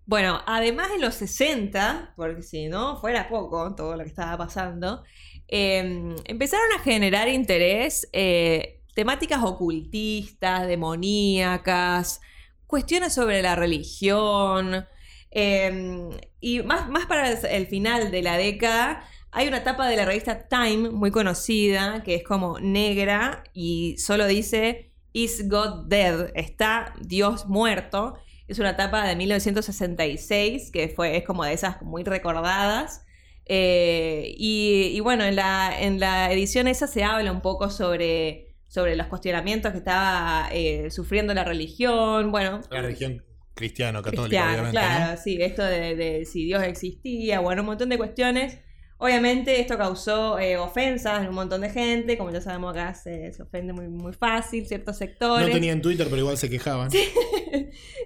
Bueno, 0.06 0.42
además 0.48 0.90
de 0.92 1.00
los 1.00 1.16
60, 1.16 2.14
porque 2.16 2.42
si 2.42 2.68
no 2.68 2.98
fuera 3.00 3.30
poco 3.30 3.76
todo 3.76 3.96
lo 3.96 4.04
que 4.04 4.10
estaba 4.10 4.38
pasando, 4.38 5.04
eh, 5.48 6.16
empezaron 6.26 6.72
a 6.78 6.80
generar 6.80 7.28
interés 7.28 8.10
eh, 8.14 8.82
temáticas 8.96 9.44
ocultistas, 9.44 10.66
demoníacas, 10.68 12.22
cuestiones 12.66 13.14
sobre 13.14 13.42
la 13.42 13.56
religión. 13.56 14.86
eh, 15.32 16.10
y 16.40 16.62
más, 16.64 16.90
más 16.90 17.06
para 17.06 17.32
el- 17.32 17.68
final 17.68 18.12
de 18.12 18.22
la 18.22 18.38
década, 18.38 19.04
hay 19.32 19.48
una 19.48 19.64
tapa 19.64 19.88
de 19.88 19.96
la 19.96 20.06
revista 20.06 20.48
Time 20.48 20.90
muy 20.90 21.12
conocida, 21.12 22.02
que 22.04 22.16
es 22.16 22.24
como 22.24 22.60
negra 22.60 23.44
y 23.54 23.98
solo 23.98 24.26
dice 24.28 24.92
Is 25.14 25.48
God 25.50 25.88
Dead? 25.88 26.32
¿Está 26.36 26.94
Dios 27.02 27.46
muerto? 27.48 28.16
Es 28.48 28.58
una 28.60 28.76
tapa 28.76 29.06
de 29.08 29.16
1966, 29.16 30.72
que 30.72 30.90
fue, 30.90 31.18
es 31.18 31.24
como 31.26 31.44
de 31.46 31.54
esas 31.54 31.82
muy 31.82 32.04
recordadas. 32.04 33.06
Eh, 33.46 34.34
y, 34.38 34.92
y 34.94 35.00
bueno, 35.00 35.24
en 35.24 35.36
la, 35.36 35.74
en 35.80 36.00
la 36.00 36.32
edición 36.32 36.68
esa 36.68 36.88
se 36.88 37.04
habla 37.04 37.32
un 37.32 37.42
poco 37.42 37.70
sobre, 37.72 38.56
sobre 38.68 38.96
los 38.96 39.08
cuestionamientos 39.08 39.72
que 39.72 39.80
estaba 39.80 40.50
eh, 40.52 40.90
sufriendo 40.92 41.34
la 41.34 41.44
religión. 41.44 42.32
Bueno, 42.32 42.62
La 42.70 42.82
religión 42.82 43.24
cristiano, 43.60 44.02
cristiana, 44.02 44.52
obviamente. 44.52 44.72
claro, 44.72 45.12
¿no? 45.12 45.22
sí, 45.22 45.38
esto 45.42 45.64
de, 45.64 45.96
de 45.96 46.26
si 46.26 46.46
Dios 46.46 46.64
existía, 46.64 47.42
bueno, 47.42 47.62
un 47.62 47.68
montón 47.68 47.90
de 47.90 47.98
cuestiones. 47.98 48.58
Obviamente 49.02 49.62
esto 49.62 49.78
causó 49.78 50.40
eh, 50.40 50.58
ofensas 50.58 51.22
en 51.22 51.30
un 51.30 51.36
montón 51.36 51.62
de 51.62 51.70
gente, 51.70 52.18
como 52.18 52.32
ya 52.32 52.42
sabemos 52.42 52.76
acá 52.76 52.94
se, 52.94 53.32
se 53.32 53.44
ofende 53.44 53.72
muy, 53.72 53.88
muy 53.88 54.12
fácil 54.12 54.66
ciertos 54.68 54.98
sectores. 54.98 55.48
No 55.48 55.54
tenían 55.54 55.82
Twitter, 55.82 56.08
pero 56.10 56.22
igual 56.22 56.38
se 56.38 56.50
quejaban. 56.50 56.90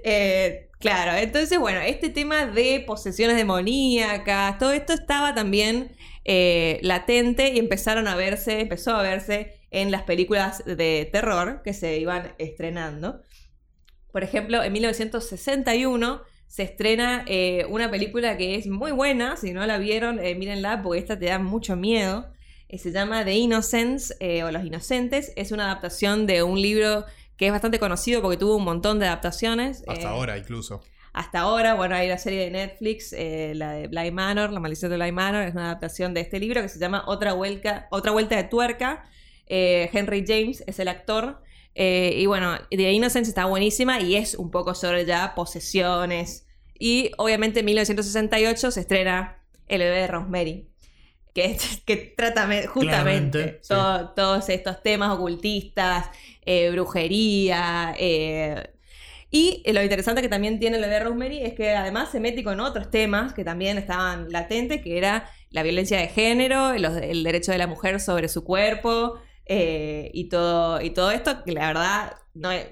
Eh, 0.06 0.70
claro, 0.80 1.18
entonces, 1.18 1.58
bueno, 1.58 1.80
este 1.80 2.10
tema 2.10 2.46
de 2.46 2.84
posesiones 2.86 3.38
demoníacas, 3.38 4.58
todo 4.58 4.74
esto 4.74 4.92
estaba 4.92 5.34
también 5.34 5.96
eh, 6.26 6.80
latente 6.82 7.54
y 7.54 7.60
empezaron 7.60 8.08
a 8.08 8.16
verse, 8.16 8.60
empezó 8.60 8.92
a 8.92 9.02
verse 9.02 9.54
en 9.72 9.92
las 9.92 10.04
películas 10.04 10.64
de 10.66 11.10
terror 11.12 11.62
que 11.64 11.74
se 11.74 11.98
iban 12.00 12.34
estrenando. 12.38 13.22
Por 14.14 14.24
ejemplo, 14.24 14.64
en 14.64 14.72
1961 14.72 16.22
se 16.46 16.62
estrena 16.62 17.26
eh, 17.26 17.66
una 17.68 17.90
película 17.90 18.38
que 18.38 18.54
es 18.54 18.68
muy 18.68 18.92
buena, 18.92 19.38
si 19.38 19.54
no 19.54 19.66
la 19.66 19.80
vieron, 19.80 20.20
eh, 20.20 20.36
mírenla 20.36 20.84
porque 20.84 21.00
esta 21.00 21.18
te 21.18 21.26
da 21.26 21.40
mucho 21.40 21.76
miedo. 21.76 22.32
Eh, 22.70 22.78
se 22.78 22.92
llama 22.92 23.26
The 23.26 23.34
Innocents 23.34 24.16
eh, 24.20 24.44
o 24.44 24.52
Los 24.52 24.64
Inocentes. 24.64 25.34
Es 25.36 25.52
una 25.52 25.66
adaptación 25.66 26.28
de 26.28 26.44
un 26.44 26.62
libro 26.62 27.06
que 27.38 27.48
es 27.48 27.52
bastante 27.52 27.80
conocido 27.80 28.22
porque 28.22 28.38
tuvo 28.38 28.56
un 28.56 28.66
montón 28.66 29.00
de 29.00 29.08
adaptaciones. 29.08 29.84
Hasta 29.88 30.10
ahora, 30.10 30.38
incluso. 30.38 30.84
Hasta 31.12 31.40
ahora, 31.40 31.74
bueno, 31.74 31.96
hay 31.96 32.08
la 32.08 32.20
serie 32.20 32.42
de 32.42 32.52
Netflix, 32.52 33.14
la 33.14 33.72
de 33.72 33.88
Bly 33.88 34.12
Manor, 34.12 34.52
La 34.52 34.60
maldición 34.60 34.92
de 34.92 34.98
Bly 34.98 35.12
Manor, 35.12 35.42
es 35.42 35.54
una 35.54 35.66
adaptación 35.66 36.14
de 36.14 36.22
este 36.22 36.40
libro 36.40 36.62
que 36.62 36.70
se 36.70 36.78
llama 36.78 37.04
Otra 37.08 37.34
Vuelta, 37.34 37.88
Otra 37.90 38.12
Vuelta 38.12 38.36
de 38.36 38.44
Tuerca. 38.44 39.06
Henry 39.48 40.24
James 40.28 40.64
es 40.68 40.78
el 40.78 40.88
actor. 40.88 41.42
Eh, 41.76 42.16
y 42.18 42.26
bueno, 42.28 42.58
The 42.70 42.92
Innocence 42.92 43.30
está 43.30 43.46
buenísima 43.46 44.00
y 44.00 44.16
es 44.16 44.36
un 44.36 44.52
poco 44.52 44.76
sobre 44.76 45.06
ya 45.06 45.34
posesiones. 45.36 46.48
Y 46.78 47.12
obviamente 47.18 47.60
en 47.62 47.66
1968 47.66 48.72
se 48.72 48.80
estrena 48.82 49.44
El 49.68 49.80
bebé 49.80 49.98
de 50.02 50.08
Rosemary, 50.08 50.70
que, 51.34 51.58
que 51.86 51.96
trata 52.18 52.46
me- 52.48 52.68
justamente 52.68 53.60
sí. 53.62 53.74
todos 54.16 54.50
estos 54.50 54.84
temas 54.84 55.12
ocultistas, 55.12 56.10
eh, 56.46 56.70
brujería. 56.72 57.96
eh, 57.98 58.70
y 59.32 59.64
lo 59.72 59.82
interesante 59.82 60.22
que 60.22 60.30
también 60.30 60.60
tiene 60.60 60.76
el 60.78 60.84
bebé 60.84 60.96
de 60.96 61.00
Rosemary 61.06 61.40
es 61.42 61.54
que 61.56 61.72
además 61.72 62.12
se 62.12 62.20
mete 62.20 62.44
con 62.44 62.60
otros 62.60 62.92
temas 62.92 63.34
que 63.34 63.44
también 63.44 63.80
estaban 63.80 64.30
latentes, 64.32 64.82
que 64.84 64.96
era 64.98 65.28
la 65.50 65.64
violencia 65.64 65.98
de 65.98 66.08
género, 66.08 66.78
los- 66.78 66.98
el 66.98 67.24
derecho 67.24 67.52
de 67.52 67.58
la 67.58 67.66
mujer 67.66 68.00
sobre 68.00 68.28
su 68.28 68.44
cuerpo 68.44 69.16
eh, 69.46 70.10
y, 70.14 70.30
todo, 70.30 70.82
y 70.82 70.92
todo 70.92 71.12
esto, 71.12 71.44
que 71.44 71.52
la 71.52 71.68
verdad 71.68 72.16
no 72.34 72.52
es... 72.52 72.68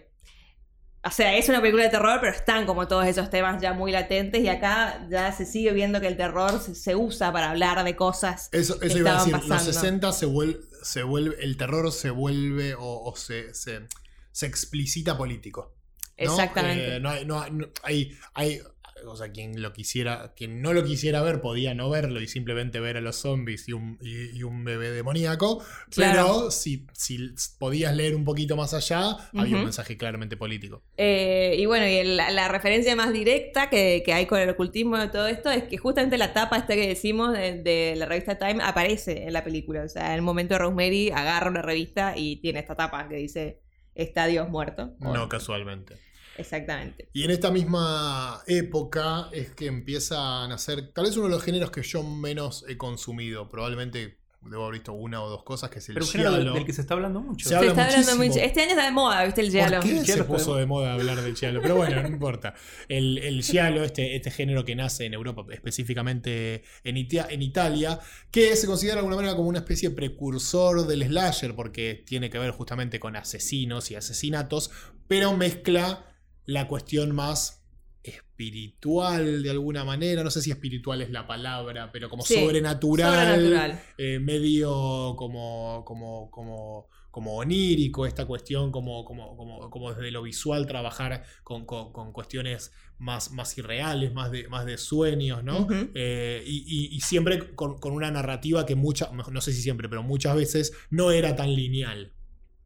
O 1.03 1.09
sea, 1.09 1.35
es 1.35 1.49
una 1.49 1.59
película 1.61 1.83
de 1.85 1.89
terror, 1.89 2.19
pero 2.21 2.31
están 2.31 2.67
como 2.67 2.87
todos 2.87 3.07
esos 3.07 3.31
temas 3.31 3.59
ya 3.59 3.73
muy 3.73 3.91
latentes 3.91 4.39
y 4.43 4.47
acá 4.49 5.07
ya 5.09 5.31
se 5.31 5.47
sigue 5.47 5.71
viendo 5.73 5.99
que 5.99 6.05
el 6.07 6.15
terror 6.15 6.59
se, 6.59 6.75
se 6.75 6.95
usa 6.95 7.33
para 7.33 7.49
hablar 7.49 7.83
de 7.83 7.95
cosas. 7.95 8.49
Eso, 8.51 8.77
que 8.79 8.87
iba 8.93 9.15
a 9.15 9.17
decir, 9.17 9.33
los 9.33 9.41
pasando. 9.47 9.73
60 9.73 10.11
se 10.13 10.25
vuelve, 10.27 10.59
se 10.83 11.01
vuelve, 11.01 11.43
el 11.43 11.57
terror 11.57 11.91
se 11.91 12.11
vuelve 12.11 12.75
o, 12.75 13.01
o 13.03 13.15
se, 13.15 13.51
se, 13.55 13.87
se 14.31 14.45
explicita 14.45 15.17
político. 15.17 15.73
¿no? 16.19 16.25
Exactamente. 16.25 16.97
Eh, 16.97 16.99
no 16.99 17.09
hay, 17.09 17.25
no 17.25 17.41
hay- 17.41 17.51
no- 17.51 17.67
hay- 17.81 18.15
hay- 18.35 18.61
o 19.05 19.15
sea, 19.15 19.31
quien 19.31 19.61
lo 19.61 19.73
quisiera, 19.73 20.33
quien 20.35 20.61
no 20.61 20.73
lo 20.73 20.83
quisiera 20.83 21.21
ver 21.21 21.41
podía 21.41 21.73
no 21.73 21.89
verlo 21.89 22.21
y 22.21 22.27
simplemente 22.27 22.79
ver 22.79 22.97
a 22.97 23.01
los 23.01 23.15
zombies 23.17 23.67
y 23.67 23.73
un, 23.73 23.97
y, 24.01 24.37
y 24.37 24.43
un 24.43 24.63
bebé 24.63 24.91
demoníaco. 24.91 25.63
Claro. 25.89 26.11
Pero 26.13 26.51
si, 26.51 26.85
si 26.93 27.33
podías 27.59 27.95
leer 27.95 28.15
un 28.15 28.23
poquito 28.25 28.55
más 28.55 28.73
allá, 28.73 29.17
había 29.35 29.57
un 29.57 29.63
mensaje 29.63 29.97
claramente 29.97 30.37
político. 30.37 30.83
Eh, 30.97 31.55
y 31.57 31.65
bueno, 31.65 31.87
y 31.87 31.93
el- 31.95 32.17
la, 32.17 32.29
la 32.31 32.47
referencia 32.47 32.95
más 32.95 33.11
directa 33.13 33.69
que, 33.69 34.03
que 34.05 34.13
hay 34.13 34.25
con 34.25 34.39
el 34.39 34.49
ocultismo 34.49 34.97
de 34.97 35.07
todo 35.07 35.27
esto 35.27 35.49
es 35.49 35.63
que 35.63 35.77
justamente 35.77 36.17
la 36.17 36.33
tapa 36.33 36.57
esta 36.57 36.75
que 36.75 36.87
decimos 36.87 37.33
de, 37.33 37.61
de 37.61 37.95
la 37.97 38.05
revista 38.05 38.37
Time 38.37 38.59
aparece 38.63 39.23
en 39.25 39.33
la 39.33 39.43
película. 39.43 39.83
O 39.83 39.89
sea, 39.89 40.07
en 40.07 40.13
el 40.15 40.21
momento 40.21 40.57
Rosemary 40.57 41.11
agarra 41.11 41.49
una 41.49 41.61
revista 41.61 42.13
y 42.17 42.37
tiene 42.37 42.59
esta 42.59 42.75
tapa 42.75 43.07
que 43.09 43.15
dice 43.15 43.59
Está 43.93 44.25
Dios 44.27 44.47
muerto. 44.49 44.93
No 44.99 45.27
casualmente. 45.27 45.95
Exactamente. 46.37 47.09
Y 47.13 47.23
en 47.23 47.31
esta 47.31 47.51
misma 47.51 48.41
época 48.47 49.29
es 49.31 49.51
que 49.51 49.67
empiezan 49.67 50.51
a 50.51 50.57
ser 50.57 50.91
tal 50.93 51.05
vez 51.05 51.15
uno 51.17 51.25
de 51.27 51.31
los 51.31 51.43
géneros 51.43 51.71
que 51.71 51.83
yo 51.83 52.03
menos 52.03 52.65
he 52.67 52.77
consumido. 52.77 53.49
Probablemente 53.49 54.17
debo 54.43 54.63
haber 54.63 54.79
visto 54.79 54.93
una 54.93 55.21
o 55.21 55.29
dos 55.29 55.43
cosas, 55.43 55.69
que 55.69 55.77
es 55.77 55.89
el 55.89 55.93
Pero 55.93 56.05
un 56.07 56.11
género 56.11 56.53
del, 56.55 56.65
que 56.65 56.73
se 56.73 56.81
está 56.81 56.95
hablando 56.95 57.21
mucho. 57.21 57.43
Se 57.43 57.49
Se 57.49 57.55
habla 57.57 57.69
está 57.71 57.85
hablando 57.85 58.15
mucho. 58.15 58.39
Este 58.39 58.61
año 58.61 58.71
está 58.71 58.85
de 58.85 58.91
moda, 58.91 59.23
¿viste? 59.23 59.41
El 59.41 59.51
giallo. 59.51 59.75
¿Por 59.81 59.83
qué 59.85 59.91
El 59.91 59.99
se 59.99 60.05
giallo 60.05 60.25
puso 60.25 60.45
fue- 60.51 60.59
de 60.61 60.65
moda 60.65 60.93
hablar 60.93 61.21
del 61.21 61.35
giallo? 61.35 61.61
Pero 61.61 61.75
bueno, 61.75 62.01
no 62.01 62.07
importa. 62.07 62.55
El, 62.87 63.19
el 63.19 63.43
giallo, 63.43 63.83
este, 63.83 64.15
este 64.15 64.31
género 64.31 64.65
que 64.65 64.73
nace 64.75 65.05
en 65.05 65.13
Europa, 65.13 65.45
específicamente 65.51 66.63
en, 66.83 66.97
Ita- 66.97 67.27
en 67.29 67.41
Italia, 67.43 67.99
que 68.31 68.55
se 68.55 68.65
considera 68.65 68.95
de 68.95 68.99
alguna 69.01 69.17
manera 69.17 69.35
como 69.35 69.47
una 69.47 69.59
especie 69.59 69.89
de 69.89 69.95
precursor 69.95 70.87
del 70.87 71.03
slasher, 71.03 71.53
porque 71.55 72.03
tiene 72.05 72.29
que 72.31 72.39
ver 72.39 72.49
justamente 72.51 72.99
con 72.99 73.15
asesinos 73.15 73.91
y 73.91 73.95
asesinatos, 73.95 74.71
pero 75.07 75.37
mezcla 75.37 76.05
la 76.45 76.67
cuestión 76.67 77.13
más 77.15 77.63
espiritual 78.03 79.43
de 79.43 79.49
alguna 79.51 79.83
manera, 79.83 80.23
no 80.23 80.31
sé 80.31 80.41
si 80.41 80.49
espiritual 80.51 81.01
es 81.01 81.11
la 81.11 81.27
palabra, 81.27 81.91
pero 81.91 82.09
como 82.09 82.23
Sí, 82.23 82.33
sobrenatural, 82.33 83.11
Sobrenatural. 83.43 83.79
eh, 83.97 84.19
medio 84.19 85.15
como, 85.17 85.83
como, 85.85 86.31
como, 86.31 86.87
como 87.11 87.35
onírico, 87.35 88.05
esta 88.07 88.25
cuestión 88.25 88.71
como, 88.71 89.05
como, 89.05 89.35
como, 89.37 89.69
como 89.69 89.93
desde 89.93 90.09
lo 90.11 90.23
visual 90.23 90.65
trabajar 90.65 91.23
con, 91.43 91.65
con- 91.65 91.91
con 91.93 92.11
cuestiones 92.11 92.71
más, 92.97 93.31
más 93.31 93.55
irreales, 93.57 94.13
más 94.13 94.31
de, 94.31 94.47
más 94.47 94.65
de 94.65 94.77
sueños, 94.77 95.43
¿no? 95.43 95.67
Eh, 95.93 96.43
y, 96.45 96.63
y- 96.67 96.95
y 96.95 97.01
siempre 97.01 97.53
con, 97.55 97.77
con 97.77 97.93
una 97.93 98.09
narrativa 98.11 98.65
que 98.65 98.75
muchas, 98.75 99.11
no 99.11 99.41
sé 99.41 99.53
si 99.53 99.61
siempre, 99.61 99.89
pero 99.89 100.01
muchas 100.03 100.35
veces 100.35 100.73
no 100.89 101.11
era 101.11 101.35
tan 101.35 101.53
lineal. 101.53 102.13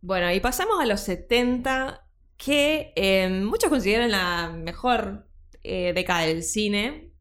Bueno, 0.02 0.32
y 0.32 0.40
pasamos 0.40 0.80
a 0.80 0.86
los 0.86 1.02
70, 1.02 2.05
que 2.38 2.94
eh, 2.96 3.30
muchos 3.30 3.70
consideran 3.70 4.12
la 4.12 4.50
mejor 4.52 5.28
eh, 5.64 5.94
década 5.94 6.22
del 6.22 6.44
cine. 6.44 7.12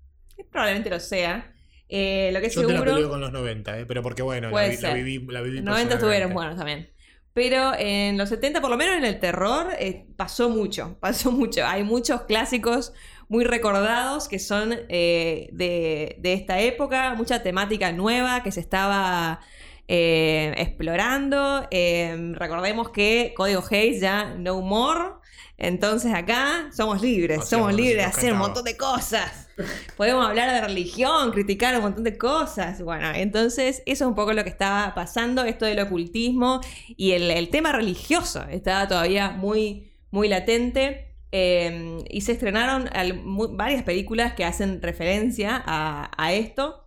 Probablemente 0.50 0.90
lo 0.90 1.00
sea. 1.00 1.52
Eh, 1.88 2.30
lo 2.32 2.40
que 2.40 2.50
Yo 2.50 2.62
te 2.66 2.72
la 2.72 2.80
seguro. 2.80 2.94
peleo 2.94 3.08
con 3.10 3.20
los 3.20 3.32
90, 3.32 3.78
¿eh? 3.80 3.86
pero 3.86 4.02
porque 4.02 4.22
bueno, 4.22 4.50
la, 4.50 4.68
vi- 4.68 4.76
la 4.78 4.94
viví, 4.94 5.26
la 5.28 5.40
viví 5.42 5.56
Los 5.56 5.64
90 5.64 5.94
estuvieron 5.94 6.32
buenos 6.34 6.56
también. 6.56 6.90
Pero 7.32 7.72
en 7.76 8.16
los 8.16 8.28
70, 8.28 8.60
por 8.60 8.70
lo 8.70 8.76
menos 8.76 8.96
en 8.96 9.04
el 9.04 9.18
terror, 9.18 9.68
pasó 10.16 10.48
mucho, 10.50 10.98
pasó 11.00 11.30
mucho. 11.32 11.66
Hay 11.66 11.82
muchos 11.84 12.22
clásicos 12.22 12.92
muy 13.28 13.44
recordados 13.44 14.28
que 14.28 14.38
son 14.38 14.70
de, 14.70 16.16
de 16.18 16.32
esta 16.32 16.60
época, 16.60 17.14
mucha 17.14 17.42
temática 17.42 17.90
nueva 17.92 18.42
que 18.42 18.52
se 18.52 18.60
estaba 18.60 19.40
eh, 19.88 20.52
explorando. 20.56 21.66
Eh, 21.70 22.32
recordemos 22.34 22.90
que 22.90 23.32
Código 23.36 23.62
Hayes 23.70 24.00
ya 24.00 24.34
no 24.34 24.60
more. 24.60 25.14
Entonces 25.56 26.12
acá 26.12 26.68
somos 26.72 27.00
libres, 27.00 27.48
somos 27.48 27.72
libres 27.72 27.96
de 27.98 28.02
hacer 28.02 28.32
un 28.32 28.38
montón 28.40 28.64
de 28.64 28.76
cosas. 28.76 29.48
Podemos 29.96 30.26
hablar 30.26 30.50
de 30.52 30.60
religión, 30.62 31.30
criticar 31.30 31.76
un 31.76 31.82
montón 31.82 32.02
de 32.02 32.18
cosas. 32.18 32.82
Bueno, 32.82 33.12
entonces 33.14 33.82
eso 33.86 34.04
es 34.04 34.08
un 34.08 34.16
poco 34.16 34.32
lo 34.32 34.42
que 34.42 34.50
estaba 34.50 34.92
pasando, 34.96 35.44
esto 35.44 35.64
del 35.64 35.78
ocultismo 35.78 36.60
y 36.88 37.12
el, 37.12 37.30
el 37.30 37.50
tema 37.50 37.70
religioso 37.70 38.44
estaba 38.50 38.88
todavía 38.88 39.30
muy, 39.30 39.92
muy 40.10 40.26
latente. 40.28 41.14
eh, 41.30 41.98
y 42.10 42.20
se 42.22 42.32
estrenaron 42.32 42.88
al- 42.92 43.20
varias 43.56 43.82
películas 43.84 44.34
que 44.34 44.44
hacen 44.44 44.82
referencia 44.82 45.62
a, 45.64 46.10
a 46.16 46.32
esto. 46.32 46.83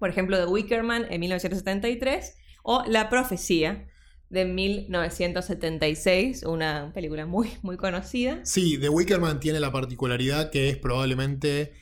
Por 0.00 0.10
ejemplo, 0.10 0.36
The 0.36 0.46
Wicker 0.46 0.82
Man 0.82 1.06
en 1.08 1.20
1973 1.20 2.36
o 2.64 2.82
La 2.88 3.08
Profecía 3.08 3.86
de 4.30 4.44
1976, 4.46 6.42
una 6.44 6.90
película 6.92 7.26
muy, 7.26 7.50
muy 7.62 7.76
conocida. 7.76 8.40
Sí, 8.44 8.78
The 8.78 8.88
Wicker 8.88 9.20
Man 9.20 9.38
tiene 9.38 9.60
la 9.60 9.70
particularidad 9.70 10.50
que 10.50 10.68
es 10.70 10.76
probablemente. 10.76 11.72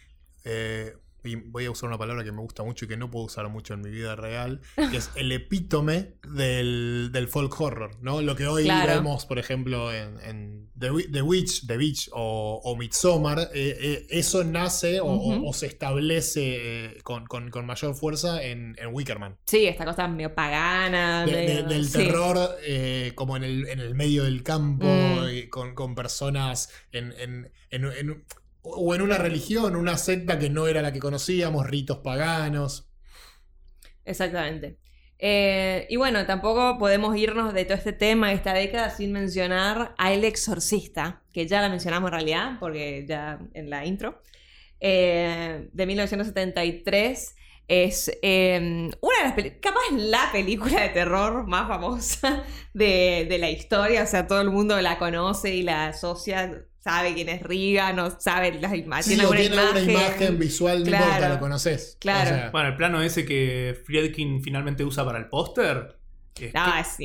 eh, 0.44 0.92
y 1.24 1.34
voy 1.34 1.64
a 1.66 1.70
usar 1.70 1.88
una 1.88 1.98
palabra 1.98 2.22
que 2.24 2.32
me 2.32 2.40
gusta 2.40 2.62
mucho 2.62 2.84
y 2.84 2.88
que 2.88 2.96
no 2.96 3.10
puedo 3.10 3.26
usar 3.26 3.48
mucho 3.48 3.74
en 3.74 3.80
mi 3.80 3.90
vida 3.90 4.14
real, 4.16 4.60
que 4.76 4.96
es 4.96 5.10
el 5.16 5.32
epítome 5.32 6.14
del, 6.28 7.10
del 7.12 7.28
folk 7.28 7.60
horror, 7.60 7.90
¿no? 8.02 8.22
Lo 8.22 8.36
que 8.36 8.46
hoy 8.46 8.64
Claro. 8.64 8.94
vemos, 8.94 9.26
por 9.26 9.38
ejemplo, 9.38 9.92
en, 9.92 10.18
en 10.20 10.70
The, 10.78 10.90
Wi- 10.92 11.10
The 11.12 11.22
Witch, 11.22 11.66
The 11.66 11.76
Witch 11.76 12.08
o, 12.12 12.60
o 12.62 12.76
Midsommar, 12.76 13.40
eh, 13.52 13.76
eh, 13.80 14.06
eso 14.10 14.44
nace 14.44 15.00
o, 15.02 15.52
se 15.52 15.66
establece 15.66 16.86
eh, 16.86 16.98
con, 17.02 17.26
con- 17.26 17.50
con 17.50 17.66
mayor 17.66 17.94
fuerza 17.94 18.42
en, 18.42 18.76
en 18.78 18.94
Wicker 18.94 19.18
Man. 19.18 19.36
Sí, 19.46 19.66
esta 19.66 19.84
cosa 19.84 20.06
medio 20.08 20.34
pagana. 20.34 21.26
De- 21.26 21.32
de- 21.32 21.46
medio- 21.46 21.62
del 21.64 21.84
sí. 21.86 21.98
terror 21.98 22.38
como 23.14 23.36
en 23.36 23.44
el, 23.44 23.66
en 23.68 23.80
el 23.80 23.94
medio 23.94 24.24
del 24.24 24.42
campo, 24.42 24.86
Mm. 24.86 25.48
con, 25.50 25.74
con 25.74 25.94
personas 25.94 26.70
en- 26.92 27.12
en- 27.18 27.50
o 28.70 28.94
en 28.94 29.02
una 29.02 29.18
religión, 29.18 29.76
una 29.76 29.96
secta 29.96 30.38
que 30.38 30.50
no 30.50 30.66
era 30.66 30.82
la 30.82 30.92
que 30.92 31.00
conocíamos, 31.00 31.66
ritos 31.66 31.98
paganos. 31.98 32.90
Exactamente. 34.04 34.78
Eh, 35.20 35.86
y 35.90 35.96
bueno, 35.96 36.24
tampoco 36.26 36.78
podemos 36.78 37.16
irnos 37.16 37.52
de 37.52 37.64
todo 37.64 37.76
este 37.76 37.92
tema 37.92 38.28
de 38.28 38.34
esta 38.34 38.54
década 38.54 38.90
sin 38.90 39.12
mencionar 39.12 39.94
a 39.98 40.12
El 40.12 40.24
Exorcista, 40.24 41.22
que 41.32 41.46
ya 41.46 41.60
la 41.60 41.68
mencionamos 41.68 42.08
en 42.08 42.12
realidad, 42.12 42.52
porque 42.60 43.04
ya 43.06 43.40
en 43.52 43.68
la 43.68 43.84
intro, 43.84 44.22
eh, 44.80 45.68
de 45.72 45.86
1973. 45.86 47.34
Es 47.66 48.10
eh, 48.22 48.88
una 49.02 49.16
de 49.18 49.24
las 49.24 49.32
películas, 49.34 49.60
capaz 49.60 49.94
la 49.94 50.32
película 50.32 50.80
de 50.80 50.88
terror 50.88 51.46
más 51.46 51.68
famosa 51.68 52.44
de, 52.72 53.26
de 53.28 53.38
la 53.38 53.50
historia. 53.50 54.04
O 54.04 54.06
sea, 54.06 54.26
todo 54.26 54.40
el 54.40 54.50
mundo 54.50 54.80
la 54.80 54.98
conoce 54.98 55.54
y 55.54 55.62
la 55.62 55.88
asocia, 55.88 56.64
sabe 56.81 57.14
quién 57.14 57.29
es 57.29 57.43
Riga, 57.43 57.93
no 57.93 58.11
sabe 58.20 58.53
las 58.61 58.74
imágenes. 58.74 59.20
Sí, 59.20 59.37
tiene 59.37 59.57
una 59.70 59.81
imagen 59.81 60.39
visual, 60.39 60.81
no 60.81 60.85
Claro. 60.87 61.05
importa, 61.07 61.29
lo 61.29 61.39
conoces. 61.41 61.97
Claro. 62.01 62.31
O 62.31 62.35
sea, 62.35 62.51
Bueno, 62.51 62.68
el 62.68 62.76
plano 62.76 63.03
ese 63.03 63.24
que 63.24 63.76
Friedkin 63.85 64.43
finalmente 64.43 64.85
usa 64.85 65.05
para 65.05 65.18
el 65.18 65.26
póster. 65.29 65.97
Es 66.41 66.55
No, 66.55 66.61
que- 66.72 66.81
es 66.81 66.97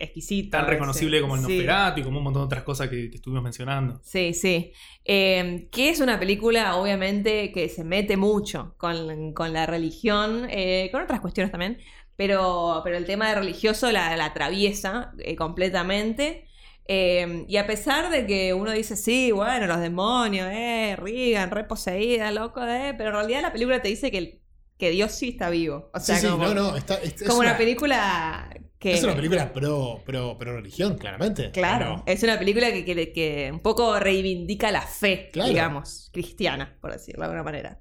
exquisito. 0.00 0.50
tan 0.50 0.62
ese. 0.62 0.70
reconocible 0.72 1.20
como 1.20 1.36
el 1.36 1.42
Sí. 1.42 1.46
Nosferatu 1.46 2.00
y 2.00 2.02
como 2.02 2.18
un 2.18 2.24
montón 2.24 2.42
de 2.42 2.46
otras 2.46 2.64
cosas 2.64 2.88
que, 2.88 3.08
que 3.08 3.16
estuvimos 3.16 3.44
mencionando. 3.44 4.00
Sí, 4.02 4.34
sí. 4.34 4.72
Eh, 5.04 5.68
que 5.70 5.90
es 5.90 6.00
una 6.00 6.18
película, 6.18 6.74
obviamente, 6.74 7.52
que 7.52 7.68
se 7.68 7.84
mete 7.84 8.16
mucho 8.16 8.74
con, 8.78 9.32
con 9.32 9.52
la 9.52 9.64
religión, 9.66 10.48
eh, 10.50 10.88
con 10.90 11.02
otras 11.02 11.20
cuestiones 11.20 11.52
también, 11.52 11.78
pero, 12.16 12.80
pero 12.82 12.96
el 12.96 13.06
tema 13.06 13.28
de 13.28 13.36
religioso 13.36 13.92
la, 13.92 14.16
la 14.16 14.24
atraviesa 14.24 15.12
eh, 15.20 15.36
completamente. 15.36 16.46
Eh, 16.92 17.44
y 17.46 17.56
a 17.56 17.68
pesar 17.68 18.10
de 18.10 18.26
que 18.26 18.52
uno 18.52 18.72
dice, 18.72 18.96
sí, 18.96 19.30
bueno, 19.30 19.68
los 19.68 19.78
demonios, 19.80 20.48
eh, 20.50 20.96
Regan, 20.98 21.52
reposeída, 21.52 22.32
loco, 22.32 22.62
eh, 22.66 22.94
pero 22.98 23.10
en 23.10 23.14
realidad 23.14 23.42
la 23.42 23.52
película 23.52 23.80
te 23.80 23.86
dice 23.86 24.10
que, 24.10 24.40
que 24.76 24.90
Dios 24.90 25.12
sí 25.12 25.28
está 25.28 25.50
vivo. 25.50 25.88
O 25.94 26.00
sea, 26.00 26.16
sí, 26.16 26.22
sí, 26.22 26.32
como, 26.32 26.46
no, 26.46 26.54
no, 26.54 26.76
está, 26.76 26.96
es- 26.96 27.14
es 27.22 27.28
como 27.28 27.38
una 27.40 27.50
una- 27.50 27.58
película 27.58 28.50
Que, 28.80 28.94
Es 28.94 29.04
una 29.04 29.14
película 29.14 29.52
pro, 29.52 30.00
pro, 30.06 30.38
pro 30.38 30.56
religión, 30.56 30.96
claramente. 30.96 31.50
Claro, 31.52 32.02
es 32.06 32.22
una 32.22 32.38
película 32.38 32.72
que, 32.72 32.82
que- 32.84 33.12
que 33.12 33.50
un 33.52 33.60
poco 33.60 34.00
reivindica 34.00 34.72
la 34.72 34.80
fe, 34.80 35.28
Claro. 35.32 35.50
digamos, 35.50 36.08
cristiana, 36.14 36.78
por 36.80 36.90
decirlo 36.90 37.20
de 37.20 37.24
alguna 37.26 37.42
manera. 37.42 37.80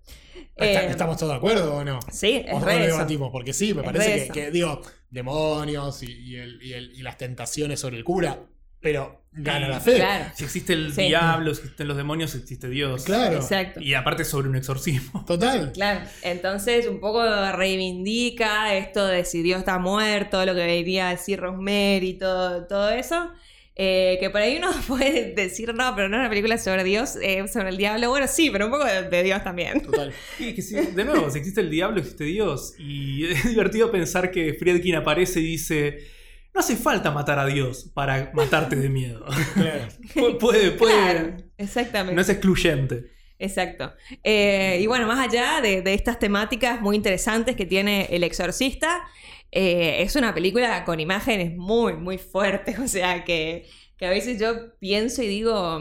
Está- 0.58 0.84
Eh, 0.84 0.90
¿Estamos 0.92 1.16
todos 1.18 1.32
de 1.32 1.38
acuerdo 1.38 1.74
o 1.78 1.84
no? 1.86 2.00
Sí, 2.12 2.44
es 2.46 2.54
O 2.54 2.60
re 2.60 2.80
lo 2.80 2.86
eso. 2.86 2.96
debatimos, 2.98 3.32
porque 3.32 3.54
sí, 3.54 3.74
me 3.74 3.80
Es 3.80 3.86
parece 3.86 4.14
re 4.18 4.28
que, 4.28 4.32
que, 4.34 4.52
digo, 4.52 4.82
demonios 5.10 6.04
y, 6.04 6.12
y 6.12 6.36
el- 6.36 6.62
y 6.62 6.74
el- 6.74 6.92
y 6.94 7.02
las 7.02 7.18
tentaciones 7.18 7.80
sobre 7.80 7.96
el 7.98 8.04
cura, 8.04 8.38
pero 8.82 9.18
gana 9.32 9.68
la 9.70 9.80
fe. 9.80 9.96
Claro, 9.98 10.26
Si 10.36 10.44
existe 10.44 10.74
el 10.74 10.92
Sí. 10.94 11.04
diablo, 11.04 11.54
si 11.54 11.62
existen 11.62 11.88
los 11.88 11.96
demonios, 11.98 12.34
existe 12.36 12.68
Dios. 12.70 13.04
Claro. 13.04 13.36
exacto. 13.36 13.80
Y 13.80 13.94
aparte 13.94 14.26
sobre 14.26 14.50
un 14.50 14.56
exorcismo. 14.56 15.24
Total. 15.28 15.72
Claro, 15.74 16.02
entonces 16.24 16.88
un 16.88 17.00
poco 17.00 17.22
reivindica 17.84 18.76
esto 18.76 19.06
de 19.08 19.26
si 19.26 19.42
Dios 19.42 19.60
está 19.60 19.80
muerto, 19.80 20.46
lo 20.46 20.54
que 20.56 20.66
venía 20.66 21.08
a 21.10 21.12
decir 21.12 21.40
Rosemary 21.40 22.10
y 22.10 22.14
todo, 22.18 22.66
todo 22.68 22.90
eso. 22.92 23.30
Eh, 23.82 24.18
que 24.20 24.30
por 24.30 24.42
ahí 24.42 24.58
uno 24.58 24.70
puede 24.88 25.34
decir, 25.34 25.74
no, 25.74 25.96
pero 25.96 26.10
no 26.10 26.18
es 26.18 26.20
una 26.20 26.30
película 26.30 26.58
sobre 26.58 26.84
Dios, 26.84 27.16
eh, 27.22 27.48
sobre 27.48 27.70
el 27.70 27.78
diablo. 27.78 28.10
Bueno, 28.10 28.28
sí, 28.28 28.50
pero 28.52 28.66
un 28.66 28.72
poco 28.72 28.84
de, 28.84 29.04
de 29.04 29.24
Dios 29.24 29.42
también. 29.44 29.82
Total. 29.82 30.12
Y 30.40 30.54
que 30.54 30.62
si- 30.62 30.76
de 30.76 31.06
nuevo, 31.06 31.30
si 31.30 31.40
existe 31.40 31.62
el 31.62 31.70
diablo, 31.70 32.00
existe 32.02 32.26
Dios. 32.26 32.74
Y 32.78 33.26
es 33.28 33.48
divertido 33.48 33.90
pensar 33.90 34.32
que 34.32 34.54
Friedkin 34.54 34.96
aparece 34.96 35.40
y 35.40 35.44
dice: 35.44 36.00
No 36.54 36.60
hace 36.62 36.76
falta 36.76 37.12
matar 37.12 37.40
a 37.40 37.46
Dios 37.46 37.90
para 37.94 38.32
matarte 38.34 38.76
de 38.76 38.90
miedo. 38.90 39.26
Claro. 39.54 39.88
Pu- 40.16 40.38
puede, 40.40 40.72
puede. 40.72 40.94
Claro, 40.94 41.38
exactamente. 41.58 42.16
No 42.16 42.22
es 42.22 42.30
excluyente. 42.30 43.12
Exacto. 43.38 43.94
Eh, 44.24 44.80
y 44.82 44.88
bueno, 44.88 45.08
más 45.08 45.20
allá 45.26 45.62
de, 45.62 45.82
de 45.82 45.94
estas 45.94 46.20
temáticas 46.20 46.82
muy 46.82 46.96
interesantes 46.96 47.56
que 47.56 47.66
tiene 47.66 48.08
El 48.12 48.24
Exorcista, 48.24 49.02
eh, 49.52 49.98
es 50.02 50.16
una 50.16 50.34
película 50.34 50.84
con 50.84 51.00
imágenes 51.00 51.56
muy, 51.56 51.94
muy 51.94 52.18
fuertes. 52.18 52.78
O 52.84 52.88
sea, 52.88 53.24
que, 53.24 53.66
que 53.98 54.06
a 54.06 54.10
veces 54.10 54.40
yo 54.40 54.78
pienso 54.80 55.24
y 55.24 55.28
digo. 55.28 55.80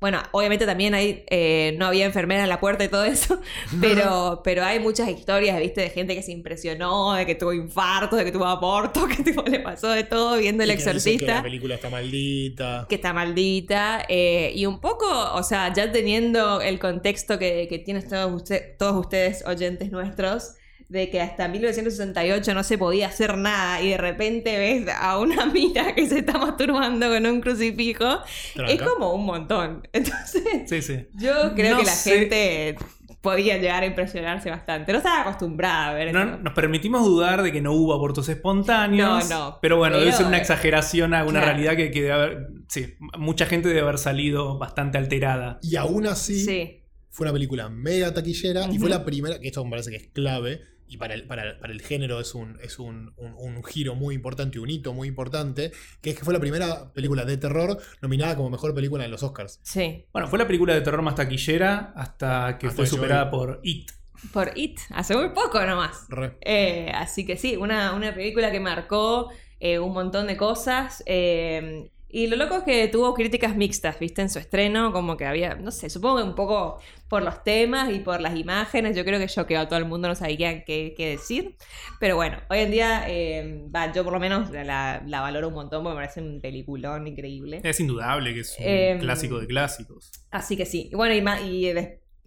Bueno, 0.00 0.22
obviamente 0.30 0.64
también 0.64 0.94
hay, 0.94 1.24
eh, 1.28 1.74
no 1.76 1.86
había 1.86 2.06
enfermera 2.06 2.44
en 2.44 2.48
la 2.48 2.60
puerta 2.60 2.84
y 2.84 2.88
todo 2.88 3.04
eso, 3.04 3.40
pero, 3.80 4.42
pero 4.44 4.64
hay 4.64 4.78
muchas 4.78 5.08
historias, 5.08 5.58
viste, 5.58 5.80
de 5.80 5.90
gente 5.90 6.14
que 6.14 6.22
se 6.22 6.30
impresionó, 6.30 7.14
de 7.14 7.26
que 7.26 7.34
tuvo 7.34 7.52
infarto, 7.52 8.14
de 8.14 8.24
que 8.24 8.30
tuvo 8.30 8.44
aborto, 8.44 9.06
que 9.16 9.22
tipo, 9.24 9.42
le 9.42 9.58
pasó 9.60 9.88
de 9.90 10.04
todo 10.04 10.36
viendo 10.38 10.62
El 10.62 10.70
Y 10.70 10.74
que 10.74 10.78
Exorcista 10.78 11.34
la 11.36 11.42
película 11.42 11.74
está 11.74 11.90
maldita. 11.90 12.86
que 12.88 12.94
está 12.94 13.12
maldita. 13.12 14.04
eh, 14.08 14.52
y 14.54 14.66
un 14.66 14.80
poco, 14.80 15.06
o 15.34 15.42
sea, 15.42 15.72
ya 15.74 15.90
teniendo 15.90 16.60
el 16.60 16.78
contexto 16.78 17.38
que, 17.38 17.66
que 17.68 17.78
tienen 17.80 18.08
todos, 18.08 18.32
usted- 18.42 18.76
todos 18.78 18.96
ustedes, 19.04 19.44
oyentes 19.46 19.90
nuestros, 19.90 20.54
de 20.88 21.10
que 21.10 21.20
hasta 21.20 21.48
1968 21.48 22.54
no 22.54 22.62
se 22.64 22.78
podía 22.78 23.08
hacer 23.08 23.36
nada 23.36 23.82
y 23.82 23.90
de 23.90 23.98
repente 23.98 24.56
ves 24.58 24.86
a 24.98 25.18
una 25.18 25.44
mina 25.52 25.94
que 25.94 26.06
se 26.06 26.20
está 26.20 26.38
masturbando 26.38 27.08
con 27.08 27.26
un 27.26 27.40
crucifijo, 27.40 28.20
Tranca. 28.54 28.72
es 28.72 28.82
como 28.82 29.12
un 29.12 29.26
montón. 29.26 29.86
Entonces, 29.92 30.42
Sí, 30.66 30.80
sí. 30.82 31.06
yo 31.14 31.54
creo 31.54 31.72
No 31.74 31.80
que 31.80 31.86
la 31.86 31.92
sé. 31.92 32.18
gente 32.20 32.76
podía 33.20 33.58
llegar 33.58 33.82
a 33.82 33.86
impresionarse 33.86 34.48
bastante. 34.48 34.92
No 34.92 34.98
estaba 34.98 35.22
acostumbrada 35.22 35.90
a 35.90 35.92
ver 35.94 36.12
No- 36.14 36.22
esto. 36.22 36.38
nos 36.38 36.54
permitimos 36.54 37.04
dudar 37.04 37.42
de 37.42 37.52
que 37.52 37.60
no 37.60 37.72
hubo 37.72 37.92
abortos 37.92 38.28
espontáneos. 38.28 39.28
No, 39.28 39.50
no. 39.50 39.58
Pero 39.60 39.76
bueno, 39.76 39.98
debe 39.98 40.12
ser 40.12 40.24
una 40.24 40.38
exageración 40.38 41.12
a 41.14 41.22
una 41.24 41.32
claro. 41.40 41.46
realidad 41.46 41.76
que, 41.76 41.90
que 41.90 42.00
debe 42.02 42.12
haber. 42.14 42.46
Sí, 42.68 42.94
mucha 43.18 43.44
gente 43.46 43.68
debe 43.68 43.80
haber 43.80 43.98
salido 43.98 44.56
bastante 44.58 44.96
alterada. 44.98 45.58
Y 45.62 45.76
aún 45.76 46.06
así, 46.06 46.44
Sí. 46.44 46.84
fue 47.10 47.24
una 47.26 47.32
película 47.32 47.68
mega 47.68 48.14
taquillera 48.14 48.66
y 48.72 48.78
fue 48.78 48.88
la 48.88 49.04
primera, 49.04 49.38
que 49.40 49.48
esto 49.48 49.64
me 49.64 49.70
parece 49.70 49.90
que 49.90 49.96
es 49.96 50.06
clave, 50.14 50.62
y 50.88 50.96
para 50.96 51.14
el, 51.14 51.26
para, 51.26 51.58
para 51.58 51.72
el 51.72 51.80
género 51.82 52.20
es, 52.20 52.34
un, 52.34 52.58
es 52.62 52.78
un, 52.78 53.12
un- 53.16 53.34
un 53.36 53.62
giro 53.64 53.94
muy 53.94 54.14
importante, 54.14 54.58
un 54.58 54.70
hito 54.70 54.92
muy 54.94 55.08
importante, 55.08 55.72
que 56.00 56.10
es 56.10 56.18
que 56.18 56.24
fue 56.24 56.34
la 56.34 56.40
primera 56.40 56.92
película 56.92 57.24
de 57.24 57.36
terror 57.36 57.78
nominada 58.02 58.36
como 58.36 58.50
mejor 58.50 58.74
película 58.74 59.04
en 59.04 59.10
los 59.10 59.22
Oscars. 59.22 59.60
Sí. 59.62 60.06
Bueno, 60.12 60.28
fue 60.28 60.38
la 60.38 60.46
película 60.46 60.74
de 60.74 60.80
terror 60.80 61.02
más 61.02 61.14
taquillera 61.14 61.92
hasta 61.94 62.58
que 62.58 62.66
Hasta 62.68 62.76
fue 62.76 62.84
que 62.84 62.90
superada 62.90 63.30
por 63.30 63.60
It. 63.62 63.90
Por 64.32 64.50
It, 64.56 64.80
hace 64.90 65.16
muy 65.16 65.28
poco 65.30 65.64
nomás. 65.64 66.06
Eh, 66.40 66.90
así 66.94 67.24
que 67.24 67.36
sí, 67.36 67.56
una, 67.56 67.92
una 67.94 68.12
película 68.14 68.50
que 68.50 68.58
marcó 68.60 69.30
eh, 69.60 69.78
un 69.78 69.92
montón 69.92 70.26
de 70.26 70.36
cosas. 70.36 71.02
eh, 71.06 71.90
y 72.08 72.26
lo 72.26 72.36
loco 72.36 72.56
es 72.56 72.62
que 72.64 72.88
tuvo 72.88 73.14
críticas 73.14 73.54
mixtas, 73.56 73.98
¿viste? 73.98 74.22
En 74.22 74.30
su 74.30 74.38
estreno, 74.38 74.92
como 74.92 75.16
que 75.16 75.26
había, 75.26 75.54
no 75.56 75.70
sé, 75.70 75.90
supongo 75.90 76.16
que 76.18 76.22
un 76.24 76.34
poco 76.34 76.80
por 77.08 77.22
los 77.22 77.42
temas 77.44 77.90
y 77.92 78.00
por 78.00 78.20
las 78.20 78.36
imágenes. 78.36 78.96
Yo 78.96 79.04
creo 79.04 79.18
que 79.18 79.26
choqueó 79.26 79.60
a 79.60 79.68
todo 79.68 79.78
el 79.78 79.84
mundo, 79.84 80.08
no 80.08 80.14
sabía 80.14 80.64
qué, 80.64 80.94
qué 80.96 81.10
decir. 81.10 81.56
Pero 82.00 82.16
bueno, 82.16 82.38
hoy 82.50 82.60
en 82.60 82.70
día, 82.70 83.04
eh, 83.08 83.62
yo 83.94 84.04
por 84.04 84.12
lo 84.12 84.20
menos 84.20 84.50
la, 84.50 85.02
la 85.06 85.20
valoro 85.20 85.48
un 85.48 85.54
montón 85.54 85.82
porque 85.82 85.96
me 85.96 86.02
parece 86.02 86.20
un 86.22 86.40
peliculón 86.40 87.06
increíble. 87.06 87.60
Es 87.64 87.80
indudable 87.80 88.34
que 88.34 88.40
es 88.40 88.56
un 88.58 88.64
Em, 88.66 88.98
clásico 89.00 89.38
de 89.38 89.46
clásicos. 89.46 90.10
Así 90.30 90.56
que 90.56 90.66
sí. 90.66 90.88
Y 90.92 90.94
bueno, 90.94 91.14
y, 91.44 91.68
y 91.68 91.74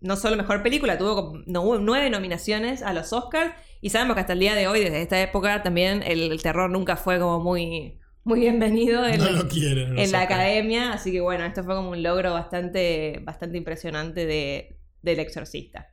no 0.02 0.16
solo 0.16 0.36
mejor 0.36 0.64
película, 0.64 0.98
tuvo 0.98 1.34
no- 1.46 1.80
nueve 1.80 2.10
nominaciones 2.10 2.82
a 2.82 2.94
los 2.94 3.14
Oscars. 3.14 3.54
Y 3.82 3.90
sabemos 3.90 4.16
que 4.16 4.22
hasta 4.22 4.34
el 4.34 4.40
día 4.40 4.56
de 4.56 4.68
hoy, 4.68 4.82
desde 4.84 5.02
esta 5.02 5.22
época, 5.22 5.64
también 5.64 6.04
el, 6.06 6.32
el 6.32 6.42
terror 6.42 6.70
nunca 6.70 6.96
fue 6.98 7.20
como 7.20 7.40
muy, 7.40 8.00
muy 8.24 8.42
bienvenido 8.42 9.06
en, 9.06 9.20
No 9.20 9.32
lo 9.32 9.48
quieren. 9.48 9.90
en 9.90 9.96
los 9.96 10.12
la 10.12 10.22
academia. 10.22 10.94
Así 10.94 11.12
que 11.12 11.22
bueno, 11.22 11.46
esto 11.46 11.64
fue 11.64 11.76
como 11.76 11.92
un 11.92 12.04
logro 12.04 12.34
bastante, 12.34 13.20
bastante 13.24 13.58
impresionante 13.58 14.26
de, 14.26 14.80
del 15.02 15.20
exorcista. 15.20 15.88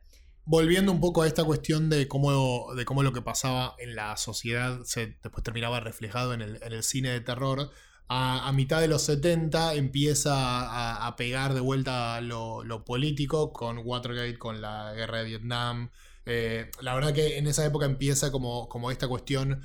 Volviendo 0.45 0.91
un 0.91 0.99
poco 0.99 1.21
a 1.21 1.27
esta 1.27 1.43
cuestión 1.43 1.89
de 1.89 2.07
cómo, 2.07 2.73
de 2.73 2.85
cómo 2.85 3.03
lo 3.03 3.13
que 3.13 3.21
pasaba 3.21 3.75
en 3.77 3.95
la 3.95 4.17
sociedad 4.17 4.79
se 4.83 5.17
después 5.21 5.43
terminaba 5.43 5.79
reflejado 5.79 6.33
en 6.33 6.41
el, 6.41 6.59
en 6.63 6.73
el 6.73 6.83
cine 6.83 7.09
de 7.09 7.21
terror. 7.21 7.69
A, 8.07 8.47
a 8.47 8.51
mitad 8.53 8.81
de 8.81 8.87
los 8.87 9.03
70 9.03 9.75
empieza 9.75 10.33
a, 10.33 11.05
a 11.05 11.15
pegar 11.15 11.53
de 11.53 11.59
vuelta 11.59 12.19
lo, 12.21 12.63
lo 12.63 12.83
político 12.83 13.53
con 13.53 13.79
Watergate, 13.85 14.39
con 14.39 14.61
la 14.61 14.93
guerra 14.95 15.19
de 15.19 15.25
Vietnam. 15.25 15.91
Eh, 16.25 16.71
la 16.81 16.95
verdad 16.95 17.13
que 17.13 17.37
en 17.37 17.45
esa 17.47 17.65
época 17.65 17.85
empieza 17.85 18.31
como, 18.31 18.67
como 18.69 18.89
esta 18.89 19.07
cuestión 19.07 19.61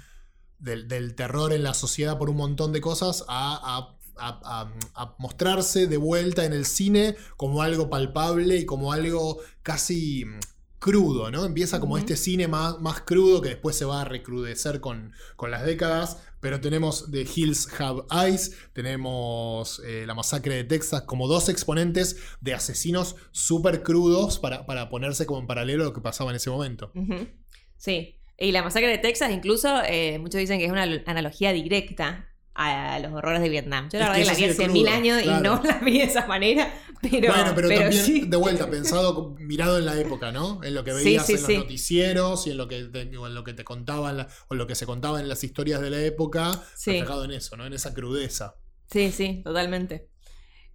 del, 0.65 0.89
del 0.89 1.15
terror 1.15 1.53
en 1.53 1.63
la 1.63 1.75
sociedad 1.75 2.19
por 2.19 2.31
un 2.31 2.37
montón 2.37 2.73
de 2.73 2.81
cosas 2.81 3.25
a, 3.29 3.55
a- 3.77 3.99
a- 4.17 4.41
a- 4.45 4.73
a 5.03 5.15
mostrarse 5.19 5.87
de 5.87 5.97
vuelta 5.97 6.45
en 6.45 6.53
el 6.53 6.65
cine 6.67 7.17
como 7.37 7.63
algo 7.63 7.91
palpable 7.91 8.57
y 8.57 8.65
como 8.65 8.93
algo 8.93 9.41
casi 9.63 10.25
mm, 10.25 10.39
crudo, 10.79 11.31
¿no? 11.31 11.45
Empieza 11.45 11.81
como 11.81 11.97
este 11.99 12.17
cine 12.17 12.47
más, 12.47 12.79
más 12.81 13.01
crudo 13.01 13.41
que 13.41 13.49
después 13.51 13.75
se 13.75 13.85
va 13.87 14.03
a 14.03 14.05
recrudecer 14.05 14.81
con, 14.81 15.13
con 15.35 15.51
las 15.51 15.65
décadas, 15.65 16.19
pero 16.41 16.61
tenemos 16.61 17.11
The 17.11 17.23
Hills 17.35 17.69
Have 17.81 18.03
Eyes, 18.11 18.53
tenemos 18.75 19.81
eh, 19.85 20.05
La 20.07 20.15
Masacre 20.15 20.57
de 20.57 20.65
Texas 20.65 21.03
como 21.03 21.27
dos 21.27 21.49
exponentes 21.49 22.17
de 22.43 22.53
asesinos 22.55 23.17
súper 23.33 23.83
crudos 23.83 24.39
para, 24.39 24.67
para 24.67 24.91
ponerse 24.91 25.25
como 25.27 25.41
en 25.41 25.47
paralelo 25.47 25.83
a 25.85 25.87
lo 25.87 25.93
que 25.95 26.01
pasaba 26.03 26.31
en 26.31 26.37
ese 26.37 26.51
momento. 26.51 26.93
Sí. 27.79 28.17
Y 28.39 28.53
la 28.53 28.63
masacre 28.63 28.89
de 28.89 28.99
Texas, 28.99 29.31
incluso, 29.31 29.83
eh, 29.87 30.19
muchos 30.19 30.39
dicen 30.41 30.59
que 30.59 30.65
es 30.67 30.73
una 30.73 30.83
analogía 30.83 31.53
directa 31.53 32.29
a 32.57 32.99
los 33.01 33.13
horrores 33.13 33.41
de 33.43 33.49
Vietnam. 33.49 33.89
Yo 33.93 33.99
la 33.99 34.07
Es 34.07 34.11
verdad 34.29 34.37
que 34.37 34.43
que 34.43 34.47
la 34.49 34.53
vi 34.55 34.63
hace 34.63 34.69
mil 34.73 34.87
años 34.89 35.23
y 35.25 35.29
no 35.43 35.61
la 35.65 35.79
vi 35.79 35.99
de 35.99 36.05
esa 36.05 36.27
manera. 36.27 36.73
Pero, 37.03 37.33
bueno, 37.35 37.53
pero, 37.55 37.69
pero 37.69 37.81
también 37.83 38.03
sí. 38.05 38.21
de 38.27 38.37
vuelta, 38.37 38.71
pensado, 38.71 39.35
mirado 39.39 39.79
en 39.79 39.85
la 39.85 39.99
época, 40.01 40.33
¿no? 40.33 40.63
En 40.65 40.75
lo 40.75 40.85
que 40.85 40.93
veías 40.95 41.27
sí, 41.27 41.35
en 41.35 41.43
los 41.43 41.51
noticieros 41.51 42.47
y 42.47 42.51
en 42.53 42.57
lo 42.57 42.67
que 42.67 42.85
te, 42.85 43.17
o 43.19 43.27
en 43.27 43.35
lo 43.35 43.45
que 43.45 43.53
te 43.53 43.63
contaban, 43.65 44.17
la- 44.17 44.29
o 44.49 44.55
lo 44.55 44.67
que 44.67 44.75
se 44.75 44.87
contaba 44.87 45.21
en 45.21 45.29
las 45.29 45.45
historias 45.45 45.81
de 45.83 45.91
la 45.91 46.01
época, 46.01 46.53
Sí. 46.77 46.93
reflejado 46.93 47.25
en 47.27 47.33
eso, 47.33 47.57
¿no? 47.59 47.67
En 47.67 47.73
esa 47.75 47.93
crudeza. 47.93 48.57
Sí, 48.91 49.13
sí, 49.13 49.43
totalmente. 49.45 50.09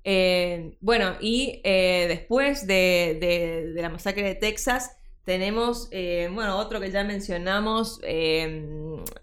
Eh, 0.04 0.78
bueno, 0.82 1.16
y 1.20 1.62
eh, 1.64 2.06
después 2.08 2.68
de, 2.68 3.18
de- 3.20 3.74
de 3.74 3.82
la 3.82 3.90
masacre 3.90 4.24
de 4.24 4.36
Texas, 4.36 4.92
tenemos, 5.30 5.88
eh, 5.92 6.28
bueno, 6.34 6.58
otro 6.58 6.80
que 6.80 6.90
ya 6.90 7.04
mencionamos 7.04 8.00
eh, 8.02 8.66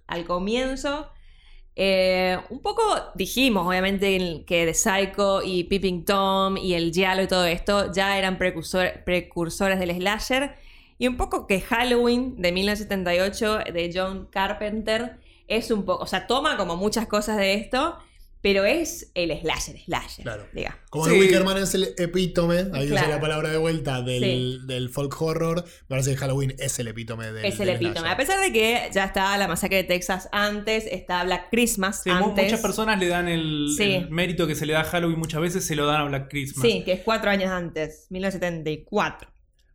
al 0.06 0.24
comienzo. 0.24 1.10
Eh, 1.74 2.38
un 2.48 2.60
poco 2.62 2.82
dijimos, 3.16 3.66
obviamente, 3.66 4.44
que 4.46 4.66
The 4.66 4.72
Psycho 4.74 5.42
y 5.42 5.64
Peeping 5.64 6.04
Tom 6.04 6.56
y 6.56 6.74
el 6.74 6.92
Giallo 6.92 7.22
y 7.22 7.26
todo 7.26 7.44
esto 7.44 7.92
ya 7.92 8.16
eran 8.18 8.38
precursor- 8.38 9.02
precursores 9.02 9.80
del 9.80 9.90
slasher. 9.96 10.54
Y 10.96 11.08
un 11.08 11.16
poco 11.16 11.48
que 11.48 11.60
Halloween 11.60 12.40
de 12.40 12.52
1978 12.52 13.58
de 13.72 13.90
John 13.92 14.28
Carpenter 14.30 15.18
es 15.48 15.72
un 15.72 15.84
poco, 15.84 16.04
o 16.04 16.06
sea, 16.06 16.28
toma 16.28 16.56
como 16.56 16.76
muchas 16.76 17.08
cosas 17.08 17.36
de 17.36 17.54
esto, 17.54 17.98
pero 18.46 18.64
es 18.64 19.10
el 19.16 19.36
slasher, 19.40 19.76
slasher, 19.80 20.22
Claro. 20.22 20.46
diga. 20.52 20.78
Como 20.88 21.06
Sí. 21.06 21.10
The 21.10 21.18
Wickerman 21.18 21.56
es 21.58 21.74
el 21.74 21.88
epítome, 21.98 22.58
ahí 22.74 22.86
usa 22.86 22.98
Claro. 23.00 23.08
la 23.08 23.20
palabra 23.20 23.50
de 23.50 23.56
vuelta, 23.58 24.02
del, 24.02 24.22
Sí. 24.22 24.58
del 24.68 24.88
folk 24.88 25.20
horror, 25.20 25.64
me 25.64 25.86
parece 25.88 26.10
que 26.12 26.16
Halloween 26.18 26.54
es 26.60 26.78
el 26.78 26.86
epítome 26.86 27.32
del 27.32 27.44
Es 27.44 27.54
el 27.58 27.66
del 27.66 27.70
epítome. 27.74 27.94
slasher. 27.98 28.12
A 28.12 28.16
pesar 28.16 28.40
de 28.40 28.52
que 28.52 28.88
ya 28.92 29.06
está 29.06 29.36
la 29.36 29.48
masacre 29.48 29.78
de 29.78 29.84
Texas 29.84 30.28
antes, 30.30 30.84
está 30.88 31.24
Black 31.24 31.48
Christmas 31.50 32.02
Sí, 32.04 32.10
antes. 32.10 32.44
muchas 32.44 32.60
personas 32.60 33.00
le 33.00 33.08
dan 33.08 33.26
el, 33.26 33.74
Sí. 33.76 33.94
el 33.94 34.10
mérito 34.10 34.46
que 34.46 34.54
se 34.54 34.64
le 34.64 34.74
da 34.74 34.82
a 34.82 34.84
Halloween, 34.84 35.18
muchas 35.18 35.40
veces 35.40 35.64
se 35.66 35.74
lo 35.74 35.84
dan 35.86 36.02
a 36.02 36.04
Black 36.04 36.28
Christmas. 36.30 36.62
Sí, 36.64 36.84
que 36.84 36.92
es 36.92 37.00
cuatro 37.00 37.30
años 37.30 37.50
antes, 37.50 38.06
1974. 38.10 39.28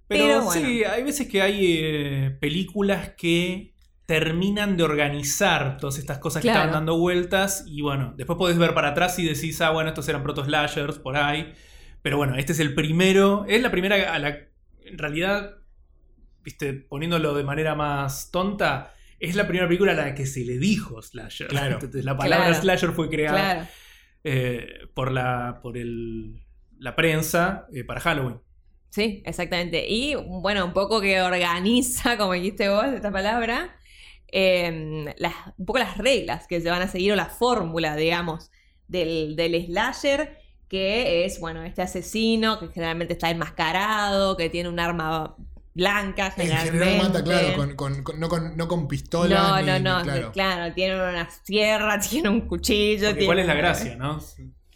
Pero, 0.07 0.25
Pero 0.25 0.41
bueno. 0.43 0.65
sí, 0.67 0.83
hay 0.83 1.03
veces 1.03 1.27
que 1.27 1.41
hay 1.41 1.77
eh, 1.81 2.37
películas 2.39 3.11
que 3.17 3.70
terminan 4.11 4.75
de 4.75 4.83
organizar 4.83 5.77
todas 5.77 5.97
estas 5.97 6.17
cosas 6.17 6.41
que 6.41 6.49
estaban 6.49 6.71
dando 6.73 6.97
vueltas. 6.97 7.63
Y 7.65 7.81
bueno, 7.81 8.13
después 8.17 8.37
podés 8.37 8.57
ver 8.57 8.73
para 8.73 8.89
atrás 8.89 9.17
y 9.19 9.25
decís, 9.25 9.61
ah, 9.61 9.69
bueno, 9.69 9.87
estos 9.89 10.09
eran 10.09 10.21
proto 10.21 10.43
slashers 10.43 10.99
por 10.99 11.15
ahí. 11.15 11.53
Pero 12.01 12.17
bueno, 12.17 12.35
este 12.35 12.51
es 12.51 12.59
el 12.59 12.75
primero. 12.75 13.45
Es 13.47 13.61
la 13.61 13.71
primera 13.71 14.13
a 14.13 14.19
la. 14.19 14.37
En 14.83 14.97
realidad, 14.97 15.59
viste, 16.43 16.73
poniéndolo 16.73 17.33
de 17.33 17.45
manera 17.45 17.73
más 17.73 18.31
tonta, 18.31 18.93
es 19.17 19.35
la 19.37 19.47
primera 19.47 19.67
película 19.67 19.93
a 19.93 19.95
la 19.95 20.13
que 20.13 20.25
se 20.25 20.41
le 20.41 20.57
dijo 20.57 21.01
slasher. 21.01 21.47
Claro. 21.47 21.75
Entonces, 21.75 22.03
la 22.11 22.17
palabra 22.17 22.47
Claro. 22.47 22.61
slasher 22.61 22.91
fue 22.91 23.09
creada 23.09 23.37
Claro. 23.53 23.67
eh, 24.25 24.67
por 24.93 25.13
la. 25.13 25.59
por 25.63 25.77
el. 25.77 26.43
la 26.79 26.97
prensa 26.97 27.65
eh, 27.73 27.85
para 27.85 28.01
Halloween. 28.01 28.41
Sí, 28.89 29.23
exactamente. 29.25 29.85
Y 29.87 30.15
bueno, 30.15 30.65
un 30.65 30.73
poco 30.73 30.99
que 30.99 31.21
organiza, 31.21 32.17
como 32.17 32.33
dijiste 32.33 32.67
vos, 32.67 32.87
esta 32.87 33.09
palabra, 33.09 33.73
eh, 34.31 35.13
las, 35.17 35.33
un 35.57 35.65
poco 35.65 35.79
las 35.79 35.97
reglas 35.97 36.47
que 36.47 36.61
se 36.61 36.69
van 36.69 36.81
a 36.81 36.87
seguir 36.87 37.13
o 37.13 37.15
la 37.15 37.25
fórmula, 37.27 37.95
digamos, 37.95 38.51
del, 38.87 39.35
del 39.35 39.65
slasher, 39.67 40.37
que 40.67 41.25
es, 41.25 41.39
bueno, 41.39 41.63
este 41.63 41.81
asesino 41.81 42.59
que 42.59 42.67
generalmente 42.69 43.13
está 43.13 43.29
enmascarado, 43.29 44.37
que 44.37 44.49
tiene 44.49 44.69
un 44.69 44.79
arma 44.79 45.35
blanca, 45.73 46.27
En 46.37 46.43
generalmente. 46.43 46.79
general 46.85 46.97
mata, 47.07 47.23
claro, 47.23 47.55
con, 47.57 47.75
con- 47.75 48.03
con- 48.03 48.19
no, 48.19 48.29
con, 48.29 48.57
no 48.57 48.67
con 48.67 48.87
pistola. 48.87 49.35
no, 49.39 49.59
ni- 49.61 49.65
no, 49.67 49.77
ni- 49.77 49.83
no, 49.83 50.01
claro. 50.03 50.31
claro. 50.31 50.73
tiene 50.73 50.95
una 50.95 51.29
sierra, 51.43 51.99
tiene 52.09 52.29
un 52.29 52.41
cuchillo. 52.47 53.09
Tiene 53.11 53.25
¿Cuál 53.25 53.39
es 53.39 53.47
la 53.47 53.53
gracia, 53.55 53.95
no? 53.97 54.19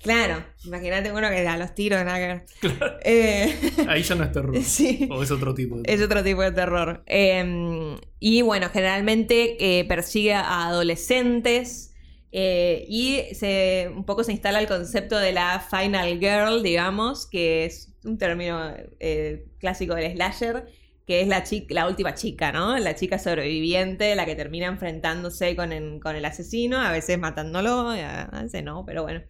Claro, 0.05 0.43
imagínate 0.63 1.11
uno 1.11 1.29
que 1.29 1.47
a 1.47 1.57
los 1.57 1.73
tiros, 1.73 2.03
nada 2.05 2.17
que 2.19 2.27
ver. 2.27 2.45
Eh, 3.03 3.55
Ahí 3.87 4.03
ya 4.03 4.15
no 4.15 4.23
es 4.23 4.31
terror. 4.31 4.55
sí. 4.63 5.07
O 5.11 5.23
es 5.23 5.31
otro 5.31 5.53
tipo 5.53 5.77
de 5.81 5.91
Es 5.91 6.01
otro 6.01 6.23
tipo 6.23 6.41
de 6.41 6.51
terror. 6.51 7.03
Eh, 7.07 7.97
y 8.19 8.41
bueno, 8.43 8.69
generalmente 8.69 9.79
eh, 9.79 9.85
persigue 9.85 10.33
a 10.33 10.67
adolescentes 10.67 11.91
eh, 12.31 12.85
y 12.87 13.21
se, 13.33 13.89
un 13.95 14.05
poco 14.05 14.23
se 14.23 14.31
instala 14.33 14.59
el 14.59 14.67
concepto 14.67 15.17
de 15.17 15.31
la 15.31 15.59
final 15.59 16.19
girl, 16.19 16.61
digamos, 16.61 17.25
que 17.27 17.65
es 17.65 17.93
un 18.03 18.17
término 18.19 18.73
eh, 18.99 19.47
clásico 19.59 19.95
del 19.95 20.11
slasher, 20.13 20.65
que 21.07 21.21
es 21.21 21.27
la, 21.27 21.43
chi- 21.43 21.65
la 21.69 21.87
última 21.87 22.13
chica, 22.13 22.51
¿no? 22.51 22.77
La 22.77 22.95
chica 22.95 23.17
sobreviviente, 23.19 24.15
la 24.15 24.25
que 24.25 24.35
termina 24.35 24.67
enfrentándose 24.67 25.55
con 25.55 25.71
el, 25.71 25.99
con 25.99 26.15
el 26.15 26.25
asesino, 26.25 26.79
a 26.79 26.91
veces 26.91 27.17
matándolo, 27.19 27.89
a 27.89 28.41
veces 28.43 28.63
no, 28.63 28.83
pero 28.85 29.03
bueno. 29.03 29.21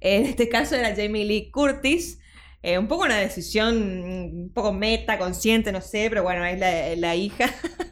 En 0.00 0.26
este 0.26 0.48
caso 0.48 0.76
era 0.76 0.94
Jamie 0.94 1.24
Lee 1.24 1.50
Curtis. 1.50 2.18
Eh, 2.62 2.78
un 2.78 2.88
poco 2.88 3.04
una 3.04 3.18
decisión 3.18 3.76
un 4.04 4.52
poco 4.52 4.72
meta, 4.72 5.18
consciente, 5.18 5.72
no 5.72 5.80
sé, 5.80 6.06
pero 6.10 6.22
bueno, 6.22 6.44
es 6.44 6.58
la, 6.58 6.94
la 6.96 7.16
hija, 7.16 7.46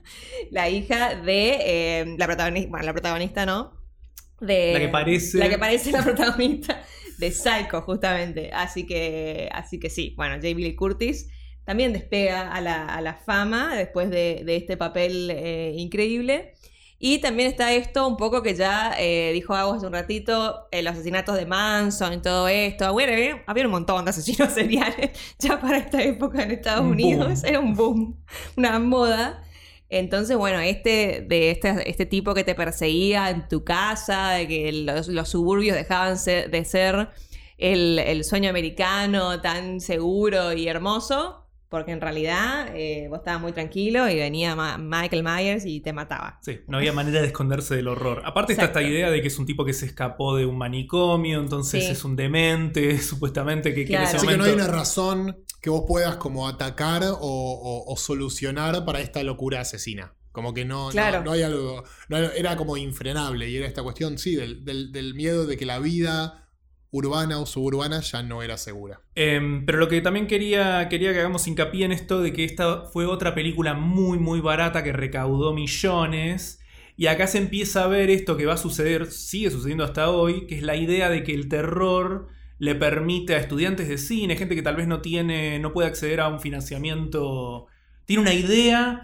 la 0.50 0.68
hija 0.68 1.14
de 1.14 1.56
eh, 2.00 2.14
la 2.18 2.26
protagonista, 2.26 2.68
bueno, 2.70 2.84
la 2.86 2.92
protagonista 2.92 3.46
no, 3.46 3.72
de 4.40 4.72
La 4.72 4.80
que 4.80 4.88
parece. 4.88 5.38
la 5.38 5.48
que 5.48 5.58
parece 5.58 5.90
la 5.92 6.02
protagonista 6.04 6.82
de 7.16 7.30
Psycho, 7.32 7.82
justamente. 7.82 8.50
Así 8.52 8.86
que, 8.86 9.48
así 9.52 9.80
que 9.80 9.90
sí, 9.90 10.14
bueno, 10.16 10.34
Jamie 10.36 10.56
Lee 10.66 10.76
Curtis 10.76 11.28
también 11.64 11.92
despega 11.92 12.52
a 12.52 12.60
la, 12.60 12.86
a 12.86 13.00
la 13.00 13.14
fama 13.14 13.76
después 13.76 14.10
de, 14.10 14.42
de 14.44 14.56
este 14.56 14.76
papel 14.76 15.30
eh, 15.30 15.72
increíble. 15.76 16.54
Y 17.00 17.18
también 17.20 17.48
está 17.48 17.72
esto 17.72 18.08
un 18.08 18.16
poco 18.16 18.42
que 18.42 18.54
ya 18.54 18.92
eh, 18.98 19.30
dijo 19.32 19.54
Agua 19.54 19.76
hace 19.76 19.86
un 19.86 19.92
ratito, 19.92 20.66
eh, 20.72 20.82
los 20.82 20.94
asesinatos 20.94 21.36
de 21.36 21.46
Manson 21.46 22.12
y 22.14 22.18
todo 22.22 22.48
esto. 22.48 22.92
Bueno, 22.92 23.12
había, 23.12 23.42
había 23.46 23.64
un 23.66 23.70
montón 23.70 24.04
de 24.04 24.10
asesinos 24.10 24.52
seriales 24.54 25.10
ya 25.38 25.60
para 25.60 25.78
esta 25.78 26.02
época 26.02 26.42
en 26.42 26.50
Estados 26.50 26.80
Un 26.84 26.92
Unidos. 26.92 27.28
boom. 27.28 27.42
Era 27.44 27.60
un 27.60 27.74
boom, 27.74 28.24
una 28.56 28.78
moda. 28.80 29.44
Entonces, 29.90 30.36
bueno, 30.36 30.58
este 30.60 31.24
de 31.26 31.50
este, 31.52 31.88
este 31.88 32.04
tipo 32.04 32.34
que 32.34 32.44
te 32.44 32.54
perseguía 32.54 33.30
en 33.30 33.48
tu 33.48 33.64
casa, 33.64 34.30
de 34.32 34.48
que 34.48 34.72
los, 34.72 35.08
los 35.08 35.28
suburbios 35.28 35.76
dejaban 35.76 36.18
ser- 36.18 36.50
de 36.50 36.64
ser 36.64 37.10
el, 37.58 37.98
el 38.00 38.24
sueño 38.24 38.50
americano 38.50 39.40
tan 39.40 39.80
seguro 39.80 40.52
y 40.52 40.68
hermoso, 40.68 41.46
porque 41.68 41.92
en 41.92 42.00
realidad 42.00 42.68
eh, 42.74 43.06
vos 43.10 43.18
estabas 43.18 43.40
muy 43.42 43.52
tranquilo 43.52 44.08
y 44.08 44.16
venía 44.16 44.56
Ma- 44.56 44.78
Michael 44.78 45.22
Myers 45.22 45.64
y 45.66 45.80
te 45.80 45.92
mataba. 45.92 46.38
Sí, 46.42 46.60
no 46.66 46.78
había 46.78 46.92
manera 46.92 47.20
de 47.20 47.26
esconderse 47.26 47.76
del 47.76 47.88
horror. 47.88 48.22
Aparte 48.24 48.52
está 48.52 48.64
esta 48.64 48.80
Exacto. 48.80 48.94
idea 48.96 49.10
de 49.10 49.20
que 49.20 49.28
es 49.28 49.38
un 49.38 49.46
tipo 49.46 49.64
que 49.64 49.72
se 49.74 49.86
escapó 49.86 50.36
de 50.36 50.46
un 50.46 50.56
manicomio, 50.56 51.40
entonces 51.40 51.84
Sí. 51.84 51.90
es 51.90 52.04
un 52.04 52.16
demente, 52.16 52.98
supuestamente, 53.02 53.70
que, 53.74 53.84
que 53.84 53.92
en 53.94 54.00
Claro. 54.00 54.06
ese 54.06 54.16
Así 54.16 54.26
que 54.26 54.36
no 54.36 54.44
hay 54.44 54.52
una 54.52 54.66
razón 54.68 55.44
que 55.60 55.70
vos 55.70 55.84
puedas 55.86 56.16
como 56.16 56.48
atacar 56.48 57.02
o, 57.04 57.16
o- 57.20 57.92
o 57.92 57.96
solucionar 57.96 58.84
para 58.84 59.00
esta 59.00 59.22
locura 59.22 59.60
asesina. 59.60 60.14
Como 60.32 60.54
que 60.54 60.64
no, 60.64 60.86
no- 60.86 60.90
Claro. 60.90 61.22
no, 61.24 61.32
hay 61.32 61.42
algo. 61.42 61.82
no 62.08 62.16
era 62.16 62.56
como 62.56 62.76
infrenable. 62.76 63.48
Y 63.50 63.56
era 63.56 63.66
esta 63.66 63.82
cuestión, 63.82 64.18
sí, 64.18 64.36
del, 64.36 64.64
del- 64.64 64.92
del 64.92 65.14
miedo 65.14 65.46
de 65.46 65.56
que 65.56 65.66
la 65.66 65.78
vida 65.80 66.47
urbana 66.90 67.38
o 67.38 67.46
suburbana 67.46 68.00
ya 68.00 68.22
no 68.22 68.42
era 68.42 68.56
segura. 68.56 69.00
Em, 69.14 69.66
pero 69.66 69.78
lo 69.78 69.88
que 69.88 70.00
también 70.00 70.26
quería, 70.26 70.88
quería 70.88 71.12
que 71.12 71.20
hagamos 71.20 71.46
hincapié 71.46 71.84
en 71.84 71.92
esto 71.92 72.20
de 72.20 72.32
que 72.32 72.44
esta 72.44 72.82
fue 72.86 73.06
otra 73.06 73.34
película 73.34 73.74
muy, 73.74 74.18
muy 74.18 74.40
barata 74.40 74.82
que 74.82 74.92
recaudó 74.92 75.52
millones. 75.52 76.60
Y 76.96 77.06
acá 77.06 77.26
se 77.26 77.38
empieza 77.38 77.84
a 77.84 77.88
ver 77.88 78.10
esto 78.10 78.36
que 78.36 78.46
va 78.46 78.54
a 78.54 78.58
suceder, 78.58 79.06
sigue 79.06 79.50
sucediendo 79.50 79.84
hasta 79.84 80.10
hoy, 80.10 80.46
que 80.46 80.56
es 80.56 80.62
la 80.62 80.74
idea 80.74 81.08
de 81.08 81.22
que 81.22 81.32
el 81.32 81.48
terror 81.48 82.28
le 82.58 82.74
permite 82.74 83.36
a 83.36 83.38
estudiantes 83.38 83.88
de 83.88 83.98
cine, 83.98 84.36
gente 84.36 84.56
que 84.56 84.62
tal 84.62 84.74
vez 84.74 84.88
no 84.88 85.00
tiene, 85.00 85.60
no 85.60 85.72
puede 85.72 85.86
acceder 85.86 86.20
a 86.20 86.26
un 86.26 86.40
financiamiento, 86.40 87.66
tiene 88.04 88.22
una 88.22 88.34
idea 88.34 89.02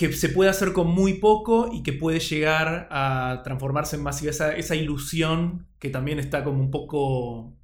que 0.00 0.14
se 0.14 0.30
puede 0.30 0.48
hacer 0.48 0.72
con 0.72 0.86
muy 0.86 1.18
poco 1.18 1.68
y 1.70 1.82
que 1.82 1.92
puede 1.92 2.20
llegar 2.20 2.88
a 2.90 3.42
transformarse 3.44 3.96
en 3.96 4.02
masiva. 4.02 4.30
Esa, 4.30 4.56
esa 4.56 4.74
ilusión 4.74 5.66
que 5.78 5.90
también 5.90 6.18
está 6.18 6.42
como 6.42 6.58
un 6.58 6.70
poco 6.70 7.54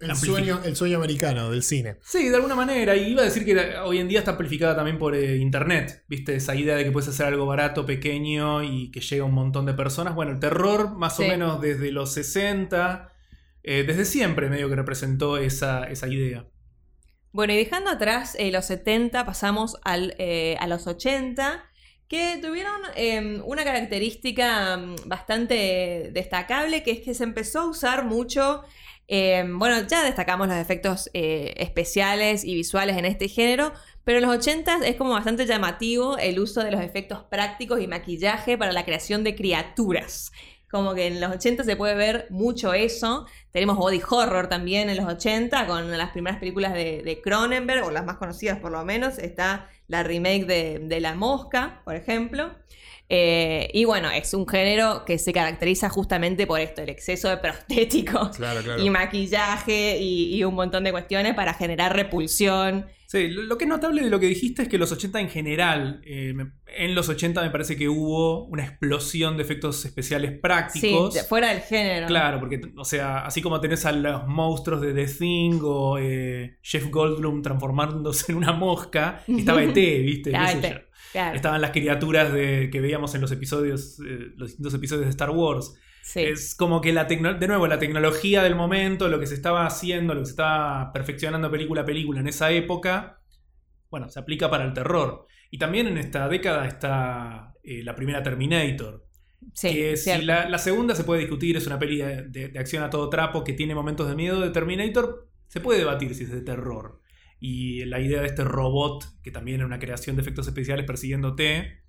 El 0.00 0.16
sueño, 0.16 0.62
el 0.64 0.76
sueño 0.76 0.96
americano 0.96 1.50
del 1.50 1.62
cine. 1.62 1.98
Sí, 2.00 2.30
de 2.30 2.36
alguna 2.36 2.54
manera. 2.54 2.96
Y 2.96 3.10
iba 3.10 3.20
a 3.20 3.26
decir 3.26 3.44
que 3.44 3.76
hoy 3.84 3.98
en 3.98 4.08
día 4.08 4.20
está 4.20 4.30
amplificada 4.30 4.74
también 4.74 4.98
por 4.98 5.14
eh, 5.14 5.36
internet. 5.36 6.04
¿Viste? 6.08 6.36
Esa 6.36 6.54
idea 6.54 6.74
de 6.74 6.84
que 6.84 6.90
puedes 6.90 7.10
hacer 7.10 7.26
algo 7.26 7.44
barato, 7.44 7.84
pequeño 7.84 8.62
y 8.62 8.90
que 8.90 9.00
llega 9.00 9.22
a 9.22 9.26
un 9.26 9.34
montón 9.34 9.66
de 9.66 9.74
personas. 9.74 10.14
Bueno, 10.14 10.32
el 10.32 10.40
terror, 10.40 10.96
más 10.96 11.20
o 11.20 11.22
menos 11.22 11.60
desde 11.60 11.92
los 11.92 12.14
60, 12.14 13.12
eh, 13.62 13.84
desde 13.86 14.06
siempre 14.06 14.48
medio 14.48 14.70
que 14.70 14.76
representó 14.76 15.36
esa, 15.36 15.84
esa 15.84 16.08
idea. 16.08 16.46
Bueno, 17.32 17.54
y 17.54 17.56
dejando 17.56 17.90
atrás 17.90 18.36
eh, 18.38 18.50
los 18.50 18.66
70, 18.66 19.24
pasamos 19.24 19.76
al, 19.84 20.14
eh, 20.18 20.56
a 20.60 20.66
los 20.66 20.86
80, 20.86 21.64
que 22.12 22.38
tuvieron 22.42 22.78
eh, 22.94 23.40
una 23.42 23.64
característica 23.64 24.76
mm, 24.76 24.96
bastante 25.06 26.10
destacable, 26.12 26.82
que 26.82 26.90
es 26.90 27.00
que 27.00 27.14
se 27.14 27.24
empezó 27.24 27.60
a 27.60 27.66
usar 27.66 28.04
mucho, 28.04 28.62
eh, 29.08 29.44
bueno, 29.46 29.86
ya 29.86 30.04
destacamos 30.04 30.48
los 30.48 30.56
efectos 30.56 31.10
eh, 31.14 31.54
especiales 31.56 32.44
y 32.44 32.54
visuales 32.54 32.96
en 32.96 33.04
este 33.04 33.28
género, 33.28 33.72
pero 34.04 34.18
en 34.18 34.26
los 34.26 34.36
80 34.36 34.80
es 34.84 34.96
como 34.96 35.12
bastante 35.12 35.46
llamativo 35.46 36.18
el 36.18 36.38
uso 36.38 36.62
de 36.62 36.70
los 36.70 36.82
efectos 36.82 37.24
prácticos 37.30 37.80
y 37.80 37.86
maquillaje 37.86 38.56
para 38.56 38.72
la 38.72 38.84
creación 38.84 39.24
de 39.24 39.34
criaturas. 39.34 40.32
Como 40.72 40.94
que 40.94 41.06
en 41.06 41.20
los 41.20 41.30
80 41.30 41.62
se 41.62 41.76
puede 41.76 41.94
ver 41.94 42.26
mucho 42.30 42.72
eso. 42.74 43.26
Tenemos 43.52 43.76
body 43.76 44.00
horror 44.10 44.48
también 44.48 44.90
en 44.90 44.96
los 44.96 45.06
80 45.06 45.66
con 45.68 45.90
las 45.96 46.10
primeras 46.10 46.40
películas 46.40 46.72
de, 46.72 47.20
Cronenberg, 47.22 47.84
o 47.84 47.90
las 47.92 48.04
más 48.04 48.16
conocidas 48.16 48.58
por 48.58 48.72
lo 48.72 48.84
menos. 48.84 49.18
Está 49.18 49.68
la 49.86 50.02
remake 50.02 50.46
de, 50.46 50.78
de 50.82 51.00
La 51.00 51.14
Mosca, 51.14 51.82
por 51.84 51.94
ejemplo. 51.94 52.54
Eh, 53.14 53.68
y 53.74 53.84
bueno, 53.84 54.10
es 54.10 54.32
un 54.32 54.48
género 54.48 55.04
que 55.04 55.18
se 55.18 55.34
caracteriza 55.34 55.90
justamente 55.90 56.46
por 56.46 56.60
esto, 56.60 56.80
el 56.80 56.88
exceso 56.88 57.28
de 57.28 57.36
prostéticos 57.36 58.30
Claro, 58.38 58.62
claro. 58.62 58.82
y 58.82 58.88
maquillaje 58.88 59.98
y, 60.00 60.34
y 60.34 60.44
un 60.44 60.54
montón 60.54 60.84
de 60.84 60.92
cuestiones 60.92 61.34
para 61.34 61.52
generar 61.52 61.94
repulsión. 61.94 62.86
Sí, 63.06 63.28
lo, 63.28 63.42
lo 63.42 63.58
que 63.58 63.64
es 63.64 63.68
notable 63.68 64.02
de 64.02 64.08
lo 64.08 64.18
que 64.18 64.26
dijiste 64.26 64.62
es 64.62 64.68
que 64.68 64.78
los 64.78 64.90
80 64.92 65.20
en 65.20 65.28
general, 65.28 66.00
eh, 66.06 66.32
me- 66.34 66.52
en 66.76 66.94
los 66.94 67.08
80 67.08 67.42
me 67.42 67.50
parece 67.50 67.76
que 67.76 67.88
hubo 67.88 68.44
una 68.46 68.64
explosión 68.64 69.36
de 69.36 69.42
efectos 69.42 69.84
especiales 69.84 70.32
Sí, 70.32 70.36
prácticos. 70.38 71.14
de- 71.14 71.22
fuera 71.24 71.48
del 71.48 71.60
género. 71.62 72.06
Claro, 72.06 72.40
porque, 72.40 72.60
o 72.76 72.84
sea, 72.84 73.24
así 73.26 73.40
como 73.42 73.60
tenés 73.60 73.84
a 73.86 73.92
los 73.92 74.26
monstruos 74.26 74.80
de 74.80 74.92
The 74.94 75.06
Thing 75.06 75.60
o 75.62 75.98
eh, 75.98 76.58
Jeff 76.62 76.88
Goldblum 76.90 77.42
transformándose 77.42 78.32
en 78.32 78.38
una 78.38 78.52
mosca, 78.52 79.22
estaba 79.28 79.62
ET, 79.62 79.74
¿viste? 79.74 80.30
Claro. 80.30 81.34
Estaban 81.34 81.60
las 81.60 81.72
criaturas 81.72 82.32
de, 82.32 82.70
que 82.72 82.80
veíamos 82.80 83.14
en 83.14 83.20
los 83.20 83.30
episodios, 83.32 83.98
eh, 84.00 84.32
los 84.36 84.48
distintos 84.48 84.72
episodios 84.74 85.04
de 85.04 85.10
Star 85.10 85.30
Wars. 85.30 85.74
Sí. 86.02 86.20
Es 86.20 86.54
como 86.54 86.80
que 86.80 86.92
la 86.92 87.04
de 87.04 87.46
nuevo, 87.46 87.66
la 87.66 87.78
tecnología 87.78 88.42
del 88.42 88.56
momento, 88.56 89.08
lo 89.08 89.20
que 89.20 89.26
se 89.26 89.34
estaba 89.34 89.66
haciendo, 89.66 90.14
lo 90.14 90.20
que 90.20 90.26
se 90.26 90.32
estaba 90.32 90.90
perfeccionando 90.92 91.50
película 91.50 91.82
a 91.82 91.84
película 91.84 92.20
en 92.20 92.28
esa 92.28 92.50
época, 92.50 93.20
bueno, 93.90 94.08
se 94.08 94.18
aplica 94.18 94.50
para 94.50 94.64
el 94.64 94.72
terror. 94.72 95.26
Y 95.52 95.58
también 95.58 95.86
en 95.86 95.98
esta 95.98 96.28
década 96.28 96.66
está 96.66 97.52
eh, 97.62 97.82
la 97.84 97.94
primera 97.94 98.22
Terminator. 98.22 99.06
Sí, 99.52 99.68
que 99.68 99.96
si 99.98 100.04
cierto. 100.04 100.24
la, 100.24 100.48
la 100.48 100.56
segunda 100.58 100.94
se 100.94 101.04
puede 101.04 101.20
discutir, 101.20 101.56
es 101.58 101.66
una 101.66 101.78
peli 101.78 101.98
de, 101.98 102.22
de- 102.28 102.48
de 102.48 102.58
acción 102.58 102.82
a 102.82 102.88
todo 102.88 103.10
trapo 103.10 103.44
que 103.44 103.52
tiene 103.52 103.74
momentos 103.74 104.08
de 104.08 104.14
miedo 104.16 104.40
de 104.40 104.48
Terminator, 104.50 105.28
se 105.48 105.60
puede 105.60 105.78
debatir 105.80 106.14
si 106.14 106.24
es 106.24 106.30
de 106.32 106.40
terror. 106.40 107.00
Y 107.38 107.84
la 107.84 108.00
idea 108.00 108.20
de 108.22 108.28
este 108.28 108.44
robot, 108.44 109.04
que 109.22 109.30
también 109.30 109.56
era 109.58 109.66
una 109.66 109.78
creación 109.78 110.16
de 110.16 110.22
efectos 110.22 110.46
especiales 110.46 110.86
persiguiéndote, 110.86 111.82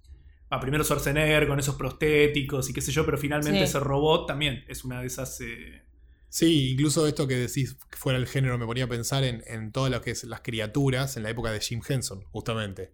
ah, 0.49 0.59
primero 0.59 0.84
Schwarzenegger 0.84 1.47
con 1.47 1.57
esos 1.59 1.76
prostéticos 1.76 2.69
y 2.69 2.73
qué 2.73 2.81
sé 2.81 2.91
yo, 2.91 3.06
pero 3.06 3.18
finalmente 3.18 3.60
Sí. 3.60 3.64
ese 3.64 3.80
robot 3.80 4.27
también 4.27 4.65
es 4.68 4.84
una 4.84 4.99
de 4.99 5.07
esas... 5.07 5.40
eh, 5.40 5.84
Sí, 6.27 6.72
incluso 6.72 7.07
esto 7.07 7.27
que 7.27 7.35
decís 7.35 7.77
que 7.90 7.98
fuera 7.98 8.18
el 8.19 8.26
género 8.27 8.57
me 8.57 8.65
ponía 8.65 8.85
a 8.85 8.88
pensar 8.88 9.23
en, 9.23 9.44
en 9.45 9.72
que 9.72 10.11
es 10.11 10.23
las 10.26 10.41
criaturas 10.41 11.15
en 11.15 11.23
la 11.23 11.30
época 11.30 11.52
de 11.52 11.60
Jim 11.61 11.80
Henson, 11.88 12.23
justamente. 12.31 12.91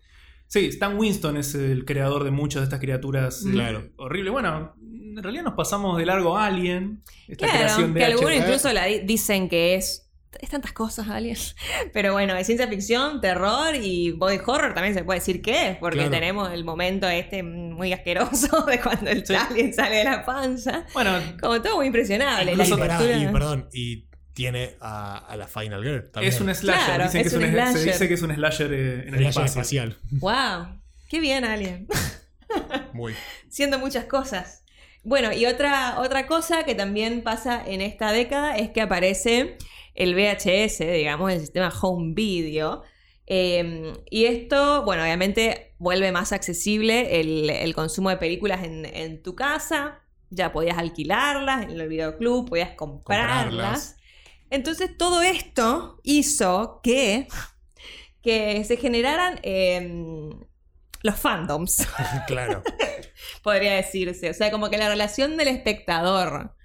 Sí, 0.49 0.65
Stan 0.65 0.97
Winston 0.97 1.37
es 1.37 1.53
el 1.55 1.85
creador 1.85 2.23
de 2.23 2.31
muchas 2.31 2.61
de 2.61 2.63
estas 2.65 2.79
criaturas 2.79 3.45
eh, 3.45 3.51
Claro. 3.51 3.89
horribles. 3.97 4.31
Bueno, 4.33 4.73
en 4.81 5.21
realidad 5.21 5.43
nos 5.43 5.53
pasamos 5.53 5.97
de 5.97 6.05
largo 6.07 6.35
a 6.37 6.47
Alien, 6.47 7.03
esta 7.27 7.45
Claro, 7.45 7.59
creación 7.59 7.93
de 7.93 7.99
que 7.99 8.05
algunos 8.07 8.33
incluso 8.35 8.73
la 8.73 8.85
di- 8.85 8.99
dicen 9.01 9.47
que 9.47 9.75
es. 9.75 10.05
Es 10.39 10.49
tantas 10.49 10.73
cosas, 10.73 11.07
Alien. 11.09 11.37
Pero 11.93 12.13
bueno, 12.13 12.35
es 12.35 12.45
ciencia 12.47 12.67
ficción, 12.67 13.19
terror 13.21 13.75
y 13.75 14.11
body 14.11 14.37
horror 14.45 14.73
también 14.73 14.93
se 14.95 15.03
puede 15.03 15.19
decir 15.19 15.41
que 15.41 15.69
es, 15.71 15.77
porque 15.77 15.97
Claro. 15.97 16.11
tenemos 16.11 16.51
el 16.51 16.63
momento 16.63 17.07
este 17.09 17.41
muy 17.43 17.93
asqueroso 17.93 18.61
de 18.67 18.79
cuando 18.79 19.09
el 19.11 19.23
alien 19.49 19.73
sale 19.73 19.97
de 19.97 20.03
la 20.03 20.25
panza. 20.25 20.85
Bueno, 20.93 21.11
Como 21.41 21.61
todo 21.61 21.77
muy 21.77 21.87
impresionable. 21.87 22.51
Incluso, 22.53 22.75
la 22.77 22.81
pará, 22.83 22.95
arquitectura. 22.97 23.29
y 23.29 23.33
perdón, 23.33 23.69
y 23.73 24.05
tiene 24.33 24.75
a, 24.79 25.17
a 25.17 25.35
la 25.37 25.47
Final 25.47 25.83
Girl 25.83 26.09
también. 26.11 26.33
es 26.33 26.39
un 26.41 26.53
slasher. 26.53 26.85
Claro, 26.85 27.03
Dicen 27.05 27.21
que 27.21 27.27
es 27.27 27.33
es 27.33 27.37
un 27.39 27.43
es- 27.45 27.49
se 27.49 27.55
slasher. 27.55 27.93
dice 27.93 28.07
que 28.07 28.13
es 28.13 28.21
un 28.21 28.35
slasher 28.35 28.73
eh, 28.73 28.93
en 29.07 29.15
el 29.15 29.19
Slasher 29.31 29.45
espacio. 29.45 29.45
espacial. 29.83 29.97
¡Wow! 30.11 30.79
¡Qué 31.09 31.19
bien, 31.19 31.43
Alien! 31.45 31.87
Muy. 32.93 33.13
Siendo 33.49 33.79
muchas 33.79 34.05
cosas. 34.05 34.63
Bueno, 35.03 35.31
y 35.31 35.45
otra, 35.45 35.99
otra 35.99 36.27
cosa 36.27 36.63
que 36.63 36.75
también 36.75 37.21
pasa 37.23 37.63
en 37.65 37.81
esta 37.81 38.11
década 38.11 38.57
es 38.57 38.69
que 38.71 38.81
aparece 38.81 39.57
el 39.95 40.13
VHS, 40.15 40.79
digamos, 40.79 41.31
el 41.31 41.39
sistema 41.39 41.69
home 41.81 42.13
video. 42.13 42.83
Eh, 43.27 43.93
y 44.09 44.25
esto, 44.25 44.83
bueno, 44.83 45.03
obviamente 45.03 45.73
vuelve 45.77 46.11
más 46.11 46.31
accesible 46.33 47.19
el, 47.21 47.49
el 47.49 47.73
consumo 47.75 48.09
de 48.09 48.17
películas 48.17 48.63
en, 48.63 48.85
en 48.85 49.21
tu 49.21 49.35
casa. 49.35 50.01
Ya 50.31 50.51
podías 50.51 50.77
alquilarlas 50.77 51.63
en 51.63 51.79
el 51.79 51.87
videoclub, 51.87 52.49
podías 52.49 52.71
comprarlas. 52.71 53.45
Comprarlas. 53.45 53.95
Entonces 54.49 54.97
todo 54.97 55.21
esto 55.21 55.99
hizo 56.03 56.79
que, 56.83 57.27
que 58.21 58.63
se 58.63 58.77
generaran 58.77 59.39
eh, 59.43 60.29
los 61.03 61.15
fandoms 61.15 61.87
claro. 62.27 62.63
podría 63.43 63.75
decirse. 63.75 64.29
O 64.29 64.33
sea, 64.33 64.51
como 64.51 64.69
que 64.69 64.77
la 64.77 64.89
relación 64.89 65.37
del 65.37 65.47
espectador. 65.49 66.55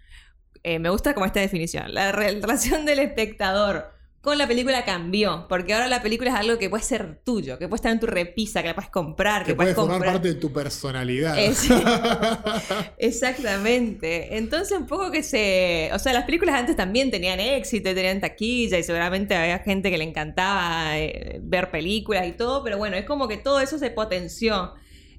eh, 0.63 0.79
me 0.79 0.91
gusta 0.91 1.15
como 1.15 1.27
esta 1.27 1.41
definición. 1.41 1.93
La 1.95 2.11
re- 2.13 2.41
relación 2.41 2.85
del 2.87 2.99
espectador 3.01 3.94
con 4.25 4.37
la 4.39 4.49
película 4.49 4.85
cambió. 4.85 5.47
Porque 5.49 5.75
ahora 5.75 5.87
la 5.87 6.03
película 6.03 6.31
es 6.31 6.37
algo 6.37 6.59
que 6.59 6.69
puede 6.69 6.83
ser 6.83 7.21
tuyo, 7.25 7.59
que 7.59 7.69
puede 7.69 7.77
estar 7.77 7.93
en 7.93 8.01
tu 8.01 8.07
repisa, 8.07 8.63
que 8.63 8.69
la 8.69 8.75
puedes 8.75 8.91
comprar, 8.91 9.43
que, 9.45 9.53
Que 9.53 9.55
puede 9.55 9.67
puedes 9.75 9.77
formar 9.77 9.97
comprar. 9.99 10.13
parte 10.15 10.29
de 10.29 10.35
tu 10.35 10.53
personalidad. 10.53 11.39
Es- 11.39 11.69
Exactamente. 12.99 14.37
Entonces, 14.37 14.77
un 14.79 14.87
poco 14.87 15.11
que 15.11 15.23
se. 15.23 15.91
O 15.93 15.99
sea, 15.99 16.13
las 16.13 16.25
películas 16.25 16.55
antes 16.57 16.77
también 16.77 17.11
tenían 17.11 17.41
éxito, 17.41 17.91
y 17.91 17.95
tenían 17.95 18.21
taquilla, 18.21 18.79
y 18.79 18.83
seguramente 18.83 19.35
había 19.37 19.59
gente 19.61 19.91
que 19.91 19.99
le 19.99 20.05
encantaba 20.05 20.99
eh, 20.99 21.39
ver 21.43 21.71
películas 21.71 22.27
y 22.27 22.33
todo, 22.33 22.63
pero 22.65 22.79
bueno, 22.79 22.97
es 22.97 23.05
como 23.05 23.29
que 23.29 23.37
todo 23.37 23.61
eso 23.61 23.79
se 23.79 23.91
potenció. 23.91 24.73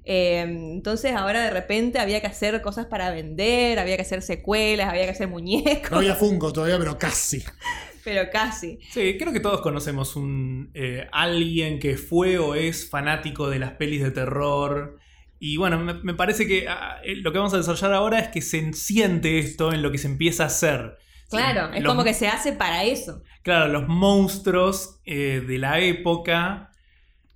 Eh, 0.06 0.42
entonces, 0.42 1.14
ahora 1.14 1.42
de 1.44 1.50
repente 1.50 2.00
había 2.00 2.22
que 2.22 2.28
hacer 2.28 2.62
cosas 2.62 2.86
para 2.86 3.10
vender, 3.12 3.80
había 3.80 3.96
que 3.96 4.04
hacer 4.04 4.22
secuelas, 4.22 4.90
había 4.90 5.04
que 5.06 5.12
hacer 5.12 5.28
muñecos, 5.28 5.90
no 5.92 5.98
había 5.98 6.16
Funko 6.16 6.54
todavía, 6.54 6.78
pero 6.78 6.98
casi. 6.98 7.44
pero 8.04 8.30
casi. 8.32 8.80
Sí, 8.92 9.18
creo 9.18 9.34
que 9.34 9.40
todos 9.40 9.62
conocemos 9.62 10.16
un 10.16 10.70
eh, 10.76 11.08
alguien 11.12 11.80
que 11.80 11.98
fue 11.98 12.38
o 12.38 12.54
es 12.56 12.90
fanático 12.90 13.50
de 13.50 13.60
las 13.60 13.72
pelis 13.74 14.04
de 14.04 14.12
terror. 14.12 15.00
Y 15.40 15.58
bueno, 15.58 15.80
me, 15.80 15.96
me 15.96 16.14
parece 16.14 16.48
que 16.48 16.68
ah, 16.70 16.98
eh, 17.04 17.16
lo 17.18 17.32
que 17.32 17.40
vamos 17.40 17.54
a 17.54 17.58
desarrollar 17.58 17.94
ahora 17.94 18.20
es 18.20 18.30
que 18.30 18.42
se 18.42 18.74
siente 18.74 19.40
esto 19.40 19.74
en 19.74 19.82
lo 19.82 19.92
que 19.92 19.98
se 19.98 20.08
empieza 20.08 20.44
a 20.44 20.48
hacer. 20.48 20.98
Claro, 21.30 21.74
es 21.74 21.82
Los- 21.82 21.92
como 21.92 22.04
que 22.04 22.14
se 22.14 22.28
hace 22.28 22.54
para 22.54 22.84
eso. 22.84 23.24
Claro, 23.42 23.68
los 23.68 23.88
monstruos 23.88 25.02
eh, 25.06 25.44
de 25.46 25.58
la 25.58 25.80
época 25.80 26.70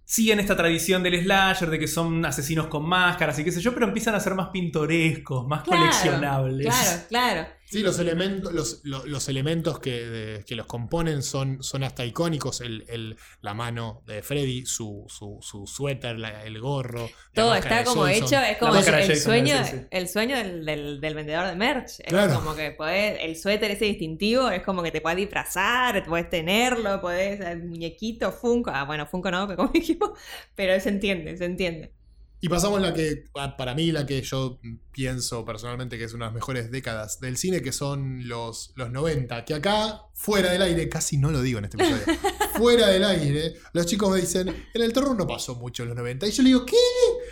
siguen 0.09 0.39
esta 0.39 0.55
tradición 0.55 1.03
del 1.03 1.21
slasher, 1.21 1.69
de 1.69 1.77
que 1.77 1.87
son 1.87 2.25
asesinos 2.25 2.65
con 2.65 2.83
máscaras 2.83 3.37
y 3.37 3.43
qué 3.43 3.51
sé 3.51 3.61
yo, 3.61 3.75
pero 3.75 3.85
empiezan 3.85 4.15
a 4.15 4.19
ser 4.19 4.33
más 4.33 4.49
pintorescos, 4.49 5.47
más 5.47 5.61
Claro, 5.61 5.81
coleccionables. 5.81 6.65
Claro, 6.65 7.01
claro. 7.09 7.47
Sí, 7.71 7.81
los 7.83 7.99
elementos, 7.99 8.51
los, 8.51 8.81
lo- 8.83 9.05
los 9.05 9.29
elementos 9.29 9.79
que, 9.79 9.91
de- 10.05 10.43
que 10.43 10.55
los 10.55 10.65
componen 10.65 11.21
son, 11.21 11.61
son 11.61 11.83
hasta 11.83 12.03
icónicos. 12.03 12.61
El, 12.61 12.83
el- 12.89 13.15
la 13.41 13.53
mano 13.53 14.01
de 14.07 14.23
Freddy, 14.23 14.65
su, 14.65 15.05
su, 15.07 15.37
su 15.41 15.67
suéter, 15.67 16.17
la- 16.17 16.43
el 16.45 16.59
gorro. 16.59 17.07
Todo 17.33 17.53
está 17.53 17.83
como 17.83 18.07
hecho, 18.07 18.39
es 18.39 18.57
como 18.57 18.75
el, 18.75 19.15
sueño, 19.17 19.63
sí, 19.65 19.71
sí. 19.77 19.85
el 19.91 20.07
sueño 20.07 20.35
del, 20.37 20.65
del- 20.65 20.99
del 20.99 21.13
vendedor 21.13 21.45
de 21.47 21.55
merch. 21.55 21.99
Es 21.99 22.07
Claro. 22.07 22.33
como 22.35 22.55
que 22.55 22.71
podés, 22.71 23.19
el 23.21 23.35
suéter 23.35 23.69
ese 23.69 23.85
distintivo 23.85 24.49
es 24.49 24.63
como 24.63 24.81
que 24.81 24.91
te 24.91 25.01
puedes 25.01 25.17
disfrazar, 25.17 26.03
puedes 26.07 26.27
tenerlo, 26.29 26.99
podés, 27.01 27.39
el 27.39 27.65
muñequito, 27.65 28.31
Funko, 28.31 28.71
ah 28.73 28.85
bueno, 28.85 29.05
Funko 29.05 29.29
no, 29.29 29.55
como 29.55 29.69
dijimos, 29.73 30.11
pero 30.55 30.79
se 30.79 30.89
entiende, 30.89 31.37
se 31.37 31.45
entiende. 31.45 31.93
Y 32.41 32.47
pasamos 32.47 32.79
la 32.81 32.93
que, 32.93 33.25
pa- 33.33 33.57
para 33.57 33.75
mí, 33.75 33.91
la 33.91 34.05
que 34.05 34.21
yo 34.21 34.61
pienso 34.91 35.45
personalmente 35.45 35.97
que 35.97 36.03
es 36.03 36.13
una 36.13 36.25
de 36.25 36.29
las 36.29 36.35
mejores 36.35 36.71
décadas 36.71 37.19
del 37.19 37.37
cine, 37.37 37.61
que 37.61 37.71
son 37.71 38.27
los, 38.27 38.71
los 38.75 38.91
90. 38.91 39.45
Que 39.45 39.53
acá, 39.53 40.03
fuera 40.13 40.51
del 40.51 40.61
aire, 40.61 40.89
casi 40.89 41.17
no 41.17 41.31
lo 41.31 41.41
digo 41.41 41.59
en 41.59 41.65
este 41.65 41.77
episodio, 41.77 42.19
fuera 42.57 42.87
del 42.87 43.03
aire, 43.03 43.53
los 43.73 43.85
chicos 43.85 44.09
me 44.11 44.19
dicen, 44.19 44.49
en 44.73 44.81
el 44.81 44.91
terror 44.91 45.15
no 45.15 45.25
pasó 45.27 45.55
mucho 45.55 45.83
en 45.83 45.89
los 45.89 45.97
90. 45.97 46.27
Y 46.27 46.31
yo 46.31 46.43
le 46.43 46.49
digo, 46.49 46.65
¿qué? 46.65 46.75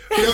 Pero, 0.08 0.32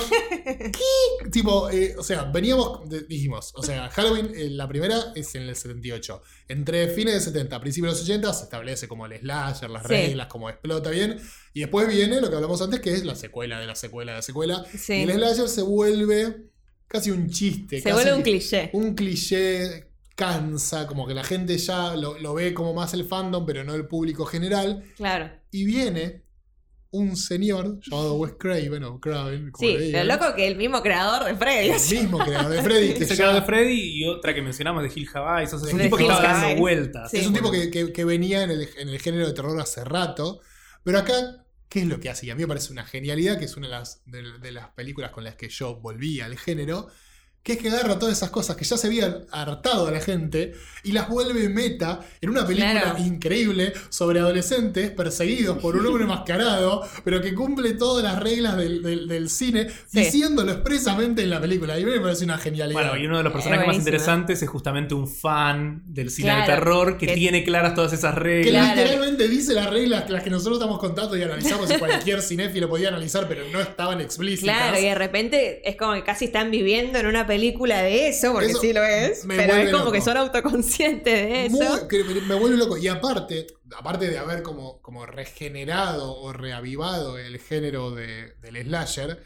¿qué? 0.73 1.29
Tipo, 1.31 1.71
eh, 1.71 1.95
o 1.99 2.03
sea, 2.03 2.25
veníamos, 2.25 2.81
dijimos, 3.09 3.53
o 3.57 3.63
sea, 3.63 3.89
Halloween, 3.91 4.31
eh, 4.35 4.51
la 4.51 4.69
primera 4.69 5.13
es 5.15 5.35
en 5.35 5.43
el 5.43 5.57
78. 5.57 6.23
Entre 6.49 6.89
fines 6.89 7.15
de 7.15 7.21
70, 7.21 7.61
principios 7.61 7.95
de 7.95 8.01
los 8.01 8.09
80, 8.09 8.33
se 8.35 8.45
establece 8.45 8.87
como 8.89 9.07
el 9.07 9.19
slasher, 9.19 9.71
las 9.71 9.83
Sí. 9.83 9.89
reglas, 9.89 10.27
como 10.29 10.49
explota 10.51 10.91
bien. 10.91 11.21
Y 11.55 11.61
después 11.61 11.89
viene 11.89 12.21
lo 12.21 12.29
que 12.31 12.37
hablamos 12.37 12.61
antes, 12.63 12.81
que 12.81 12.93
es 12.93 13.05
la 13.05 13.15
secuela 13.15 13.59
de 13.61 13.67
la 13.67 13.75
secuela 13.75 14.13
de 14.13 14.19
la 14.19 14.23
secuela. 14.23 14.65
Sí. 14.77 14.93
Y 14.95 15.03
el 15.03 15.13
slasher 15.13 15.49
se 15.49 15.63
vuelve 15.63 16.51
casi 16.89 17.11
un 17.11 17.29
chiste. 17.29 17.79
Se 17.79 17.83
casi 17.85 17.95
vuelve 17.95 18.15
un 18.15 18.23
cliché. 18.23 18.71
Un 18.73 18.95
cliché 18.95 19.91
cansa, 20.17 20.87
como 20.87 21.07
que 21.07 21.15
la 21.15 21.25
gente 21.25 21.59
ya 21.59 21.97
lo, 21.97 22.19
lo 22.19 22.35
ve 22.35 22.55
como 22.55 22.73
más 22.75 22.95
el 22.95 23.05
fandom, 23.05 23.45
pero 23.45 23.65
no 23.65 23.75
el 23.75 23.87
público 23.87 24.25
general. 24.25 24.85
Claro. 24.97 25.31
Y 25.51 25.65
viene 25.65 26.23
un 26.91 27.17
señor 27.17 27.81
llamado 27.81 28.15
Wes 28.19 28.35
Craven, 28.39 28.85
o 28.85 29.01
Craven, 29.01 29.51
como 29.51 29.69
Sí, 29.69 29.91
lo 29.91 30.05
loco 30.05 30.27
que 30.37 30.47
el 30.47 30.55
mismo 30.57 30.81
creador 30.81 31.25
de 31.25 31.35
Freddy. 31.35 31.71
El 31.71 32.01
mismo 32.03 32.19
creador 32.21 32.53
de 32.53 32.63
Freddy, 32.63 32.95
que 32.95 33.05
se 33.05 33.17
ya- 33.17 33.33
de 33.35 33.43
Freddy 33.43 33.99
y 34.01 34.07
otra 34.07 34.33
que 34.33 34.41
mencionamos 34.43 34.85
de 34.85 34.93
Hill 34.95 35.09
Havai. 35.13 35.49
sos- 35.49 35.67
Es 35.67 35.73
un 35.73 35.79
De 35.79 35.85
tipo 35.87 35.97
que 35.97 36.05
estaba 36.05 36.23
dando 36.23 36.61
vueltas. 36.61 37.11
Sí. 37.11 37.17
Es 37.17 37.27
un 37.27 37.33
tipo 37.35 37.51
que, 37.51 37.69
que- 37.73 37.93
que 37.93 38.05
venía 38.05 38.45
en 38.45 38.51
el, 38.53 38.69
en 38.79 38.89
el 38.91 39.01
género 39.01 39.27
de 39.27 39.33
terror 39.33 39.61
hace 39.61 39.83
rato. 39.85 40.41
Pero 40.85 40.99
acá, 41.01 41.44
¿qué 41.69 41.81
es 41.81 41.87
lo 41.87 42.01
que 42.01 42.11
hace? 42.11 42.27
Y 42.27 42.31
a 42.31 42.35
mí 42.35 42.43
me 42.43 42.49
parece 42.49 42.73
una 42.73 42.85
genialidad, 42.85 43.39
que 43.39 43.47
es 43.47 43.57
una 43.57 43.67
de 43.69 43.73
las, 43.73 44.03
de, 44.07 44.39
de 44.39 44.53
las 44.53 44.69
películas 44.71 45.11
con 45.11 45.25
las 45.25 45.37
que 45.37 45.49
yo 45.49 45.77
volví 45.77 46.21
al 46.21 46.37
género. 46.39 46.89
Que 47.45 47.53
es 47.53 47.59
que 47.59 47.69
agarra 47.69 47.99
todas 47.99 48.17
esas 48.17 48.31
cosas 48.31 48.57
que 48.57 48.65
ya 48.65 48.77
se 48.79 48.87
habían 48.87 49.27
hartado 49.31 49.87
a 49.87 49.91
la 49.91 50.01
gente 50.01 50.55
y 50.83 50.93
las 50.93 51.09
vuelve 51.11 51.49
meta 51.51 52.01
en 52.23 52.31
una 52.31 52.47
película 52.47 52.81
Claro. 52.81 52.99
increíble 53.05 53.73
sobre 53.91 54.19
adolescentes 54.21 54.91
perseguidos 54.91 55.59
por 55.59 55.77
un 55.77 55.87
hombre 55.87 56.07
mascarado, 56.07 56.83
pero 57.05 57.21
que 57.21 57.35
cumple 57.35 57.75
todas 57.75 58.03
las 58.03 58.19
reglas 58.23 58.57
del, 58.57 58.83
del- 58.83 59.07
del 59.09 59.29
cine, 59.29 59.69
Sí. 59.69 60.01
diciéndolo 60.01 60.53
expresamente 60.53 61.23
en 61.23 61.29
la 61.31 61.39
película. 61.41 61.79
Y 61.79 61.83
a 61.83 61.87
mí 61.87 61.93
me 61.93 62.01
parece 62.01 62.25
una 62.25 62.39
genialidad. 62.39 62.81
Bueno, 62.81 62.97
y 62.97 63.07
uno 63.07 63.19
de 63.19 63.25
los 63.25 63.33
personajes 63.33 63.67
más 63.67 63.77
interesantes 63.77 64.43
es 64.43 64.49
justamente 64.49 64.95
un 64.95 65.07
fan 65.07 65.83
del 65.87 66.11
cine 66.11 66.29
Claro, 66.31 66.41
de 66.41 66.47
terror 66.47 66.97
que, 66.99 67.07
que- 67.09 67.15
tiene 67.15 67.45
claras 67.45 67.75
todas 67.75 67.93
esas 67.93 68.15
Que 68.15 68.21
reglas. 68.21 68.53
Claro. 68.73 68.81
literalmente 68.81 69.29
dice 69.29 69.53
las 69.53 69.69
reglas 69.69 70.09
las 70.09 70.23
que 70.23 70.31
nosotros 70.31 70.57
estamos 70.57 70.79
contando 70.79 71.15
y 71.15 71.23
analizamos 71.23 71.71
y 71.71 71.75
cualquier 71.79 72.23
cinéfilo 72.23 72.71
podía 72.71 72.89
analizar, 72.89 73.29
pero 73.29 73.43
no 73.53 73.61
estaban 73.61 74.01
explícitas. 74.01 74.57
Claro, 74.57 74.79
y 74.79 74.85
de 74.85 74.95
repente 74.95 75.69
es 75.69 75.77
como 75.77 75.93
que 75.93 76.03
casi 76.05 76.25
están 76.25 76.51
viviendo 76.51 76.99
en 76.99 77.05
una 77.07 77.27
película 77.27 77.34
de 77.83 78.09
eso, 78.09 78.33
porque 78.33 78.49
Eso 78.51 78.61
sí 78.61 78.73
lo 78.73 78.83
es, 78.85 79.25
pero 79.27 79.55
es 79.55 79.71
como 79.71 79.79
loco. 79.85 79.93
que 79.93 80.01
son 80.01 80.17
autoconscientes 80.17 81.15
de 81.29 81.47
eso. 81.47 81.57
Muy- 81.57 82.21
me 82.23 82.35
vuelve 82.35 82.57
loco. 82.57 82.77
Y 82.77 82.89
aparte, 82.89 83.47
aparte 83.77 84.09
de 84.09 84.19
haber 84.19 84.43
como, 84.43 84.81
como 84.83 85.07
regenerado 85.07 86.17
o 86.17 86.33
reavivado 86.33 87.19
el 87.19 87.39
género 87.39 87.91
de- 87.91 88.35
del 88.43 88.63
slasher, 88.65 89.23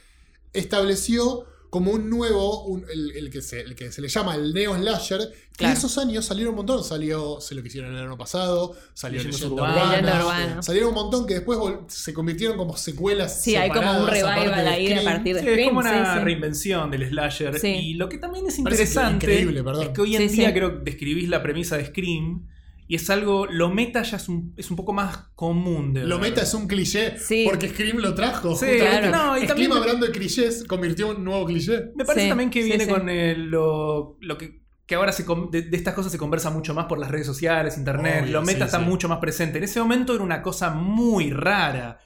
estableció 0.53 1.47
como 1.71 1.91
un 1.93 2.09
nuevo, 2.09 2.65
un- 2.65 2.85
el, 2.91 3.11
el 3.17 3.31
que 3.31 3.43
se, 3.43 3.61
el 3.61 3.75
que 3.75 3.93
se 3.93 4.01
le 4.01 4.09
llama 4.09 4.35
el 4.35 4.53
neo 4.55 4.75
slasher, 4.77 5.19
que 5.21 5.59
Claro. 5.59 5.73
en 5.73 5.79
esos 5.79 5.99
años 5.99 6.25
salieron 6.25 6.53
un 6.53 6.57
montón. 6.59 6.85
Salió 6.85 7.41
Se 7.41 7.55
lo 7.55 7.63
que 7.63 7.69
hicieron 7.69 7.95
el 7.95 8.05
año 8.05 8.17
pasado, 8.17 8.75
salió 8.95 9.19
Leyendas 9.19 9.41
Leyenda 9.43 9.65
Urbanas. 9.65 10.23
Urbana, 10.25 10.63
salieron 10.63 10.89
un 10.91 10.95
montón 10.95 11.27
que 11.27 11.35
después 11.35 11.59
se 11.89 12.15
convirtieron 12.15 12.57
como 12.57 12.77
secuelas. 12.77 13.43
Sí, 13.43 13.57
hay 13.57 13.69
como 13.71 13.91
un 14.01 14.07
revival 14.07 14.65
de 14.65 14.69
ahí 14.71 14.93
a 14.93 15.03
partir 15.05 15.35
de 15.35 15.41
Sí, 15.43 15.47
es 15.47 15.53
Scream, 15.53 15.69
como 15.69 15.81
una 15.81 16.13
sí, 16.15 16.19
sí. 16.19 16.25
reinvención 16.25 16.91
del 16.91 17.09
slasher. 17.09 17.59
Sí. 17.59 17.69
Y 17.69 17.95
lo 17.95 18.09
que 18.09 18.19
también 18.19 18.47
es 18.47 18.59
interesante 18.59 19.27
increíble, 19.27 19.63
perdón. 19.65 19.83
es 19.83 19.89
que 19.91 20.01
hoy 20.01 20.17
en 20.17 20.31
Sí, 20.31 20.37
día 20.37 20.49
sí. 20.49 20.55
creo 20.55 20.79
que 20.79 20.85
describís 20.91 21.29
la 21.29 21.43
premisa 21.43 21.77
de 21.77 21.87
Scream 21.87 22.47
Y 22.91 22.95
es 22.97 23.11
algo, 23.11 23.47
lo 23.47 23.69
meta 23.69 24.03
ya 24.03 24.17
es 24.17 24.29
un, 24.31 24.55
es 24.57 24.71
un 24.71 24.77
poco 24.77 24.95
más 24.95 25.17
común 25.35 25.93
de 25.93 26.07
Lo 26.07 26.19
ver. 26.19 26.31
meta 26.31 26.43
es 26.43 26.55
un 26.55 26.67
cliché 26.67 27.19
Sí. 27.19 27.45
porque 27.47 27.69
Scream 27.69 27.99
lo 27.99 28.15
trajo. 28.15 28.57
Sí, 28.57 28.65
justamente. 28.67 29.09
claro. 29.09 29.11
No, 29.11 29.37
y 29.37 29.41
Scream 29.43 29.49
también- 29.49 29.73
hablando 29.73 30.07
de 30.07 30.13
clichés 30.13 30.65
convirtió 30.67 31.11
en 31.13 31.19
un 31.19 31.25
nuevo 31.25 31.45
cliché. 31.45 31.91
Me 31.95 32.05
parece 32.07 32.25
Sí, 32.25 32.29
también 32.31 32.49
que 32.51 32.63
sí, 32.63 32.69
viene 32.69 32.85
sí. 32.87 32.91
con 32.91 33.09
el- 33.11 33.51
lo, 33.51 34.17
lo 34.21 34.39
que, 34.39 34.63
que 34.87 34.95
ahora 34.95 35.13
se 35.13 35.25
de, 35.53 35.63
de 35.63 35.77
estas 35.77 35.93
cosas 35.93 36.11
se 36.11 36.17
conversa 36.17 36.49
mucho 36.49 36.73
más 36.73 36.87
por 36.87 36.99
las 36.99 37.11
redes 37.11 37.27
sociales, 37.27 37.77
internet. 37.77 38.23
Obvio, 38.23 38.33
lo 38.33 38.41
meta 38.41 38.61
sí, 38.61 38.65
está 38.65 38.79
sí. 38.79 38.85
mucho 38.87 39.07
más 39.07 39.19
presente. 39.19 39.59
En 39.59 39.65
ese 39.65 39.81
momento 39.81 40.15
era 40.15 40.25
una 40.25 40.41
cosa 40.41 40.71
muy 40.71 41.31
rara. 41.31 41.99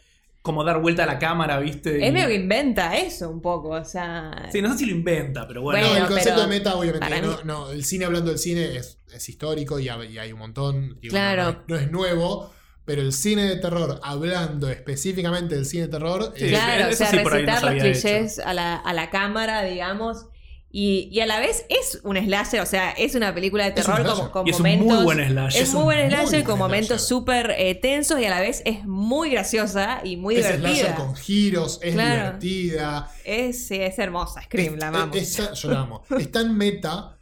Como 0.42 0.64
dar 0.64 0.80
vuelta 0.80 1.04
a 1.04 1.06
la 1.06 1.18
cámara, 1.20 1.60
¿viste? 1.60 2.04
Es 2.04 2.12
medio 2.12 2.26
que 2.26 2.34
inventa 2.34 2.96
eso 2.96 3.30
un 3.30 3.40
poco, 3.40 3.68
o 3.70 3.84
sea. 3.84 4.48
Sí, 4.50 4.60
no 4.60 4.72
sé 4.72 4.78
si 4.78 4.86
lo 4.86 4.92
inventa, 4.92 5.46
pero 5.46 5.62
bueno. 5.62 5.80
no, 5.80 5.86
Bueno, 5.88 6.02
el 6.04 6.08
concepto 6.08 6.30
pero 6.40 6.42
de 6.50 6.58
meta, 6.58 6.74
obviamente, 6.74 7.22
no, 7.22 7.44
no, 7.44 7.70
el 7.70 7.84
cine 7.84 8.04
hablando 8.06 8.30
del 8.30 8.38
cine 8.40 8.76
es, 8.76 8.98
es 9.14 9.28
histórico 9.28 9.78
y, 9.78 9.88
ha- 9.88 10.04
y 10.04 10.18
hay 10.18 10.32
un 10.32 10.40
montón. 10.40 10.98
digo, 11.00 11.12
Claro. 11.12 11.44
No, 11.44 11.50
es- 11.50 11.58
no 11.68 11.76
es 11.76 11.90
nuevo, 11.92 12.52
pero 12.84 13.02
el 13.02 13.12
cine 13.12 13.44
de 13.44 13.56
terror, 13.56 14.00
hablando 14.02 14.68
específicamente 14.68 15.54
del 15.54 15.64
cine 15.64 15.84
de 15.84 15.88
terror, 15.88 16.32
Sí, 16.36 16.46
es- 16.46 16.50
Claro, 16.50 16.88
o 16.90 16.92
sea, 16.92 17.06
sí 17.10 17.18
por 17.20 17.34
ahí 17.34 17.42
no 17.46 17.52
recitar 17.52 17.74
los 17.74 17.82
clichés 17.84 18.38
a 18.40 18.52
la, 18.52 18.74
a 18.76 18.92
la 18.92 19.10
cámara, 19.10 19.62
digamos. 19.62 20.26
Y, 20.74 21.10
y 21.12 21.20
a 21.20 21.26
la 21.26 21.38
vez 21.38 21.66
es 21.68 22.00
un 22.02 22.16
slasher, 22.16 22.60
o 22.62 22.66
sea, 22.66 22.92
es 22.92 23.14
una 23.14 23.34
película 23.34 23.64
de 23.64 23.68
Es 23.70 23.74
terror 23.86 24.06
con, 24.06 24.30
con 24.30 24.46
Y 24.46 24.50
es 24.50 24.56
un 24.56 24.62
momentos. 24.62 24.86
muy 24.96 25.04
buen 25.04 25.28
slasher. 25.28 25.62
Es 25.62 25.68
Es 25.68 25.74
muy 25.74 25.82
buen 25.84 25.98
muy 26.00 26.08
slasher 26.08 26.44
con 26.44 26.58
buen 26.58 26.70
momentos 26.70 27.06
súper 27.06 27.54
eh, 27.58 27.74
tensos 27.74 28.18
y 28.18 28.24
a 28.24 28.30
la 28.30 28.40
vez 28.40 28.62
es 28.64 28.82
muy 28.86 29.30
graciosa 29.30 30.00
y 30.02 30.16
muy 30.16 30.36
es 30.36 30.46
slasher 30.46 30.60
divertida. 30.72 30.94
con 30.94 31.14
giros, 31.14 31.78
es 31.82 31.92
Claro. 31.92 32.38
divertida. 32.38 33.10
Es, 33.24 33.70
es 33.70 33.98
hermosa, 33.98 34.40
Scream, 34.42 34.74
Es- 34.74 34.80
la 34.80 34.88
amamos. 34.88 35.16
es- 35.16 35.38
es- 35.38 35.52
yo 35.60 35.70
la 35.70 35.80
amo. 35.80 36.02
Es 36.18 36.32
tan 36.32 36.56
meta 36.56 37.18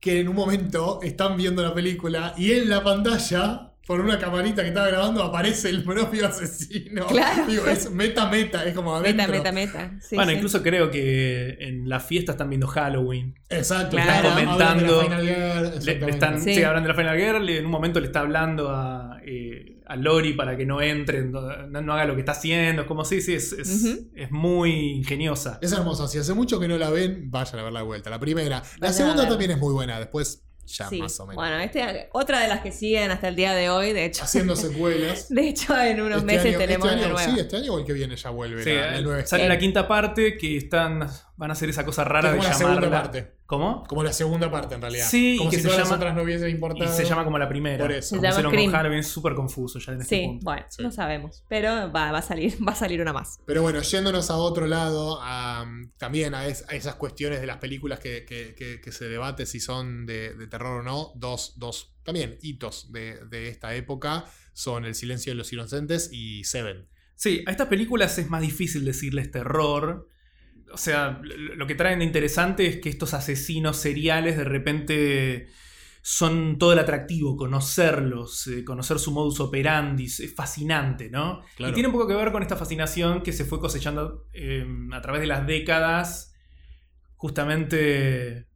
que 0.00 0.20
en 0.20 0.28
un 0.28 0.34
momento 0.36 1.00
están 1.02 1.36
viendo 1.36 1.62
la 1.62 1.74
película 1.74 2.32
y 2.38 2.52
en 2.52 2.70
la 2.70 2.82
pantalla, 2.82 3.73
por 3.86 4.00
una 4.00 4.18
camarita 4.18 4.62
que 4.62 4.68
estaba 4.68 4.88
grabando, 4.88 5.22
aparece 5.22 5.68
el 5.68 5.82
propio 5.84 6.26
asesino. 6.26 7.06
Claro. 7.06 7.46
Digo, 7.46 7.66
es 7.66 7.90
meta, 7.90 8.28
meta, 8.28 8.64
es 8.64 8.74
como 8.74 8.98
meta, 9.00 9.24
adentro. 9.24 9.52
meta, 9.52 9.52
meta. 9.52 9.98
Sí, 10.00 10.16
bueno, 10.16 10.30
sí. 10.30 10.36
incluso 10.36 10.62
creo 10.62 10.90
que 10.90 11.56
en 11.60 11.88
la 11.88 12.00
fiesta 12.00 12.32
están 12.32 12.48
viendo 12.48 12.66
Halloween. 12.66 13.34
Exacto, 13.50 13.96
Claro. 13.96 14.28
están 14.28 14.44
Comentando. 14.46 14.94
comentando. 15.02 15.02
De 15.02 15.08
la 15.08 15.62
Final 15.62 15.74
Girl, 15.74 15.84
Le- 15.84 16.10
están, 16.10 16.40
Sí. 16.40 16.54
sí, 16.54 16.62
hablan 16.62 16.82
de 16.82 16.88
la 16.88 16.94
Final 16.94 17.18
Girl. 17.18 17.50
y 17.50 17.56
En 17.58 17.64
un 17.66 17.70
momento 17.70 18.00
le 18.00 18.06
está 18.06 18.20
hablando 18.20 18.70
a, 18.70 19.18
eh, 19.24 19.82
a 19.86 19.96
Lori 19.96 20.32
para 20.32 20.56
que 20.56 20.64
no 20.64 20.80
entre, 20.80 21.22
no, 21.26 21.42
no 21.66 21.92
haga 21.92 22.06
lo 22.06 22.14
que 22.14 22.20
está 22.20 22.32
haciendo. 22.32 22.82
Es 22.82 22.88
como, 22.88 23.04
sí, 23.04 23.20
sí, 23.20 23.34
es, 23.34 23.52
es, 23.52 24.30
muy 24.30 24.70
ingeniosa. 24.92 25.58
Es 25.60 25.72
hermosa. 25.72 26.08
Si 26.08 26.16
hace 26.18 26.32
mucho 26.32 26.58
que 26.58 26.68
no 26.68 26.78
la 26.78 26.88
ven, 26.90 27.30
vayan 27.30 27.58
a 27.58 27.62
verla 27.64 27.80
de 27.80 27.86
vuelta. 27.86 28.08
La 28.10 28.18
primera. 28.18 28.62
La 28.80 28.92
segunda 28.94 29.28
también 29.28 29.50
es 29.50 29.58
muy 29.58 29.74
buena. 29.74 29.98
Después, 29.98 30.42
ya 30.66 30.88
Sí. 30.88 30.98
más 31.00 31.18
o 31.20 31.26
menos. 31.26 31.36
Bueno, 31.36 31.58
este, 31.60 32.08
otra 32.12 32.40
de 32.40 32.48
las 32.48 32.60
que 32.60 32.72
siguen 32.72 33.10
hasta 33.10 33.28
el 33.28 33.36
día 33.36 33.52
de 33.54 33.70
hoy, 33.70 33.92
de 33.92 34.04
hecho. 34.06 34.24
Haciendo 34.24 34.56
secuelas. 34.56 35.28
De 35.28 35.48
hecho, 35.48 35.78
en 35.78 36.00
unos 36.00 36.18
Este 36.18 36.26
meses 36.26 36.46
año- 36.46 36.58
tenemos 36.58 36.86
este 36.88 36.96
una 36.98 37.06
año, 37.06 37.14
nueva. 37.14 37.34
Sí, 37.34 37.40
este 37.40 37.56
año 37.56 37.74
o 37.74 37.78
el 37.78 37.84
que 37.84 37.92
viene 37.92 38.16
ya 38.16 38.30
vuelve 38.30 38.62
Sí, 38.64 38.72
la, 38.72 38.90
la 38.92 39.00
nueva 39.00 39.26
sale 39.26 39.44
Eh. 39.44 39.48
la 39.48 39.58
quinta 39.58 39.86
parte 39.88 40.36
que 40.36 40.56
están 40.56 41.08
van 41.36 41.50
a 41.50 41.54
hacer 41.54 41.68
esa 41.68 41.84
cosa 41.84 42.04
rara 42.04 42.30
de 42.32 42.38
es 42.38 42.44
como 42.44 42.52
la 42.52 42.58
llamarla. 42.58 42.80
segunda 42.80 43.02
parte. 43.02 43.34
¿Cómo? 43.46 43.84
Como 43.84 44.02
la 44.02 44.12
segunda 44.12 44.50
parte 44.50 44.74
en 44.76 44.80
realidad. 44.80 45.06
Sí, 45.08 45.34
como 45.36 45.50
que 45.50 45.56
si 45.56 45.62
se 45.62 45.68
todas 45.68 45.80
las 45.80 45.88
llama- 45.88 45.96
otras 45.96 46.14
no 46.16 46.22
hubiesen 46.22 46.48
Y 46.48 46.52
importado. 46.52 46.92
se 46.96 47.04
llama 47.04 47.24
como 47.24 47.38
la 47.38 47.48
primera. 47.48 47.78
Por 47.84 47.92
eso. 47.92 48.08
Se 48.10 48.16
Como 48.16 48.28
llama 48.30 48.50
con 48.50 48.70
Halloween, 48.72 49.00
es 49.00 49.08
súper 49.08 49.34
confuso 49.34 49.78
ya 49.80 49.92
en 49.92 50.00
este 50.00 50.16
Sí, 50.16 50.26
punto. 50.26 50.44
bueno, 50.44 50.66
Sí. 50.70 50.82
no 50.82 50.90
sabemos. 50.92 51.44
Pero 51.48 51.70
va, 51.92 52.12
va 52.12 52.18
a 52.18 52.22
salir, 52.22 52.56
va 52.68 52.72
a 52.72 52.76
salir 52.76 53.00
una 53.02 53.12
más. 53.12 53.38
Pero 53.46 53.62
bueno, 53.62 53.82
yéndonos 53.82 54.30
a 54.30 54.36
otro 54.36 54.66
lado, 54.66 55.18
a, 55.22 55.66
también 55.98 56.34
a, 56.34 56.46
es- 56.46 56.64
a 56.68 56.74
esas 56.74 56.94
cuestiones 56.94 57.40
de 57.40 57.46
las 57.46 57.58
películas 57.58 57.98
que, 57.98 58.24
que- 58.24 58.54
que- 58.56 58.80
que 58.80 58.92
se 58.92 59.08
debate 59.08 59.44
si 59.46 59.60
son 59.60 60.06
de, 60.06 60.34
de 60.34 60.46
terror 60.46 60.80
o 60.80 60.82
no, 60.82 61.12
dos, 61.16 61.58
dos 61.58 61.94
también 62.04 62.38
hitos 62.42 62.92
de, 62.92 63.24
de 63.26 63.48
esta 63.48 63.74
época 63.74 64.24
son 64.52 64.84
El 64.84 64.94
silencio 64.94 65.32
de 65.32 65.36
los 65.36 65.52
inocentes 65.52 66.10
y 66.12 66.44
Seven. 66.44 66.86
Sí, 67.16 67.42
a 67.46 67.50
estas 67.50 67.68
películas 67.68 68.16
es 68.18 68.28
más 68.30 68.40
difícil 68.42 68.84
decirles 68.84 69.30
terror. 69.30 70.08
O 70.74 70.76
sea, 70.76 71.20
lo 71.22 71.66
que 71.66 71.74
traen 71.74 72.00
de 72.00 72.04
interesante 72.04 72.66
es 72.66 72.76
que 72.78 72.88
estos 72.90 73.14
asesinos 73.14 73.76
seriales 73.78 74.36
de 74.36 74.44
repente 74.44 75.48
son 76.02 76.58
todo 76.58 76.74
el 76.74 76.78
atractivo, 76.80 77.34
conocerlos, 77.36 78.46
eh, 78.48 78.62
conocer 78.62 78.98
su 78.98 79.10
modus 79.12 79.40
operandi, 79.40 80.04
es 80.04 80.34
fascinante, 80.34 81.08
¿no? 81.08 81.40
Claro. 81.56 81.70
Y 81.70 81.74
tiene 81.74 81.88
un 81.88 81.92
poco 81.94 82.06
que 82.06 82.14
ver 82.14 82.30
con 82.30 82.42
esta 82.42 82.56
fascinación 82.56 83.22
que 83.22 83.32
se 83.32 83.46
fue 83.46 83.58
cosechando 83.58 84.26
eh, 84.34 84.66
a 84.92 85.00
través 85.00 85.22
de 85.22 85.26
las 85.28 85.46
décadas, 85.46 86.34
justamente 87.16 88.46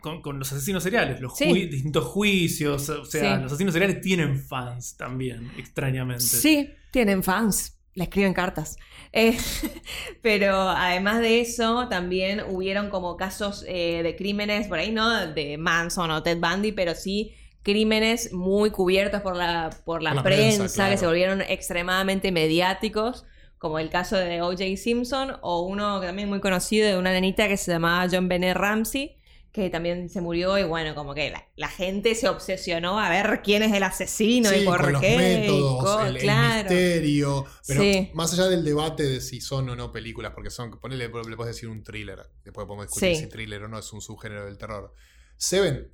con, 0.00 0.20
con 0.22 0.38
los 0.38 0.50
asesinos 0.52 0.82
seriales, 0.82 1.20
los 1.20 1.36
Sí. 1.36 1.66
distintos 1.68 2.04
juicios, 2.04 2.88
o 2.88 3.04
sea, 3.04 3.36
Sí. 3.36 3.42
los 3.42 3.52
asesinos 3.52 3.72
seriales 3.74 4.00
tienen 4.00 4.36
fans 4.38 4.96
también, 4.96 5.50
extrañamente. 5.56 6.24
Sí, 6.24 6.68
tienen 6.90 7.22
fans. 7.22 7.77
Le 7.98 8.04
escriben 8.04 8.32
cartas. 8.32 8.76
Eh, 9.12 9.36
pero 10.22 10.56
además 10.56 11.18
de 11.18 11.40
eso, 11.40 11.88
también 11.88 12.44
hubieron 12.48 12.90
como 12.90 13.16
casos 13.16 13.64
eh, 13.66 14.04
de 14.04 14.14
crímenes 14.14 14.68
por 14.68 14.78
ahí, 14.78 14.92
¿no? 14.92 15.26
De 15.26 15.58
Manson 15.58 16.12
o 16.12 16.22
Ted 16.22 16.38
Bundy, 16.38 16.70
pero 16.70 16.94
sí 16.94 17.34
crímenes 17.64 18.32
muy 18.32 18.70
cubiertos 18.70 19.20
por 19.20 19.34
la, 19.34 19.70
por 19.84 20.00
la, 20.00 20.22
prensa, 20.22 20.58
prensa, 20.58 20.74
claro. 20.76 20.92
que 20.92 20.96
se 20.98 21.06
volvieron 21.06 21.40
extremadamente 21.40 22.30
mediáticos, 22.30 23.26
como 23.58 23.80
el 23.80 23.90
caso 23.90 24.16
de 24.16 24.42
O.J. 24.42 24.76
Simpson, 24.76 25.36
o 25.40 25.62
uno 25.62 26.00
que 26.00 26.06
también 26.06 26.28
muy 26.28 26.38
conocido 26.38 26.86
de 26.86 26.96
una 26.96 27.10
nenita 27.10 27.48
que 27.48 27.56
se 27.56 27.72
llamaba 27.72 28.06
John 28.08 28.28
Benet 28.28 28.56
Ramsey, 28.56 29.17
que 29.58 29.70
también 29.70 30.08
se 30.08 30.20
murió 30.20 30.56
y 30.58 30.62
bueno, 30.64 30.94
como 30.94 31.14
que 31.14 31.30
la, 31.30 31.46
la 31.56 31.68
gente 31.68 32.14
se 32.14 32.28
obsesionó 32.28 32.98
a 32.98 33.10
ver 33.10 33.40
quién 33.42 33.62
es 33.62 33.72
el 33.72 33.82
asesino 33.82 34.48
Sí, 34.50 34.60
y 34.60 34.64
por 34.64 34.92
con 34.92 35.00
qué. 35.00 35.16
métodos, 35.16 36.06
el, 36.08 36.16
el 36.16 36.22
claro. 36.22 36.56
misterio. 36.70 37.46
Pero 37.66 37.82
Sí. 37.82 38.10
más 38.14 38.32
allá 38.32 38.46
del 38.48 38.64
debate 38.64 39.02
de 39.02 39.20
si 39.20 39.40
son 39.40 39.68
o 39.68 39.76
no 39.76 39.92
películas, 39.92 40.32
porque 40.34 40.50
son, 40.50 40.78
ponele, 40.78 41.08
le 41.08 41.36
puedes 41.36 41.54
decir 41.54 41.68
un 41.68 41.82
thriller. 41.82 42.20
Después 42.44 42.66
podemos 42.66 42.86
discutir 42.86 43.16
Sí. 43.16 43.22
si 43.24 43.28
thriller 43.28 43.64
o 43.64 43.68
no 43.68 43.78
es 43.78 43.92
un 43.92 44.00
subgénero 44.00 44.46
del 44.46 44.56
terror. 44.58 44.94
Seven 45.36 45.92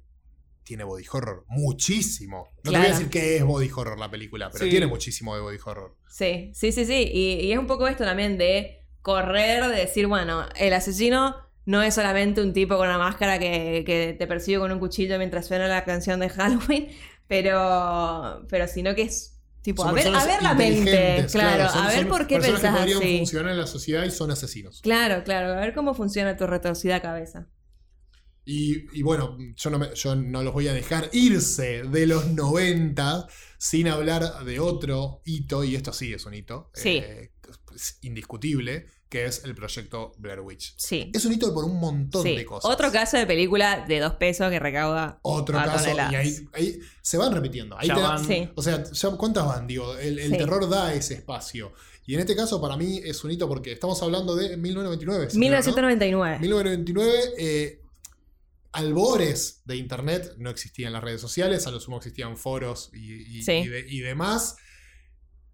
tiene 0.63 0.85
body 0.85 1.05
horror, 1.13 1.45
muchísimo. 1.49 2.49
No 2.65 2.73
te 2.73 2.79
voy 2.79 2.87
a 2.87 2.91
decir 2.91 3.11
que 3.11 3.37
es 3.37 3.45
body 3.45 3.71
horror 3.75 3.99
la 3.99 4.11
película, 4.11 4.51
pero 4.51 4.65
Sí. 4.65 4.71
tiene 4.71 4.87
muchísimo 4.87 5.35
de 5.35 5.43
body 5.43 5.59
horror. 5.65 5.97
Sí, 6.09 6.53
sí, 6.55 6.73
sí, 6.73 6.85
sí. 6.87 7.11
Y, 7.13 7.35
y 7.47 7.53
es 7.53 7.59
un 7.59 7.67
poco 7.67 7.87
esto 7.87 8.05
también 8.05 8.39
de 8.39 8.81
correr, 9.03 9.67
de 9.69 9.77
decir, 9.77 10.07
bueno, 10.07 10.47
el 10.57 10.73
asesino 10.73 11.37
no 11.67 11.83
es 11.83 11.95
solamente 11.95 12.43
un 12.43 12.53
tipo 12.53 12.77
con 12.77 12.89
una 12.89 12.99
máscara 12.99 13.39
que, 13.39 13.83
que 13.87 14.15
te 14.19 14.27
persigue 14.27 14.59
con 14.59 14.71
un 14.73 14.79
cuchillo 14.79 15.19
mientras 15.19 15.47
suena 15.47 15.67
la 15.69 15.85
canción 15.85 16.21
de 16.21 16.29
Halloween, 16.29 16.89
pero, 17.29 18.47
pero 18.49 18.69
sino 18.69 18.95
que 18.95 19.03
es 19.03 19.31
tipo, 19.63 19.83
Son 19.83 19.91
a 19.91 19.95
ver, 19.95 20.09
a 20.15 20.25
ver 20.27 20.43
la 20.43 20.55
mente, 20.55 21.27
claro, 21.33 21.69
son- 21.71 21.87
a 21.87 21.89
ver 21.89 22.07
por 22.09 22.27
qué 22.27 22.37
personas 22.39 22.61
que 22.61 22.67
pensás 22.67 22.79
podrían 22.81 22.99
así. 22.99 23.19
funcionar 23.19 23.53
en 23.53 23.59
la 23.59 23.67
sociedad 23.67 24.05
y 24.05 24.11
son 24.11 24.31
asesinos. 24.31 24.81
Claro, 24.83 25.25
claro, 25.25 25.53
a 25.55 25.61
ver 25.61 25.73
cómo 25.75 25.95
funciona 25.95 26.37
tu 26.37 26.47
retorcida 26.47 27.01
cabeza. 27.01 27.49
Y, 28.47 28.85
y 28.99 29.03
bueno, 29.03 29.39
yo 29.57 29.71
no, 29.71 29.79
me- 29.79 29.95
yo 29.95 30.15
no 30.17 30.43
los 30.43 30.53
voy 30.53 30.69
a 30.69 30.75
dejar 30.75 31.09
irse 31.13 31.83
de 31.85 32.07
los 32.07 32.27
90 32.29 33.27
sin 33.57 33.89
hablar 33.89 34.45
de 34.45 34.61
otro 34.61 35.23
hito, 35.25 35.65
y 35.65 35.75
esto 35.77 35.95
sí 35.95 36.13
es 36.13 36.27
un 36.27 36.35
hito, 36.35 36.71
Sí. 36.75 36.99
eh, 37.03 37.33
es 37.75 37.99
indiscutible, 38.03 38.87
que 39.09 39.27
es 39.27 39.45
el 39.45 39.55
proyecto 39.55 40.13
Blair 40.19 40.41
Witch. 40.41 40.75
Sí. 40.77 41.11
Es 41.15 41.25
un 41.25 41.33
hito 41.33 41.53
por 41.55 41.65
un 41.65 41.79
montón 41.79 42.23
Sí. 42.25 42.35
de 42.37 42.45
cosas. 42.45 42.71
Otro 42.71 42.91
caso 42.91 43.17
de 43.17 43.27
película 43.27 43.85
de 43.87 44.01
dos 44.01 44.15
pesos 44.15 44.51
que 44.51 44.59
recauda 44.59 45.19
Otro 45.23 45.57
caso, 45.57 45.85
toneladas. 45.85 46.13
y 46.13 46.17
ahí, 46.17 46.49
ahí 46.53 46.79
se 47.01 47.17
van 47.17 47.33
repitiendo. 47.33 47.79
Ahí 47.79 47.87
te 47.89 47.95
van. 47.95 48.25
Sí. 48.25 48.49
O 48.57 48.63
sea, 48.63 48.83
ya, 48.83 49.11
¿cuántas 49.11 49.47
van? 49.47 49.67
Digo, 49.69 49.97
el, 49.99 50.19
el 50.19 50.33
Sí. 50.33 50.39
terror 50.39 50.69
da 50.69 50.93
ese 50.95 51.15
espacio. 51.15 51.73
Y 52.07 52.15
en 52.15 52.21
este 52.21 52.35
caso, 52.37 52.61
para 52.61 52.77
mí, 52.77 53.01
es 53.05 53.23
un 53.25 53.31
hito 53.31 53.47
porque 53.49 53.73
estamos 53.73 54.03
hablando 54.03 54.35
de 54.35 54.57
1999. 54.57 55.31
¿sí, 55.31 55.37
no? 55.37 55.41
1999. 55.41 56.39
1999, 56.41 57.13
eh, 57.39 57.81
albores 58.73 59.63
de 59.65 59.77
internet, 59.77 60.35
no 60.39 60.51
existían 60.51 60.93
las 60.93 61.03
redes 61.05 61.21
sociales, 61.21 61.67
a 61.67 61.71
lo 61.71 61.79
sumo 61.81 61.99
existían 61.99 62.37
foros 62.37 62.91
y, 62.93 63.39
y- 63.39 63.43
Sí. 63.43 63.53
y 63.53 63.69
de- 63.69 63.87
y 63.89 64.01
demás. 64.01 64.57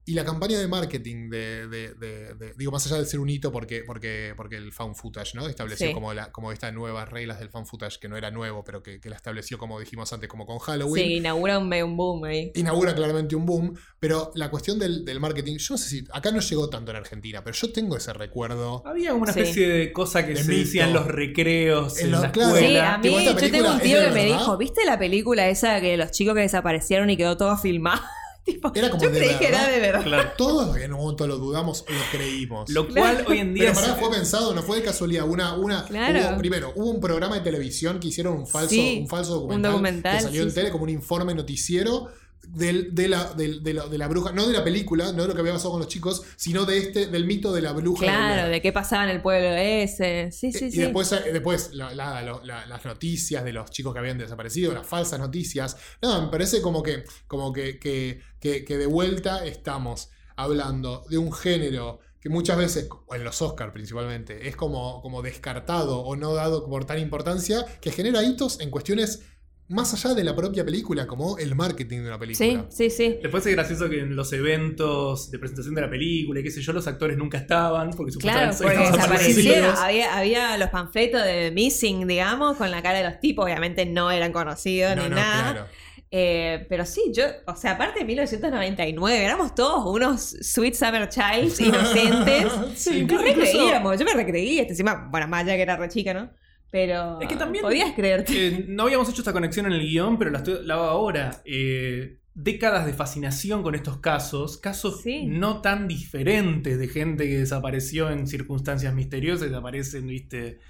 Y 0.06 0.14
la 0.14 0.24
campaña 0.24 0.58
de 0.58 0.66
marketing 0.66 1.28
de, 1.30 1.68
de- 1.68 1.94
de- 1.94 2.34
de- 2.34 2.54
digo, 2.56 2.72
más 2.72 2.84
allá 2.86 2.96
de 2.98 3.04
ser 3.06 3.20
un 3.20 3.28
hito 3.28 3.52
porque, 3.52 3.82
porque, 3.86 4.32
porque 4.36 4.56
el 4.56 4.72
fan 4.72 4.94
footage, 4.96 5.34
¿no? 5.34 5.46
Estableció 5.46 5.88
Sí. 5.88 5.92
como, 5.94 6.12
la, 6.14 6.32
como 6.32 6.50
estas 6.52 6.72
nuevas 6.72 7.08
reglas 7.08 7.38
del 7.38 7.50
fan 7.50 7.66
footage, 7.66 7.98
que 8.00 8.08
no 8.08 8.16
era 8.16 8.30
nuevo, 8.30 8.64
pero 8.64 8.82
que, 8.82 8.98
que 9.00 9.10
la 9.10 9.16
estableció, 9.16 9.58
como 9.58 9.78
dijimos 9.78 10.12
antes, 10.12 10.28
como 10.28 10.46
con 10.46 10.58
Halloween. 10.58 11.04
Sí, 11.06 11.14
inaugura 11.16 11.58
un, 11.58 11.72
un 11.72 11.96
boom 11.96 12.24
ahí. 12.24 12.50
Inaugura 12.54 12.94
claramente 12.94 13.36
un 13.36 13.46
boom, 13.46 13.74
pero 14.00 14.32
la 14.34 14.50
cuestión 14.50 14.78
del, 14.78 15.04
del 15.04 15.20
marketing, 15.20 15.58
yo 15.58 15.74
no 15.74 15.78
sé 15.78 15.88
si 15.88 16.04
acá 16.12 16.32
no 16.32 16.40
llegó 16.40 16.68
tanto 16.70 16.90
en 16.90 16.96
Argentina, 16.96 17.44
pero 17.44 17.54
yo 17.56 17.70
tengo 17.72 17.96
ese 17.96 18.12
recuerdo. 18.12 18.82
Había 18.86 19.14
una 19.14 19.32
Sí. 19.32 19.40
especie 19.40 19.68
de 19.68 19.92
cosa 19.92 20.26
que 20.26 20.32
De 20.34 20.42
se 20.42 20.48
mito. 20.48 20.60
decía 20.64 20.86
en 20.88 20.94
los 20.94 21.06
recreos, 21.06 21.98
En 21.98 22.06
en, 22.06 22.12
los- 22.12 22.22
la 22.22 22.32
claro. 22.32 22.56
Sí, 22.56 22.76
a 22.76 22.98
mí, 22.98 23.24
yo 23.24 23.36
tengo 23.36 23.70
un 23.72 23.80
tío 23.80 23.98
que 24.00 24.08
me 24.08 24.24
verdad. 24.24 24.38
dijo, 24.38 24.56
¿viste 24.56 24.84
la 24.84 24.98
película 24.98 25.48
esa 25.48 25.80
que 25.80 25.96
los 25.96 26.10
chicos 26.10 26.34
que 26.34 26.40
desaparecieron 26.40 27.10
y 27.10 27.16
quedó 27.16 27.36
todo 27.36 27.56
filmado? 27.56 28.00
tipo, 28.44 28.72
Era 28.74 28.90
como 28.90 29.02
yo 29.04 29.10
de 29.10 29.18
creí 29.18 29.36
que 29.38 29.48
era 29.48 29.58
verdad. 29.66 29.72
de 29.74 29.80
verdad. 29.80 30.02
Claro. 30.04 30.30
Todos 30.36 30.76
en 30.76 30.92
un 30.94 31.00
momento 31.00 31.26
lo 31.26 31.38
dudamos 31.38 31.82
o 31.88 31.92
lo 31.92 32.00
creímos. 32.10 32.68
Lo 32.70 32.88
cual 32.88 33.24
hoy 33.28 33.38
en 33.38 33.54
día 33.54 33.64
Pero 33.66 33.74
pará, 33.80 33.92
es- 33.94 33.98
fue 34.00 34.10
pensado, 34.10 34.54
no 34.54 34.62
fue 34.62 34.78
de 34.78 34.82
casualidad. 34.84 35.28
Una, 35.28 35.54
una, 35.54 35.84
Claro. 35.84 36.30
hubo- 36.30 36.38
primero, 36.38 36.72
hubo 36.74 36.90
un 36.90 37.00
programa 37.00 37.36
de 37.36 37.42
televisión 37.42 38.00
que 38.00 38.08
hicieron 38.08 38.36
un 38.36 38.46
falso, 38.46 38.70
Sí, 38.70 38.98
un 39.02 39.08
falso 39.08 39.34
un 39.34 39.40
documental, 39.62 39.72
documental, 39.72 40.16
que 40.16 40.22
salió 40.22 40.42
sí, 40.42 40.48
en 40.48 40.54
tele 40.54 40.70
como 40.70 40.84
un 40.84 40.90
informe 40.90 41.34
noticiero 41.34 42.08
del- 42.48 42.94
de, 42.94 43.08
la, 43.08 43.32
del- 43.34 43.62
de 43.62 43.74
la- 43.74 43.86
de 43.86 43.98
la 43.98 44.08
bruja, 44.08 44.32
no 44.32 44.46
de 44.46 44.52
la 44.52 44.64
película, 44.64 45.12
no 45.12 45.22
de 45.22 45.28
lo 45.28 45.34
que 45.34 45.40
había 45.40 45.52
pasado 45.52 45.70
con 45.72 45.80
los 45.80 45.88
chicos, 45.88 46.22
sino 46.36 46.64
de 46.64 46.78
este, 46.78 47.06
del 47.06 47.24
mito 47.24 47.52
de 47.52 47.62
la 47.62 47.72
bruja. 47.72 48.04
Claro, 48.04 48.48
de 48.48 48.60
qué 48.60 48.72
pasaba 48.72 49.04
en 49.04 49.10
el 49.10 49.22
pueblo 49.22 49.48
ese. 49.50 50.30
Sí, 50.32 50.52
sí, 50.52 50.66
y 50.66 50.70
sí. 50.72 50.78
después, 50.80 51.12
eh, 51.12 51.32
después 51.32 51.70
la- 51.74 51.94
la- 51.94 52.22
la- 52.22 52.40
la- 52.44 52.66
las 52.66 52.84
noticias 52.84 53.44
de 53.44 53.52
los 53.52 53.70
chicos 53.70 53.92
que 53.92 53.98
habían 54.00 54.18
desaparecido, 54.18 54.72
las 54.72 54.86
falsas 54.86 55.18
noticias. 55.20 55.76
No, 56.02 56.22
me 56.22 56.28
parece 56.28 56.60
como 56.60 56.82
que, 56.82 57.04
como 57.26 57.52
que, 57.52 57.78
que, 57.78 58.20
que- 58.40 58.64
que 58.64 58.78
de 58.78 58.86
vuelta 58.86 59.44
estamos 59.46 60.08
hablando 60.36 61.04
de 61.08 61.18
un 61.18 61.32
género 61.32 62.00
que 62.20 62.28
muchas 62.28 62.58
veces, 62.58 62.88
o 63.06 63.14
en 63.14 63.24
los 63.24 63.40
Oscars 63.40 63.72
principalmente, 63.72 64.46
es 64.48 64.54
como, 64.56 65.00
como 65.00 65.22
descartado 65.22 66.00
o 66.00 66.16
no 66.16 66.34
dado 66.34 66.66
por 66.68 66.84
tan 66.84 66.98
importancia, 66.98 67.64
que 67.80 67.90
genera 67.92 68.22
hitos 68.22 68.60
en 68.60 68.70
cuestiones 68.70 69.22
más 69.70 69.94
allá 69.94 70.14
de 70.14 70.22
la 70.24 70.36
propia 70.36 70.64
película, 70.64 71.06
como 71.06 71.38
el 71.38 71.54
marketing 71.54 71.98
de 72.02 72.06
una 72.08 72.14
Sí, 72.14 72.20
película. 72.20 72.66
sí, 72.70 72.90
sí. 72.90 73.18
Después 73.22 73.46
es 73.46 73.52
gracioso 73.54 73.88
que 73.88 74.00
en 74.00 74.14
los 74.16 74.32
eventos 74.32 75.30
de 75.30 75.38
presentación 75.38 75.74
de 75.74 75.80
la 75.80 75.88
película 75.90 76.40
y 76.40 76.42
qué 76.42 76.50
sé 76.50 76.60
yo, 76.60 76.72
los 76.72 76.86
actores 76.86 77.16
nunca 77.16 77.38
estaban 77.38 77.90
porque 77.90 78.12
Claro, 78.18 78.52
supuestamente 78.52 78.96
desaparecieron. 78.98 79.74
Había, 79.78 80.18
había 80.18 80.58
los 80.58 80.68
panfletos 80.70 81.24
de 81.24 81.50
Missing, 81.52 82.06
digamos, 82.06 82.56
con 82.56 82.70
la 82.70 82.82
cara 82.82 82.98
de 82.98 83.04
los 83.08 83.20
tipos. 83.20 83.44
Obviamente 83.44 83.86
no 83.86 84.10
eran 84.10 84.32
conocidos 84.32 84.94
No, 84.96 85.04
ni 85.04 85.08
no, 85.10 85.16
nada. 85.16 85.52
claro. 85.52 85.66
Eh, 86.12 86.66
pero 86.68 86.84
sí, 86.84 87.12
yo, 87.14 87.22
o 87.46 87.54
sea, 87.54 87.72
aparte 87.72 88.00
de 88.00 88.04
1999, 88.04 89.24
éramos 89.24 89.54
todos 89.54 89.86
unos 89.86 90.20
Sweet 90.40 90.74
Summer 90.74 91.08
Childs 91.08 91.60
inocentes. 91.60 92.46
Sí, 92.74 92.98
incluso- 92.98 93.22
recreíamos, 93.22 93.96
yo 93.98 94.04
me 94.04 94.14
recreí. 94.14 94.58
Este, 94.58 94.72
encima, 94.72 95.06
bueno, 95.10 95.28
más 95.28 95.44
allá 95.44 95.54
que 95.54 95.62
era 95.62 95.76
re 95.76 95.88
chica, 95.88 96.12
¿no? 96.12 96.30
Pero. 96.70 97.20
Es 97.20 97.28
que 97.28 97.36
también- 97.36 97.62
Podías 97.62 97.92
creerte. 97.94 98.46
Eh, 98.48 98.64
no 98.68 98.84
habíamos 98.84 99.08
hecho 99.08 99.22
esta 99.22 99.32
conexión 99.32 99.66
en 99.66 99.72
el 99.72 99.80
guion, 99.82 100.18
pero 100.18 100.30
la, 100.30 100.38
estoy, 100.38 100.64
la 100.64 100.74
hago 100.74 100.84
ahora. 100.84 101.42
Eh, 101.44 102.18
décadas 102.32 102.86
de 102.86 102.92
fascinación 102.94 103.62
con 103.62 103.74
estos 103.74 103.98
casos, 103.98 104.56
casos 104.58 105.02
Sí. 105.02 105.26
no 105.26 105.60
tan 105.60 105.88
diferentes 105.88 106.78
de 106.78 106.88
gente 106.88 107.28
que 107.28 107.38
desapareció 107.38 108.08
en 108.10 108.26
circunstancias 108.28 108.94
misteriosas, 108.94 109.48
desaparecen, 109.48 110.06
viste, 110.06 110.60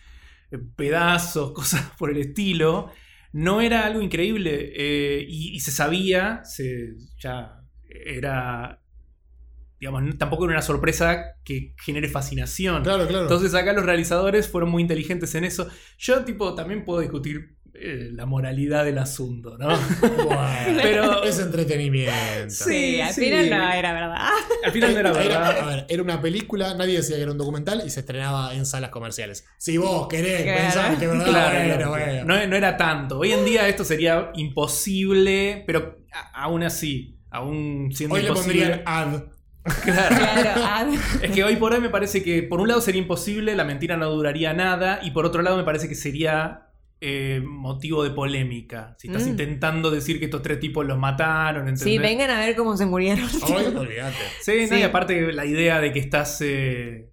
pedazos, 0.77 1.52
cosas 1.55 1.93
por 1.98 2.10
el 2.10 2.16
estilo. 2.18 2.90
No 3.32 3.60
era 3.60 3.86
algo 3.86 4.01
increíble 4.01 4.72
eh, 4.74 5.24
y, 5.28 5.55
y 5.55 5.60
se 5.60 5.70
sabía, 5.70 6.40
se, 6.44 6.94
ya 7.18 7.60
era, 7.89 8.80
digamos, 9.81 10.02
tampoco 10.19 10.44
era 10.44 10.52
una 10.52 10.62
sorpresa 10.62 11.36
que 11.43 11.74
genere 11.82 12.09
fascinación. 12.09 12.82
Claro, 12.85 13.07
claro. 13.09 13.23
Entonces 13.24 13.55
acá 13.55 13.73
los 13.73 13.85
realizadores 13.86 14.47
fueron 14.48 14.70
muy 14.70 14.82
inteligentes 14.82 15.35
en 15.35 15.44
eso. 15.44 15.69
Yo 15.98 16.23
tipo 16.24 16.55
también 16.55 16.85
puedo 16.85 17.01
discutir 17.01 17.57
eh, 17.73 18.11
la 18.12 18.27
moralidad 18.27 18.85
del 18.85 18.98
asunto, 18.98 19.57
¿no? 19.57 19.69
Bueno, 20.01 20.81
Pero- 20.82 21.23
es 21.24 21.39
entretenimiento. 21.39 22.51
Sí, 22.51 23.01
al 23.01 23.15
sí. 23.15 23.23
final 23.24 23.48
no 23.51 23.73
era 23.73 23.93
verdad. 23.93 24.28
Al 24.65 24.73
final 24.73 24.93
no 24.93 24.98
era 25.01 25.11
a 25.11 25.12
verdad. 25.15 25.66
ver, 25.66 25.86
era 25.89 26.02
una 26.02 26.20
película, 26.20 26.74
nadie 26.74 26.97
decía 26.98 27.16
que 27.16 27.23
era 27.23 27.32
un 27.32 27.39
documental 27.39 27.82
y 27.86 27.89
se 27.90 28.01
estrenaba 28.01 28.55
en 28.55 28.66
salas 28.66 28.90
comerciales. 28.90 29.47
Si 29.57 29.78
vos 29.78 30.09
querés 30.09 30.43
Claro. 30.43 30.61
pensar 30.61 30.98
que 30.98 31.07
verdad, 31.07 31.24
Claro, 31.27 31.59
bueno, 31.59 31.74
claro. 31.77 31.90
bueno. 31.90 32.24
No, 32.24 32.47
no 32.48 32.57
era 32.57 32.77
tanto. 32.77 33.19
Hoy 33.20 33.32
en 33.32 33.44
día 33.47 33.66
esto 33.69 33.85
sería 33.85 34.31
imposible, 34.35 35.65
pero 35.66 35.98
a- 36.12 36.43
aún 36.44 36.62
así, 36.62 37.19
aún 37.31 37.90
siendo 37.94 38.16
Hoy 38.16 38.23
le 38.23 38.28
imposible. 38.28 38.61
pondrían 38.66 38.82
ad. 38.86 39.23
Claro. 39.85 40.17
Claro, 40.17 40.51
ah, 40.65 40.87
Es 41.23 41.31
que 41.31 41.45
hoy 41.45 41.57
por 41.57 41.73
hoy 41.73 41.81
me 41.81 41.89
parece 41.91 42.23
que 42.23 42.43
por 42.43 42.61
un 42.61 42.69
lado 42.69 42.81
sería 42.81 43.01
imposible, 43.03 43.55
la 43.57 43.65
mentira 43.65 43.97
no 43.97 44.11
duraría 44.11 44.53
nada, 44.53 45.01
y 45.03 45.11
por 45.13 45.27
otro 45.27 45.43
lado 45.43 45.57
me 45.57 45.65
parece 45.65 45.89
que 45.89 45.95
sería 45.95 46.67
eh, 47.03 47.41
motivo 47.43 48.05
de 48.05 48.11
polémica. 48.11 48.95
Si 48.99 49.09
estás 49.09 49.25
Mm. 49.25 49.29
intentando 49.31 49.91
decir 49.91 50.19
que 50.19 50.27
estos 50.27 50.43
tres 50.43 50.61
tipos 50.61 50.85
los 50.85 50.99
mataron, 50.99 51.63
¿entendés? 51.69 51.83
Sí, 51.85 51.97
vengan 51.99 52.29
a 52.31 52.39
ver 52.41 52.55
cómo 52.55 52.77
se 52.77 52.85
murieron. 52.85 53.25
Hoy, 53.43 53.65
olvídate. 53.75 54.17
Sí, 54.43 54.67
no, 54.69 54.77
Sí. 54.77 54.81
y 54.81 54.83
aparte 54.83 55.33
la 55.33 55.47
idea 55.47 55.81
de 55.81 55.93
que 55.95 55.99
estás. 55.99 56.39
eh, 56.43 57.09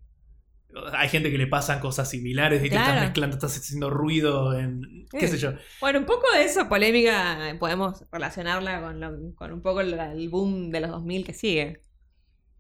hay 0.94 1.10
gente 1.10 1.32
que 1.32 1.38
le 1.40 1.48
pasan 1.48 1.80
cosas 1.80 2.10
similares 2.10 2.64
y 2.64 2.70
te 2.70 2.76
estás 2.76 3.00
mezclando, 3.02 3.36
estás 3.38 3.58
haciendo 3.58 3.90
ruido 3.90 4.58
en. 4.60 5.08
qué 5.10 5.22
Sí. 5.22 5.28
sé 5.30 5.38
yo. 5.40 5.54
Bueno, 5.80 6.00
un 6.00 6.06
poco 6.06 6.26
de 6.36 6.44
eso, 6.44 6.68
polémica, 6.70 7.56
podemos 7.60 8.04
relacionarla 8.12 8.82
con, 8.82 9.00
lo- 9.00 9.36
con 9.36 9.54
un 9.54 9.62
poco 9.62 9.80
el, 9.82 9.94
el 9.94 10.30
boom 10.30 10.70
de 10.70 10.82
los 10.82 10.92
2000 10.92 11.26
que 11.26 11.34
sigue. 11.34 11.82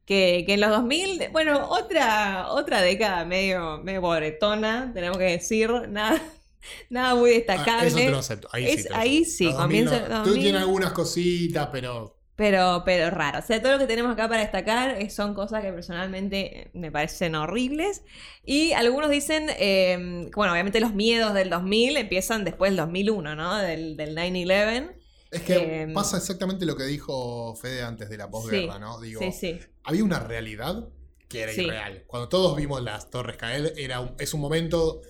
Que, 0.07 0.43
que 0.47 0.53
en 0.53 0.61
los 0.61 0.69
2000, 0.71 1.29
bueno, 1.33 1.67
otra, 1.69 2.47
otra 2.51 2.81
década 2.81 3.25
medio, 3.25 3.79
medio 3.83 3.99
pobretona, 4.01 4.89
tenemos 4.93 5.17
que 5.17 5.25
decir, 5.25 5.69
nada, 5.89 6.19
nada 6.89 7.13
muy 7.13 7.31
Ah, 7.31 7.33
destacable. 7.35 7.87
eso 7.89 7.97
te 7.97 8.09
lo 8.09 8.17
acepto. 8.19 8.47
Ahí 8.53 8.65
Es- 8.65 8.75
sí. 8.75 8.83
te 8.83 8.89
lo 8.89 8.95
ahí 8.95 9.17
acepto. 9.23 9.31
sí, 9.37 9.43
Los 9.43 9.57
2000 9.57 9.85
comienza 9.89 10.05
Tú 10.07 10.13
2000. 10.29 10.41
tienes 10.43 10.61
algunas 10.61 10.91
cositas, 10.93 11.69
pero. 11.73 12.13
Pero, 12.37 12.83
pero 12.85 13.09
raro. 13.09 13.39
O 13.39 13.41
sea, 13.41 13.59
todo 13.61 13.71
lo 13.73 13.79
que 13.79 13.87
tenemos 13.87 14.13
acá 14.13 14.29
para 14.29 14.41
destacar 14.41 14.91
es- 15.01 15.13
son 15.13 15.33
cosas 15.33 15.61
que 15.63 15.73
personalmente 15.73 16.69
me 16.73 16.91
parecen 16.91 17.35
horribles. 17.35 18.03
Y 18.45 18.73
algunos 18.73 19.09
dicen, 19.09 19.47
eh, 19.59 20.29
bueno, 20.35 20.53
obviamente 20.53 20.79
los 20.79 20.93
miedos 20.93 21.33
del 21.33 21.49
2000 21.49 21.97
empiezan 21.97 22.45
después 22.45 22.69
del 22.71 22.77
2001, 22.77 23.35
¿no? 23.35 23.57
Del, 23.57 23.97
del 23.97 24.15
9-11. 24.15 24.91
Es 25.31 25.41
que 25.41 25.83
Eh, 25.83 25.93
pasa 25.93 26.17
exactamente 26.17 26.65
lo 26.65 26.75
que 26.75 26.83
dijo 26.85 27.55
Fede 27.55 27.83
antes 27.83 28.09
de 28.09 28.17
la 28.17 28.29
posguerra, 28.29 28.75
Sí, 28.75 28.79
¿no? 28.79 28.99
Digo, 29.01 29.21
Sí, 29.21 29.31
sí. 29.31 29.59
había 29.83 30.03
una 30.03 30.19
realidad 30.19 30.87
que 31.27 31.41
era 31.41 31.53
irreal. 31.53 32.03
Cuando 32.07 32.29
todos 32.29 32.55
vimos 32.55 32.81
las 32.81 33.09
torres 33.09 33.37
caer, 33.37 33.73
era 33.77 33.99
un- 33.99 34.15
es 34.19 34.33
un 34.33 34.39
momento 34.41 35.01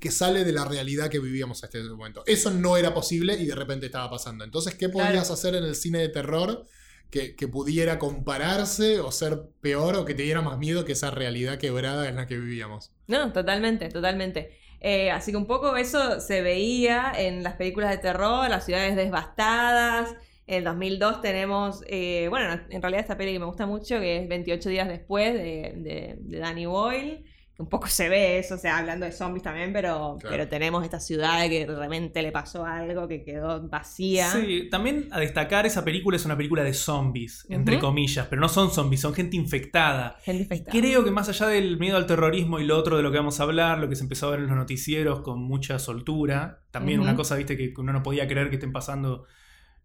que 0.00 0.10
sale 0.10 0.44
de 0.44 0.52
la 0.52 0.64
realidad 0.64 1.10
que 1.10 1.18
vivíamos 1.20 1.62
hasta 1.64 1.78
ese 1.78 1.88
momento. 1.90 2.24
Eso 2.26 2.50
no 2.50 2.76
era 2.76 2.92
posible 2.94 3.34
y 3.34 3.46
de 3.46 3.54
repente 3.54 3.86
estaba 3.86 4.10
pasando. 4.10 4.44
Entonces, 4.44 4.74
¿qué 4.74 4.90
Claro. 4.90 5.08
podías 5.08 5.30
hacer 5.30 5.54
en 5.54 5.64
el 5.64 5.76
cine 5.76 5.98
de 6.00 6.08
terror 6.08 6.64
que, 7.10 7.36
que 7.36 7.46
pudiera 7.48 7.98
compararse 7.98 9.00
o 9.00 9.12
ser 9.12 9.50
peor 9.60 9.96
o 9.96 10.04
que 10.04 10.14
te 10.14 10.22
diera 10.22 10.40
más 10.42 10.58
miedo 10.58 10.84
que 10.84 10.92
esa 10.92 11.10
realidad 11.10 11.58
quebrada 11.58 12.08
en 12.08 12.16
la 12.16 12.26
que 12.26 12.38
vivíamos? 12.38 12.90
No, 13.06 13.32
totalmente, 13.32 13.88
totalmente. 13.90 14.58
Eh, 14.84 15.10
así 15.12 15.30
que 15.30 15.36
un 15.36 15.46
poco 15.46 15.76
eso 15.76 16.20
se 16.20 16.42
veía 16.42 17.12
en 17.16 17.42
las 17.44 17.54
películas 17.54 17.90
de 17.90 17.98
terror, 17.98 18.48
las 18.50 18.64
ciudades 18.66 18.96
devastadas. 18.96 20.14
En 20.46 20.56
el 20.58 20.64
2002 20.64 21.20
tenemos, 21.20 21.82
eh, 21.86 22.26
bueno, 22.28 22.60
en 22.68 22.82
realidad 22.82 23.00
esta 23.02 23.16
peli 23.16 23.32
que 23.32 23.38
me 23.38 23.44
gusta 23.46 23.66
mucho, 23.66 24.00
que 24.00 24.16
es 24.18 24.28
28 24.28 24.68
días 24.70 24.88
después 24.88 25.32
de, 25.34 25.72
de- 25.76 26.38
Danny 26.38 26.66
Boyle, 26.66 27.24
un 27.62 27.68
poco 27.68 27.86
se 27.86 28.08
ve 28.08 28.38
eso, 28.40 28.56
o 28.56 28.58
sea, 28.58 28.78
hablando 28.78 29.06
de 29.06 29.12
zombies 29.12 29.44
también, 29.44 29.72
pero, 29.72 30.16
Claro. 30.18 30.36
pero 30.36 30.48
tenemos 30.48 30.82
esta 30.82 30.98
ciudad 30.98 31.48
que 31.48 31.64
de 31.64 31.74
repente 31.76 32.20
le 32.20 32.32
pasó 32.32 32.66
algo, 32.66 33.06
que 33.06 33.22
quedó 33.22 33.68
vacía. 33.68 34.30
Sí, 34.32 34.68
también 34.68 35.08
a 35.12 35.20
destacar, 35.20 35.64
esa 35.64 35.84
película 35.84 36.16
es 36.16 36.24
una 36.24 36.36
película 36.36 36.64
de 36.64 36.74
zombies, 36.74 37.46
entre 37.48 37.78
comillas, 37.78 38.26
pero 38.28 38.40
no 38.40 38.48
son 38.48 38.72
zombies, 38.72 39.00
son 39.00 39.14
gente 39.14 39.36
infectada. 39.36 40.16
Gente 40.24 40.42
infectada. 40.42 40.76
creo 40.76 41.04
que 41.04 41.12
más 41.12 41.28
allá 41.28 41.46
del 41.46 41.78
miedo 41.78 41.96
al 41.96 42.06
terrorismo 42.06 42.58
y 42.58 42.64
lo 42.64 42.76
otro 42.76 42.96
de 42.96 43.04
lo 43.04 43.12
que 43.12 43.18
vamos 43.18 43.38
a 43.38 43.44
hablar, 43.44 43.78
lo 43.78 43.88
que 43.88 43.94
se 43.94 44.02
empezó 44.02 44.26
a 44.26 44.30
ver 44.32 44.40
en 44.40 44.48
los 44.48 44.56
noticieros 44.56 45.20
con 45.20 45.40
mucha 45.40 45.78
soltura, 45.78 46.62
también 46.72 46.98
una 46.98 47.14
cosa, 47.14 47.36
viste, 47.36 47.56
que 47.56 47.72
uno 47.78 47.92
no 47.92 48.02
podía 48.02 48.26
creer 48.26 48.48
que 48.48 48.56
estén 48.56 48.72
pasando, 48.72 49.24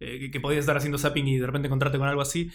eh, 0.00 0.18
que, 0.18 0.30
que 0.32 0.40
podías 0.40 0.60
estar 0.60 0.76
haciendo 0.76 0.98
zapping 0.98 1.28
y 1.28 1.38
de 1.38 1.46
repente 1.46 1.66
encontrarte 1.68 1.96
con 1.98 2.08
algo 2.08 2.22
así. 2.22 2.50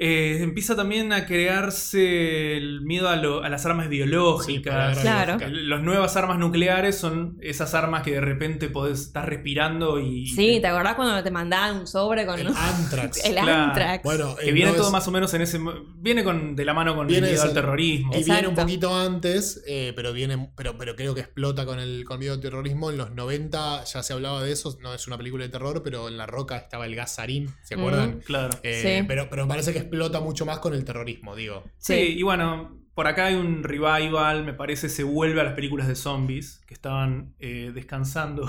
Eh, 0.00 0.38
empieza 0.42 0.76
también 0.76 1.12
a 1.12 1.26
crearse 1.26 2.56
el 2.56 2.82
miedo 2.82 3.08
a, 3.08 3.16
lo- 3.16 3.42
a 3.42 3.48
las 3.48 3.66
armas 3.66 3.86
Sí, 3.86 3.90
biológicas. 3.90 4.96
palabra 4.98 5.36
Claro. 5.36 5.48
Las 5.50 5.82
nuevas 5.82 6.16
armas 6.16 6.38
nucleares 6.38 6.96
son 6.96 7.36
esas 7.40 7.74
armas 7.74 8.02
que 8.02 8.12
de 8.12 8.20
repente 8.20 8.68
podés 8.68 9.00
estar 9.00 9.28
respirando 9.28 9.98
y. 10.00 10.26
Sí, 10.28 10.58
¿te 10.60 10.66
acordás 10.66 10.94
cuando 10.94 11.22
te 11.22 11.30
mandaban 11.30 11.78
un 11.78 11.86
sobre 11.86 12.26
con 12.26 12.38
El 12.38 12.48
Anthrax. 12.48 13.18
el 13.24 13.32
Claro. 13.32 13.52
Antrax? 13.64 14.04
Bueno, 14.04 14.36
Que 14.36 14.52
viene 14.52 14.70
no 14.70 14.76
todo 14.76 14.86
es- 14.86 14.92
más 14.92 15.08
o 15.08 15.10
menos 15.10 15.34
en 15.34 15.42
ese. 15.42 15.58
Viene 15.96 16.22
con, 16.24 16.54
de 16.56 16.64
la 16.64 16.74
mano 16.74 16.94
con 16.94 17.06
Viene 17.06 17.26
el 17.26 17.32
miedo 17.32 17.42
ese- 17.42 17.48
al 17.48 17.54
terrorismo. 17.54 18.12
Y 18.16 18.24
viene 18.24 18.48
un 18.48 18.54
poquito 18.54 18.94
antes, 18.96 19.62
eh, 19.66 19.92
pero 19.96 20.12
viene, 20.12 20.50
pero, 20.56 20.78
pero 20.78 20.94
creo 20.96 21.14
que 21.14 21.20
explota 21.22 21.66
con 21.66 21.80
el 21.80 22.04
con 22.04 22.18
miedo 22.20 22.34
al 22.34 22.40
terrorismo. 22.40 22.90
En 22.90 22.98
los 22.98 23.10
90 23.12 23.84
ya 23.84 24.02
se 24.02 24.12
hablaba 24.12 24.42
de 24.42 24.52
eso. 24.52 24.78
No 24.80 24.94
es 24.94 25.06
una 25.06 25.16
película 25.18 25.44
de 25.44 25.50
terror, 25.50 25.82
pero 25.82 26.08
en 26.08 26.16
La 26.16 26.26
Roca 26.26 26.56
estaba 26.56 26.86
el 26.86 26.94
gas 26.94 27.14
sarín, 27.16 27.50
¿se 27.62 27.74
acuerdan? 27.74 28.20
Claro. 28.24 28.50
Eh, 28.62 28.98
Sí. 29.00 29.04
pero, 29.08 29.28
pero 29.30 29.42
me 29.44 29.48
parece 29.48 29.72
que 29.72 29.87
explota 29.88 30.20
mucho 30.20 30.46
más 30.46 30.58
con 30.58 30.74
el 30.74 30.84
terrorismo, 30.84 31.34
digo. 31.36 31.64
Sí. 31.78 31.94
y 32.18 32.22
bueno, 32.22 32.76
por 32.94 33.06
acá 33.06 33.26
hay 33.26 33.34
un 33.36 33.62
revival, 33.62 34.44
me 34.44 34.54
parece, 34.54 34.88
se 34.88 35.02
vuelve 35.04 35.40
a 35.40 35.44
las 35.44 35.54
películas 35.54 35.88
de 35.88 35.94
zombies 35.94 36.60
que 36.66 36.74
estaban 36.74 37.34
eh, 37.38 37.70
descansando. 37.74 38.48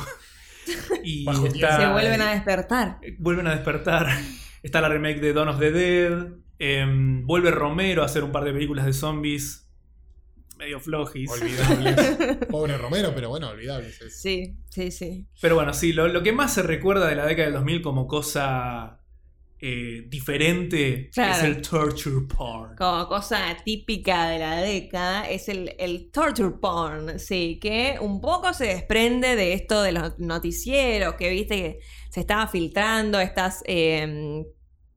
y 1.03 1.25
está-. 1.47 1.77
Se 1.79 1.87
vuelven 1.91 2.21
a 2.21 2.31
despertar. 2.33 2.97
eh, 3.01 3.15
vuelven 3.19 3.47
a 3.47 3.51
despertar. 3.51 4.07
Está 4.63 4.81
la 4.81 4.89
remake 4.89 5.21
de 5.21 5.33
Dawn 5.33 5.47
of 5.49 5.59
the 5.59 5.71
Dead. 5.71 6.27
em, 6.59 7.25
vuelve 7.25 7.49
Romero 7.51 8.01
a 8.03 8.05
hacer 8.05 8.23
un 8.25 8.31
par 8.33 8.43
de 8.43 8.51
películas 8.51 8.85
de 8.85 8.91
zombies 8.93 9.65
medio 10.57 10.79
flojis. 10.81 11.31
Olvidables. 11.31 12.37
Pobre 12.51 12.77
Romero, 12.77 13.13
pero 13.15 13.29
bueno, 13.29 13.47
olvidables. 13.49 14.01
es- 14.01 14.19
Sí, 14.21 14.57
sí, 14.69 14.91
sí. 14.91 15.25
Pero 15.41 15.55
bueno, 15.55 15.73
sí, 15.73 15.93
lo, 15.93 16.09
lo 16.09 16.21
que 16.21 16.33
más 16.33 16.53
se 16.53 16.61
recuerda 16.63 17.07
de 17.07 17.15
la 17.15 17.25
década 17.25 17.45
del 17.45 17.53
2000 17.53 17.81
como 17.81 18.07
cosa 18.07 18.98
eh, 19.61 20.03
diferente 20.07 21.09
Claro. 21.13 21.33
es 21.37 21.43
el 21.43 21.61
torture 21.61 22.25
porn. 22.27 22.75
Como 22.77 23.07
cosa 23.07 23.55
típica 23.63 24.29
de 24.29 24.39
la 24.39 24.61
década 24.61 25.29
es 25.29 25.49
el, 25.49 25.75
el 25.77 26.09
torture 26.11 26.51
porn, 26.61 27.19
sí, 27.19 27.59
que 27.61 27.97
un 27.99 28.21
poco 28.21 28.53
se 28.53 28.67
desprende 28.67 29.35
de 29.35 29.53
esto 29.53 29.81
de 29.81 29.91
los 29.91 30.17
noticieros, 30.19 31.15
que 31.15 31.29
viste 31.29 31.55
que 31.55 31.79
se 32.09 32.21
estaba 32.21 32.47
filtrando 32.47 33.19
estas 33.19 33.61
eh, 33.65 34.43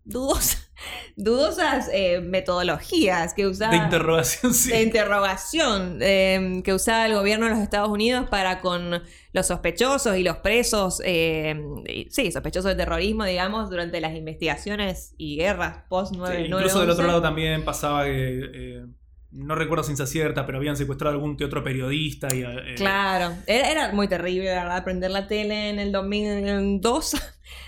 dudosas, 0.04 0.70
dudosas 1.16 1.88
eh, 1.92 2.20
metodologías 2.20 3.34
que 3.34 3.46
usaba. 3.46 3.70
De 3.72 3.78
interrogación, 3.78 4.54
sí. 4.54 4.70
de 4.70 4.82
interrogación 4.82 5.98
eh, 6.00 6.60
que 6.64 6.72
usaba 6.74 7.06
el 7.06 7.14
gobierno 7.14 7.46
de 7.46 7.52
los 7.52 7.60
Estados 7.60 7.88
Unidos 7.88 8.28
para 8.30 8.60
con 8.60 9.02
los 9.32 9.46
sospechosos 9.46 10.16
y 10.16 10.22
los 10.22 10.38
presos, 10.38 11.00
eh, 11.04 11.54
y- 11.88 12.08
sí, 12.10 12.30
sospechosos 12.32 12.70
de 12.70 12.76
terrorismo, 12.76 13.24
digamos, 13.24 13.70
durante 13.70 14.00
las 14.00 14.14
investigaciones 14.14 15.14
y 15.18 15.36
guerras 15.36 15.84
post 15.88 16.12
Sí, 16.12 16.18
9 16.18 16.46
incluso 16.46 16.80
del 16.80 16.90
otro 16.90 17.06
lado 17.06 17.22
también 17.22 17.64
pasaba 17.64 18.04
que. 18.04 18.40
eh, 18.54 18.86
no 19.34 19.54
recuerdo 19.54 19.82
ciencia 19.82 20.04
cierta, 20.04 20.44
pero 20.44 20.58
habían 20.58 20.76
secuestrado 20.76 21.14
a 21.14 21.16
algún 21.16 21.38
que 21.38 21.46
otro 21.46 21.64
periodista. 21.64 22.28
Y, 22.34 22.42
eh, 22.42 22.74
Claro, 22.76 23.32
era, 23.46 23.70
era 23.70 23.92
muy 23.92 24.06
terrible, 24.06 24.44
verdad, 24.50 24.84
prender 24.84 25.10
la 25.10 25.26
tele 25.26 25.70
en 25.70 25.78
el 25.78 25.90
2002. 25.90 27.16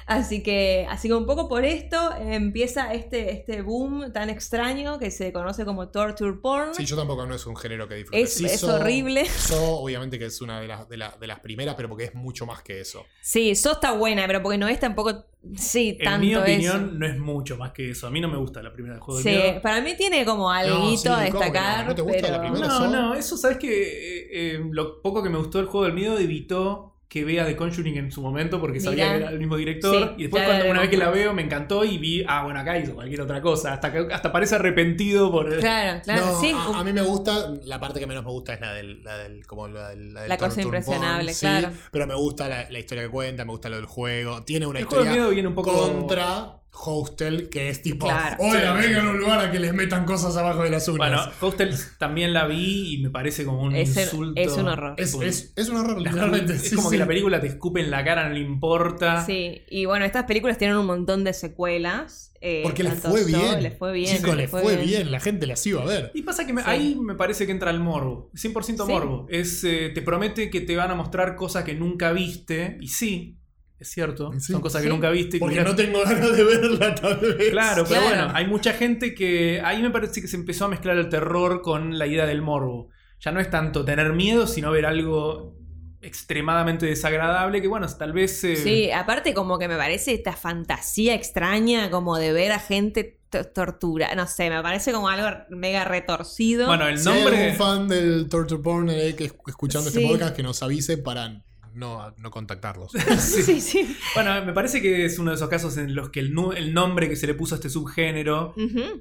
Así 0.06 0.42
que, 0.42 0.86
así 0.90 1.08
que 1.08 1.14
un 1.14 1.24
poco 1.26 1.48
por 1.48 1.64
esto 1.64 2.14
empieza 2.16 2.92
este, 2.92 3.32
este 3.32 3.62
boom 3.62 4.12
tan 4.12 4.28
extraño 4.28 4.98
que 4.98 5.10
se 5.10 5.32
conoce 5.32 5.64
como 5.64 5.88
torture 5.88 6.34
porn. 6.34 6.74
Sí, 6.74 6.84
yo 6.84 6.94
tampoco 6.96 7.24
no 7.26 7.34
es 7.34 7.46
un 7.46 7.56
género 7.56 7.88
que 7.88 7.94
disfrute. 7.96 8.20
Es- 8.20 8.34
Sí, 8.34 8.44
es 8.46 8.60
So- 8.60 8.74
horrible. 8.74 9.24
So, 9.26 9.78
obviamente 9.78 10.18
que 10.18 10.26
es 10.26 10.40
una 10.42 10.60
de 10.60 10.68
las, 10.68 10.88
de, 10.88 10.96
la- 10.98 11.16
de 11.18 11.26
las 11.26 11.40
primeras, 11.40 11.74
pero 11.74 11.88
porque 11.88 12.04
es 12.04 12.14
mucho 12.14 12.44
más 12.46 12.62
que 12.62 12.80
eso. 12.80 13.04
Sí, 13.22 13.50
eso 13.50 13.72
está 13.72 13.92
buena, 13.92 14.26
pero 14.26 14.42
porque 14.42 14.58
no 14.58 14.68
es 14.68 14.78
tampoco, 14.78 15.24
sí, 15.56 15.96
En 15.98 16.04
tanto 16.04 16.20
mi 16.20 16.32
eso. 16.32 16.40
opinión, 16.42 16.98
no 16.98 17.06
es 17.06 17.18
mucho 17.18 17.56
más 17.56 17.72
que 17.72 17.90
eso. 17.90 18.06
A 18.06 18.10
mí 18.10 18.20
no 18.20 18.28
me 18.28 18.36
gusta 18.36 18.62
la 18.62 18.72
primera 18.72 18.94
del 18.96 19.02
juego 19.02 19.20
Sí, 19.22 19.30
del 19.30 19.42
miedo. 19.42 19.62
para 19.62 19.80
mí 19.80 19.94
tiene 19.96 20.24
como 20.24 20.50
algo 20.50 20.96
sí, 20.96 21.08
a 21.08 21.12
¿cómo 21.12 21.24
que 21.24 21.30
no? 21.32 21.38
destacar, 21.40 21.86
¿No 21.86 21.94
te 21.94 22.02
gusta 22.02 22.30
la 22.30 22.40
primera? 22.40 22.66
No, 22.66 22.86
no, 22.90 23.14
eso 23.14 23.36
sabes 23.38 23.56
que 23.58 23.68
eh, 23.70 24.28
eh, 24.56 24.60
lo 24.70 25.00
poco 25.00 25.22
que 25.22 25.30
me 25.30 25.38
gustó 25.38 25.58
del 25.58 25.66
juego 25.68 25.86
del 25.86 25.94
miedo 25.94 26.18
evitó 26.18 26.93
que 27.14 27.24
vea 27.24 27.46
The 27.46 27.54
Conjuring 27.54 27.96
en 27.96 28.10
su 28.10 28.20
momento 28.20 28.60
porque 28.60 28.80
sabía 28.80 29.10
que 29.10 29.16
era 29.18 29.30
el 29.30 29.38
mismo 29.38 29.56
director. 29.56 30.08
Sí, 30.08 30.14
y 30.16 30.22
después 30.22 30.42
cuando 30.42 30.68
una 30.68 30.80
vez 30.80 30.90
que 30.90 30.96
la 30.96 31.10
veo 31.10 31.32
me 31.32 31.42
encantó 31.42 31.84
y 31.84 31.96
vi, 31.96 32.24
ah, 32.26 32.42
bueno, 32.42 32.58
acá 32.58 32.76
hizo 32.76 32.92
cualquier 32.92 33.20
otra 33.20 33.40
cosa. 33.40 33.72
Hasta, 33.72 33.92
hasta 34.10 34.32
parece 34.32 34.56
arrepentido 34.56 35.30
por... 35.30 35.56
Claro, 35.60 36.00
claro, 36.02 36.26
No, 36.26 36.40
sí. 36.40 36.52
a, 36.52 36.82
mí 36.82 36.92
me 36.92 37.02
gusta, 37.02 37.54
la 37.66 37.78
parte 37.78 38.00
que 38.00 38.08
menos 38.08 38.24
me 38.24 38.32
gusta 38.32 38.54
es 38.54 38.60
la 38.60 38.72
del, 38.72 39.04
la 39.04 39.16
del 39.18 39.46
como 39.46 39.68
la 39.68 39.90
del, 39.90 40.12
la 40.12 40.22
del 40.22 40.28
La 40.28 40.38
cosa 40.38 40.60
impresionable, 40.60 41.32
claro. 41.38 41.70
pero 41.92 42.08
me 42.08 42.16
gusta 42.16 42.48
la, 42.48 42.68
la 42.68 42.78
historia 42.80 43.04
que 43.04 43.10
cuenta, 43.10 43.44
me 43.44 43.52
gusta 43.52 43.68
lo 43.68 43.76
del 43.76 43.86
juego, 43.86 44.42
tiene 44.42 44.66
una 44.66 44.80
El 44.80 44.86
juego 44.86 45.04
historia 45.04 45.20
miedo 45.20 45.32
viene 45.32 45.46
un 45.46 45.54
poco... 45.54 45.70
contra 45.70 46.63
Hostel, 46.76 47.48
que 47.48 47.68
es 47.68 47.82
tipo, 47.82 48.06
Claro. 48.06 48.36
hola, 48.40 48.76
Sí. 48.80 48.86
vengan 48.88 49.06
a 49.06 49.10
un 49.10 49.18
lugar 49.18 49.38
a 49.40 49.50
que 49.50 49.60
les 49.60 49.72
metan 49.72 50.04
cosas 50.04 50.36
abajo 50.36 50.62
de 50.64 50.70
las 50.70 50.86
uñas. 50.88 50.98
Bueno, 50.98 51.22
Hostel 51.40 51.74
también 51.98 52.32
la 52.32 52.46
vi 52.46 52.94
y 52.94 53.02
me 53.02 53.10
parece 53.10 53.44
como 53.44 53.62
un 53.62 53.74
Es, 53.76 53.96
insulto. 53.96 54.40
es 54.40 54.52
un 54.56 54.68
horror. 54.68 54.94
es, 54.98 55.12
Porque 55.12 55.28
es, 55.28 55.52
es 55.56 55.68
un 55.68 55.76
horror, 55.76 56.00
literalmente. 56.00 56.54
es 56.54 56.62
sí, 56.68 56.74
como 56.76 56.90
sí. 56.90 56.94
que 56.96 56.98
la 57.00 57.06
película 57.06 57.40
te 57.40 57.46
escupe 57.46 57.80
en 57.80 57.90
la 57.90 58.04
cara, 58.04 58.28
no 58.28 58.34
le 58.34 58.40
importa. 58.40 59.24
Sí, 59.24 59.62
y 59.70 59.84
bueno, 59.86 60.04
estas 60.04 60.24
películas 60.24 60.58
tienen 60.58 60.76
un 60.76 60.86
montón 60.86 61.24
de 61.24 61.32
secuelas. 61.32 62.30
eh, 62.46 62.60
Porque 62.62 62.82
les 62.82 63.00
fue 63.00 63.24
bien. 63.24 63.62
Les 63.62 63.78
fue 63.78 63.92
bien. 63.94 64.16
Chicos, 64.18 64.36
les 64.36 64.50
fue 64.50 64.76
bien. 64.76 65.10
la 65.10 65.18
gente 65.18 65.46
las 65.46 65.66
iba 65.66 65.80
a 65.80 65.86
ver. 65.86 66.10
Y 66.12 66.20
pasa 66.22 66.46
que 66.46 66.52
me- 66.52 66.60
Sí. 66.62 66.68
ahí 66.68 66.94
me 67.00 67.14
parece 67.14 67.46
que 67.46 67.52
entra 67.52 67.70
el 67.70 67.80
morbo. 67.80 68.30
100% 68.34 68.84
Sí. 68.84 68.92
morbo. 68.92 69.26
Es, 69.30 69.64
eh, 69.64 69.90
te 69.94 70.02
promete 70.02 70.50
que 70.50 70.60
te 70.60 70.76
van 70.76 70.90
a 70.90 70.94
mostrar 70.94 71.36
cosas 71.36 71.64
que 71.64 71.74
nunca 71.74 72.12
viste. 72.12 72.76
Y 72.82 72.88
sí, 72.88 73.38
es 73.78 73.90
cierto. 73.90 74.32
Sí. 74.38 74.52
Son 74.52 74.60
cosas 74.62 74.82
que 74.82 74.88
Sí. 74.88 74.92
nunca 74.94 75.10
viste. 75.10 75.38
Porque 75.38 75.56
mirás- 75.56 75.66
no 75.68 75.74
tengo 75.76 76.02
ganas 76.04 76.36
de 76.36 76.44
verla 76.44 76.94
tal 76.94 77.18
vez. 77.20 77.50
Claro, 77.50 77.84
pero 77.88 78.00
Claro. 78.00 78.06
bueno, 78.06 78.32
hay 78.34 78.46
mucha 78.46 78.72
gente 78.72 79.14
que. 79.14 79.60
Ahí 79.64 79.82
me 79.82 79.90
parece 79.90 80.20
que 80.22 80.28
se 80.28 80.36
empezó 80.36 80.66
a 80.66 80.68
mezclar 80.68 80.96
el 80.96 81.08
terror 81.08 81.60
con 81.62 81.98
la 81.98 82.06
idea 82.06 82.26
del 82.26 82.40
morbo. 82.42 82.88
Ya 83.20 83.32
no 83.32 83.40
es 83.40 83.50
tanto 83.50 83.84
tener 83.84 84.12
miedo, 84.12 84.46
sino 84.46 84.70
ver 84.70 84.86
algo 84.86 85.56
extremadamente 86.02 86.84
desagradable 86.86 87.62
que, 87.62 87.68
bueno, 87.68 87.86
tal 87.98 88.12
vez. 88.12 88.44
eh, 88.44 88.56
Sí, 88.56 88.90
aparte 88.90 89.32
como 89.34 89.58
que 89.58 89.68
me 89.68 89.76
parece 89.76 90.12
esta 90.14 90.34
fantasía 90.34 91.14
extraña 91.14 91.90
como 91.90 92.18
de 92.18 92.32
ver 92.32 92.52
a 92.52 92.58
gente 92.58 93.18
to- 93.30 93.44
tortura. 93.46 94.14
No 94.14 94.26
sé, 94.26 94.50
me 94.50 94.60
parece 94.62 94.92
como 94.92 95.08
algo 95.08 95.38
mega 95.48 95.84
retorcido. 95.84 96.66
Bueno, 96.66 96.86
el 96.88 96.98
Si 96.98 97.08
hay 97.08 97.14
nombre. 97.22 97.42
algún 97.44 97.56
fan 97.58 97.88
del 97.88 98.28
Torture 98.28 98.62
Porn 98.62 98.90
eh, 98.90 99.14
que 99.16 99.24
escuchando 99.24 99.90
Sí. 99.90 99.98
este 99.98 100.08
podcast 100.12 100.36
que 100.36 100.42
nos 100.42 100.62
avise 100.62 100.98
para 100.98 101.42
no, 101.74 102.14
no 102.18 102.30
contactarlos. 102.30 102.92
sí, 103.18 103.60
sí. 103.60 103.96
Bueno, 104.14 104.44
me 104.44 104.52
parece 104.52 104.80
que 104.80 105.04
es 105.04 105.18
uno 105.18 105.30
de 105.30 105.36
esos 105.36 105.48
casos 105.48 105.76
en 105.76 105.94
los 105.94 106.10
que 106.10 106.20
el, 106.20 106.32
nu- 106.34 106.52
el 106.52 106.72
nombre 106.72 107.08
que 107.08 107.16
se 107.16 107.26
le 107.26 107.34
puso 107.34 107.54
a 107.54 107.56
este 107.56 107.68
subgénero 107.70 108.54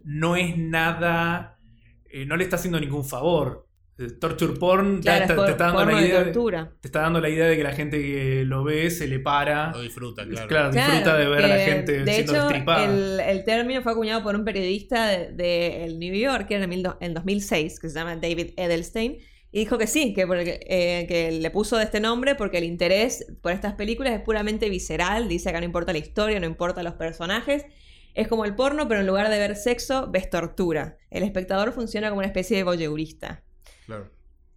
no 0.04 0.36
es 0.36 0.58
nada. 0.58 1.60
eh, 2.10 2.26
no 2.26 2.36
le 2.38 2.44
está 2.44 2.56
haciendo 2.58 2.80
ningún 2.80 3.06
favor. 3.06 3.68
El 3.96 4.18
torture 4.18 4.54
porn 4.54 5.02
Claro, 5.02 5.28
te, 5.28 5.34
es 5.34 5.38
por- 5.38 5.46
te 5.46 5.52
está 5.52 5.66
dando 5.68 5.86
la 5.86 6.00
de 6.00 6.08
idea. 6.08 6.18
de- 6.20 6.24
tortura. 6.32 6.72
te 6.82 6.88
está 6.88 7.02
dando 7.02 7.22
la 7.22 7.30
idea 7.30 7.46
de 7.46 7.56
que 7.58 7.64
la 7.64 7.74
gente 7.74 8.02
que 8.02 8.44
lo 8.44 8.64
ve 8.64 8.90
se 8.90 9.08
le 9.08 9.20
para. 9.20 9.72
Lo 9.72 9.82
disfruta, 9.82 10.26
Claro, 10.28 10.48
claro. 10.48 10.72
disfruta 10.72 11.16
de 11.16 11.28
ver 11.28 11.46
a 11.46 11.48
la 11.48 11.58
que, 11.58 11.64
gente 11.64 11.92
de 12.04 12.14
siendo 12.14 12.34
hecho, 12.34 12.42
destripada. 12.44 12.86
el, 12.86 13.20
el 13.20 13.44
término 13.46 13.84
fue 13.84 13.92
acuñado 13.92 14.24
por 14.24 14.36
un 14.36 14.44
periodista 14.46 15.08
del 15.10 15.38
de, 15.38 15.84
el 15.86 16.00
New 16.00 16.16
Yorker 16.16 16.60
en, 16.64 16.70
mil 16.70 16.82
do- 16.82 16.98
en 17.02 17.14
2006, 17.14 17.80
que 17.80 17.88
se 17.90 17.94
llama 18.00 18.16
David 18.16 18.54
Edelstein, 18.58 19.18
y 19.54 19.60
dijo 19.60 19.78
que 19.78 19.88
sí, 19.88 20.14
que, 20.14 20.26
porque, 20.28 20.60
eh, 20.68 21.06
que 21.08 21.32
le 21.32 21.50
puso 21.52 21.78
de 21.78 21.84
este 21.86 22.00
nombre 22.02 22.34
porque 22.36 22.58
el 22.58 22.64
interés 22.66 23.26
por 23.42 23.52
estas 23.54 23.76
películas 23.76 24.12
es 24.14 24.20
puramente 24.20 24.68
visceral, 24.68 25.30
dice 25.30 25.52
que 25.54 25.60
no 25.60 25.66
importa 25.66 25.94
la 25.94 26.00
historia, 26.00 26.40
no 26.40 26.48
importa 26.48 26.82
los 26.84 26.96
personajes. 26.96 27.64
Es 28.16 28.28
como 28.28 28.46
el 28.46 28.56
porno, 28.56 28.88
pero 28.88 29.00
en 29.02 29.08
lugar 29.08 29.30
de 29.30 29.38
ver 29.38 29.56
sexo, 29.56 30.08
ves 30.12 30.30
tortura. 30.30 30.98
El 31.12 31.24
espectador 31.24 31.72
funciona 31.72 32.10
como 32.10 32.18
una 32.20 32.28
especie 32.28 32.58
de 32.58 32.64
voyeurista. 32.64 33.44
claro. 33.86 34.12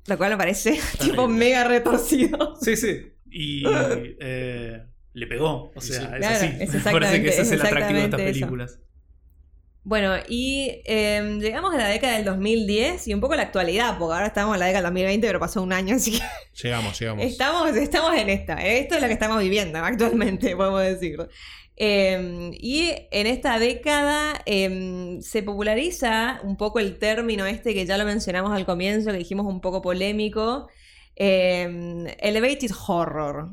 Lo 0.07 0.17
cual 0.19 0.31
me 0.31 0.37
parece 0.37 0.79
tipo 1.01 1.27
mega 1.29 1.65
retorcido. 1.65 2.55
Sí, 2.61 2.77
sí. 2.77 3.13
Y 3.31 3.65
eh, 4.21 4.83
le 5.13 5.27
pegó. 5.27 5.73
O 5.75 5.81
sea, 5.81 5.99
sí. 6.01 6.05
es 6.05 6.19
Claro, 6.21 6.37
así. 6.37 6.47
es 6.47 6.53
Me 6.55 6.57
parece 6.57 6.77
exactamente- 6.77 7.23
que 7.23 7.29
ese 7.29 7.41
es 7.43 7.47
es 7.49 7.53
el 7.53 7.61
atractivo 7.67 7.99
de 7.99 8.05
estas 8.05 8.21
exactamente 8.21 8.65
eso. 8.75 8.86
Bueno, 9.87 10.17
y 10.29 10.83
eh, 10.85 11.39
llegamos 11.41 11.73
a 11.73 11.79
la 11.79 11.87
década 11.87 12.15
del 12.17 12.25
2010 12.25 13.07
y 13.07 13.15
un 13.15 13.21
poco 13.21 13.35
a 13.35 13.37
la 13.37 13.45
actualidad, 13.45 13.97
porque 13.99 14.15
ahora 14.15 14.27
estamos 14.27 14.55
en 14.55 14.59
la 14.59 14.67
década 14.67 14.83
del 14.83 14.95
2020, 14.95 15.27
pero 15.29 15.39
pasó 15.39 15.63
un 15.63 15.73
año, 15.73 15.95
así 15.95 16.11
que 16.11 16.25
Llegamos, 16.61 16.99
llegamos. 16.99 17.25
estamos, 17.25 17.77
estamos 17.77 18.17
en 18.17 18.29
esta. 18.29 18.55
Esto 18.55 18.97
es 18.97 19.01
lo 19.01 19.07
que 19.07 19.13
estamos 19.13 19.39
viviendo 19.39 19.79
actualmente, 19.79 20.57
podemos 20.57 20.83
decir. 20.83 21.29
Eh, 21.77 22.51
y 22.55 22.95
en 23.13 23.29
esta 23.29 23.61
década 23.61 24.43
eh, 24.45 25.19
se 25.21 25.45
populariza 25.45 26.41
un 26.43 26.57
poco 26.57 26.81
el 26.81 26.99
término 26.99 27.47
este 27.47 27.73
que 27.73 27.87
ya 27.87 27.97
lo 27.97 28.05
mencionamos 28.05 28.51
al 28.51 28.67
comienzo, 28.67 29.13
que 29.13 29.19
dijimos 29.19 29.47
un 29.47 29.61
poco 29.61 29.83
polémico, 29.83 30.67
elevated 31.15 32.73
horror. 32.89 33.51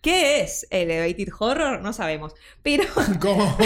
¿Qué 0.00 0.40
es 0.40 0.66
elevated 0.70 1.28
horror? 1.38 1.80
No 1.82 1.92
sabemos. 1.92 2.34
Pero 2.62 2.84
¿Cómo? 3.20 3.56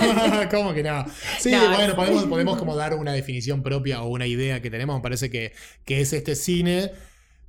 ¿Cómo 0.50 0.72
que 0.74 0.82
no? 0.82 1.04
Sí, 1.38 1.50
No, 1.50 1.68
bueno, 1.74 1.94
podemos, 1.94 2.24
podemos 2.26 2.58
como 2.58 2.74
dar 2.76 2.94
una 2.94 3.12
definición 3.12 3.62
propia 3.62 4.02
o 4.02 4.08
una 4.08 4.26
idea 4.26 4.62
que 4.62 4.70
tenemos. 4.70 4.96
Me 4.96 5.02
parece 5.02 5.30
que, 5.30 5.52
que 5.84 6.00
es 6.00 6.12
este 6.12 6.34
cine 6.34 6.92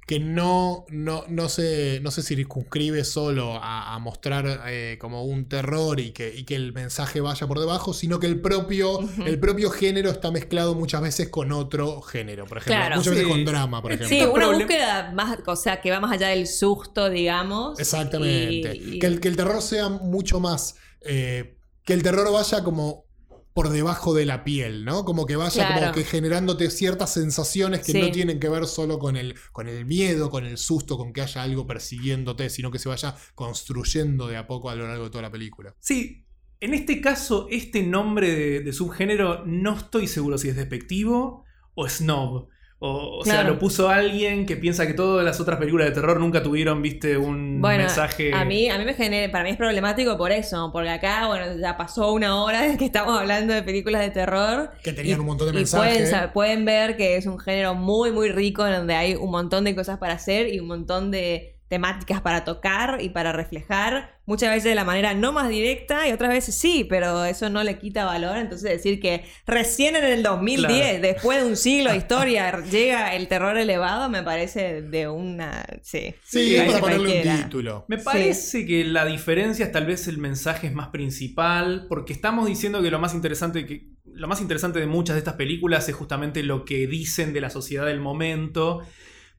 que 0.06 0.20
no, 0.20 0.86
no, 0.90 1.24
no, 1.30 1.48
se, 1.48 2.00
no 2.02 2.12
se 2.12 2.22
circunscribe 2.24 3.06
solo 3.06 3.56
a, 3.56 3.94
a 3.96 4.00
mostrar 4.00 4.64
eh, 4.68 4.98
como 5.00 5.24
un 5.24 5.48
terror 5.48 6.00
y 6.02 6.12
que, 6.12 6.34
y 6.36 6.44
que 6.44 6.56
el 6.56 6.74
mensaje 6.74 7.22
vaya 7.22 7.48
por 7.48 7.60
debajo, 7.60 7.94
sino 7.94 8.20
que 8.20 8.28
el 8.28 8.42
propio, 8.42 9.00
el 9.26 9.40
propio 9.40 9.70
género 9.70 10.10
está 10.10 10.30
mezclado 10.30 10.76
muchas 10.76 11.02
veces 11.02 11.30
con 11.30 11.54
otro 11.54 12.02
género, 12.02 12.46
por 12.46 12.58
ejemplo. 12.58 12.76
Claro. 12.82 12.96
muchas 12.98 13.14
Sí. 13.14 13.20
veces 13.20 13.32
con 13.32 13.46
drama, 13.46 13.82
por 13.82 13.94
ejemplo. 13.94 14.10
Sí, 14.18 14.24
una 14.26 14.52
búsqueda 14.52 15.12
más, 15.14 15.40
o 15.46 15.56
sea, 15.56 15.80
que 15.80 15.90
va 15.92 16.02
más 16.02 16.12
allá 16.12 16.28
del 16.28 16.48
susto, 16.48 17.10
digamos. 17.10 17.80
Exactamente. 17.80 18.76
Y- 18.76 18.96
y- 18.96 19.00
Que, 19.00 19.08
el, 19.08 19.20
que 19.22 19.30
el 19.30 19.38
terror 19.38 19.62
sea 19.62 19.88
mucho 19.90 20.40
más. 20.40 20.76
eh, 21.02 21.56
que 21.86 21.94
el 21.94 22.02
terror 22.04 22.32
vaya 22.32 22.64
como 22.64 23.06
por 23.54 23.70
debajo 23.70 24.14
de 24.16 24.26
la 24.26 24.44
piel, 24.44 24.84
¿no? 24.84 25.06
Como 25.06 25.26
que 25.28 25.36
vaya 25.36 25.68
Claro. 25.68 25.82
como 25.82 25.94
que 25.94 26.04
generándote 26.04 26.72
ciertas 26.72 27.14
sensaciones 27.14 27.82
que 27.82 27.92
Sí. 27.92 28.02
no 28.02 28.10
tienen 28.12 28.40
que 28.40 28.50
ver 28.50 28.66
solo 28.66 28.98
con 28.98 29.16
el, 29.16 29.36
con 29.52 29.68
el 29.70 29.86
miedo, 29.86 30.30
con 30.32 30.46
el 30.46 30.58
susto, 30.58 30.98
con 30.98 31.14
que 31.14 31.22
haya 31.22 31.44
algo 31.44 31.68
persiguiéndote, 31.68 32.50
sino 32.50 32.72
que 32.72 32.80
se 32.80 32.90
vaya 32.90 33.16
construyendo 33.36 34.28
de 34.28 34.38
a 34.38 34.48
poco 34.48 34.70
a 34.70 34.76
lo 34.76 34.88
largo 34.88 35.04
de 35.06 35.10
toda 35.12 35.22
la 35.22 35.32
película. 35.32 35.76
Sí, 35.80 36.26
en 36.60 36.74
este 36.74 37.00
caso, 37.02 37.48
este 37.52 37.84
nombre 37.84 38.34
de, 38.34 38.60
de 38.62 38.74
subgénero 38.74 39.46
no 39.46 39.78
estoy 39.78 40.08
seguro 40.08 40.38
si 40.38 40.50
es 40.50 40.56
despectivo 40.56 41.44
o 41.76 41.88
snob. 41.88 42.48
O, 42.86 43.20
o 43.20 43.24
sea, 43.24 43.44
lo 43.46 43.58
puso 43.58 43.88
alguien 43.88 44.46
que 44.46 44.58
piensa 44.58 44.86
que 44.86 44.94
todas 44.94 45.24
las 45.24 45.40
otras 45.40 45.58
películas 45.58 45.88
de 45.88 45.94
terror 45.94 46.20
nunca 46.20 46.44
tuvieron, 46.44 46.82
viste, 46.82 47.18
un 47.18 47.62
Bueno, 47.62 47.84
mensaje. 47.86 48.34
a 48.34 48.44
mí, 48.44 48.70
a 48.70 48.78
mí 48.78 48.84
me 48.84 48.94
genera, 48.94 49.32
para 49.32 49.46
mí 49.46 49.52
es 49.52 49.56
problemático 49.58 50.18
por 50.18 50.34
eso, 50.34 50.70
porque 50.74 50.90
acá, 50.90 51.28
bueno, 51.28 51.46
ya 51.58 51.78
pasó 51.78 52.12
una 52.12 52.44
hora 52.44 52.64
desde 52.64 52.78
que 52.78 52.84
estamos 52.84 53.18
hablando 53.18 53.54
de 53.54 53.64
películas 53.64 54.02
de 54.02 54.10
terror. 54.10 54.72
Que 54.84 54.92
tenían 54.92 55.18
Y- 55.18 55.20
un 55.22 55.28
montón 55.28 55.48
de 55.48 55.54
mensajes. 55.54 56.10
pueden, 56.10 56.32
pueden 56.34 56.66
ver 56.66 56.98
que 56.98 57.16
es 57.16 57.26
un 57.26 57.40
género 57.40 57.74
muy, 57.74 58.12
muy 58.12 58.30
rico, 58.30 58.68
en 58.68 58.74
donde 58.74 58.96
hay 58.96 59.16
un 59.16 59.32
montón 59.32 59.64
de 59.64 59.74
cosas 59.76 59.98
para 59.98 60.16
hacer 60.16 60.54
y 60.54 60.60
un 60.60 60.68
montón 60.68 61.10
de 61.10 61.53
temáticas 61.74 62.22
para 62.22 62.44
tocar 62.44 63.00
y 63.02 63.10
para 63.10 63.32
reflejar, 63.32 64.20
muchas 64.28 64.52
veces 64.52 64.66
de 64.66 64.76
la 64.76 64.84
manera 64.84 65.16
no 65.16 65.32
más 65.32 65.50
directa 65.50 66.08
y 66.08 66.12
otras 66.12 66.30
veces 66.30 66.54
sí, 66.54 66.86
pero 66.88 67.26
eso 67.26 67.50
no 67.50 67.64
le 67.64 67.80
quita 67.80 68.06
valor. 68.06 68.38
Entonces 68.38 68.70
decir 68.70 69.00
que 69.00 69.24
recién 69.48 69.95
en 69.95 70.04
el 70.04 70.22
2010, 70.22 70.68
Claro. 70.68 71.02
después 71.02 71.41
de 71.44 71.50
un 71.50 71.58
siglo 71.58 71.90
de 71.90 71.98
historia, 71.98 72.60
llega 72.72 73.16
el 73.16 73.28
terror 73.28 73.58
elevado, 73.58 74.08
me 74.08 74.22
parece 74.22 74.84
de 74.84 75.08
una... 75.08 75.66
Sí, 75.82 76.14
Sí, 76.24 76.56
para 76.68 76.80
ponerle 76.80 77.28
un 77.32 77.38
título. 77.44 77.86
Me 77.88 77.98
Sí. 77.98 78.04
parece 78.06 78.66
que 78.68 78.84
la 78.84 79.06
diferencia 79.06 79.66
es 79.66 79.72
tal 79.72 79.88
vez 79.88 80.08
el 80.08 80.20
mensaje 80.20 80.68
es 80.68 80.74
más 80.74 80.90
principal, 80.90 81.88
porque 81.90 82.14
estamos 82.14 82.45
diciendo 82.45 82.84
que 82.84 82.91
lo 82.91 83.00
más 83.00 83.16
interesante 83.16 83.66
que 83.66 83.91
lo 84.06 84.28
más 84.28 84.41
interesante 84.41 84.80
de 84.80 84.86
muchas 84.86 85.16
de 85.16 85.20
estas 85.20 85.34
películas 85.34 85.90
es 85.90 85.95
justamente 85.95 86.44
lo 86.44 86.66
que 86.66 86.86
dicen 86.86 87.34
de 87.34 87.41
la 87.41 87.50
sociedad 87.50 87.88
del 87.88 88.00
momento. 88.00 88.82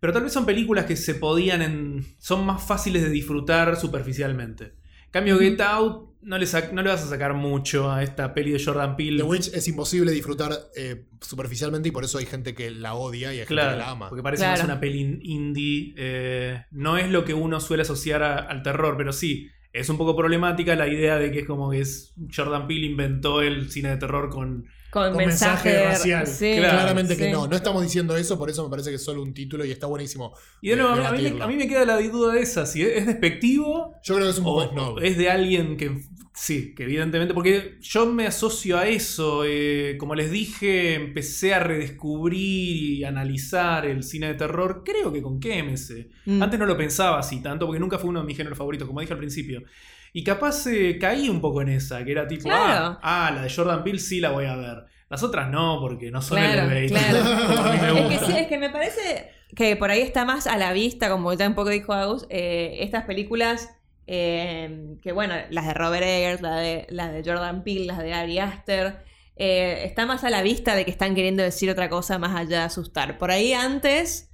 Pero 0.05 0.13
tal 0.13 0.23
vez 0.25 0.35
son 0.35 0.45
películas 0.45 0.85
que 0.85 0.97
se 0.97 1.15
podían 1.15 1.63
en, 1.63 2.05
son 2.19 2.45
más 2.45 2.63
fáciles 2.63 3.01
de 3.03 3.09
disfrutar 3.09 3.75
superficialmente. 3.77 4.65
En 5.07 5.11
cambio, 5.11 5.39
Get 5.39 5.59
Out 5.63 6.11
no 6.21 6.37
le, 6.37 6.45
sac- 6.45 6.73
no 6.73 6.83
le 6.83 6.91
vas 6.91 7.03
a 7.03 7.09
sacar 7.09 7.33
mucho 7.33 7.91
a 7.91 8.03
esta 8.03 8.35
peli 8.35 8.51
de 8.51 8.63
Jordan 8.63 8.97
Peele. 8.97 9.17
The 9.17 9.23
Witch 9.23 9.49
es 9.55 9.67
imposible 9.67 10.13
disfrutar 10.13 10.53
eh, 10.77 11.07
superficialmente 11.23 11.89
y 11.89 11.93
por 11.93 12.05
eso 12.05 12.19
hay 12.19 12.27
gente 12.27 12.55
que 12.55 12.71
la 12.71 12.93
odia 12.95 13.29
y 13.33 13.39
hay 13.41 13.47
gente 13.47 13.55
que 13.55 13.77
la 13.79 13.91
ama. 13.93 14.11
porque 14.11 14.23
parece 14.23 14.43
Claro. 14.43 14.59
más 14.59 14.65
una 14.67 14.79
peli 14.79 15.21
indie. 15.23 15.95
eh, 15.97 16.65
no 16.71 16.99
es 16.99 17.11
lo 17.11 17.25
que 17.25 17.33
uno 17.33 17.59
suele 17.61 17.83
asociar 17.83 18.23
a- 18.23 18.37
al 18.37 18.63
terror, 18.63 18.97
pero 18.99 19.11
sí, 19.11 19.49
es 19.73 19.89
un 19.89 19.97
poco 19.97 20.15
problemática 20.15 20.77
la 20.77 20.87
idea 20.87 21.17
de 21.17 21.33
que 21.33 21.39
es 21.41 21.47
como 21.47 21.71
que 21.71 21.81
es 21.81 22.13
Jordan 22.35 22.67
Peele 22.67 22.85
inventó 22.87 23.41
el 23.41 23.71
cine 23.71 23.89
de 23.89 23.97
terror 23.97 24.29
con... 24.29 24.67
Con, 24.95 25.09
Con 25.09 25.17
mensaje 25.27 25.71
mensaje, 25.71 25.89
racial. 25.89 26.27
sí, 26.29 26.55
Claro, 26.57 26.79
Claramente 26.79 27.17
que 27.17 27.25
sí. 27.25 27.31
no, 27.33 27.49
no 27.49 27.57
estamos 27.57 27.83
diciendo 27.83 28.17
eso, 28.17 28.39
por 28.39 28.49
eso 28.49 28.63
me 28.63 28.71
parece 28.71 28.91
que 28.91 28.97
es 28.97 29.05
solo 29.05 29.23
un 29.23 29.35
título 29.35 29.65
y 29.65 29.73
está 29.73 29.89
buenísimo. 29.89 30.33
Y 30.63 30.69
de 30.69 30.77
nuevo, 30.77 30.93
a 30.93 30.97
mí- 31.13 31.27
a 31.41 31.47
mí, 31.49 31.57
me- 31.57 31.67
queda 31.67 31.85
la 31.85 32.01
duda 32.01 32.39
esa, 32.39 32.65
si 32.65 32.83
es 32.83 33.05
despectivo 33.05 33.97
Yo 34.05 34.15
creo 34.15 34.27
que 34.27 34.31
es 34.31 34.39
un 34.39 34.45
poco 34.45 34.71
snob. 34.71 34.99
es 35.03 35.19
de 35.19 35.29
alguien 35.31 35.77
que... 35.77 36.01
Sí, 36.37 36.75
que 36.75 36.83
evidentemente, 36.85 37.33
porque 37.33 37.79
yo 37.81 38.07
me 38.07 38.27
asocio 38.27 38.77
a 38.77 38.89
eso, 38.89 39.45
eh, 39.47 39.97
como 39.99 40.15
les 40.17 40.33
dije, 40.33 40.95
empecé 40.95 41.55
a 41.55 41.61
redescubrir 41.61 42.37
y 42.99 43.05
analizar 43.05 43.87
el 43.87 44.03
cine 44.03 44.29
de 44.29 44.35
terror, 44.35 44.83
creo 44.85 45.13
que 45.13 45.23
con 45.23 45.39
KMS. 45.41 46.07
Mm. 46.27 46.43
Antes 46.43 46.59
no 46.59 46.67
lo 46.67 46.77
pensaba 46.77 47.19
así 47.21 47.41
tanto 47.41 47.67
porque 47.67 47.79
nunca 47.81 47.99
fue 47.99 48.11
uno 48.11 48.21
de 48.21 48.27
mis 48.27 48.37
géneros 48.37 48.59
favoritos, 48.59 48.87
como 48.89 49.01
dije 49.01 49.13
al 49.13 49.19
principio. 49.19 49.63
Y 50.17 50.23
capaz 50.25 50.67
eh, 50.69 50.97
caí 50.99 51.29
un 51.29 51.41
poco 51.43 51.61
en 51.61 51.69
esa, 51.71 52.03
que 52.05 52.13
era 52.13 52.27
tipo, 52.27 52.45
Claro. 52.45 52.99
ah, 53.03 53.27
ah, 53.27 53.31
la 53.33 53.43
de 53.43 53.51
Jordan 53.53 53.83
Peele 53.85 53.99
sí 53.99 54.21
la 54.21 54.31
voy 54.31 54.47
a 54.47 54.55
ver. 54.57 54.85
Las 55.11 55.23
otras 55.23 55.51
no, 55.51 55.79
porque 55.81 56.11
no 56.11 56.23
son 56.23 56.39
Claro, 56.39 56.71
elevated. 56.71 56.89
claro. 56.89 57.75
Es 57.75 57.81
que 57.81 58.17
gusta. 58.17 58.27
sí, 58.27 58.33
es 58.39 58.47
que 58.47 58.59
me 58.59 58.71
parece 58.71 59.31
que 59.55 59.77
por 59.77 59.91
ahí 59.91 60.01
está 60.01 60.25
más 60.25 60.47
a 60.47 60.57
la 60.57 60.73
vista, 60.73 61.11
como 61.11 61.33
ya 61.35 61.47
un 61.49 61.55
poco 61.55 61.69
dijo 61.71 61.93
Agus, 61.93 62.27
eh, 62.31 62.77
estas 62.81 63.05
películas 63.05 63.71
eh, 64.07 64.97
que, 65.03 65.13
bueno, 65.13 65.35
las 65.51 65.67
de 65.67 65.75
Robert 65.75 66.05
Eggers, 66.05 66.41
la 66.43 66.57
de, 66.57 66.87
la 66.91 67.11
de 67.11 67.23
Jordan 67.29 67.65
Peele, 67.65 67.87
las 67.87 67.99
de 67.99 68.13
Ari 68.15 68.39
Aster, 68.39 69.03
eh, 69.37 69.83
está 69.85 70.07
más 70.07 70.23
a 70.25 70.31
la 70.31 70.43
vista 70.43 70.75
de 70.77 70.85
que 70.85 70.91
están 70.93 71.15
queriendo 71.17 71.43
decir 71.43 71.69
otra 71.71 71.89
cosa 71.89 72.19
más 72.19 72.37
allá 72.37 72.59
de 72.59 72.65
asustar. 72.65 73.19
Por 73.19 73.31
ahí 73.33 73.53
antes, 73.53 74.31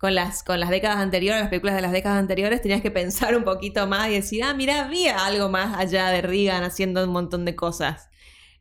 con 0.00 0.14
las, 0.14 0.42
con 0.42 0.58
las 0.58 0.70
décadas 0.70 0.96
anteriores, 0.96 1.40
las 1.42 1.50
películas 1.50 1.76
de 1.76 1.82
las 1.82 1.92
décadas 1.92 2.18
anteriores, 2.18 2.62
tenías 2.62 2.80
que 2.80 2.90
pensar 2.90 3.36
un 3.36 3.44
poquito 3.44 3.86
más 3.86 4.08
y 4.08 4.12
decir, 4.14 4.42
ah, 4.42 4.54
mira, 4.54 4.86
había 4.86 5.26
algo 5.26 5.50
más 5.50 5.76
allá 5.78 6.08
de 6.08 6.22
Reagan 6.22 6.62
haciendo 6.64 7.04
un 7.04 7.10
montón 7.10 7.44
de 7.44 7.54
cosas. 7.54 8.08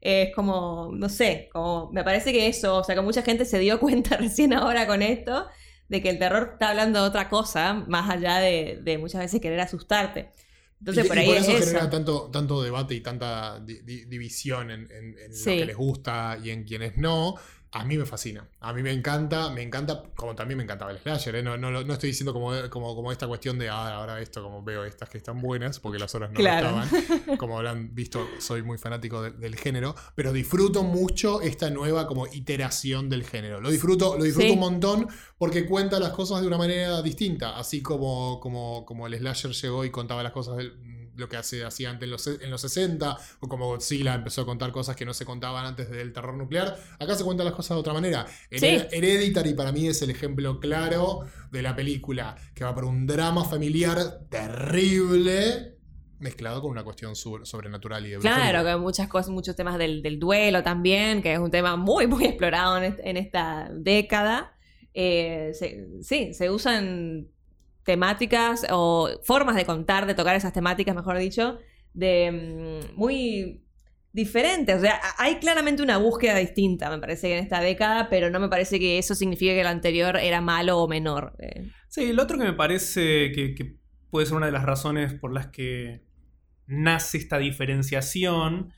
Es 0.01 0.35
como, 0.35 0.91
no 0.93 1.07
sé, 1.07 1.47
como 1.53 1.89
me 1.93 2.03
parece 2.03 2.33
que 2.33 2.47
eso, 2.47 2.77
o 2.77 2.83
sea, 2.83 2.93
que 2.95 3.01
mucha 3.01 3.21
gente 3.21 3.45
se 3.45 3.57
dio 3.59 3.79
cuenta 3.85 4.17
recién 4.17 4.53
ahora 4.53 4.85
con 4.85 5.01
esto, 5.01 5.47
de 5.87 6.01
que 6.01 6.09
el 6.09 6.19
terror 6.19 6.49
está 6.53 6.69
hablando 6.71 7.01
de 7.01 7.07
otra 7.07 7.29
cosa, 7.29 7.73
más 7.87 8.09
allá 8.09 8.39
de, 8.39 8.79
de 8.83 8.97
muchas 8.97 9.21
veces 9.21 9.39
querer 9.41 9.61
asustarte. 9.61 10.29
Entonces 10.79 11.05
y, 11.05 11.07
por 11.07 11.17
y 11.17 11.19
ahí 11.21 11.31
es 11.31 11.41
eso 11.47 11.51
eso. 11.57 11.65
genera 11.67 11.89
tanto, 11.89 12.29
tanto 12.31 12.61
debate 12.61 12.95
y 12.95 13.01
tanta 13.01 13.59
di- 13.59 13.81
di- 13.81 14.05
división 14.05 14.71
en, 14.71 14.89
en- 14.91 15.15
en 15.19 15.33
Sí. 15.33 15.51
lo 15.51 15.59
que 15.61 15.65
les 15.65 15.75
gusta 15.77 16.37
y 16.43 16.49
en 16.51 16.63
quienes 16.63 16.97
no. 16.97 17.35
A 17.71 17.85
mí 17.85 17.97
me 17.99 18.05
fascina. 18.05 18.49
A 18.61 18.73
mí 18.73 18.81
me 18.81 18.91
encanta, 18.91 19.51
me 19.51 19.61
encanta, 19.61 20.01
como 20.15 20.33
también 20.35 20.57
me 20.57 20.63
encantaba 20.63 20.89
el 20.91 20.97
slasher. 20.97 21.35
¿eh? 21.35 21.43
No, 21.43 21.55
no, 21.55 21.69
no 21.69 21.93
estoy 21.93 22.09
diciendo 22.09 22.33
como, 22.33 22.51
como, 22.71 22.95
como 22.95 23.11
esta 23.11 23.27
cuestión 23.27 23.59
de 23.59 23.69
ah, 23.69 23.93
ahora 23.95 24.19
esto, 24.21 24.41
como 24.41 24.63
veo 24.63 24.85
estas 24.85 25.07
que 25.07 25.19
están 25.19 25.39
buenas, 25.39 25.79
porque 25.79 25.99
las 25.99 26.13
otras 26.15 26.31
no 26.31 26.37
Claro. 26.37 26.81
estaban. 26.81 27.37
Como 27.37 27.57
habrán 27.57 27.93
visto, 27.93 28.27
soy 28.39 28.63
muy 28.63 28.79
fanático 28.79 29.21
de- 29.21 29.31
del 29.31 29.55
género, 29.55 29.93
pero 30.15 30.33
disfruto 30.33 30.83
mucho 30.83 31.41
esta 31.41 31.69
nueva 31.69 32.07
como 32.07 32.25
iteración 32.27 33.07
del 33.07 33.23
género. 33.23 33.61
Lo 33.61 33.69
disfruto, 33.69 34.17
lo 34.17 34.23
disfruto 34.23 34.47
Sí. 34.47 34.53
un 34.53 34.59
montón 34.59 35.07
porque 35.37 35.65
cuenta 35.67 35.99
las 35.99 36.09
cosas 36.11 36.41
de 36.41 36.47
una 36.47 36.57
manera 36.57 37.01
distinta. 37.03 37.55
Así 37.57 37.81
como, 37.83 38.39
como, 38.39 38.83
como 38.85 39.05
el 39.05 39.15
slasher 39.15 39.51
llegó 39.51 39.85
y 39.85 39.91
contaba 39.91 40.23
las 40.23 40.31
cosas 40.31 40.57
del 40.57 40.73
lo 41.19 41.29
que 41.29 41.37
hace, 41.37 41.63
hacía 41.63 41.89
antes 41.89 42.05
en 42.05 42.11
los, 42.11 42.27
en 42.27 42.49
los 42.49 42.61
60, 42.61 43.17
o 43.41 43.47
como 43.47 43.67
Godzilla 43.67 44.15
empezó 44.15 44.41
a 44.41 44.45
contar 44.45 44.71
cosas 44.71 44.95
que 44.95 45.05
no 45.05 45.13
se 45.13 45.25
contaban 45.25 45.65
antes 45.65 45.89
del 45.89 46.11
terror 46.13 46.35
nuclear. 46.35 46.77
Acá 46.99 47.15
se 47.15 47.23
cuentan 47.23 47.45
las 47.45 47.53
cosas 47.55 47.75
de 47.75 47.79
otra 47.81 47.93
manera. 47.93 48.25
Hered- 48.49 48.87
Sí. 48.89 48.95
Hereditary 48.95 49.53
para 49.53 49.71
mí 49.71 49.87
es 49.87 50.01
el 50.01 50.09
ejemplo 50.09 50.59
claro 50.59 51.25
de 51.51 51.61
la 51.61 51.75
película 51.75 52.35
que 52.55 52.63
va 52.63 52.73
por 52.73 52.85
un 52.85 53.05
drama 53.05 53.43
familiar 53.45 53.97
terrible 54.29 55.75
mezclado 56.19 56.61
con 56.61 56.71
una 56.71 56.83
cuestión 56.83 57.15
sobrenatural 57.15 58.05
y 58.05 58.09
de 58.09 58.17
Claro, 58.17 58.63
que 58.63 58.69
hay 58.71 58.77
muchas 58.79 59.07
cosas, 59.07 59.29
muchos 59.29 59.55
temas 59.55 59.77
del, 59.77 60.01
del 60.01 60.19
duelo 60.19 60.63
también, 60.63 61.21
que 61.21 61.31
es 61.33 61.39
un 61.39 61.49
tema 61.49 61.77
muy, 61.77 62.07
muy 62.07 62.25
explorado 62.25 62.77
en, 62.77 62.83
est- 62.83 62.99
en 63.03 63.15
esta 63.17 63.69
década. 63.73 64.53
Eh, 64.93 65.51
se- 65.53 65.87
sí, 66.01 66.33
se 66.33 66.49
usan 66.49 67.29
temáticas 67.89 68.67
o 68.69 69.09
formas 69.23 69.55
de 69.55 69.65
contar, 69.65 70.05
de 70.05 70.13
tocar 70.13 70.35
esas 70.35 70.53
temáticas, 70.53 70.93
mejor 70.93 71.17
dicho, 71.17 71.57
de 71.91 72.31
mm, 72.31 72.95
muy 72.95 73.63
diferentes. 74.13 74.77
O 74.77 74.79
sea, 74.79 75.01
hay 75.17 75.37
claramente 75.37 75.81
una 75.81 75.97
búsqueda 75.97 76.35
distinta, 76.35 76.91
me 76.91 76.99
parece, 76.99 77.35
en 77.35 77.43
esta 77.43 77.61
década, 77.61 78.07
pero 78.07 78.29
no 78.29 78.39
me 78.39 78.47
parece 78.47 78.79
que 78.79 78.99
eso 78.99 79.15
signifique 79.15 79.55
que 79.55 79.61
el 79.61 79.67
anterior 79.67 80.17
era 80.17 80.39
malo 80.39 80.77
o 80.77 80.87
menor. 80.87 81.33
Eh, 81.39 81.71
Sí, 81.87 82.13
lo 82.13 82.21
otro 82.21 82.37
que 82.37 82.43
me 82.43 82.53
parece 82.53 83.31
que, 83.31 83.79
puede 84.11 84.27
ser 84.27 84.37
una 84.37 84.45
de 84.45 84.51
las 84.51 84.63
razones 84.63 85.15
por 85.15 85.33
las 85.33 85.47
que 85.47 86.03
nace 86.67 87.17
esta 87.17 87.39
diferenciación 87.39 88.71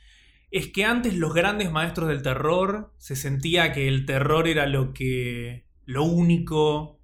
es 0.49 0.67
que 0.67 0.85
antes 0.85 1.15
los 1.15 1.33
grandes 1.33 1.69
maestros 1.71 2.07
del 2.07 2.21
terror 2.21 2.93
se 2.97 3.17
sentía 3.17 3.73
que 3.73 3.89
el 3.89 4.05
terror 4.05 4.47
era 4.47 4.65
lo 4.67 4.93
que. 4.93 5.65
lo 5.85 6.03
único. 6.03 6.99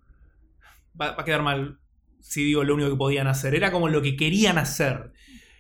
Va 1.00 1.16
a 1.18 1.26
quedar 1.26 1.42
mal 1.42 1.80
si 2.22 2.44
digo 2.44 2.64
lo 2.64 2.76
único 2.76 2.90
que 2.90 2.96
podían 2.96 3.28
hacer. 3.28 3.56
Era 3.56 3.72
como 3.72 3.90
lo 3.90 4.02
que 4.02 4.16
querían 4.16 4.58
hacer. 4.58 5.12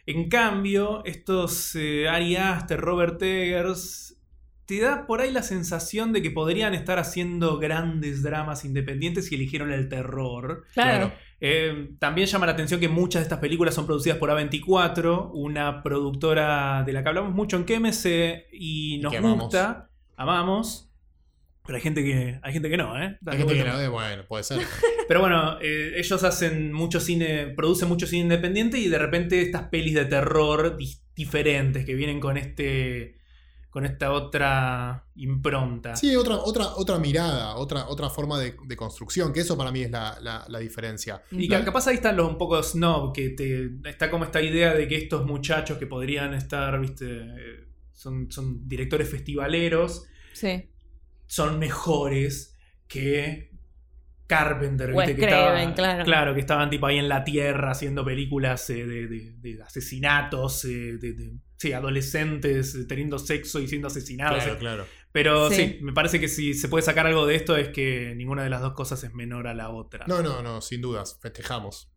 En 0.05 0.29
cambio, 0.29 1.03
estos 1.05 1.75
eh, 1.75 2.07
Ari 2.07 2.37
Aster, 2.37 2.79
Robert 2.79 3.21
Eggers, 3.21 4.17
te 4.65 4.81
da 4.81 5.05
por 5.07 5.21
ahí 5.21 5.31
la 5.31 5.43
sensación 5.43 6.11
de 6.13 6.21
que 6.21 6.29
podrían 6.31 6.73
estar 6.73 6.99
haciendo 6.99 7.57
grandes 7.57 8.21
dramas 8.21 8.65
independientes 8.65 9.31
y 9.31 9.35
eligieron 9.35 9.71
el 9.71 9.89
terror. 9.89 10.65
claro. 10.73 11.11
Eh, 11.39 11.91
también 11.99 12.27
llama 12.27 12.47
la 12.47 12.53
atención 12.53 12.79
que 12.79 12.89
muchas 12.89 13.19
de 13.19 13.23
estas 13.23 13.37
películas 13.39 13.75
son 13.75 13.85
producidas 13.85 14.17
por 14.17 14.29
A24, 14.31 15.29
una 15.33 15.83
productora 15.83 16.83
de 16.83 16.93
la 16.93 17.03
que 17.03 17.09
hablamos 17.09 17.33
mucho 17.33 17.57
en 17.57 17.63
KMC 17.63 18.47
y 18.51 18.99
nos 19.03 19.11
que 19.11 19.17
amamos. 19.19 19.43
gusta, 19.43 19.89
amamos. 20.15 20.86
Pero 21.67 21.75
hay 21.75 21.81
gente 21.83 22.03
que, 22.03 22.39
hay 22.41 22.53
gente 22.53 22.69
que 22.69 22.77
no, 22.77 22.99
¿eh? 23.01 23.17
Hay 23.27 23.37
gente 23.37 23.53
que 23.53 23.63
la 23.63 23.75
ve, 23.75 23.87
bueno, 23.89 24.23
puede 24.27 24.43
ser. 24.43 24.59
Pero 25.07 25.19
bueno, 25.19 25.59
eh, 25.61 25.91
ellos 25.97 26.23
hacen 26.23 26.73
mucho 26.73 26.99
cine, 26.99 27.47
producen 27.55 27.87
mucho 27.89 28.07
cine 28.07 28.23
independiente 28.23 28.79
y 28.79 28.87
de 28.87 28.97
repente 28.97 29.41
estas 29.41 29.63
pelis 29.69 29.93
de 29.93 30.05
terror 30.05 30.77
diferentes 31.15 31.85
que 31.85 31.93
vienen 31.93 32.19
con 32.19 32.37
este 32.37 33.15
con 33.69 33.85
esta 33.85 34.11
otra 34.11 35.05
impronta. 35.17 35.95
Sí, 35.95 36.15
otra, 36.15 36.37
otra, 36.37 36.75
otra 36.77 36.97
mirada, 36.97 37.57
otra, 37.57 37.87
otra 37.89 38.09
forma 38.09 38.39
de, 38.39 38.55
de 38.65 38.75
construcción, 38.75 39.31
que 39.31 39.41
eso 39.41 39.55
para 39.55 39.71
mí 39.71 39.81
es 39.83 39.91
la, 39.91 40.17
la- 40.21 40.45
la 40.47 40.57
diferencia. 40.59 41.21
Y 41.29 41.47
La- 41.47 41.59
ca- 41.59 41.65
capaz 41.65 41.85
ahí 41.87 41.95
están 41.95 42.17
los 42.17 42.27
un 42.27 42.39
poco 42.39 42.63
snob, 42.63 43.13
que 43.13 43.29
te, 43.31 43.69
está 43.87 44.09
como 44.09 44.23
esta 44.23 44.41
idea 44.41 44.73
de 44.73 44.87
que 44.87 44.95
estos 44.95 45.27
muchachos 45.27 45.77
que 45.77 45.85
podrían 45.85 46.33
estar, 46.33 46.79
viste, 46.79 47.05
eh, 47.07 47.67
son, 47.91 48.31
son 48.31 48.67
directores 48.67 49.09
festivaleros, 49.09 50.05
Sí. 50.33 50.69
Son 51.27 51.59
mejores 51.59 52.57
que 52.87 53.51
Carpenter, 54.27 54.91
Wes 54.93 55.07
¿viste? 55.07 55.21
que 55.21 55.27
Craven, 55.27 55.69
estaba- 55.69 56.03
claro. 56.03 56.33
que 56.33 56.41
estaban 56.41 56.69
tipo 56.69 56.85
ahí 56.85 56.97
en 56.97 57.07
la 57.07 57.23
tierra 57.23 57.71
haciendo 57.71 58.03
películas 58.03 58.69
eh, 58.69 58.85
de, 58.85 59.07
de- 59.07 59.33
de 59.37 59.63
asesinatos, 59.63 60.65
eh, 60.65 60.97
de, 60.97 61.13
de- 61.13 61.33
sí, 61.55 61.71
adolescentes 61.71 62.75
eh, 62.75 62.85
teniendo 62.85 63.19
sexo 63.19 63.59
y 63.61 63.67
siendo 63.69 63.87
asesinados. 63.87 64.39
Claro, 64.43 64.53
eh. 64.53 64.59
claro. 64.59 64.85
Pero 65.13 65.49
sí. 65.49 65.55
Sí. 65.55 65.79
me 65.81 65.93
parece 65.93 66.19
que 66.19 66.27
si 66.27 66.53
se 66.53 66.67
puede 66.67 66.83
sacar 66.83 67.07
algo 67.07 67.25
de 67.25 67.35
esto 67.35 67.55
es 67.55 67.69
que 67.69 68.13
ninguna 68.15 68.43
de 68.43 68.49
las 68.49 68.61
dos 68.61 68.73
cosas 68.73 69.01
es 69.05 69.13
menor 69.13 69.47
a 69.47 69.53
la 69.53 69.69
otra. 69.69 70.05
No, 70.07 70.21
no, 70.21 70.41
no, 70.43 70.61
sin 70.61 70.81
dudas, 70.81 71.17
festejamos. 71.21 71.89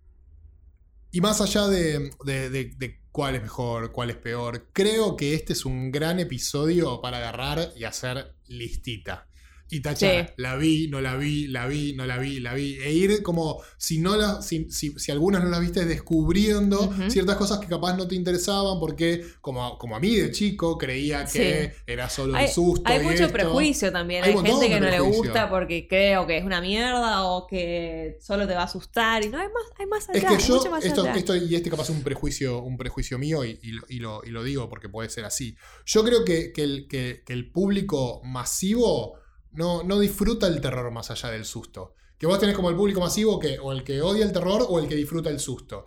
Y 1.11 1.21
más 1.21 1.41
allá 1.41 1.67
de, 1.67 2.11
de- 2.25 2.51
de- 2.51 2.73
de 2.77 3.00
cuál 3.13 3.37
es 3.37 3.43
mejor, 3.43 3.93
cuál 3.93 4.11
es 4.11 4.17
peor, 4.17 4.69
creo 4.73 5.17
que 5.17 5.35
este 5.35 5.53
es 5.53 5.65
un 5.65 5.91
gran 5.91 6.21
episodio 6.21 7.01
para 7.01 7.19
agarrar 7.19 7.73
y 7.77 7.85
hacer 7.85 8.35
listita. 8.47 9.30
Y 9.71 9.81
tachar. 9.81 10.27
Sí. 10.29 10.33
La 10.37 10.57
vi, 10.57 10.89
no 10.89 11.01
la 11.01 11.17
vi, 11.17 11.47
la 11.47 11.67
vi, 11.67 11.93
no 11.95 12.07
la 12.07 12.19
vi, 12.19 12.41
la 12.41 12.55
vi. 12.55 12.77
E 12.83 12.93
ir 12.93 13.23
como, 13.23 13.61
si 13.77 13.99
no 13.99 14.17
la, 14.17 14.43
si, 14.43 14.71
si, 14.71 14.91
si 14.99 15.13
algunas 15.13 15.43
no 15.45 15.51
las 15.51 15.61
viste, 15.61 15.85
descubriendo 15.85 16.93
ciertas 17.09 17.37
cosas 17.37 17.59
que 17.59 17.67
capaz 17.67 17.97
no 17.97 18.07
te 18.09 18.15
interesaban, 18.15 18.79
porque 18.81 19.25
como, 19.41 19.79
como 19.79 19.97
a 19.97 20.01
mí 20.01 20.15
de 20.17 20.31
chico 20.31 20.77
creía 20.79 21.25
que 21.25 21.73
era 21.87 22.09
solo 22.11 22.37
Hay, 22.37 22.47
el 22.47 22.51
susto. 22.51 22.83
hay 22.91 23.01
y 23.01 23.03
mucho 23.05 23.23
esto. 23.25 23.33
prejuicio 23.33 23.93
también. 23.93 24.25
Hay 24.25 24.35
un 24.35 24.45
gente 24.45 24.69
que 24.69 24.81
no 24.81 24.91
le 24.91 25.01
gusta 25.01 25.49
porque 25.49 25.87
creo 25.89 26.27
que 26.27 26.39
es 26.39 26.45
una 26.45 26.61
mierda 26.61 27.25
o 27.25 27.47
que 27.47 28.19
solo 28.21 28.47
te 28.47 28.55
va 28.55 28.63
a 28.63 28.65
asustar. 28.65 29.25
Y 29.25 29.29
no, 29.29 29.39
hay 29.39 29.49
más, 29.49 29.65
hay 29.79 29.87
más 29.87 30.09
allá. 30.09 30.19
Es 30.19 30.25
que 30.25 30.35
hay 30.35 30.43
yo, 30.43 30.57
mucho 30.57 30.71
más 30.71 30.85
esto, 30.85 31.03
allá. 31.03 31.15
esto- 31.15 31.37
y 31.37 31.55
este 31.55 31.71
capaz 31.71 31.85
es 31.85 31.91
un 31.91 32.03
prejuicio, 32.03 32.59
un 32.63 32.77
prejuicio 32.77 33.19
mío, 33.19 33.45
y, 33.45 33.59
y 33.63 33.73
lo, 33.73 33.83
y 33.89 33.99
lo- 33.99 34.23
y 34.25 34.31
lo 34.31 34.43
digo 34.43 34.69
porque 34.69 34.89
puede 34.89 35.09
ser 35.09 35.25
así. 35.25 35.57
Yo 35.87 36.05
creo 36.05 36.25
que, 36.25 36.53
que 36.53 36.63
el, 36.63 36.87
que- 36.89 37.23
que 37.25 37.33
el 37.33 37.51
público 37.51 38.21
masivo 38.25 39.20
no, 39.53 39.83
no 39.83 39.99
disfruta 39.99 40.47
el 40.47 40.61
terror 40.61 40.91
más 40.91 41.11
allá 41.11 41.31
del 41.31 41.45
susto. 41.45 41.95
Que 42.19 42.27
vos 42.27 42.39
tenés 42.39 42.55
como 42.55 42.71
el 42.71 42.77
público 42.77 43.01
masivo 43.01 43.39
que 43.39 43.59
o 43.59 43.73
el 43.73 43.83
que 43.83 44.03
odia 44.03 44.25
el 44.25 44.33
terror 44.33 44.67
o 44.69 44.79
el 44.79 44.89
que 44.89 44.95
disfruta 44.95 45.31
el 45.31 45.41
susto. 45.41 45.87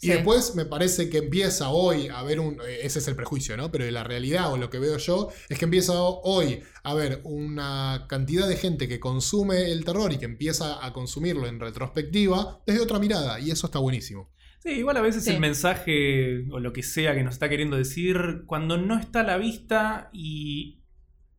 Y 0.00 0.06
Sí. 0.06 0.12
después 0.14 0.56
me 0.56 0.64
parece 0.64 1.08
que 1.08 1.18
empieza 1.18 1.70
hoy 1.70 2.08
a 2.08 2.22
ver 2.24 2.40
un. 2.40 2.54
eh, 2.66 2.80
Ese 2.82 2.98
es 2.98 3.06
el 3.08 3.14
prejuicio, 3.14 3.56
¿no? 3.56 3.70
Pero 3.70 3.88
la 3.90 4.02
realidad 4.02 4.52
o 4.52 4.56
lo 4.56 4.68
que 4.68 4.80
veo 4.80 4.96
yo 4.98 5.28
es 5.48 5.58
que 5.58 5.64
empieza 5.64 5.92
hoy 6.00 6.60
a 6.82 6.90
haber 6.90 7.20
una 7.24 8.06
cantidad 8.08 8.48
de 8.48 8.56
gente 8.56 8.88
que 8.88 8.98
consume 8.98 9.70
el 9.70 9.84
terror 9.84 10.12
y 10.12 10.18
que 10.18 10.24
empieza 10.24 10.84
a 10.84 10.92
consumirlo 10.92 11.46
en 11.46 11.60
retrospectiva 11.60 12.62
desde 12.66 12.80
otra 12.80 12.98
mirada. 12.98 13.38
Y 13.40 13.50
eso 13.52 13.66
está 13.66 13.78
buenísimo. 13.78 14.28
Sí, 14.60 14.70
igual 14.70 14.96
a 14.96 15.02
veces 15.02 15.24
Sí. 15.24 15.30
el 15.30 15.40
mensaje 15.40 16.46
o 16.50 16.58
lo 16.60 16.72
que 16.72 16.82
sea 16.82 17.14
que 17.14 17.22
nos 17.22 17.34
está 17.34 17.48
queriendo 17.48 17.76
decir, 17.76 18.42
cuando 18.46 18.78
no 18.78 18.98
está 18.98 19.20
a 19.20 19.24
la 19.24 19.36
vista 19.36 20.10
y 20.12 20.81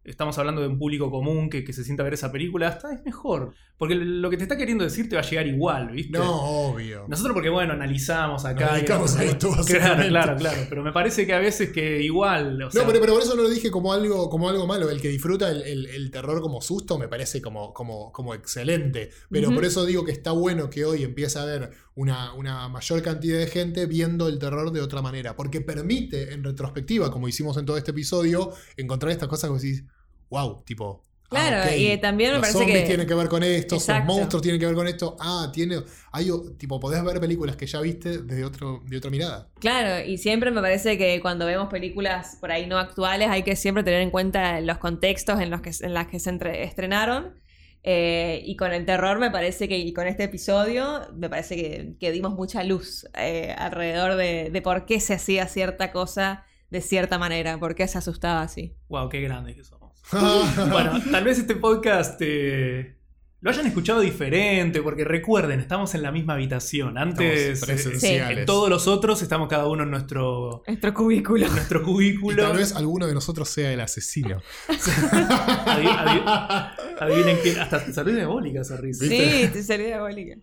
estamos 0.03 0.37
hablando 0.37 0.61
de 0.61 0.67
un 0.67 0.77
público 0.79 1.09
común 1.09 1.49
que, 1.49 1.63
que 1.63 1.73
se 1.73 1.83
sienta 1.83 2.03
a 2.03 2.05
ver 2.05 2.13
esa 2.13 2.31
película, 2.31 2.67
hasta 2.67 2.93
es 2.93 3.03
mejor. 3.03 3.53
Porque 3.83 3.95
lo 3.95 4.29
que 4.29 4.37
te 4.37 4.43
está 4.43 4.55
queriendo 4.55 4.85
decir 4.85 5.09
te 5.09 5.17
va 5.17 5.21
a 5.21 5.25
llegar 5.29 5.45
igual, 5.45 5.89
¿viste? 5.91 6.17
No, 6.17 6.41
obvio. 6.69 7.03
Nosotros 7.09 7.33
porque, 7.33 7.49
bueno, 7.49 7.73
analizamos 7.73 8.45
acá. 8.45 8.65
Nos 8.67 8.73
dedicamos 8.75 9.15
a 9.17 9.23
esto, 9.25 9.49
Claro, 9.67 10.07
claro, 10.07 10.35
claro. 10.37 10.61
Pero 10.69 10.83
me 10.83 10.93
parece 10.93 11.25
que 11.27 11.33
a 11.33 11.39
veces 11.39 11.71
que 11.71 12.01
igual... 12.01 12.61
o 12.63 12.71
sea, 12.71 12.81
no, 12.81 12.87
pero, 12.87 13.01
pero 13.01 13.13
por 13.15 13.23
eso 13.23 13.35
no 13.35 13.43
lo 13.43 13.49
dije 13.49 13.69
como 13.71 13.91
algo, 13.91 14.29
como 14.29 14.47
algo 14.47 14.65
malo. 14.65 14.89
El 14.89 15.01
que 15.01 15.09
disfruta 15.09 15.49
el, 15.51 15.63
el- 15.63 15.85
el 15.87 16.11
terror 16.11 16.39
como 16.39 16.61
susto 16.61 16.97
me 16.97 17.09
parece 17.09 17.41
como, 17.41 17.73
como, 17.73 18.13
como 18.13 18.33
excelente. 18.33 19.09
Pero 19.29 19.51
por 19.53 19.65
eso 19.65 19.85
digo 19.85 20.05
que 20.05 20.13
está 20.13 20.31
bueno 20.31 20.69
que 20.69 20.85
hoy 20.85 21.03
empiece 21.03 21.37
a 21.39 21.41
haber 21.41 21.71
una, 21.95 22.33
una 22.35 22.69
mayor 22.69 23.01
cantidad 23.01 23.37
de 23.37 23.47
gente 23.47 23.85
viendo 23.85 24.29
el 24.29 24.39
terror 24.39 24.71
de 24.71 24.79
otra 24.79 25.01
manera. 25.01 25.35
Porque 25.35 25.59
permite, 25.59 26.33
en 26.33 26.43
retrospectiva, 26.43 27.11
como 27.11 27.27
hicimos 27.27 27.57
en 27.57 27.65
todo 27.65 27.75
este 27.75 27.91
episodio, 27.91 28.53
encontrar 28.77 29.11
estas 29.11 29.27
cosas 29.27 29.49
que 29.49 29.55
decís, 29.57 29.83
wow, 30.29 30.63
tipo. 30.63 31.03
Ah, 31.25 31.27
Claro, 31.29 31.75
y 31.75 31.97
también 31.97 32.29
me 32.31 32.37
los 32.37 32.41
parece 32.41 32.59
zombies 32.59 32.79
que- 32.81 32.87
tienen 32.87 33.07
que 33.07 33.13
ver 33.15 33.27
con 33.27 33.43
esto, 33.43 33.75
los 33.75 33.83
Exacto. 33.89 34.13
monstruos 34.13 34.41
tienen 34.41 34.59
que 34.59 34.65
ver 34.67 34.75
con 34.75 34.87
esto. 34.87 35.15
Ah, 35.19 35.49
tiene. 35.53 35.81
Hay, 36.11 36.29
o- 36.29 36.51
tipo, 36.57 36.79
podés 36.79 37.03
ver 37.03 37.19
películas 37.19 37.55
que 37.55 37.65
ya 37.65 37.81
viste 37.81 38.19
desde 38.19 38.45
otro, 38.45 38.81
de 38.85 38.97
otra 38.97 39.09
mirada. 39.09 39.49
Claro, 39.59 40.05
y 40.05 40.17
siempre 40.17 40.51
me 40.51 40.61
parece 40.61 40.97
que 40.97 41.19
cuando 41.21 41.45
vemos 41.45 41.69
películas 41.69 42.37
por 42.39 42.51
ahí 42.51 42.67
no 42.67 42.77
actuales 42.77 43.29
hay 43.29 43.43
que 43.43 43.55
siempre 43.55 43.83
tener 43.83 44.01
en 44.01 44.11
cuenta 44.11 44.59
los 44.61 44.77
contextos 44.77 45.39
en 45.41 45.49
los 45.49 45.61
que, 45.61 45.71
en 45.81 45.93
las 45.93 46.07
que 46.07 46.19
se 46.19 46.29
entre- 46.29 46.63
estrenaron. 46.63 47.41
Eh, 47.85 48.41
y 48.45 48.55
con 48.55 48.71
el 48.71 48.85
terror 48.85 49.19
me 49.19 49.29
parece 49.29 49.67
que, 49.67 49.77
y 49.77 49.91
con 49.91 50.07
este 50.07 50.23
episodio, 50.23 51.01
me 51.17 51.29
parece 51.29 51.57
que, 51.57 51.95
que 51.99 52.13
dimos 52.13 52.31
mucha 52.33 52.63
luz 52.63 53.05
eh, 53.17 53.53
alrededor 53.57 54.15
de, 54.15 54.49
de 54.51 54.61
por 54.61 54.85
qué 54.85 55.01
se 55.01 55.13
hacía 55.15 55.47
cierta 55.49 55.91
cosa 55.91 56.45
de 56.69 56.79
cierta 56.79 57.17
manera, 57.19 57.57
por 57.59 57.75
qué 57.75 57.85
se 57.89 57.97
asustaba 57.97 58.41
así. 58.41 58.73
Wow, 58.87 59.09
qué 59.09 59.19
grandes 59.19 59.57
que 59.57 59.65
somos. 59.65 59.82
Bueno, 60.69 61.01
tal 61.11 61.23
vez 61.23 61.39
este 61.39 61.55
podcast 61.55 62.17
eh, 62.21 62.97
lo 63.41 63.49
hayan 63.49 63.65
escuchado 63.67 63.99
diferente, 64.01 64.81
porque 64.81 65.03
recuerden, 65.03 65.59
estamos 65.59 65.93
en 65.95 66.01
la 66.03 66.11
misma 66.11 66.33
habitación. 66.33 66.97
Antes, 66.97 67.61
eh, 67.61 67.65
presenciales. 67.65 68.37
en 68.39 68.45
todos 68.45 68.69
los 68.69 68.87
otros, 68.87 69.21
estamos 69.21 69.49
cada 69.49 69.67
uno 69.67 69.83
en 69.83 69.91
nuestro, 69.91 70.63
Nuestro 70.67 70.93
cubículo. 70.93 71.45
en 71.45 71.51
nuestro 71.51 71.81
Y 71.81 71.83
cubículo. 71.83 72.43
tal 72.43 72.57
vez 72.57 72.73
alguno 72.75 73.05
de 73.07 73.13
nosotros 73.13 73.49
sea 73.49 73.71
el 73.73 73.81
asesino. 73.81 74.39
Adi- 74.67 75.87
adi- 75.87 76.73
adivinen 76.99 77.37
quién. 77.43 77.59
Hasta 77.59 77.83
te 77.83 77.93
salió 77.93 78.15
diabólica 78.15 78.61
esa 78.61 78.77
risa. 78.77 79.05
Sí, 79.05 79.49
te 79.51 79.63
salió 79.63 79.87
diabólica. 79.87 80.35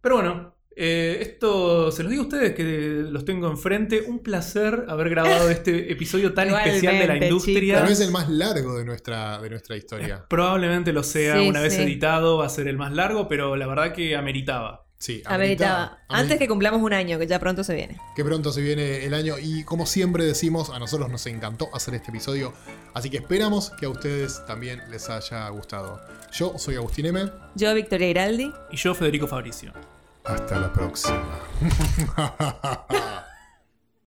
Pero 0.00 0.14
bueno, 0.16 0.56
eh, 0.76 1.18
esto 1.20 1.90
se 1.92 2.02
los 2.02 2.10
digo 2.10 2.22
a 2.22 2.26
ustedes 2.26 2.54
que 2.54 2.62
los 3.10 3.24
tengo 3.24 3.48
enfrente. 3.48 4.02
Un 4.02 4.20
placer 4.20 4.86
haber 4.88 5.10
grabado 5.10 5.50
este 5.50 5.92
episodio 5.92 6.32
tan 6.32 6.48
Igualmente, 6.48 6.76
especial 6.76 6.98
de 6.98 7.06
la 7.06 7.26
industria. 7.26 7.78
Tal 7.78 7.88
vez 7.88 8.00
el 8.00 8.10
más 8.10 8.28
largo 8.28 8.78
de 8.78 8.84
nuestra, 8.84 9.40
de 9.40 9.50
nuestra 9.50 9.76
historia. 9.76 10.24
Probablemente 10.28 10.92
lo 10.92 11.02
sea 11.02 11.38
Sí, 11.38 11.48
una 11.48 11.60
vez 11.60 11.74
sí. 11.74 11.82
editado, 11.82 12.38
va 12.38 12.46
a 12.46 12.48
ser 12.48 12.68
el 12.68 12.76
más 12.76 12.92
largo, 12.92 13.28
pero 13.28 13.56
la 13.56 13.66
verdad 13.66 13.92
que 13.92 14.16
ameritaba. 14.16 14.86
Sí, 14.96 15.22
Ameritaba. 15.24 15.98
Antes 16.10 16.38
que 16.38 16.46
cumplamos 16.46 16.82
un 16.82 16.92
año, 16.92 17.18
que 17.18 17.26
ya 17.26 17.38
pronto 17.38 17.64
se 17.64 17.74
viene. 17.74 17.98
que 18.14 18.22
pronto 18.22 18.52
se 18.52 18.60
viene 18.60 19.06
el 19.06 19.14
año 19.14 19.36
y 19.40 19.64
como 19.64 19.86
siempre 19.86 20.26
decimos, 20.26 20.68
a 20.68 20.78
nosotros 20.78 21.08
nos 21.08 21.24
encantó 21.26 21.74
hacer 21.74 21.94
este 21.94 22.10
episodio, 22.10 22.52
así 22.92 23.08
que 23.08 23.16
esperamos 23.16 23.70
que 23.80 23.86
a 23.86 23.88
ustedes 23.88 24.44
también 24.46 24.82
les 24.90 25.08
haya 25.08 25.48
gustado. 25.48 25.98
Yo 26.32 26.58
soy 26.58 26.74
Agustín 26.76 27.06
M. 27.06 27.30
Yo, 27.54 27.72
Victoria 27.74 28.10
Iraldi. 28.10 28.52
Y 28.70 28.76
yo, 28.76 28.94
Federico 28.94 29.26
Fabricio. 29.26 29.72
Hasta 30.24 30.58
la 30.58 30.72
próxima. 30.72 31.40